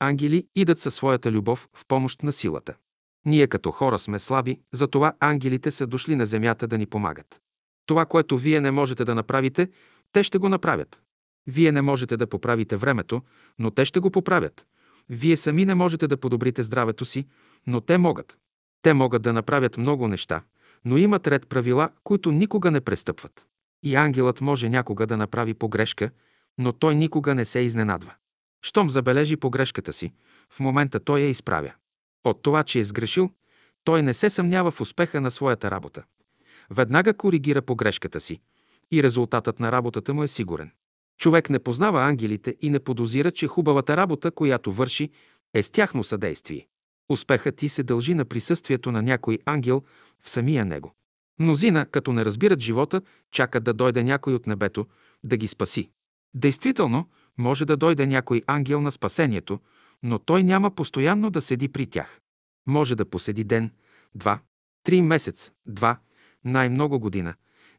Ангели 0.00 0.46
идат 0.54 0.78
със 0.78 0.94
своята 0.94 1.32
любов 1.32 1.68
в 1.74 1.86
помощ 1.88 2.22
на 2.22 2.32
силата. 2.32 2.74
Ние 3.26 3.46
като 3.46 3.70
хора 3.70 3.98
сме 3.98 4.18
слаби, 4.18 4.60
затова 4.72 5.12
ангелите 5.20 5.70
са 5.70 5.86
дошли 5.86 6.16
на 6.16 6.26
земята 6.26 6.66
да 6.66 6.78
ни 6.78 6.86
помагат. 6.86 7.39
Това, 7.90 8.06
което 8.06 8.38
вие 8.38 8.60
не 8.60 8.70
можете 8.70 9.04
да 9.04 9.14
направите, 9.14 9.68
те 10.12 10.22
ще 10.22 10.38
го 10.38 10.48
направят. 10.48 11.02
Вие 11.46 11.72
не 11.72 11.82
можете 11.82 12.16
да 12.16 12.26
поправите 12.26 12.76
времето, 12.76 13.22
но 13.58 13.70
те 13.70 13.84
ще 13.84 14.00
го 14.00 14.10
поправят. 14.10 14.66
Вие 15.08 15.36
сами 15.36 15.64
не 15.64 15.74
можете 15.74 16.06
да 16.06 16.16
подобрите 16.16 16.62
здравето 16.62 17.04
си, 17.04 17.26
но 17.66 17.80
те 17.80 17.98
могат. 17.98 18.38
Те 18.82 18.94
могат 18.94 19.22
да 19.22 19.32
направят 19.32 19.76
много 19.76 20.08
неща, 20.08 20.42
но 20.84 20.96
имат 20.96 21.26
ред 21.26 21.48
правила, 21.48 21.90
които 22.04 22.32
никога 22.32 22.70
не 22.70 22.80
престъпват. 22.80 23.46
И 23.82 23.94
ангелът 23.94 24.40
може 24.40 24.68
някога 24.68 25.06
да 25.06 25.16
направи 25.16 25.54
погрешка, 25.54 26.10
но 26.58 26.72
той 26.72 26.94
никога 26.94 27.34
не 27.34 27.44
се 27.44 27.58
изненадва. 27.58 28.14
Щом 28.62 28.90
забележи 28.90 29.36
погрешката 29.36 29.92
си, 29.92 30.12
в 30.50 30.60
момента 30.60 31.00
той 31.00 31.20
я 31.20 31.28
изправя. 31.28 31.72
От 32.24 32.42
това, 32.42 32.62
че 32.62 32.80
е 32.80 32.84
сгрешил, 32.84 33.30
той 33.84 34.02
не 34.02 34.14
се 34.14 34.30
съмнява 34.30 34.70
в 34.70 34.80
успеха 34.80 35.20
на 35.20 35.30
своята 35.30 35.70
работа. 35.70 36.04
Веднага 36.70 37.14
коригира 37.14 37.62
погрешката 37.62 38.20
си 38.20 38.40
и 38.90 39.02
резултатът 39.02 39.60
на 39.60 39.72
работата 39.72 40.14
му 40.14 40.22
е 40.22 40.28
сигурен. 40.28 40.70
Човек 41.18 41.50
не 41.50 41.58
познава 41.58 42.02
ангелите 42.02 42.56
и 42.60 42.70
не 42.70 42.80
подозира, 42.80 43.30
че 43.30 43.46
хубавата 43.46 43.96
работа, 43.96 44.30
която 44.30 44.72
върши, 44.72 45.10
е 45.54 45.62
с 45.62 45.70
тяхно 45.70 46.04
съдействие. 46.04 46.66
Успехът 47.08 47.56
ти 47.56 47.68
се 47.68 47.82
дължи 47.82 48.14
на 48.14 48.24
присъствието 48.24 48.92
на 48.92 49.02
някой 49.02 49.38
ангел 49.44 49.82
в 50.20 50.30
самия 50.30 50.64
него. 50.64 50.94
Мнозина, 51.38 51.86
като 51.86 52.12
не 52.12 52.24
разбират 52.24 52.60
живота, 52.60 53.02
чакат 53.32 53.64
да 53.64 53.72
дойде 53.72 54.02
някой 54.02 54.34
от 54.34 54.46
небето 54.46 54.86
да 55.24 55.36
ги 55.36 55.48
спаси. 55.48 55.90
Действително, 56.34 57.08
може 57.38 57.64
да 57.64 57.76
дойде 57.76 58.06
някой 58.06 58.42
ангел 58.46 58.80
на 58.80 58.92
спасението, 58.92 59.60
но 60.02 60.18
той 60.18 60.42
няма 60.42 60.70
постоянно 60.70 61.30
да 61.30 61.42
седи 61.42 61.68
при 61.68 61.86
тях. 61.86 62.20
Може 62.66 62.94
да 62.94 63.04
поседи 63.04 63.44
ден, 63.44 63.70
два, 64.14 64.40
три 64.84 65.02
месец, 65.02 65.52
два, 65.66 65.98
най-много 66.44 67.00
година, 67.00 67.34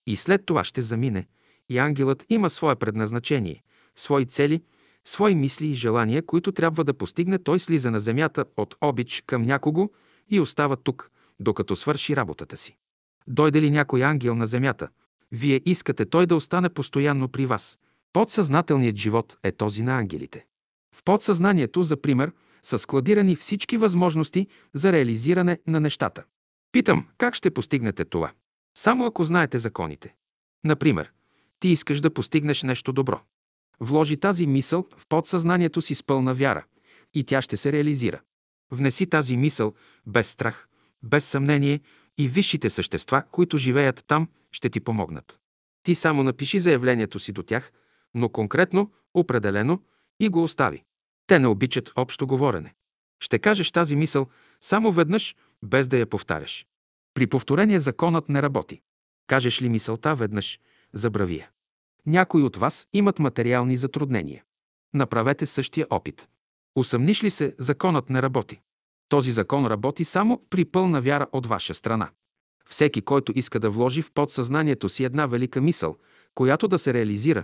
и 0.08 0.16
след 0.16 0.46
това 0.46 0.64
ще 0.64 0.82
замине, 0.82 1.28
и 1.70 1.78
ангелът 1.78 2.26
има 2.30 2.50
свое 2.50 2.76
предназначение, 2.76 3.64
свои 3.96 4.26
цели, 4.26 4.64
свои 5.06 5.36
мисли 5.36 5.68
и 5.68 5.74
желания, 5.74 6.26
които 6.26 6.52
трябва 6.52 6.84
да 6.84 6.94
постигне, 6.94 7.40
той 7.40 7.60
слиза 7.60 7.92
на 7.92 8.00
земята 8.00 8.46
от 8.58 8.76
обич 8.82 9.24
към 9.28 9.42
някого 9.42 9.90
и 10.30 10.40
остава 10.40 10.76
тук, 10.76 11.12
докато 11.40 11.76
свърши 11.76 12.16
работата 12.16 12.58
си. 12.58 12.78
Дойде 13.28 13.62
ли 13.62 13.72
някой 13.72 14.04
ангел 14.04 14.36
на 14.36 14.48
земята, 14.48 14.90
вие 15.32 15.62
искате 15.66 16.06
той 16.06 16.26
да 16.26 16.36
остане 16.36 16.70
постоянно 16.70 17.28
при 17.28 17.46
вас. 17.46 17.80
Подсъзнателният 18.14 18.96
живот 18.96 19.38
е 19.44 19.52
този 19.52 19.84
на 19.84 19.98
ангелите. 19.98 20.46
В 20.96 21.04
подсъзнанието, 21.04 21.84
за 21.84 22.02
пример, 22.02 22.32
са 22.64 22.80
складирани 22.80 23.36
всички 23.36 23.78
възможности 23.78 24.48
за 24.74 24.92
реализиране 24.92 25.60
на 25.68 25.80
нещата. 25.80 26.24
Питам, 26.72 27.08
как 27.18 27.36
ще 27.36 27.52
постигнете 27.52 28.06
това? 28.06 28.32
Само 28.78 29.06
ако 29.06 29.24
знаете 29.24 29.60
законите. 29.60 30.16
Например, 30.64 31.12
ти 31.60 31.68
искаш 31.68 32.02
да 32.02 32.14
постигнеш 32.14 32.64
нещо 32.64 32.94
добро. 32.94 33.22
Вложи 33.80 34.18
тази 34.18 34.48
мисъл 34.48 34.88
в 34.98 35.08
подсъзнанието 35.08 35.82
си 35.82 35.96
с 35.96 36.04
пълна 36.04 36.34
вяра 36.34 36.66
и 37.14 37.24
тя 37.24 37.42
ще 37.42 37.58
се 37.58 37.72
реализира. 37.72 38.22
Внеси 38.72 39.08
тази 39.08 39.38
мисъл 39.38 39.74
без 40.08 40.30
страх, 40.30 40.68
без 41.04 41.26
съмнение 41.26 41.80
и 42.18 42.28
висшите 42.28 42.70
същества, 42.70 43.24
които 43.32 43.58
живеят 43.58 44.04
там, 44.08 44.28
ще 44.52 44.70
ти 44.70 44.80
помогнат. 44.80 45.40
Ти 45.84 45.96
само 45.96 46.24
напиши 46.24 46.60
заявлението 46.60 47.20
си 47.20 47.32
до 47.32 47.44
тях, 47.44 47.72
но 48.14 48.30
конкретно, 48.30 48.92
определено 49.14 49.84
и 50.20 50.30
го 50.30 50.44
остави. 50.44 50.84
Те 51.28 51.40
не 51.40 51.48
обичат 51.48 51.92
общо 51.96 52.28
говорене. 52.28 52.74
Ще 53.20 53.40
кажеш 53.40 53.72
тази 53.72 53.96
мисъл 53.96 54.28
само 54.62 54.92
веднъж, 54.92 55.36
без 55.64 55.88
да 55.88 55.98
я 55.98 56.06
повтаряш. 56.06 56.66
При 57.14 57.28
повторение 57.28 57.80
законът 57.80 58.30
не 58.30 58.42
работи. 58.42 58.82
Кажеш 59.28 59.62
ли 59.62 59.70
мисълта 59.70 60.16
веднъж, 60.16 60.60
забрави 60.94 61.38
я. 61.38 61.50
Някои 62.06 62.44
от 62.44 62.56
вас 62.56 62.88
имат 62.94 63.20
материални 63.20 63.78
затруднения. 63.78 64.44
Направете 64.94 65.46
същия 65.46 65.88
опит. 65.90 66.28
Усъмниш 66.76 67.24
ли 67.24 67.32
се, 67.32 67.56
законът 67.58 68.10
не 68.10 68.22
работи. 68.22 68.62
Този 69.10 69.32
закон 69.32 69.66
работи 69.66 70.06
само 70.06 70.42
при 70.50 70.66
пълна 70.66 71.02
вяра 71.02 71.28
от 71.32 71.46
ваша 71.46 71.74
страна. 71.74 72.10
Всеки, 72.70 73.02
който 73.02 73.34
иска 73.36 73.60
да 73.60 73.70
вложи 73.70 74.02
в 74.02 74.12
подсъзнанието 74.12 74.90
си 74.90 75.04
една 75.04 75.26
велика 75.26 75.62
мисъл, 75.62 75.98
която 76.36 76.68
да 76.68 76.80
се 76.80 76.94
реализира, 76.94 77.44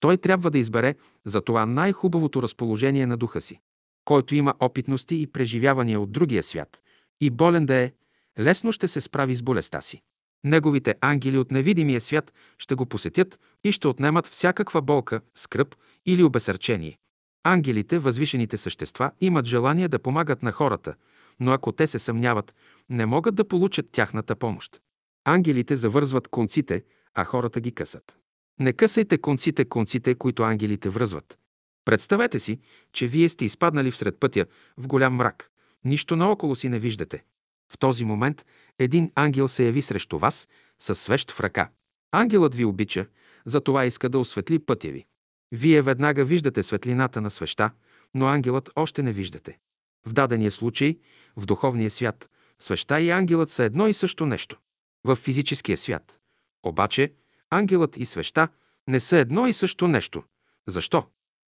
той 0.00 0.16
трябва 0.16 0.50
да 0.50 0.58
избере 0.58 0.94
за 1.24 1.40
това 1.40 1.66
най-хубавото 1.66 2.42
разположение 2.42 3.06
на 3.06 3.16
духа 3.16 3.40
си. 3.40 3.60
Който 4.04 4.34
има 4.34 4.54
опитности 4.60 5.16
и 5.16 5.26
преживявания 5.26 6.00
от 6.00 6.12
другия 6.12 6.42
свят 6.42 6.82
и 7.20 7.30
болен 7.30 7.66
да 7.66 7.74
е, 7.74 7.92
лесно 8.40 8.72
ще 8.72 8.88
се 8.88 9.00
справи 9.00 9.34
с 9.34 9.42
болестта 9.42 9.80
си. 9.80 10.02
Неговите 10.44 10.94
ангели 11.00 11.38
от 11.38 11.50
невидимия 11.50 12.00
свят 12.00 12.32
ще 12.58 12.74
го 12.74 12.86
посетят 12.86 13.40
и 13.64 13.72
ще 13.72 13.88
отнемат 13.88 14.26
всякаква 14.26 14.82
болка, 14.82 15.20
скръп 15.34 15.74
или 16.06 16.22
обесърчение. 16.22 16.98
Ангелите, 17.44 17.98
възвишените 17.98 18.56
същества, 18.56 19.10
имат 19.20 19.46
желание 19.46 19.88
да 19.88 19.98
помагат 19.98 20.42
на 20.42 20.52
хората, 20.52 20.94
но 21.40 21.52
ако 21.52 21.72
те 21.72 21.86
се 21.86 21.98
съмняват, 21.98 22.54
не 22.90 23.06
могат 23.06 23.34
да 23.34 23.48
получат 23.48 23.90
тяхната 23.92 24.36
помощ. 24.36 24.80
Ангелите 25.24 25.76
завързват 25.76 26.28
конците, 26.28 26.84
а 27.14 27.24
хората 27.24 27.60
ги 27.60 27.72
късат. 27.72 28.18
Не 28.60 28.72
късайте 28.72 29.18
конците, 29.18 29.64
конците, 29.64 30.14
които 30.14 30.42
ангелите 30.42 30.88
връзват. 30.88 31.38
Представете 31.84 32.38
си, 32.38 32.58
че 32.92 33.06
вие 33.06 33.28
сте 33.28 33.44
изпаднали 33.44 33.90
всред 33.90 34.20
пътя 34.20 34.46
в 34.76 34.86
голям 34.86 35.14
мрак. 35.14 35.50
Нищо 35.84 36.16
наоколо 36.16 36.56
си 36.56 36.68
не 36.68 36.78
виждате. 36.78 37.24
В 37.72 37.78
този 37.78 38.04
момент 38.04 38.46
един 38.78 39.12
ангел 39.14 39.48
се 39.48 39.64
яви 39.64 39.82
срещу 39.82 40.18
вас 40.18 40.48
със 40.78 41.00
свещ 41.00 41.30
в 41.30 41.40
ръка. 41.40 41.70
Ангелът 42.12 42.54
ви 42.54 42.64
обича, 42.64 43.06
затова 43.46 43.84
иска 43.84 44.08
да 44.08 44.18
осветли 44.18 44.58
пътя 44.58 44.88
ви. 44.88 45.06
Вие 45.52 45.82
веднага 45.82 46.24
виждате 46.24 46.62
светлината 46.62 47.20
на 47.20 47.30
свеща, 47.30 47.70
но 48.14 48.26
ангелът 48.26 48.70
още 48.76 49.02
не 49.02 49.12
виждате. 49.12 49.58
В 50.06 50.12
дадения 50.12 50.50
случай, 50.50 50.98
в 51.36 51.46
духовния 51.46 51.90
свят, 51.90 52.30
свеща 52.58 53.00
и 53.00 53.10
ангелът 53.10 53.50
са 53.50 53.64
едно 53.64 53.88
и 53.88 53.94
също 53.94 54.26
нещо. 54.26 54.58
В 55.04 55.16
физическия 55.16 55.78
свят, 55.78 56.20
обаче, 56.62 57.12
ангелът 57.50 57.96
и 57.96 58.06
свеща 58.06 58.48
не 58.88 59.00
са 59.00 59.16
едно 59.16 59.46
и 59.46 59.52
също 59.52 59.88
нещо. 59.88 60.22
Защо? 60.66 61.06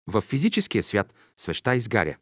В 0.07 0.21
физическия 0.21 0.83
свят 0.83 1.13
свеща 1.37 1.75
изгаря, 1.75 2.17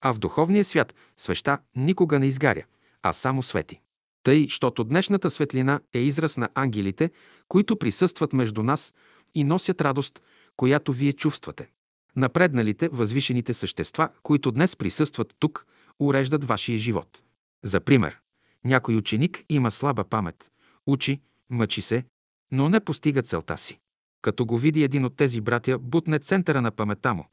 а 0.00 0.12
в 0.12 0.18
духовния 0.18 0.64
свят 0.64 0.94
свеща 1.16 1.58
никога 1.76 2.18
не 2.18 2.26
изгаря, 2.26 2.64
а 3.08 3.12
само 3.12 3.42
свети. 3.42 3.80
Тъй, 4.22 4.48
щото 4.48 4.84
днешната 4.84 5.30
светлина 5.30 5.80
е 5.94 5.98
израз 5.98 6.36
на 6.36 6.48
ангелите, 6.54 7.10
които 7.48 7.76
присъстват 7.76 8.32
между 8.32 8.62
нас 8.62 8.94
и 9.34 9.44
носят 9.44 9.80
радост, 9.80 10.22
която 10.56 10.92
вие 10.92 11.12
чувствате. 11.12 11.70
Напредналите, 12.16 12.88
възвишените 12.88 13.54
същества, 13.54 14.08
които 14.22 14.52
днес 14.52 14.76
присъстват 14.76 15.34
тук, 15.38 15.66
уреждат 15.98 16.44
вашия 16.44 16.78
живот. 16.78 17.22
За 17.64 17.80
пример, 17.80 18.18
някой 18.64 18.96
ученик 18.96 19.44
има 19.48 19.70
слаба 19.70 20.04
памет, 20.04 20.50
учи, 20.86 21.20
мъчи 21.50 21.82
се, 21.82 22.04
но 22.52 22.68
не 22.68 22.80
постига 22.80 23.22
целта 23.22 23.58
си. 23.58 23.78
Като 24.22 24.46
го 24.46 24.58
види 24.58 24.84
един 24.84 25.04
от 25.04 25.16
тези 25.16 25.40
братя, 25.40 25.78
бутне 25.78 26.18
центъра 26.18 26.62
на 26.62 26.70
паметта 26.70 27.14
му. 27.14 27.26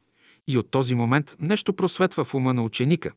И 0.47 0.57
от 0.57 0.71
този 0.71 0.95
момент 0.95 1.35
нещо 1.39 1.73
просветва 1.73 2.25
в 2.25 2.33
ума 2.33 2.53
на 2.53 2.63
ученика 2.63 3.11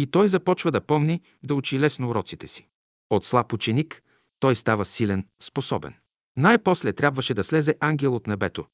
и 0.00 0.06
той 0.06 0.28
започва 0.28 0.70
да 0.70 0.80
помни 0.80 1.20
да 1.42 1.54
учи 1.54 1.80
лесно 1.80 2.10
уроците 2.10 2.46
си. 2.46 2.68
От 3.10 3.24
слаб 3.24 3.52
ученик 3.52 4.02
той 4.40 4.56
става 4.56 4.84
силен, 4.84 5.26
способен. 5.42 5.94
Най-после 6.36 6.92
трябваше 6.92 7.34
да 7.34 7.44
слезе 7.44 7.76
ангел 7.80 8.14
от 8.14 8.26
небето, 8.26 8.66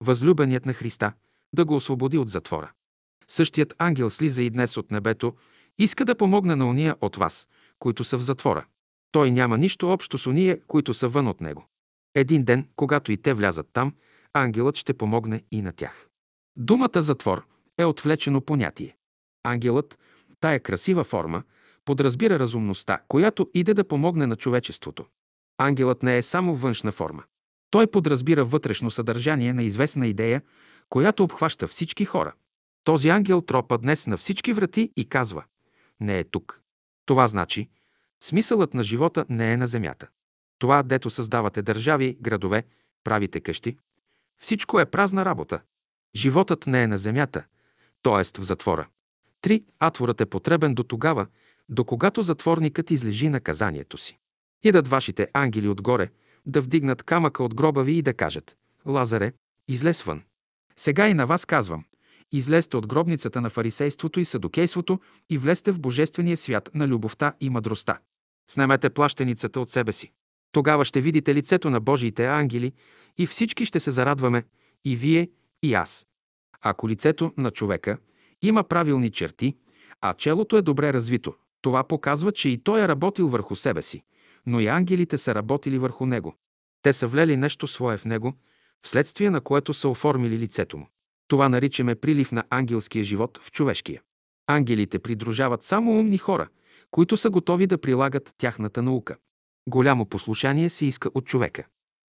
възлюбеният 0.00 0.66
на 0.66 0.72
Христа, 0.72 1.12
да 1.52 1.64
го 1.64 1.76
освободи 1.76 2.18
от 2.18 2.28
затвора. 2.28 2.72
Същият 3.28 3.74
ангел 3.78 4.10
слиза 4.10 4.42
и 4.42 4.50
днес 4.50 4.76
от 4.76 4.90
небето, 4.90 5.34
иска 5.78 6.04
да 6.04 6.14
помогне 6.14 6.56
на 6.56 6.68
уния 6.68 6.96
от 7.00 7.16
вас, 7.16 7.48
които 7.78 8.04
са 8.04 8.18
в 8.18 8.22
затвора. 8.22 8.66
Той 9.12 9.30
няма 9.30 9.58
нищо 9.58 9.88
общо 9.88 10.18
с 10.18 10.26
уния, 10.26 10.60
които 10.66 10.94
са 10.94 11.08
вън 11.08 11.26
от 11.26 11.40
него. 11.40 11.66
Един 12.14 12.44
ден, 12.44 12.68
когато 12.76 13.12
и 13.12 13.16
те 13.16 13.34
влязат 13.34 13.68
там, 13.72 13.94
ангелът 14.32 14.76
ще 14.76 14.94
помогне 14.94 15.42
и 15.50 15.62
на 15.62 15.72
тях. 15.72 16.08
Думата 16.56 17.02
затвор 17.02 17.46
е 17.78 17.84
отвлечено 17.84 18.40
понятие. 18.40 18.96
Ангелът, 19.44 19.98
тая 20.40 20.60
красива 20.60 21.04
форма, 21.04 21.42
подразбира 21.84 22.38
разумността, 22.38 22.98
която 23.08 23.50
иде 23.54 23.74
да 23.74 23.88
помогне 23.88 24.26
на 24.26 24.36
човечеството. 24.36 25.04
Ангелът 25.58 26.02
не 26.02 26.18
е 26.18 26.22
само 26.22 26.54
външна 26.54 26.92
форма. 26.92 27.22
Той 27.70 27.86
подразбира 27.86 28.44
вътрешно 28.44 28.90
съдържание 28.90 29.52
на 29.52 29.62
известна 29.62 30.06
идея, 30.06 30.42
която 30.88 31.24
обхваща 31.24 31.68
всички 31.68 32.04
хора. 32.04 32.32
Този 32.84 33.08
ангел 33.08 33.40
тропа 33.40 33.78
днес 33.78 34.06
на 34.06 34.16
всички 34.16 34.52
врати 34.52 34.92
и 34.96 35.08
казва– 35.08 35.44
не 36.00 36.18
е 36.18 36.24
тук. 36.24 36.62
Това 37.06 37.28
значи, 37.28 37.68
смисълът 38.22 38.74
на 38.74 38.82
живота 38.82 39.26
не 39.28 39.52
е 39.52 39.56
на 39.56 39.66
земята. 39.66 40.08
Това, 40.58 40.82
дето 40.82 41.10
създавате 41.10 41.62
държави, 41.62 42.18
градове, 42.20 42.64
правите 43.04 43.40
къщи, 43.40 43.76
всичко 44.38 44.80
е 44.80 44.86
празна 44.86 45.24
работа. 45.24 45.60
Животът 46.16 46.66
не 46.66 46.82
е 46.82 46.86
на 46.86 46.98
земята, 46.98 47.44
т.е. 48.02 48.40
в 48.40 48.44
затвора. 48.44 48.88
Три. 49.46 49.64
Атворът 49.80 50.20
е 50.20 50.26
потребен 50.26 50.74
до 50.74 50.82
тогава, 50.82 51.26
до 51.68 51.84
когато 51.84 52.22
затворникът 52.22 52.90
излежи 52.90 53.28
наказанието 53.28 53.98
си. 53.98 54.18
Идат 54.62 54.88
вашите 54.88 55.28
ангели 55.32 55.68
отгоре, 55.68 56.10
да 56.46 56.60
вдигнат 56.60 57.02
камъка 57.02 57.42
от 57.42 57.54
гроба 57.54 57.82
ви 57.82 57.92
и 57.92 58.02
да 58.02 58.14
кажат 58.14 58.56
«Лазаре, 58.86 59.32
излез 59.68 60.02
вън». 60.02 60.22
Сега 60.76 61.08
и 61.08 61.14
на 61.14 61.26
вас 61.26 61.44
казвам 61.44 61.84
Излезте 62.32 62.76
от 62.76 62.86
гробницата 62.86 63.40
на 63.40 63.50
фарисейството 63.50 64.20
и 64.20 64.24
садокейството 64.24 65.00
и 65.30 65.38
влезте 65.38 65.72
в 65.72 65.80
божествения 65.80 66.36
свят 66.36 66.70
на 66.74 66.88
любовта 66.88 67.34
и 67.40 67.50
мъдростта. 67.50 67.98
Снемете 68.50 68.90
плащеницата 68.90 69.60
от 69.60 69.70
себе 69.70 69.92
си. 69.92 70.12
Тогава 70.52 70.84
ще 70.84 71.00
видите 71.00 71.34
лицето 71.34 71.70
на 71.70 71.80
Божиите 71.80 72.26
ангели 72.26 72.72
и 73.18 73.26
всички 73.26 73.66
ще 73.66 73.80
се 73.80 73.90
зарадваме, 73.90 74.44
и 74.84 74.96
вие, 74.96 75.30
и 75.62 75.74
аз. 75.74 76.06
Ако 76.60 76.88
лицето 76.88 77.32
на 77.36 77.50
човека 77.50 77.98
има 78.42 78.64
правилни 78.64 79.10
черти, 79.10 79.56
а 80.00 80.14
челото 80.14 80.56
е 80.56 80.62
добре 80.62 80.92
развито, 80.92 81.34
това 81.62 81.84
показва, 81.84 82.32
че 82.32 82.48
и 82.48 82.58
той 82.58 82.82
е 82.82 82.88
работил 82.88 83.28
върху 83.28 83.56
себе 83.56 83.82
си, 83.82 84.02
но 84.46 84.60
и 84.60 84.66
ангелите 84.66 85.18
са 85.18 85.34
работили 85.34 85.78
върху 85.78 86.06
него. 86.06 86.34
Те 86.82 86.92
са 86.92 87.08
влели 87.08 87.36
нещо 87.36 87.66
свое 87.66 87.98
в 87.98 88.04
него, 88.04 88.34
вследствие 88.82 89.30
на 89.30 89.40
което 89.40 89.74
са 89.74 89.88
оформили 89.88 90.38
лицето 90.38 90.76
му. 90.76 90.88
Това 91.28 91.48
наричаме 91.48 91.94
прилив 91.94 92.32
на 92.32 92.44
ангелския 92.50 93.04
живот 93.04 93.38
в 93.42 93.52
човешкия. 93.52 94.02
Ангелите 94.46 94.98
придружават 94.98 95.62
само 95.62 95.98
умни 95.98 96.18
хора, 96.18 96.48
които 96.90 97.16
са 97.16 97.30
готови 97.30 97.66
да 97.66 97.78
прилагат 97.78 98.34
тяхната 98.38 98.82
наука. 98.82 99.16
Голямо 99.68 100.06
послушание 100.06 100.68
се 100.68 100.86
иска 100.86 101.10
от 101.14 101.26
човека. 101.26 101.64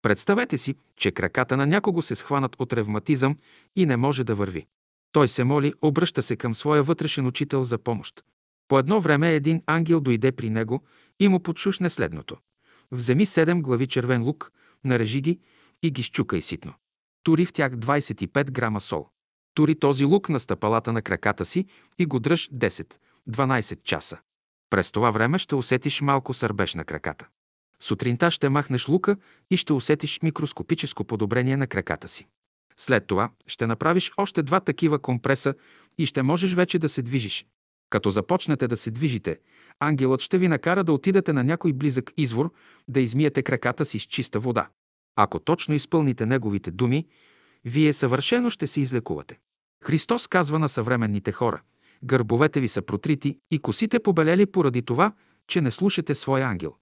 Представете 0.02 0.59
си, 0.59 0.74
че 0.96 1.10
краката 1.10 1.56
на 1.56 1.66
някого 1.66 2.02
се 2.02 2.14
схванат 2.14 2.56
от 2.59 2.72
ревматизъм 2.72 3.36
и 3.76 3.86
не 3.86 3.96
може 3.96 4.24
да 4.24 4.34
върви. 4.34 4.66
Той 5.14 5.28
се 5.28 5.44
моли, 5.44 5.74
обръща 5.82 6.22
се 6.22 6.36
към 6.36 6.54
своя 6.54 6.82
вътрешен 6.82 7.26
учител 7.26 7.64
за 7.64 7.78
помощ. 7.78 8.24
По 8.68 8.78
едно 8.78 9.00
време 9.00 9.34
един 9.34 9.62
ангел 9.66 10.00
дойде 10.00 10.32
при 10.32 10.50
него 10.50 10.84
и 11.20 11.28
му 11.28 11.40
подшушне 11.40 11.90
следното. 11.90 12.36
Вземи 12.90 13.26
седем 13.26 13.62
глави 13.62 13.86
червен 13.86 14.22
лук, 14.22 14.52
нарежи 14.84 15.20
ги 15.20 15.40
и 15.82 15.90
ги 15.90 16.02
щукай 16.02 16.40
ситно. 16.40 16.74
Тури 17.22 17.46
в 17.46 17.52
тях 17.52 17.72
25 17.72 18.50
грама 18.50 18.80
сол. 18.80 19.08
Тури 19.54 19.74
този 19.74 20.04
лук 20.04 20.28
на 20.28 20.40
стъпалата 20.40 20.92
на 20.92 21.02
краката 21.02 21.44
си 21.44 21.66
и 21.98 22.06
го 22.06 22.20
дръж 22.20 22.50
10-12 22.50 23.82
часа. 23.82 24.18
През 24.70 24.90
това 24.90 25.10
време 25.10 25.38
ще 25.38 25.54
усетиш 25.54 26.00
малко 26.00 26.34
сърбеж 26.34 26.74
на 26.74 26.84
краката. 26.84 27.28
Сутринта 27.80 28.30
ще 28.30 28.48
махнеш 28.48 28.88
лука 28.88 29.16
и 29.50 29.56
ще 29.56 29.72
усетиш 29.72 30.20
микроскопическо 30.22 31.04
подобрение 31.04 31.56
на 31.56 31.66
краката 31.66 32.08
си. 32.08 32.26
След 32.80 33.06
това 33.06 33.30
ще 33.46 33.66
направиш 33.66 34.12
още 34.16 34.42
два 34.42 34.60
такива 34.60 34.98
компреса 34.98 35.55
и 35.98 36.06
ще 36.06 36.22
можеш 36.22 36.55
вече 36.55 36.78
да 36.78 36.88
се 36.88 37.02
движиш. 37.02 37.46
Като 37.90 38.10
започнете 38.10 38.68
да 38.68 38.76
се 38.76 38.90
движите, 38.90 39.38
ангелът 39.80 40.20
ще 40.20 40.38
ви 40.38 40.48
накара 40.48 40.84
да 40.84 40.92
отидете 40.92 41.32
на 41.32 41.44
някой 41.44 41.72
близък 41.72 42.12
извор, 42.16 42.52
да 42.88 43.01
измиете 43.01 43.42
краката 43.42 43.84
си 43.84 43.98
с 43.98 44.02
чиста 44.02 44.40
вода. 44.40 44.68
Ако 45.16 45.38
точно 45.38 45.74
изпълните 45.74 46.26
неговите 46.26 46.70
думи, 46.70 47.06
вие 47.64 47.92
съвършено 47.92 48.51
ще 48.51 48.66
се 48.66 48.80
излекувате. 48.80 49.38
Христос 49.84 50.26
казва 50.26 50.59
на 50.59 50.68
съвременните 50.68 51.32
хора– 51.32 51.62
гърбовете 52.05 52.60
ви 52.60 52.68
са 52.68 52.82
протрити 52.82 53.38
и 53.51 53.59
косите 53.59 54.01
побелели 54.01 54.46
поради 54.46 54.82
това, 54.82 55.12
че 55.48 55.60
не 55.60 55.70
слушате 55.70 56.14
своя 56.14 56.46
ангел. 56.46 56.74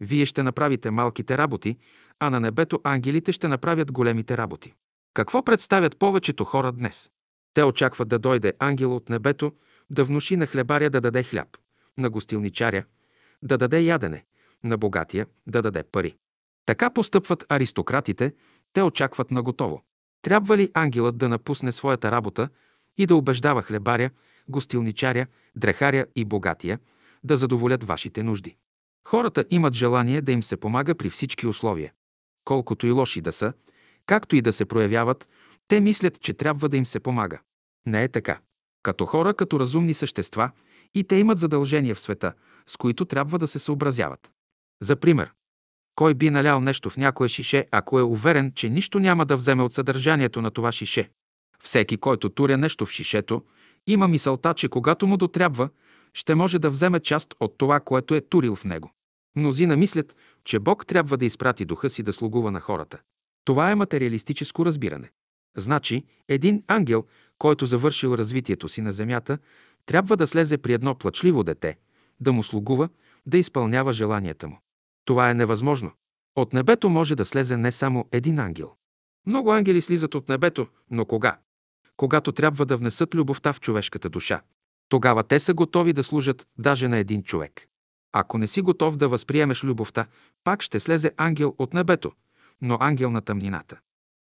Вие 0.00 0.26
ще 0.26 0.42
направите 0.42 0.90
малките 0.90 1.38
работи, 1.38 1.76
а 2.20 2.30
на 2.30 2.40
небето 2.40 2.80
ангелите 2.84 3.32
ще 3.32 3.48
направят 3.48 3.92
големите 3.92 4.36
работи. 4.36 4.74
Какво 5.14 5.42
представят 5.42 5.98
повечето 5.98 6.44
хора 6.44 6.72
днес? 6.72 7.10
Те 7.54 7.64
очакват 7.64 8.08
да 8.08 8.18
дойде 8.18 8.52
ангел 8.58 8.96
от 8.96 9.08
небето, 9.08 9.52
да 9.90 10.04
внуши 10.04 10.36
на 10.36 10.46
хлебаря 10.46 10.90
да 10.90 11.00
даде 11.00 11.22
хляб, 11.22 11.48
на 11.98 12.10
гостилничаря 12.10 12.84
да 13.42 13.58
даде 13.58 13.80
ядене, 13.80 14.24
на 14.64 14.78
богатия 14.78 15.26
да 15.46 15.62
даде 15.62 15.82
пари. 15.82 16.16
Така 16.66 16.90
постъпват 16.90 17.44
аристократите, 17.48 18.34
те 18.72 18.82
очакват 18.82 19.30
на 19.30 19.42
готово. 19.42 19.82
Трябва 20.22 20.56
ли 20.56 20.70
ангелът 20.74 21.18
да 21.18 21.28
напусне 21.28 21.72
своята 21.72 22.10
работа 22.10 22.48
и 22.98 23.06
да 23.06 23.16
убеждава 23.16 23.62
хлебаря, 23.62 24.10
гостилничаря, 24.48 25.26
дрехаря 25.56 26.06
и 26.16 26.24
богатия 26.24 26.78
да 27.24 27.36
задоволят 27.36 27.84
вашите 27.84 28.22
нужди? 28.22 28.56
Хората 29.08 29.44
имат 29.50 29.74
желание 29.74 30.22
да 30.22 30.32
им 30.32 30.42
се 30.42 30.56
помага 30.56 30.94
при 30.94 31.10
всички 31.10 31.46
условия. 31.46 31.92
Колкото 32.44 32.86
и 32.86 32.90
лоши 32.90 33.20
да 33.20 33.32
са, 33.32 33.52
както 34.10 34.36
и 34.36 34.42
да 34.42 34.52
се 34.52 34.64
проявяват, 34.64 35.28
те 35.68 35.80
мислят, 35.80 36.20
че 36.20 36.34
трябва 36.34 36.68
да 36.68 36.76
им 36.76 36.86
се 36.86 37.00
помага. 37.00 37.40
Не 37.86 38.04
е 38.04 38.08
така. 38.08 38.38
Като 38.82 39.06
хора, 39.06 39.34
като 39.34 39.60
разумни 39.60 39.94
същества, 39.94 40.50
и 40.94 41.04
те 41.04 41.16
имат 41.16 41.38
задължения 41.38 41.94
в 41.94 42.00
света, 42.00 42.32
с 42.66 42.76
които 42.76 43.04
трябва 43.04 43.38
да 43.38 43.48
се 43.48 43.58
съобразяват. 43.58 44.30
За 44.82 44.96
пример, 44.96 45.32
кой 45.94 46.14
би 46.14 46.30
налял 46.30 46.60
нещо 46.60 46.90
в 46.90 46.96
някое 46.96 47.28
шише, 47.28 47.66
ако 47.70 47.98
е 47.98 48.02
уверен, 48.02 48.52
че 48.54 48.68
нищо 48.68 48.98
няма 48.98 49.26
да 49.26 49.36
вземе 49.36 49.62
от 49.62 49.72
съдържанието 49.72 50.42
на 50.42 50.50
това 50.50 50.72
шише? 50.72 51.10
Всеки, 51.62 51.96
който 51.96 52.28
туря 52.28 52.56
нещо 52.56 52.86
в 52.86 52.90
шишето, 52.90 53.42
има 53.86 54.08
мисълта, 54.08 54.54
че 54.54 54.68
когато 54.68 55.06
му 55.06 55.16
дотрябва, 55.16 55.68
ще 56.14 56.34
може 56.34 56.58
да 56.58 56.70
вземе 56.70 57.00
част 57.00 57.34
от 57.40 57.58
това, 57.58 57.80
което 57.80 58.14
е 58.14 58.20
турил 58.20 58.56
в 58.56 58.64
него. 58.64 58.92
Мнозина 59.36 59.76
мислят, 59.76 60.16
че 60.44 60.58
Бог 60.58 60.86
трябва 60.86 61.16
да 61.16 61.24
изпрати 61.24 61.64
духа 61.64 61.90
си 61.90 62.02
да 62.02 62.12
слугува 62.12 62.50
на 62.50 62.60
хората. 62.60 62.98
Това 63.44 63.70
е 63.70 63.74
материалистическо 63.74 64.66
разбиране. 64.66 65.10
Значи, 65.56 66.04
един 66.28 66.62
ангел, 66.68 67.04
който 67.38 67.66
завършил 67.66 68.14
развитието 68.14 68.68
си 68.68 68.80
на 68.80 68.92
земята, 68.92 69.38
трябва 69.86 70.16
да 70.16 70.26
слезе 70.26 70.58
при 70.58 70.72
едно 70.72 70.94
плачливо 70.94 71.44
дете, 71.44 71.78
да 72.20 72.32
му 72.32 72.42
слугува, 72.42 72.88
да 73.26 73.38
изпълнява 73.38 73.92
желанията 73.92 74.48
му. 74.48 74.58
Това 75.04 75.30
е 75.30 75.34
невъзможно. 75.34 75.92
От 76.36 76.52
небето 76.52 76.90
може 76.90 77.14
да 77.14 77.24
слезе 77.24 77.56
не 77.56 77.72
само 77.72 78.08
един 78.12 78.38
ангел. 78.38 78.72
Много 79.26 79.52
ангели 79.52 79.82
слизат 79.82 80.14
от 80.14 80.28
небето, 80.28 80.66
но 80.90 81.04
кога? 81.04 81.38
Когато 81.96 82.32
трябва 82.32 82.66
да 82.66 82.76
внесат 82.76 83.14
любовта 83.14 83.52
в 83.52 83.60
човешката 83.60 84.08
душа. 84.08 84.42
Тогава 84.88 85.22
те 85.22 85.40
са 85.40 85.54
готови 85.54 85.92
да 85.92 86.04
служат 86.04 86.46
даже 86.58 86.88
на 86.88 86.96
един 86.96 87.22
човек. 87.22 87.66
Ако 88.12 88.38
не 88.38 88.46
си 88.46 88.60
готов 88.60 88.96
да 88.96 89.08
възприемеш 89.08 89.64
любовта, 89.64 90.06
пак 90.44 90.62
ще 90.62 90.80
слезе 90.80 91.12
ангел 91.16 91.54
от 91.58 91.74
небето, 91.74 92.12
но 92.62 92.76
ангел 92.80 93.10
на 93.10 93.20
тъмнината. 93.20 93.78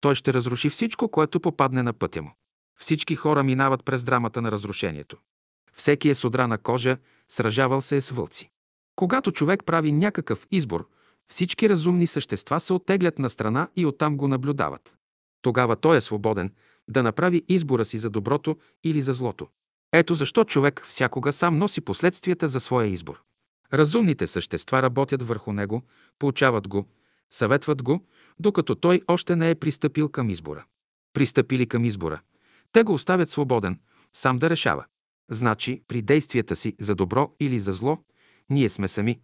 Той 0.01 0.15
ще 0.15 0.33
разруши 0.33 0.69
всичко, 0.69 1.09
което 1.09 1.39
попадне 1.39 1.83
на 1.83 1.93
пътя 1.93 2.21
му. 2.21 2.31
Всички 2.79 3.15
хора 3.15 3.43
минават 3.43 3.85
през 3.85 4.03
драмата 4.03 4.41
на 4.41 4.51
разрушението. 4.51 5.17
Всеки 5.73 6.09
е 6.09 6.15
с 6.15 6.23
одрана 6.23 6.57
кожа, 6.57 6.97
сражавал 7.29 7.81
се 7.81 7.97
е 7.97 8.01
с 8.01 8.09
вълци. 8.09 8.49
Когато 8.95 9.31
човек 9.31 9.63
прави 9.65 9.91
някакъв 9.91 10.47
избор, 10.51 10.89
всички 11.27 11.69
разумни 11.69 12.07
същества 12.07 12.59
се 12.59 12.73
оттеглят 12.73 13.19
на 13.19 13.29
страна 13.29 13.67
и 13.75 13.85
оттам 13.85 14.17
го 14.17 14.27
наблюдават. 14.27 14.95
Тогава 15.41 15.75
той 15.75 15.97
е 15.97 16.01
свободен 16.01 16.53
да 16.87 17.03
направи 17.03 17.43
избора 17.49 17.85
си 17.85 17.97
за 17.97 18.09
доброто 18.09 18.57
или 18.83 19.01
за 19.01 19.13
злото. 19.13 19.47
Ето 19.93 20.13
защо 20.13 20.43
човек 20.43 20.85
всякога 20.87 21.33
сам 21.33 21.57
носи 21.57 21.81
последствията 21.81 22.47
за 22.47 22.59
своя 22.59 22.87
избор. 22.87 23.23
Разумните 23.73 24.27
същества 24.27 24.81
работят 24.81 25.23
върху 25.23 25.53
него, 25.53 25.81
получават 26.19 26.67
го, 26.67 26.87
съветват 27.31 27.83
го, 27.83 28.05
докато 28.39 28.75
той 28.75 29.01
още 29.07 29.35
не 29.35 29.49
е 29.49 29.55
пристъпил 29.55 30.09
към 30.09 30.29
избора. 30.29 30.65
Пристъпили 31.13 31.67
към 31.67 31.85
избора. 31.85 32.21
Те 32.71 32.83
го 32.83 32.93
оставят 32.93 33.29
свободен, 33.29 33.79
сам 34.13 34.37
да 34.37 34.49
решава. 34.49 34.85
Значи, 35.31 35.83
при 35.87 36.01
действията 36.01 36.55
си 36.55 36.75
за 36.79 36.95
добро 36.95 37.31
или 37.39 37.59
за 37.59 37.71
зло, 37.71 37.97
ние 38.49 38.69
сме 38.69 38.87
сами. 38.87 39.19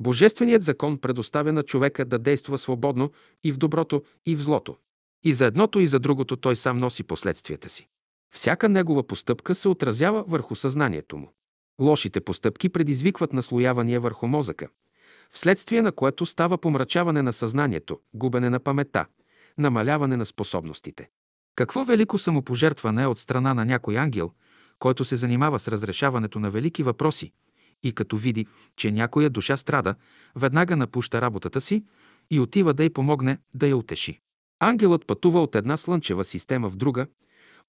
Божественият 0.00 0.62
закон 0.62 0.98
предоставя 0.98 1.52
на 1.52 1.62
човека 1.62 2.04
да 2.04 2.18
действа 2.18 2.58
свободно 2.58 3.10
и 3.44 3.52
в 3.52 3.58
доброто, 3.58 4.02
и 4.26 4.36
в 4.36 4.42
злото. 4.42 4.76
И 5.24 5.34
за 5.34 5.46
едното, 5.46 5.80
и 5.80 5.86
за 5.86 5.98
другото 5.98 6.36
той 6.36 6.56
сам 6.56 6.78
носи 6.78 7.02
последствията 7.02 7.68
си. 7.68 7.88
Всяка 8.34 8.68
негова 8.68 9.06
постъпка 9.06 9.54
се 9.54 9.68
отразява 9.68 10.24
върху 10.28 10.54
съзнанието 10.54 11.16
му. 11.16 11.32
Лошите 11.80 12.20
постъпки 12.20 12.68
предизвикват 12.68 13.32
наслоявания 13.32 14.00
върху 14.00 14.26
мозъка, 14.26 14.68
вследствие 15.32 15.82
на 15.82 15.92
което 15.92 16.26
става 16.26 16.58
помрачаване 16.58 17.22
на 17.22 17.32
съзнанието, 17.32 18.00
губене 18.14 18.50
на 18.50 18.60
памета, 18.60 19.06
намаляване 19.58 20.16
на 20.16 20.26
способностите. 20.26 21.08
Какво 21.56 21.84
велико 21.84 22.18
самопожертване 22.18 23.02
е 23.02 23.06
от 23.06 23.18
страна 23.18 23.54
на 23.54 23.64
някой 23.64 23.98
ангел, 23.98 24.30
който 24.78 25.04
се 25.04 25.16
занимава 25.16 25.58
с 25.58 25.68
разрешаването 25.68 26.38
на 26.38 26.50
велики 26.50 26.82
въпроси 26.82 27.32
и 27.82 27.92
като 27.92 28.16
види, 28.16 28.46
че 28.76 28.92
някоя 28.92 29.30
душа 29.30 29.56
страда, 29.56 29.94
веднага 30.36 30.76
напуща 30.76 31.20
работата 31.20 31.60
си 31.60 31.84
и 32.30 32.40
отива 32.40 32.74
да 32.74 32.84
й 32.84 32.90
помогне 32.90 33.38
да 33.54 33.66
я 33.66 33.76
утеши. 33.76 34.20
Ангелът 34.60 35.06
пътува 35.06 35.42
от 35.42 35.54
една 35.54 35.76
слънчева 35.76 36.24
система 36.24 36.70
в 36.70 36.76
друга, 36.76 37.06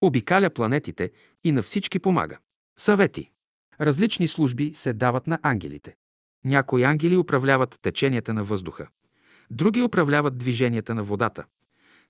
обикаля 0.01 0.49
планетите 0.49 1.11
и 1.43 1.51
на 1.51 1.63
всички 1.63 1.99
помага. 1.99 2.37
Съвети. 2.77 3.31
Различни 3.81 4.27
служби 4.27 4.73
се 4.73 4.93
дават 4.93 5.27
на 5.27 5.39
ангелите. 5.41 5.95
Някои 6.45 6.83
ангели 6.83 7.17
управляват 7.17 7.79
теченията 7.81 8.33
на 8.33 8.43
въздуха, 8.43 8.87
други 9.51 9.81
управляват 9.81 10.37
движенията 10.37 10.95
на 10.95 11.03
водата, 11.03 11.45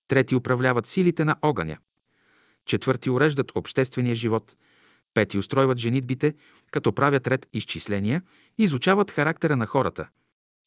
трети 0.07 0.35
управляват 0.35 0.85
силите 0.85 1.25
на 1.25 1.35
огъня, 1.41 1.77
четвърти 2.65 3.09
уреждат 3.09 3.51
обществения 3.55 4.15
живот, 4.15 4.55
пети 5.13 5.37
устройват 5.37 5.77
женитбите, 5.77 6.33
като 6.71 6.93
правят 6.93 7.27
ред 7.27 7.47
изчисления, 7.53 8.21
изучават 8.57 9.11
характера 9.11 9.55
на 9.55 9.65
хората, 9.65 10.07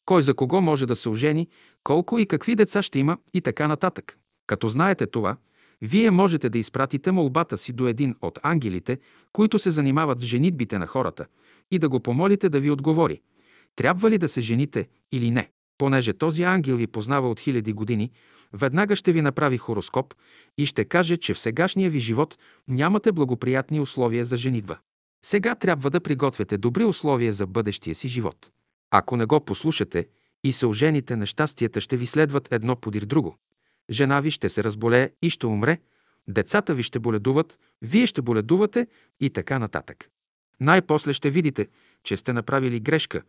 кой 0.05 0.21
за 0.21 0.33
кого 0.33 0.61
може 0.61 0.85
да 0.85 0.95
се 0.95 1.09
ожени, 1.09 1.47
колко 1.83 2.19
и 2.19 2.25
какви 2.25 2.55
деца 2.55 2.81
ще 2.81 2.99
има 2.99 3.17
и 3.33 3.41
така 3.41 3.67
нататък. 3.67 4.17
Като 4.47 4.67
знаете 4.67 5.07
това, 5.07 5.37
вие 5.81 6.11
можете 6.11 6.49
да 6.49 6.57
изпратите 6.57 7.11
молбата 7.11 7.57
си 7.57 7.73
до 7.73 7.87
един 7.87 8.15
от 8.21 8.39
ангелите, 8.43 8.99
които 9.33 9.59
се 9.59 9.71
занимават 9.71 10.19
с 10.19 10.23
женитбите 10.23 10.79
на 10.79 10.87
хората, 10.87 11.25
и 11.71 11.79
да 11.79 11.89
го 11.89 11.99
помолите 11.99 12.49
да 12.49 12.59
ви 12.59 12.71
отговори. 12.71 13.21
Трябва 13.75 14.09
ли 14.09 14.17
да 14.17 14.29
се 14.29 14.41
жените 14.41 14.87
или 15.11 15.31
не? 15.31 15.51
Понеже 15.77 16.13
този 16.13 16.43
ангел 16.43 16.75
ви 16.75 16.87
познава 16.87 17.29
от 17.29 17.39
хиляди 17.39 17.73
години, 17.73 18.11
веднага 18.53 18.95
ще 18.95 19.11
ви 19.11 19.21
направи 19.21 19.57
хороскоп 19.57 20.13
и 20.57 20.65
ще 20.65 20.85
каже, 20.85 21.17
че 21.17 21.33
в 21.33 21.39
сегашния 21.39 21.89
ви 21.89 21.99
живот 21.99 22.37
нямате 22.67 23.11
благоприятни 23.11 23.79
условия 23.79 24.25
за 24.25 24.37
женитба. 24.37 24.77
Сега 25.25 25.55
трябва 25.55 25.89
да 25.89 26.01
приготвяте 26.01 26.57
добри 26.57 26.83
условия 26.83 27.33
за 27.33 27.47
бъдещия 27.47 27.95
си 27.95 28.07
живот. 28.07 28.51
Ако 28.91 29.17
не 29.17 29.25
го 29.25 29.45
послушате 29.45 30.07
и 30.43 30.53
се 30.53 30.65
ожените, 30.65 31.15
нещастията 31.15 31.81
ще 31.81 31.97
ви 31.97 32.07
следват 32.07 32.47
едно 32.51 32.75
подир 32.75 33.05
друго. 33.05 33.37
Жена 33.91 34.21
ви 34.21 34.31
ще 34.31 34.49
се 34.49 34.63
разболее 34.63 35.09
и 35.21 35.29
ще 35.29 35.45
умре, 35.45 35.77
децата 36.27 36.75
ви 36.75 36.83
ще 36.83 36.99
боледуват, 36.99 37.59
вие 37.81 38.07
ще 38.07 38.21
боледувате 38.21 38.87
и 39.19 39.29
така 39.29 39.59
нататък. 39.59 40.09
Най-после 40.59 41.13
ще 41.13 41.29
видите, 41.29 41.67
че 42.03 42.17
сте 42.17 42.33
направили 42.33 42.79
грешка 42.79 43.21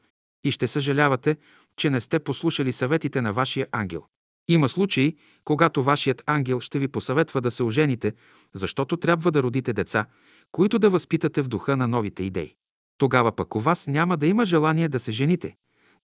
и 0.46 0.50
ще 0.50 0.68
съжалявате, 0.68 1.36
че 1.76 1.90
не 1.90 2.00
сте 2.00 2.18
послушали 2.18 2.72
съветите 2.72 3.22
на 3.22 3.32
вашия 3.32 3.66
ангел. 3.72 4.04
Има 4.48 4.68
случаи, 4.68 5.16
когато 5.44 5.82
вашият 5.82 6.22
ангел 6.26 6.60
ще 6.60 6.78
ви 6.78 6.88
посъветва 6.88 7.40
да 7.40 7.50
се 7.50 7.62
ожените, 7.62 8.12
защото 8.54 8.96
трябва 8.96 9.32
да 9.32 9.42
родите 9.42 9.72
деца, 9.72 10.06
които 10.52 10.78
да 10.78 10.90
възпитате 10.90 11.42
в 11.42 11.48
духа 11.48 11.76
на 11.76 11.88
новите 11.88 12.22
идеи. 12.22 12.54
Тогава 12.98 13.32
пък 13.32 13.54
у 13.54 13.60
вас 13.60 13.86
няма 13.86 14.16
да 14.16 14.26
има 14.26 14.44
желание 14.44 14.88
да 14.88 15.00
се 15.00 15.12
жените 15.12 15.56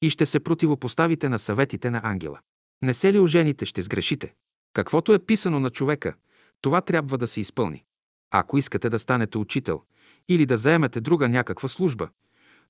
и 0.03 0.11
ще 0.11 0.27
се 0.27 0.41
противопоставите 0.41 1.29
на 1.29 1.39
съветите 1.39 1.91
на 1.91 2.01
ангела. 2.05 2.41
Не 2.83 2.95
се 2.95 3.13
ли 3.13 3.19
ожените, 3.19 3.67
ще 3.67 3.83
сгрешите. 3.83 4.35
Каквото 4.73 5.15
е 5.15 5.19
писано 5.19 5.61
на 5.61 5.71
човека, 5.71 6.15
това 6.61 6.81
трябва 6.81 7.19
да 7.19 7.27
се 7.27 7.41
изпълни. 7.41 7.85
Ако 8.31 8.59
искате 8.59 8.91
да 8.91 8.99
станете 8.99 9.39
учител 9.39 9.83
или 10.29 10.47
да 10.47 10.57
заемете 10.57 11.01
друга 11.01 11.29
някаква 11.29 11.69
служба, 11.69 12.09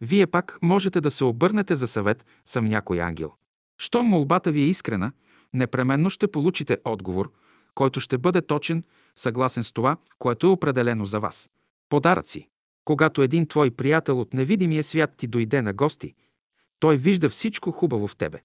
вие 0.03 0.27
пак 0.27 0.59
можете 0.63 1.01
да 1.01 1.11
се 1.11 1.25
обърнете 1.25 1.77
за 1.77 1.87
съвет 1.87 2.27
съм 2.45 2.65
някой 2.65 3.01
ангел. 3.01 3.33
Щом 3.79 4.07
молбата 4.07 4.53
ви 4.53 4.61
е 4.61 4.67
искрена, 4.67 5.13
непременно 5.55 6.11
ще 6.11 6.29
получите 6.29 6.79
отговор, 6.85 7.33
който 7.75 8.01
ще 8.01 8.19
бъде 8.19 8.43
точен, 8.43 8.85
съгласен 9.17 9.65
с 9.65 9.73
това, 9.73 9.97
което 10.19 10.47
е 10.47 10.51
определено 10.51 11.05
за 11.05 11.21
вас. 11.21 11.51
Подаръци. 11.89 12.49
Когато 12.85 13.23
един 13.23 13.47
твой 13.47 13.71
приятел 13.71 14.21
от 14.21 14.35
невидимия 14.35 14.85
свят 14.85 15.11
ти 15.17 15.27
дойде 15.27 15.63
на 15.63 15.73
гости, 15.73 16.15
той 16.81 16.97
вижда 16.97 17.31
всичко 17.31 17.73
хубаво 17.73 18.09
в 18.09 18.17
тебе. 18.17 18.43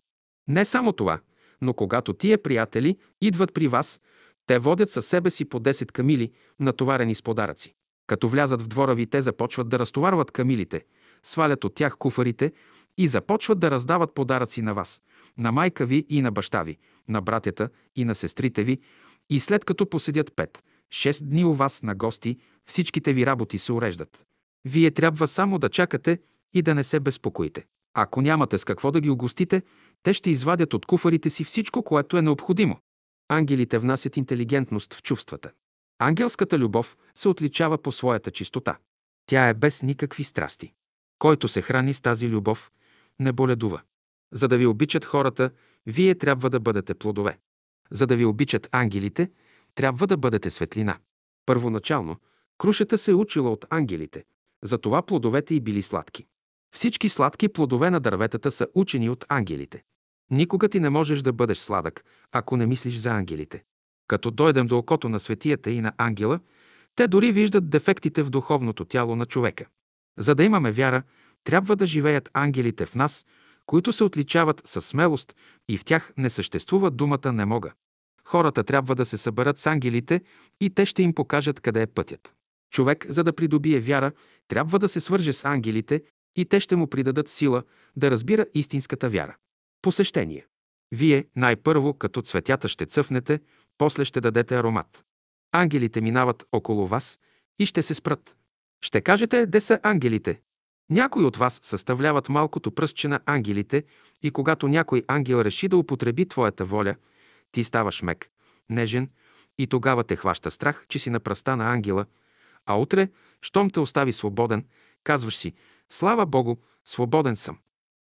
Не 0.47 0.65
само 0.65 0.93
това, 0.93 1.19
но 1.61 1.73
когато 1.73 2.13
тия 2.13 2.43
приятели 2.43 2.97
идват 3.21 3.53
при 3.53 3.67
вас, 3.67 4.01
те 4.45 4.59
водят 4.59 4.89
със 4.89 5.05
себе 5.05 5.29
си 5.29 5.45
по 5.45 5.59
10 5.59 5.91
камили, 5.91 6.31
натоварени 6.59 7.15
с 7.15 7.23
подаръци. 7.23 7.75
Като 8.07 8.29
влязат 8.29 8.61
в 8.61 8.67
двора 8.67 8.95
ви, 8.95 9.07
те 9.07 9.21
започват 9.21 9.69
да 9.69 9.79
разтоварват 9.79 10.31
камилите, 10.31 10.83
свалят 11.23 11.63
от 11.63 11.75
тях 11.75 11.97
куфарите 11.97 12.51
и 12.97 13.07
започват 13.07 13.59
да 13.59 13.71
раздават 13.71 14.13
подаръци 14.13 14.61
на 14.61 14.73
вас, 14.73 15.01
на 15.37 15.51
майка 15.51 15.85
ви 15.85 16.05
и 16.09 16.21
на 16.21 16.31
баща 16.31 16.63
ви, 16.63 16.77
на 17.09 17.21
братята 17.21 17.69
и 17.95 18.05
на 18.05 18.15
сестрите 18.15 18.63
ви, 18.63 18.77
и 19.29 19.39
след 19.39 19.65
като 19.65 19.89
поседят 19.89 20.35
пет, 20.35 20.63
шест 20.91 21.29
дни 21.29 21.45
у 21.45 21.53
вас 21.53 21.83
на 21.83 21.95
гости, 21.95 22.37
всичките 22.65 23.13
ви 23.13 23.25
работи 23.25 23.57
се 23.57 23.73
уреждат. 23.73 24.23
Вие 24.65 24.91
трябва 24.91 25.27
само 25.27 25.59
да 25.59 25.69
чакате 25.69 26.19
и 26.53 26.61
да 26.61 26.75
не 26.75 26.83
се 26.83 26.99
безпокоите. 26.99 27.65
Ако 27.93 28.21
нямате 28.21 28.57
с 28.57 28.65
какво 28.65 28.91
да 28.91 29.01
ги 29.01 29.09
огостите, 29.09 29.61
те 30.03 30.13
ще 30.13 30.29
извадят 30.29 30.73
от 30.73 30.85
куфарите 30.85 31.29
си 31.29 31.43
всичко, 31.43 31.83
което 31.83 32.17
е 32.17 32.21
необходимо. 32.21 32.77
Ангелите 33.29 33.77
внасят 33.77 34.17
интелигентност 34.17 34.93
в 34.93 35.03
чувствата. 35.03 35.51
Ангелската 35.99 36.59
любов 36.59 36.97
се 37.15 37.29
отличава 37.29 37.77
по 37.77 37.91
своята 37.91 38.31
чистота. 38.31 38.77
Тя 39.25 39.49
е 39.49 39.53
без 39.53 39.81
никакви 39.81 40.23
страсти. 40.23 40.73
Който 41.19 41.47
се 41.47 41.61
храни 41.61 41.93
с 41.93 42.01
тази 42.01 42.29
любов, 42.29 42.71
не 43.19 43.31
боледува. 43.31 43.81
За 44.33 44.47
да 44.47 44.57
ви 44.57 44.65
обичат 44.65 45.05
хората, 45.05 45.51
вие 45.85 46.15
трябва 46.15 46.49
да 46.49 46.59
бъдете 46.59 46.93
плодове. 46.93 47.37
За 47.91 48.07
да 48.07 48.15
ви 48.15 48.25
обичат 48.25 48.69
ангелите, 48.71 49.31
трябва 49.75 50.07
да 50.07 50.17
бъдете 50.17 50.49
светлина. 50.49 50.97
Първоначално, 51.45 52.15
крушата 52.57 52.97
се 52.97 53.11
е 53.11 53.13
учила 53.13 53.51
от 53.51 53.65
ангелите, 53.69 54.23
затова 54.63 55.01
плодовете 55.01 55.55
й 55.55 55.61
били 55.61 55.81
сладки. 55.81 56.25
Всички 56.75 57.09
сладки 57.09 57.49
плодове 57.49 57.89
на 57.89 57.99
дърветата 57.99 58.51
са 58.51 58.67
учени 58.73 59.09
от 59.09 59.25
ангелите. 59.29 59.83
Никога 60.31 60.69
ти 60.69 60.79
не 60.79 60.89
можеш 60.89 61.21
да 61.21 61.33
бъдеш 61.33 61.57
сладък, 61.57 62.05
ако 62.31 62.57
не 62.57 62.65
мислиш 62.65 62.95
за 62.95 63.09
ангелите. 63.09 63.63
Като 64.07 64.31
дойдем 64.31 64.67
до 64.67 64.77
окото 64.77 65.09
на 65.09 65.19
светията 65.19 65.71
и 65.71 65.81
на 65.81 65.93
ангела, 65.97 66.39
те 66.95 67.07
дори 67.07 67.31
виждат 67.31 67.69
дефектите 67.69 68.23
в 68.23 68.29
духовното 68.29 68.85
тяло 68.85 69.15
на 69.15 69.25
човека. 69.25 69.65
За 70.17 70.35
да 70.35 70.43
имаме 70.43 70.71
вяра, 70.71 71.03
трябва 71.43 71.75
да 71.75 71.85
живеят 71.85 72.29
ангелите 72.33 72.85
в 72.85 72.95
нас, 72.95 73.25
които 73.65 73.93
се 73.93 74.03
отличават 74.03 74.61
със 74.65 74.85
смелост 74.85 75.35
и 75.69 75.77
в 75.77 75.85
тях 75.85 76.13
не 76.17 76.29
съществува 76.29 76.91
думата 76.91 77.31
«не 77.33 77.45
мога». 77.45 77.71
Хората 78.23 78.63
трябва 78.63 78.95
да 78.95 79.05
се 79.05 79.17
съберат 79.17 79.59
с 79.59 79.67
ангелите 79.67 80.21
и 80.61 80.69
те 80.69 80.85
ще 80.85 81.03
им 81.03 81.13
покажат 81.13 81.59
къде 81.59 81.81
е 81.81 81.87
пътят. 81.87 82.33
Човек, 82.71 83.05
за 83.09 83.23
да 83.23 83.33
придобие 83.33 83.79
вяра, 83.79 84.11
трябва 84.47 84.79
да 84.79 84.89
се 84.89 84.99
свърже 84.99 85.33
с 85.33 85.45
ангелите 85.45 86.03
и 86.35 86.45
те 86.45 86.59
ще 86.59 86.75
му 86.75 86.87
придадат 86.87 87.29
сила 87.29 87.63
да 87.95 88.11
разбира 88.11 88.45
истинската 88.53 89.09
вяра. 89.09 89.35
Посещение. 89.81 90.45
Вие 90.91 91.25
най-първо 91.35 91.93
като 91.93 92.21
цветята 92.21 92.67
ще 92.67 92.85
цъфнете, 92.85 93.39
после 93.77 94.05
ще 94.05 94.21
дадете 94.21 94.55
аромат. 94.55 95.03
Ангелите 95.51 96.01
минават 96.01 96.45
около 96.51 96.87
вас 96.87 97.19
и 97.59 97.65
ще 97.65 97.83
се 97.83 97.93
спрат. 97.93 98.36
Ще 98.81 99.01
кажете, 99.01 99.45
де 99.45 99.61
са 99.61 99.79
ангелите? 99.83 100.41
Някои 100.89 101.25
от 101.25 101.37
вас 101.37 101.59
съставляват 101.63 102.29
малкото 102.29 102.71
пръстче 102.71 103.07
на 103.07 103.19
ангелите 103.25 103.83
и 104.23 104.31
когато 104.31 104.67
някой 104.67 105.03
ангел 105.07 105.41
реши 105.41 105.67
да 105.67 105.77
употреби 105.77 106.27
твоята 106.27 106.65
воля, 106.65 106.95
ти 107.51 107.63
ставаш 107.63 108.01
мек, 108.01 108.29
нежен 108.69 109.09
и 109.57 109.67
тогава 109.67 110.03
те 110.03 110.15
хваща 110.15 110.51
страх, 110.51 110.85
че 110.89 110.99
си 110.99 111.09
на 111.09 111.19
пръста 111.19 111.57
на 111.57 111.73
ангела, 111.73 112.05
а 112.65 112.75
утре, 112.75 113.09
щом 113.41 113.69
те 113.69 113.79
остави 113.79 114.13
свободен, 114.13 114.65
казваш 115.03 115.37
си, 115.37 115.53
слава 115.89 116.25
Богу, 116.25 116.55
свободен 116.85 117.35
съм. 117.35 117.57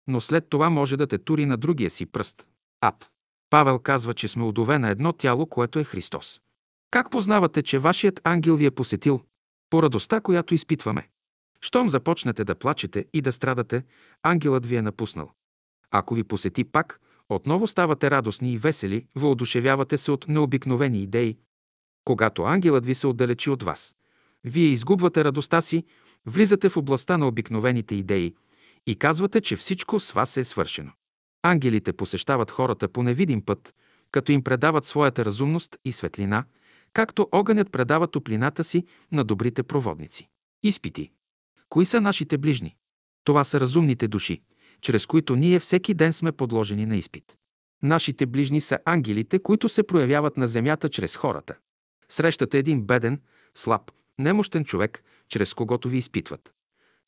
Но 0.06 0.20
след 0.20 0.48
това 0.50 0.70
може 0.70 0.96
да 0.96 1.06
те 1.06 1.18
тури 1.18 1.46
на 1.46 1.56
другия 1.56 1.90
си 1.90 2.06
пръст. 2.06 2.46
Ап. 2.80 3.04
Павел 3.50 3.78
казва, 3.78 4.14
че 4.14 4.28
сме 4.28 4.44
удове 4.44 4.78
на 4.78 4.88
едно 4.90 5.12
тяло, 5.12 5.46
което 5.46 5.78
е 5.78 5.84
Христос. 5.84 6.40
Как 6.90 7.10
познавате, 7.10 7.62
че 7.62 7.78
вашият 7.78 8.20
ангел 8.24 8.56
ви 8.56 8.66
е 8.66 8.70
посетил? 8.70 9.20
По 9.74 9.82
радостта, 9.82 10.20
която 10.20 10.54
изпитваме. 10.54 11.08
Щом 11.60 11.90
започнете 11.90 12.44
да 12.44 12.54
плачете 12.54 13.04
и 13.12 13.20
да 13.20 13.32
страдате, 13.32 13.84
ангелът 14.22 14.66
ви 14.66 14.76
е 14.76 14.82
напуснал. 14.82 15.30
Ако 15.90 16.14
ви 16.14 16.24
посети 16.24 16.64
пак, 16.64 17.00
отново 17.28 17.66
ставате 17.66 18.10
радостни 18.10 18.52
и 18.52 18.58
весели, 18.58 19.06
въодушевявате 19.14 19.98
се 19.98 20.10
от 20.10 20.28
необикновени 20.28 21.02
идеи. 21.02 21.38
Когато 22.04 22.42
ангелът 22.42 22.86
ви 22.86 22.94
се 22.94 23.06
отдалечи 23.06 23.50
от 23.50 23.62
вас, 23.62 23.94
вие 24.44 24.66
изгубвате 24.66 25.24
радостта 25.24 25.60
си, 25.60 25.84
влизате 26.26 26.68
в 26.68 26.76
областта 26.76 27.18
на 27.18 27.28
обикновените 27.28 27.94
идеи 27.94 28.34
и 28.86 28.96
казвате, 28.96 29.40
че 29.40 29.56
всичко 29.56 30.00
с 30.00 30.12
вас 30.12 30.36
е 30.36 30.44
свършено. 30.44 30.92
Ангелите 31.42 31.92
посещават 31.92 32.50
хората 32.50 32.88
по 32.88 33.02
невидим 33.02 33.44
път, 33.44 33.74
като 34.10 34.32
им 34.32 34.44
предават 34.44 34.84
своята 34.84 35.24
разумност 35.24 35.76
и 35.84 35.92
светлина, 35.92 36.44
както 36.94 37.28
огънят 37.32 37.72
предава 37.72 38.06
топлината 38.06 38.64
си 38.64 38.84
на 39.12 39.24
добрите 39.24 39.62
проводници. 39.62 40.28
Изпити. 40.62 41.10
Кои 41.68 41.84
са 41.84 42.00
нашите 42.00 42.38
ближни? 42.38 42.76
Това 43.24 43.44
са 43.44 43.60
разумните 43.60 44.08
души, 44.08 44.42
чрез 44.80 45.06
които 45.06 45.36
ние 45.36 45.60
всеки 45.60 45.94
ден 45.94 46.12
сме 46.12 46.32
подложени 46.32 46.86
на 46.86 46.96
изпит. 46.96 47.36
Нашите 47.82 48.26
ближни 48.26 48.60
са 48.60 48.78
ангелите, 48.84 49.38
които 49.38 49.68
се 49.68 49.82
проявяват 49.82 50.36
на 50.36 50.48
земята 50.48 50.88
чрез 50.88 51.16
хората. 51.16 51.54
Срещате 52.08 52.58
един 52.58 52.82
беден, 52.82 53.20
слаб, 53.54 53.90
немощен 54.18 54.64
човек, 54.64 55.02
чрез 55.28 55.54
когото 55.54 55.88
ви 55.88 55.98
изпитват. 55.98 56.52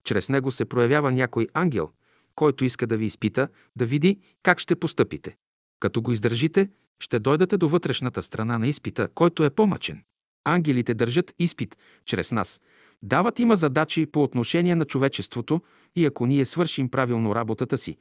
Чрез 0.04 0.28
него 0.28 0.50
се 0.50 0.64
проявява 0.64 1.12
някой 1.12 1.46
ангел, 1.54 1.90
който 2.34 2.64
иска 2.64 2.86
да 2.86 2.96
ви 2.96 3.04
изпита, 3.04 3.48
да 3.76 3.86
види 3.86 4.20
как 4.42 4.60
ще 4.60 4.76
постъпите. 4.76 5.36
Като 5.80 6.02
го 6.02 6.12
издържите, 6.12 6.68
ще 7.00 7.18
дойдете 7.18 7.56
до 7.56 7.68
вътрешната 7.68 8.22
страна 8.22 8.58
на 8.58 8.68
изпита, 8.68 9.08
който 9.14 9.44
е 9.44 9.50
по-мъчен. 9.50 10.02
Ангелите 10.44 10.94
държат 10.94 11.34
изпит 11.38 11.76
чрез 12.04 12.32
нас, 12.32 12.60
дават 13.02 13.38
има 13.38 13.56
задачи 13.56 14.06
по 14.06 14.22
отношение 14.22 14.74
на 14.74 14.84
човечеството 14.84 15.62
и 15.96 16.06
ако 16.06 16.26
ние 16.26 16.44
свършим 16.44 16.88
правилно 16.88 17.34
работата 17.34 17.78
си, 17.78 17.96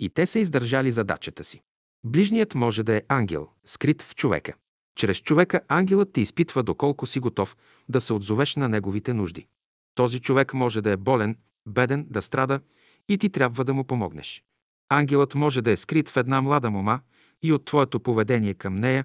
и 0.00 0.08
те 0.08 0.26
са 0.26 0.38
издържали 0.38 0.92
задачата 0.92 1.44
си. 1.44 1.60
Ближният 2.04 2.54
може 2.54 2.82
да 2.82 2.96
е 2.96 3.02
ангел, 3.08 3.48
скрит 3.64 4.02
в 4.02 4.14
човека. 4.14 4.54
Чрез 4.96 5.16
човека 5.16 5.60
ангелът 5.68 6.12
ти 6.12 6.20
изпитва 6.20 6.62
доколко 6.62 7.06
си 7.06 7.20
готов 7.20 7.56
да 7.88 8.00
се 8.00 8.12
отзовеш 8.12 8.56
на 8.56 8.68
неговите 8.68 9.14
нужди. 9.14 9.46
Този 9.94 10.20
човек 10.20 10.54
може 10.54 10.80
да 10.80 10.90
е 10.90 10.96
болен, 10.96 11.36
беден, 11.66 12.06
да 12.10 12.22
страда 12.22 12.60
и 13.08 13.18
ти 13.18 13.30
трябва 13.30 13.64
да 13.64 13.74
му 13.74 13.84
помогнеш. 13.84 14.42
Ангелът 14.88 15.34
може 15.34 15.62
да 15.62 15.70
е 15.70 15.76
скрит 15.76 16.08
в 16.08 16.16
една 16.16 16.42
млада 16.42 16.70
мома 16.70 17.00
и 17.44 17.52
от 17.52 17.64
твоето 17.64 18.00
поведение 18.00 18.54
към 18.54 18.74
нея 18.74 19.04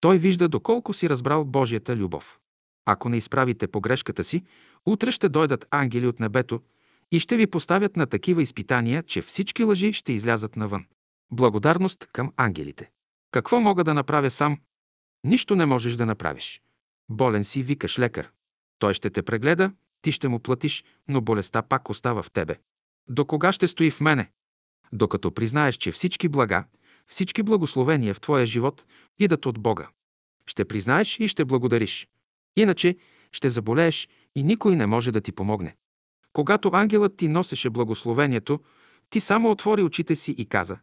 той 0.00 0.18
вижда 0.18 0.48
доколко 0.48 0.92
си 0.92 1.08
разбрал 1.08 1.44
Божията 1.44 1.96
любов. 1.96 2.40
Ако 2.86 3.08
не 3.08 3.16
изправите 3.16 3.68
погрешката 3.68 4.24
си, 4.24 4.44
утре 4.86 5.12
ще 5.12 5.28
дойдат 5.28 5.66
ангели 5.70 6.06
от 6.06 6.20
небето 6.20 6.60
и 7.12 7.20
ще 7.20 7.36
ви 7.36 7.46
поставят 7.46 7.96
на 7.96 8.06
такива 8.06 8.42
изпитания, 8.42 9.02
че 9.02 9.22
всички 9.22 9.64
лъжи 9.64 9.92
ще 9.92 10.12
излязат 10.12 10.56
навън. 10.56 10.86
Благодарност 11.32 12.08
към 12.12 12.32
ангелите. 12.36 12.90
Какво 13.30 13.60
мога 13.60 13.84
да 13.84 13.94
направя 13.94 14.30
сам? 14.30 14.58
Нищо 15.24 15.56
не 15.56 15.66
можеш 15.66 15.94
да 15.96 16.06
направиш. 16.06 16.62
Болен 17.10 17.44
си, 17.44 17.62
викаш 17.62 17.98
лекар. 17.98 18.30
Той 18.78 18.94
ще 18.94 19.10
те 19.10 19.22
прегледа, 19.22 19.72
ти 20.02 20.12
ще 20.12 20.28
му 20.28 20.40
платиш, 20.40 20.84
но 21.08 21.20
болестта 21.20 21.62
пак 21.62 21.90
остава 21.90 22.22
в 22.22 22.30
тебе. 22.30 22.56
До 23.08 23.24
кога 23.24 23.52
ще 23.52 23.68
стои 23.68 23.90
в 23.90 24.00
мене? 24.00 24.30
Докато 24.92 25.30
признаеш, 25.30 25.76
че 25.76 25.92
всички 25.92 26.28
блага, 26.28 26.64
всички 27.10 27.42
благословения 27.42 28.14
в 28.14 28.20
твоя 28.20 28.46
живот 28.46 28.84
идат 29.18 29.46
от 29.46 29.58
Бога. 29.58 29.88
Ще 30.46 30.64
признаеш 30.64 31.20
и 31.20 31.28
ще 31.28 31.44
благодариш. 31.44 32.08
Иначе 32.56 32.96
ще 33.32 33.50
заболееш 33.50 34.08
и 34.36 34.42
никой 34.42 34.76
не 34.76 34.86
може 34.86 35.12
да 35.12 35.20
ти 35.20 35.32
помогне. 35.32 35.76
Когато 36.32 36.70
ангелът 36.72 37.16
ти 37.16 37.28
носеше 37.28 37.70
благословението, 37.70 38.60
ти 39.10 39.20
само 39.20 39.50
отвори 39.50 39.82
очите 39.82 40.16
си 40.16 40.34
и 40.38 40.46
каза 40.46 40.78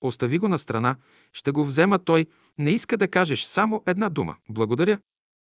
Остави 0.00 0.38
го 0.38 0.48
на 0.48 0.58
страна, 0.58 0.96
ще 1.32 1.50
го 1.50 1.64
взема 1.64 1.98
той, 1.98 2.26
не 2.58 2.70
иска 2.70 2.96
да 2.96 3.08
кажеш 3.08 3.42
само 3.42 3.82
една 3.86 4.08
дума. 4.08 4.36
Благодаря. 4.48 4.98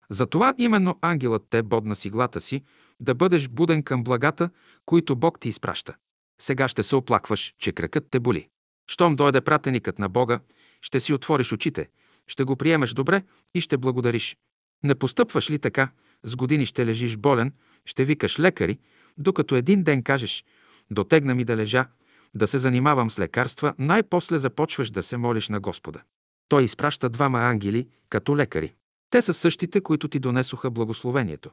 Затова 0.10 0.54
именно 0.58 0.98
ангелът 1.02 1.44
те 1.50 1.64
бодна 1.64 1.96
с 1.96 2.06
иглата 2.06 2.42
си, 2.42 2.64
да 3.02 3.16
бъдеш 3.16 3.50
буден 3.50 3.84
към 3.84 4.04
благата, 4.04 4.50
които 4.86 5.16
Бог 5.16 5.40
ти 5.40 5.50
изпраща. 5.50 5.96
Сега 6.42 6.68
ще 6.68 6.84
се 6.84 6.96
оплакваш, 6.96 7.54
че 7.60 7.72
кракът 7.72 8.08
те 8.12 8.20
боли. 8.20 8.50
Щом 8.88 9.16
дойде 9.16 9.42
пратеникът 9.42 10.00
на 10.00 10.10
Бога, 10.10 10.40
ще 10.82 11.00
си 11.00 11.14
отвориш 11.14 11.54
очите, 11.54 11.90
ще 12.28 12.44
го 12.44 12.56
приемеш 12.56 12.94
добре 12.94 13.24
и 13.54 13.62
ще 13.62 13.78
благодариш. 13.78 14.38
Не 14.84 14.96
постъпваш 14.96 15.50
ли 15.50 15.60
така, 15.60 15.90
с 16.24 16.36
години 16.36 16.66
ще 16.66 16.86
лежиш 16.86 17.18
болен, 17.18 17.54
ще 17.86 18.06
викаш 18.06 18.40
лекари, 18.40 18.80
докато 19.18 19.56
един 19.56 19.84
ден 19.84 20.04
кажеш 20.04 20.46
«Дотегна 20.92 21.36
ми 21.36 21.44
да 21.44 21.58
лежа, 21.58 21.88
да 22.36 22.48
се 22.48 22.60
занимавам 22.60 23.12
с 23.12 23.20
лекарства, 23.20 23.74
най-после 23.80 24.40
започваш 24.40 24.92
да 24.92 25.04
се 25.04 25.18
молиш 25.18 25.50
на 25.50 25.60
Господа». 25.60 26.02
Той 26.50 26.64
изпраща 26.64 27.10
двама 27.10 27.40
ангели 27.40 27.88
като 28.10 28.38
лекари. 28.38 28.74
Те 29.10 29.22
са 29.22 29.34
същите, 29.34 29.82
които 29.82 30.08
ти 30.08 30.20
донесоха 30.20 30.72
благословението. 30.72 31.52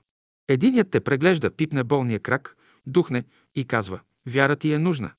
Единият 0.48 0.90
те 0.90 1.01
преглежда, 1.01 1.51
пипне 1.51 1.85
болния 1.85 2.20
крак, 2.20 2.56
духне 2.86 3.24
и 3.55 3.65
казва 3.65 4.01
«Вяра 4.27 4.56
ти 4.56 4.73
е 4.73 4.78
нужна». 4.78 5.12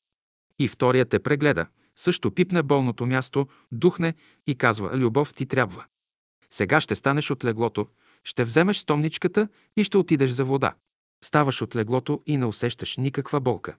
И 0.59 0.67
вторият 0.67 1.09
те 1.09 1.19
прегледа, 1.19 1.65
също 1.95 2.31
пипне 2.31 2.63
болното 2.63 3.05
място, 3.05 3.47
духне 3.71 4.13
и 4.47 4.55
казва 4.55 4.97
«Любов 4.97 5.33
ти 5.33 5.45
трябва». 5.45 5.85
Сега 6.51 6.81
ще 6.81 6.95
станеш 6.95 7.31
от 7.31 7.45
леглото, 7.45 7.87
ще 8.23 8.43
вземеш 8.43 8.77
стомничката 8.77 9.47
и 9.77 9.83
ще 9.83 9.97
отидеш 9.97 10.31
за 10.31 10.45
вода. 10.45 10.73
Ставаш 11.23 11.61
от 11.61 11.75
леглото 11.75 12.21
и 12.25 12.37
не 12.37 12.45
усещаш 12.45 12.97
никаква 12.97 13.41
болка. 13.41 13.75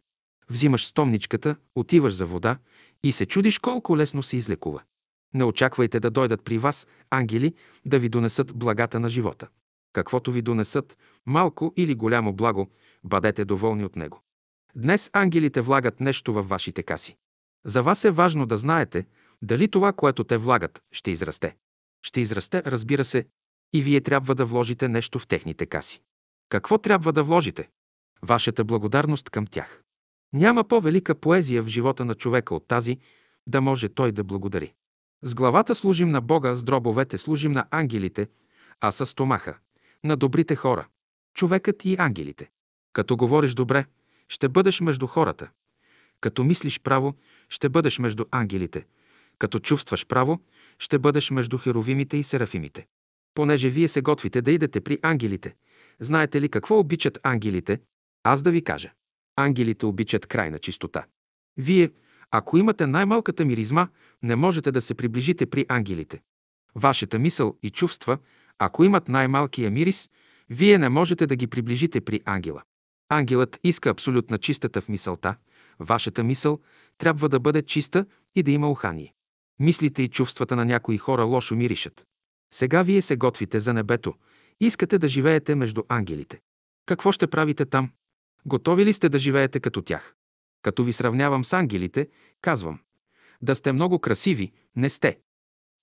Взимаш 0.51 0.87
стомничката, 0.87 1.57
отиваш 1.75 2.15
за 2.15 2.27
вода 2.27 2.59
и 3.03 3.13
се 3.13 3.27
чудиш 3.27 3.59
колко 3.59 3.97
лесно 3.97 4.23
се 4.23 4.37
излекува. 4.37 4.83
Не 5.35 5.45
очаквайте 5.45 6.01
да 6.01 6.11
дойдат 6.11 6.45
при 6.45 6.59
вас 6.59 6.87
ангели 7.11 7.55
да 7.87 7.99
ви 7.99 8.09
донесат 8.09 8.59
благата 8.59 9.01
на 9.01 9.09
живота. 9.11 9.49
Каквото 9.93 10.33
ви 10.33 10.43
донесат, 10.43 10.99
малко 11.27 11.73
или 11.77 11.95
голямо 11.95 12.33
благо, 12.33 12.71
бъдете 13.05 13.45
доволни 13.45 13.85
от 13.85 13.97
него. 13.97 14.21
Днес 14.75 15.11
ангелите 15.13 15.61
влагат 15.61 16.01
нещо 16.01 16.33
във 16.33 16.49
вашите 16.49 16.83
каси. 16.83 17.17
За 17.67 17.83
вас 17.83 18.05
е 18.05 18.11
важно 18.11 18.47
да 18.47 18.57
знаете 18.57 19.07
дали 19.43 19.69
това, 19.69 19.93
което 19.93 20.25
те 20.25 20.37
влагат, 20.37 20.83
ще 20.93 21.11
израсте. 21.11 21.57
Ще 22.03 22.21
израсте, 22.21 22.63
разбира 22.67 23.05
се, 23.05 23.27
и 23.73 23.83
вие 23.83 24.01
трябва 24.01 24.35
да 24.35 24.47
вложите 24.47 24.89
нещо 24.89 25.19
в 25.19 25.27
техните 25.27 25.67
каси. 25.67 26.03
Какво 26.49 26.79
трябва 26.79 27.13
да 27.13 27.25
вложите? 27.25 27.69
Вашата 28.23 28.65
благодарност 28.65 29.31
към 29.31 29.47
тях. 29.47 29.83
Няма 30.33 30.65
по-велика 30.65 31.15
поезия 31.15 31.63
в 31.63 31.69
живота 31.69 32.05
на 32.05 32.15
човека 32.15 32.55
от 32.55 32.69
тази, 32.69 32.99
да 33.47 33.61
може 33.61 33.89
той 33.89 34.13
да 34.13 34.25
благодари. 34.25 34.73
С 35.23 35.35
главата 35.35 35.75
служим 35.75 36.09
на 36.09 36.21
Бога, 36.21 36.55
с 36.55 36.65
дробовете 36.65 37.19
служим 37.19 37.53
на 37.53 37.67
ангелите, 37.71 38.29
а 38.81 38.93
с 38.93 39.07
стомаха– 39.07 39.59
на 40.05 40.17
добрите 40.17 40.57
хора. 40.57 40.87
Човекът 41.35 41.85
и 41.85 41.97
ангелите. 41.99 42.51
Като 42.93 43.17
говориш 43.17 43.55
добре, 43.55 43.87
ще 44.29 44.49
бъдеш 44.49 44.81
между 44.81 45.07
хората. 45.07 45.51
Като 46.21 46.45
мислиш 46.45 46.81
право, 46.81 47.15
ще 47.49 47.69
бъдеш 47.69 47.99
между 47.99 48.25
ангелите. 48.31 48.87
Като 49.39 49.59
чувстваш 49.59 50.07
право, 50.07 50.41
ще 50.79 50.99
бъдеш 50.99 51.31
между 51.31 51.59
херовимите 51.59 52.17
и 52.17 52.25
серафимите. 52.25 52.87
Понеже 53.35 53.71
вие 53.71 53.89
се 53.89 54.03
готвите 54.03 54.43
да 54.43 54.53
идете 54.53 54.81
при 54.81 54.99
ангелите, 55.03 55.55
знаете 56.01 56.41
ли 56.41 56.49
какво 56.49 56.79
обичат 56.79 57.19
ангелите? 57.23 57.81
Аз 58.25 58.43
да 58.43 58.51
ви 58.51 58.65
кажа. 58.65 58.93
Ангелите 59.37 59.87
обичат 59.87 60.27
крайна 60.27 60.59
чистота. 60.59 61.05
Вие, 61.57 61.91
ако 62.31 62.59
имате 62.59 62.87
най-малката 62.87 63.45
миризма, 63.45 63.89
не 64.23 64.37
можете 64.37 64.73
да 64.73 64.81
се 64.81 64.95
приближите 64.95 65.47
при 65.47 65.67
ангелите. 65.69 66.23
Вашата 66.75 67.19
мисъл 67.19 67.57
и 67.63 67.71
чувства, 67.71 68.19
ако 68.59 68.85
имат 68.85 69.09
най-малкия 69.09 69.71
мирис, 69.71 70.11
вие 70.51 70.79
не 70.79 70.89
можете 70.89 71.27
да 71.27 71.37
ги 71.37 71.47
приближите 71.47 72.01
при 72.01 72.21
ангела. 72.25 72.63
Ангелът 73.09 73.61
иска 73.65 73.91
абсолютна 73.91 74.39
чистата 74.39 74.81
в 74.81 74.89
мисълта. 74.89 75.37
Вашата 75.81 76.25
мисъл 76.25 76.61
трябва 76.99 77.29
да 77.29 77.41
бъде 77.41 77.63
чиста 77.63 78.07
и 78.35 78.43
да 78.43 78.51
има 78.51 78.71
ухание. 78.71 79.15
Мислите 79.59 80.03
и 80.03 80.09
чувствата 80.09 80.57
на 80.57 80.65
някои 80.65 80.99
хора 80.99 81.25
лошо 81.25 81.57
миришат. 81.57 82.07
Сега 82.55 82.83
вие 82.83 83.03
се 83.03 83.17
готвите 83.17 83.61
за 83.61 83.75
небето. 83.75 84.15
Искате 84.61 84.99
да 84.99 85.09
живеете 85.09 85.55
между 85.55 85.83
ангелите. 85.89 86.41
Какво 86.87 87.13
ще 87.13 87.27
правите 87.27 87.65
там? 87.65 87.91
Готови 88.47 88.85
ли 88.85 88.93
сте 88.93 89.09
да 89.09 89.19
живеете 89.19 89.61
като 89.61 89.83
тях? 89.83 90.15
Като 90.63 90.85
ви 90.85 90.93
сравнявам 90.93 91.45
с 91.45 91.53
ангелите, 91.53 92.09
казвам. 92.41 92.79
Да 93.43 93.57
сте 93.57 93.73
много 93.73 93.99
красиви, 93.99 94.53
не 94.77 94.91
сте. 94.91 95.19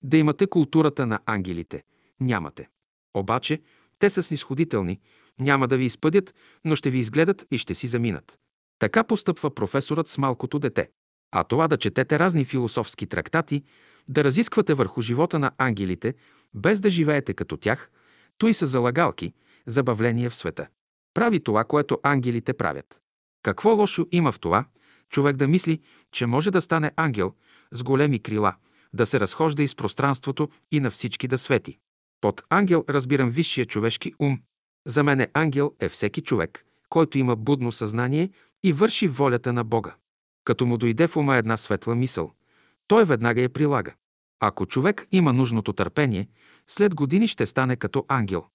Да 0.04 0.18
имате 0.18 0.48
културата 0.48 1.08
на 1.08 1.20
ангелите, 1.26 1.84
нямате. 2.20 2.70
Обаче, 3.14 3.62
те 4.00 4.10
са 4.10 4.24
снисходителни, 4.24 5.00
няма 5.40 5.68
да 5.68 5.78
ви 5.78 5.86
изпъдят, 5.86 6.36
но 6.66 6.76
ще 6.76 6.90
ви 6.90 7.00
изгледат 7.00 7.46
и 7.52 7.58
ще 7.58 7.76
си 7.76 7.88
заминат. 7.88 8.40
Така 8.80 9.04
постъпва 9.04 9.56
професорът 9.56 10.08
с 10.08 10.18
малкото 10.18 10.60
дете. 10.60 10.90
А 11.32 11.44
това 11.44 11.68
да 11.68 11.78
четете 11.78 12.20
разни 12.20 12.46
философски 12.46 13.08
трактати, 13.08 13.64
да 14.08 14.24
разисквате 14.24 14.74
върху 14.74 15.02
живота 15.02 15.40
на 15.40 15.52
ангелите, 15.58 16.14
без 16.54 16.80
да 16.80 16.90
живеете 16.90 17.34
като 17.34 17.58
тях, 17.58 17.92
той 18.38 18.54
са 18.54 18.66
залагалки, 18.66 19.34
забавления 19.68 20.30
в 20.30 20.36
света. 20.36 20.68
Прави 21.14 21.40
това, 21.40 21.64
което 21.64 22.00
ангелите 22.04 22.54
правят. 22.54 23.00
Какво 23.44 23.70
лошо 23.70 24.08
има 24.12 24.32
в 24.32 24.40
това, 24.40 24.66
човек 25.10 25.36
да 25.36 25.48
мисли, 25.48 25.82
че 26.12 26.26
може 26.26 26.52
да 26.52 26.62
стане 26.62 26.92
ангел 26.96 27.34
с 27.72 27.84
големи 27.84 28.20
крила, 28.20 28.56
да 28.94 29.06
се 29.06 29.20
разхожда 29.20 29.64
из 29.64 29.76
пространството 29.76 30.50
и 30.72 30.80
на 30.80 30.92
всички 30.92 31.28
да 31.28 31.38
свети. 31.38 31.78
Под 32.22 32.44
ангел 32.50 32.86
разбирам 32.90 33.30
висшия 33.30 33.66
човешки 33.66 34.14
ум. 34.20 34.42
За 34.88 35.04
мен 35.04 35.28
ангел 35.34 35.74
е 35.80 35.90
всеки 35.90 36.22
човек, 36.22 36.66
който 36.90 37.18
има 37.18 37.36
будно 37.36 37.72
съзнание 37.72 38.30
и 38.64 38.74
върши 38.74 39.08
волята 39.08 39.54
на 39.54 39.64
Бога. 39.64 39.96
Като 40.46 40.66
му 40.66 40.78
дойде 40.78 41.08
в 41.08 41.18
ума 41.18 41.36
една 41.36 41.58
светла 41.58 41.96
мисъл, 41.96 42.32
той 42.88 43.06
веднага 43.06 43.42
я 43.42 43.50
прилага. 43.50 43.94
Ако 44.40 44.66
човек 44.66 45.08
има 45.12 45.34
нужното 45.34 45.74
търпение, 45.74 46.28
след 46.68 46.96
години 46.96 47.28
ще 47.28 47.46
стане 47.46 47.76
като 47.76 48.06
ангел. 48.08 48.46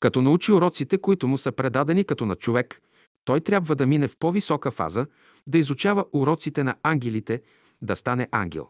Като 0.00 0.22
научи 0.22 0.52
уроците, 0.52 0.98
които 0.98 1.28
му 1.28 1.38
са 1.38 1.52
предадени 1.52 2.04
като 2.04 2.26
на 2.26 2.36
човек, 2.36 2.80
той 3.24 3.40
трябва 3.40 3.76
да 3.76 3.86
мине 3.86 4.08
в 4.08 4.16
по-висока 4.18 4.70
фаза, 4.70 5.06
да 5.46 5.58
изучава 5.58 6.04
уроците 6.12 6.64
на 6.64 6.74
ангелите, 6.82 7.42
да 7.82 7.96
стане 7.96 8.28
ангел. 8.30 8.68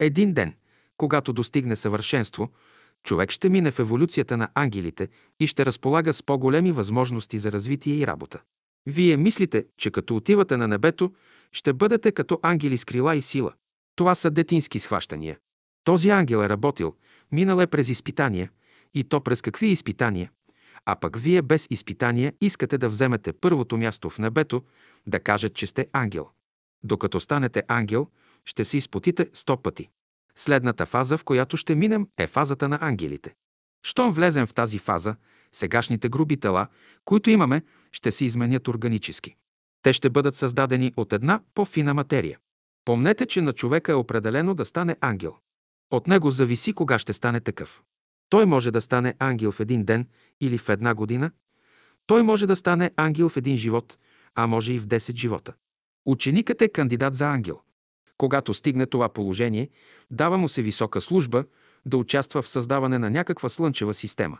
Един 0.00 0.32
ден, 0.32 0.54
когато 0.96 1.32
достигне 1.32 1.76
съвършенство, 1.76 2.50
човек 3.02 3.30
ще 3.30 3.48
мине 3.48 3.70
в 3.70 3.78
еволюцията 3.78 4.36
на 4.36 4.48
ангелите 4.54 5.08
и 5.40 5.46
ще 5.46 5.66
разполага 5.66 6.12
с 6.12 6.22
по-големи 6.22 6.72
възможности 6.72 7.38
за 7.38 7.52
развитие 7.52 7.94
и 7.94 8.06
работа. 8.06 8.40
Вие 8.88 9.16
мислите, 9.16 9.66
че 9.78 9.90
като 9.90 10.16
отивате 10.16 10.56
на 10.56 10.68
небето, 10.68 11.12
ще 11.52 11.72
бъдете 11.72 12.12
като 12.12 12.40
ангели 12.42 12.78
с 12.78 12.84
крила 12.84 13.16
и 13.16 13.22
сила. 13.22 13.52
Това 13.96 14.14
са 14.14 14.30
детински 14.30 14.78
схващания. 14.78 15.38
Този 15.84 16.10
ангел 16.10 16.38
е 16.38 16.48
работил, 16.48 16.94
минал 17.32 17.60
е 17.60 17.66
през 17.66 17.88
изпитания. 17.88 18.50
И 18.94 19.04
то 19.04 19.20
през 19.20 19.42
какви 19.42 19.66
изпитания? 19.66 20.30
А 20.84 20.96
пък 20.96 21.16
вие 21.16 21.42
без 21.42 21.66
изпитания 21.70 22.32
искате 22.40 22.78
да 22.78 22.88
вземете 22.88 23.32
първото 23.32 23.76
място 23.76 24.10
в 24.10 24.18
небето, 24.18 24.62
да 25.06 25.20
кажат, 25.20 25.54
че 25.54 25.66
сте 25.66 25.86
ангел. 25.92 26.28
Докато 26.84 27.20
станете 27.20 27.62
ангел, 27.68 28.06
ще 28.44 28.64
се 28.64 28.76
изпотите 28.76 29.30
сто 29.32 29.56
пъти. 29.56 29.88
Следната 30.36 30.86
фаза, 30.86 31.18
в 31.18 31.24
която 31.24 31.56
ще 31.56 31.74
минем, 31.74 32.08
е 32.18 32.26
фазата 32.26 32.68
на 32.68 32.78
ангелите. 32.80 33.34
Щом 33.88 34.12
влезем 34.12 34.46
в 34.46 34.54
тази 34.54 34.78
фаза, 34.78 35.16
сегашните 35.52 36.08
груби 36.08 36.36
тела, 36.36 36.66
които 37.04 37.30
имаме, 37.30 37.62
ще 37.92 38.10
се 38.10 38.24
изменят 38.24 38.68
органически. 38.68 39.36
Те 39.82 39.92
ще 39.92 40.10
бъдат 40.10 40.34
създадени 40.34 40.92
от 40.96 41.12
една 41.12 41.40
по-фина 41.54 41.94
материя. 41.94 42.38
Помнете, 42.84 43.26
че 43.26 43.40
на 43.40 43.52
човека 43.52 43.92
е 43.92 43.94
определено 43.94 44.54
да 44.54 44.64
стане 44.64 44.96
ангел. 45.00 45.36
От 45.90 46.06
него 46.06 46.30
зависи 46.30 46.72
кога 46.72 46.98
ще 46.98 47.12
стане 47.12 47.40
такъв. 47.40 47.82
Той 48.28 48.46
може 48.46 48.70
да 48.70 48.80
стане 48.80 49.14
ангел 49.18 49.52
в 49.52 49.60
един 49.60 49.84
ден 49.84 50.06
или 50.40 50.58
в 50.58 50.68
една 50.68 50.94
година. 50.94 51.30
Той 52.06 52.22
може 52.22 52.46
да 52.46 52.56
стане 52.56 52.90
ангел 52.96 53.28
в 53.28 53.36
един 53.36 53.56
живот, 53.56 53.98
а 54.34 54.46
може 54.46 54.72
и 54.72 54.78
в 54.78 54.86
10 54.86 55.16
живота. 55.16 55.52
Ученикът 56.06 56.62
е 56.62 56.68
кандидат 56.68 57.14
за 57.14 57.26
ангел. 57.26 57.60
Когато 58.18 58.54
стигне 58.54 58.86
това 58.86 59.08
положение, 59.08 59.68
дава 60.10 60.38
му 60.38 60.48
се 60.48 60.62
висока 60.62 61.00
служба 61.00 61.44
да 61.88 61.96
участва 61.96 62.42
в 62.42 62.48
създаване 62.48 62.98
на 62.98 63.10
някаква 63.10 63.48
слънчева 63.48 63.94
система. 63.94 64.38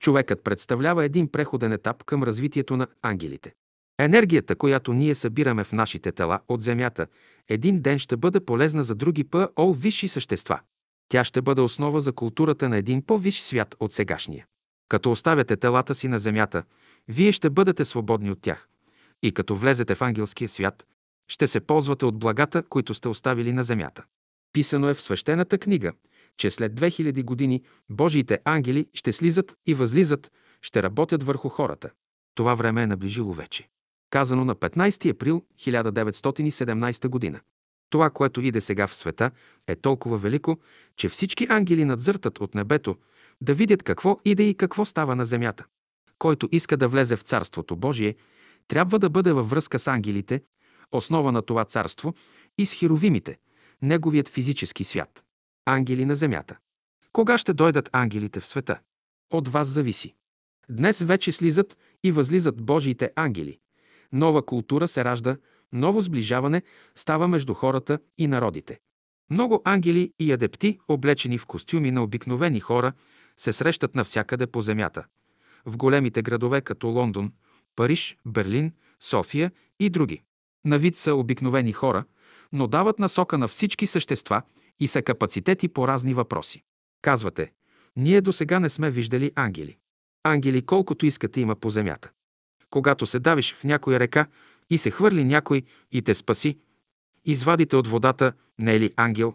Човекът 0.00 0.44
представлява 0.44 1.04
един 1.04 1.28
преходен 1.28 1.72
етап 1.72 2.04
към 2.04 2.22
развитието 2.22 2.76
на 2.76 2.86
ангелите. 3.02 3.52
Енергията, 3.98 4.56
която 4.56 4.92
ние 4.92 5.14
събираме 5.14 5.64
в 5.64 5.72
нашите 5.72 6.12
тела 6.12 6.40
от 6.48 6.62
Земята, 6.62 7.06
един 7.48 7.80
ден 7.80 7.98
ще 7.98 8.16
бъде 8.16 8.40
полезна 8.40 8.84
за 8.84 8.94
други 8.94 9.24
по 9.24 9.74
висши 9.74 10.08
същества. 10.08 10.60
Тя 11.08 11.24
ще 11.24 11.42
бъде 11.42 11.60
основа 11.60 12.00
за 12.00 12.12
културата 12.12 12.68
на 12.68 12.76
един 12.76 13.02
по-висш 13.02 13.40
свят 13.40 13.76
от 13.80 13.92
сегашния. 13.92 14.46
Като 14.88 15.10
оставяте 15.10 15.56
телата 15.56 15.94
си 15.94 16.08
на 16.08 16.18
Земята, 16.18 16.62
вие 17.08 17.32
ще 17.32 17.50
бъдете 17.50 17.84
свободни 17.84 18.30
от 18.30 18.42
тях. 18.42 18.68
И 19.22 19.32
като 19.32 19.56
влезете 19.56 19.94
в 19.94 20.02
ангелския 20.02 20.48
свят, 20.48 20.86
ще 21.28 21.46
се 21.46 21.60
ползвате 21.60 22.04
от 22.04 22.18
благата, 22.18 22.62
които 22.62 22.94
сте 22.94 23.08
оставили 23.08 23.52
на 23.52 23.64
Земята. 23.64 24.04
Писано 24.52 24.88
е 24.88 24.94
в 24.94 25.02
свещената 25.02 25.58
книга, 25.58 25.92
че 26.38 26.50
след 26.50 26.72
2000 26.72 27.24
години 27.24 27.62
Божиите 27.90 28.38
ангели 28.44 28.86
ще 28.94 29.12
слизат 29.12 29.56
и 29.66 29.74
възлизат, 29.74 30.32
ще 30.62 30.82
работят 30.82 31.22
върху 31.22 31.48
хората. 31.48 31.90
Това 32.34 32.54
време 32.54 32.82
е 32.82 32.86
наближило 32.86 33.32
вече. 33.32 33.68
Казано 34.10 34.44
на 34.44 34.54
15 34.54 35.10
април 35.10 35.44
1917 35.60 37.08
година. 37.08 37.40
Това, 37.90 38.10
което 38.10 38.40
иде 38.40 38.60
сега 38.60 38.86
в 38.86 38.94
света, 38.94 39.30
е 39.66 39.76
толкова 39.76 40.18
велико, 40.18 40.58
че 40.96 41.08
всички 41.08 41.46
ангели 41.50 41.84
надзъртат 41.84 42.40
от 42.40 42.54
небето 42.54 42.96
да 43.40 43.54
видят 43.54 43.82
какво 43.82 44.20
иде 44.24 44.42
и 44.42 44.54
какво 44.54 44.84
става 44.84 45.16
на 45.16 45.24
земята. 45.24 45.66
Който 46.18 46.48
иска 46.52 46.76
да 46.76 46.88
влезе 46.88 47.16
в 47.16 47.22
Царството 47.22 47.76
Божие, 47.76 48.16
трябва 48.68 48.98
да 48.98 49.10
бъде 49.10 49.32
във 49.32 49.50
връзка 49.50 49.78
с 49.78 49.86
ангелите, 49.86 50.42
основа 50.92 51.32
на 51.32 51.42
това 51.42 51.64
царство 51.64 52.14
и 52.58 52.66
с 52.66 52.74
херовимите, 52.74 53.38
неговият 53.82 54.28
физически 54.28 54.84
свят. 54.84 55.24
Ангели 55.70 56.04
на 56.04 56.16
земята. 56.16 56.56
Кога 57.12 57.38
ще 57.38 57.52
дойдат 57.52 57.90
ангелите 57.92 58.40
в 58.40 58.46
света? 58.46 58.80
От 59.30 59.48
вас 59.48 59.68
зависи. 59.68 60.14
Днес 60.70 61.02
вече 61.02 61.32
слизат 61.32 61.78
и 62.04 62.12
възлизат 62.12 62.62
Божиите 62.62 63.12
ангели. 63.16 63.58
Нова 64.12 64.46
култура 64.46 64.88
се 64.88 65.04
ражда, 65.04 65.36
ново 65.72 66.00
сближаване 66.00 66.62
става 66.94 67.28
между 67.28 67.54
хората 67.54 67.98
и 68.18 68.26
народите. 68.26 68.78
Много 69.30 69.62
ангели 69.64 70.12
и 70.18 70.32
адепти, 70.32 70.78
облечени 70.88 71.38
в 71.38 71.46
костюми 71.46 71.90
на 71.90 72.02
обикновени 72.02 72.60
хора, 72.60 72.92
се 73.36 73.52
срещат 73.52 73.94
навсякъде 73.94 74.46
по 74.46 74.62
земята. 74.62 75.04
В 75.66 75.76
големите 75.76 76.22
градове 76.22 76.60
като 76.60 76.88
Лондон, 76.88 77.32
Париж, 77.76 78.16
Берлин, 78.26 78.72
София 79.00 79.52
и 79.80 79.90
други. 79.90 80.22
На 80.64 80.78
вид 80.78 80.96
са 80.96 81.14
обикновени 81.14 81.72
хора, 81.72 82.04
но 82.52 82.66
дават 82.66 82.98
насока 82.98 83.38
на 83.38 83.48
всички 83.48 83.86
същества 83.86 84.42
и 84.80 84.88
са 84.88 85.02
капацитети 85.02 85.68
по 85.68 85.88
разни 85.88 86.14
въпроси. 86.14 86.62
Казвате, 87.02 87.52
ние 87.96 88.20
до 88.20 88.32
сега 88.32 88.60
не 88.60 88.68
сме 88.68 88.90
виждали 88.90 89.32
ангели. 89.34 89.76
Ангели 90.24 90.66
колкото 90.66 91.06
искате 91.06 91.40
има 91.40 91.56
по 91.56 91.70
земята. 91.70 92.10
Когато 92.70 93.06
се 93.06 93.18
давиш 93.18 93.54
в 93.54 93.64
някоя 93.64 94.00
река 94.00 94.26
и 94.70 94.78
се 94.78 94.90
хвърли 94.90 95.24
някой 95.24 95.62
и 95.92 96.02
те 96.02 96.14
спаси, 96.14 96.58
извадите 97.24 97.76
от 97.76 97.88
водата, 97.88 98.32
не 98.58 98.74
е 98.74 98.80
ли 98.80 98.92
ангел? 98.96 99.34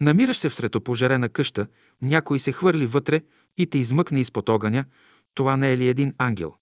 Намираш 0.00 0.36
се 0.38 0.48
всред 0.48 0.74
опожарена 0.74 1.28
къща, 1.28 1.66
някой 2.02 2.38
се 2.38 2.52
хвърли 2.52 2.86
вътре 2.86 3.22
и 3.56 3.66
те 3.66 3.78
измъкне 3.78 4.20
изпод 4.20 4.48
огъня, 4.48 4.84
това 5.34 5.56
не 5.56 5.72
е 5.72 5.78
ли 5.78 5.88
един 5.88 6.14
ангел? 6.18 6.54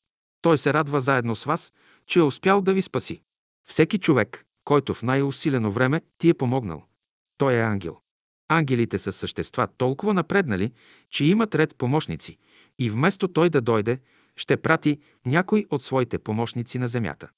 Той 0.43 0.59
се 0.59 0.73
радва 0.73 1.01
заедно 1.01 1.37
с 1.37 1.45
вас, 1.45 1.73
че 2.07 2.19
е 2.19 2.23
успял 2.23 2.63
да 2.63 2.75
ви 2.75 2.83
спаси. 2.83 3.23
Всеки 3.69 3.99
човек, 3.99 4.45
който 4.65 4.95
в 4.95 5.03
най-усилено 5.03 5.71
време 5.71 6.01
ти 6.19 6.29
е 6.29 6.35
помогнал, 6.35 6.83
той 7.39 7.55
е 7.55 7.61
ангел. 7.61 7.97
Ангелите 8.49 8.99
са 8.99 9.13
същества 9.13 9.69
толкова 9.79 10.15
напреднали, 10.15 10.73
че 11.11 11.25
имат 11.25 11.55
ред 11.55 11.77
помощници 11.77 12.39
и 12.79 12.91
вместо 12.91 13.29
той 13.29 13.51
да 13.51 13.61
дойде, 13.61 13.99
ще 14.37 14.57
прати 14.57 15.01
някой 15.27 15.67
от 15.71 15.83
своите 15.83 16.19
помощници 16.19 16.79
на 16.79 16.89
земята. 16.89 17.29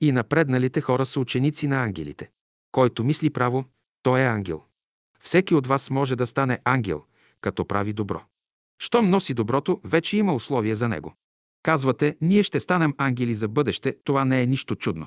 И 0.00 0.12
напредналите 0.12 0.80
хора 0.80 1.06
са 1.06 1.20
ученици 1.20 1.66
на 1.66 1.82
ангелите. 1.82 2.30
Който 2.72 3.04
мисли 3.04 3.30
право, 3.30 3.64
той 4.02 4.20
е 4.20 4.26
ангел. 4.26 4.62
Всеки 5.20 5.54
от 5.54 5.66
вас 5.66 5.90
може 5.90 6.16
да 6.16 6.26
стане 6.26 6.60
ангел, 6.64 7.02
като 7.40 7.64
прави 7.64 7.92
добро. 7.92 8.22
Щом 8.78 9.10
носи 9.10 9.34
доброто, 9.34 9.80
вече 9.84 10.16
има 10.16 10.34
условия 10.34 10.76
за 10.76 10.88
него. 10.88 11.14
Казвате, 11.62 12.16
ние 12.20 12.42
ще 12.42 12.60
станем 12.60 12.94
ангели 12.98 13.34
за 13.34 13.48
бъдеще, 13.48 13.96
това 14.04 14.24
не 14.24 14.42
е 14.42 14.46
нищо 14.46 14.74
чудно. 14.74 15.06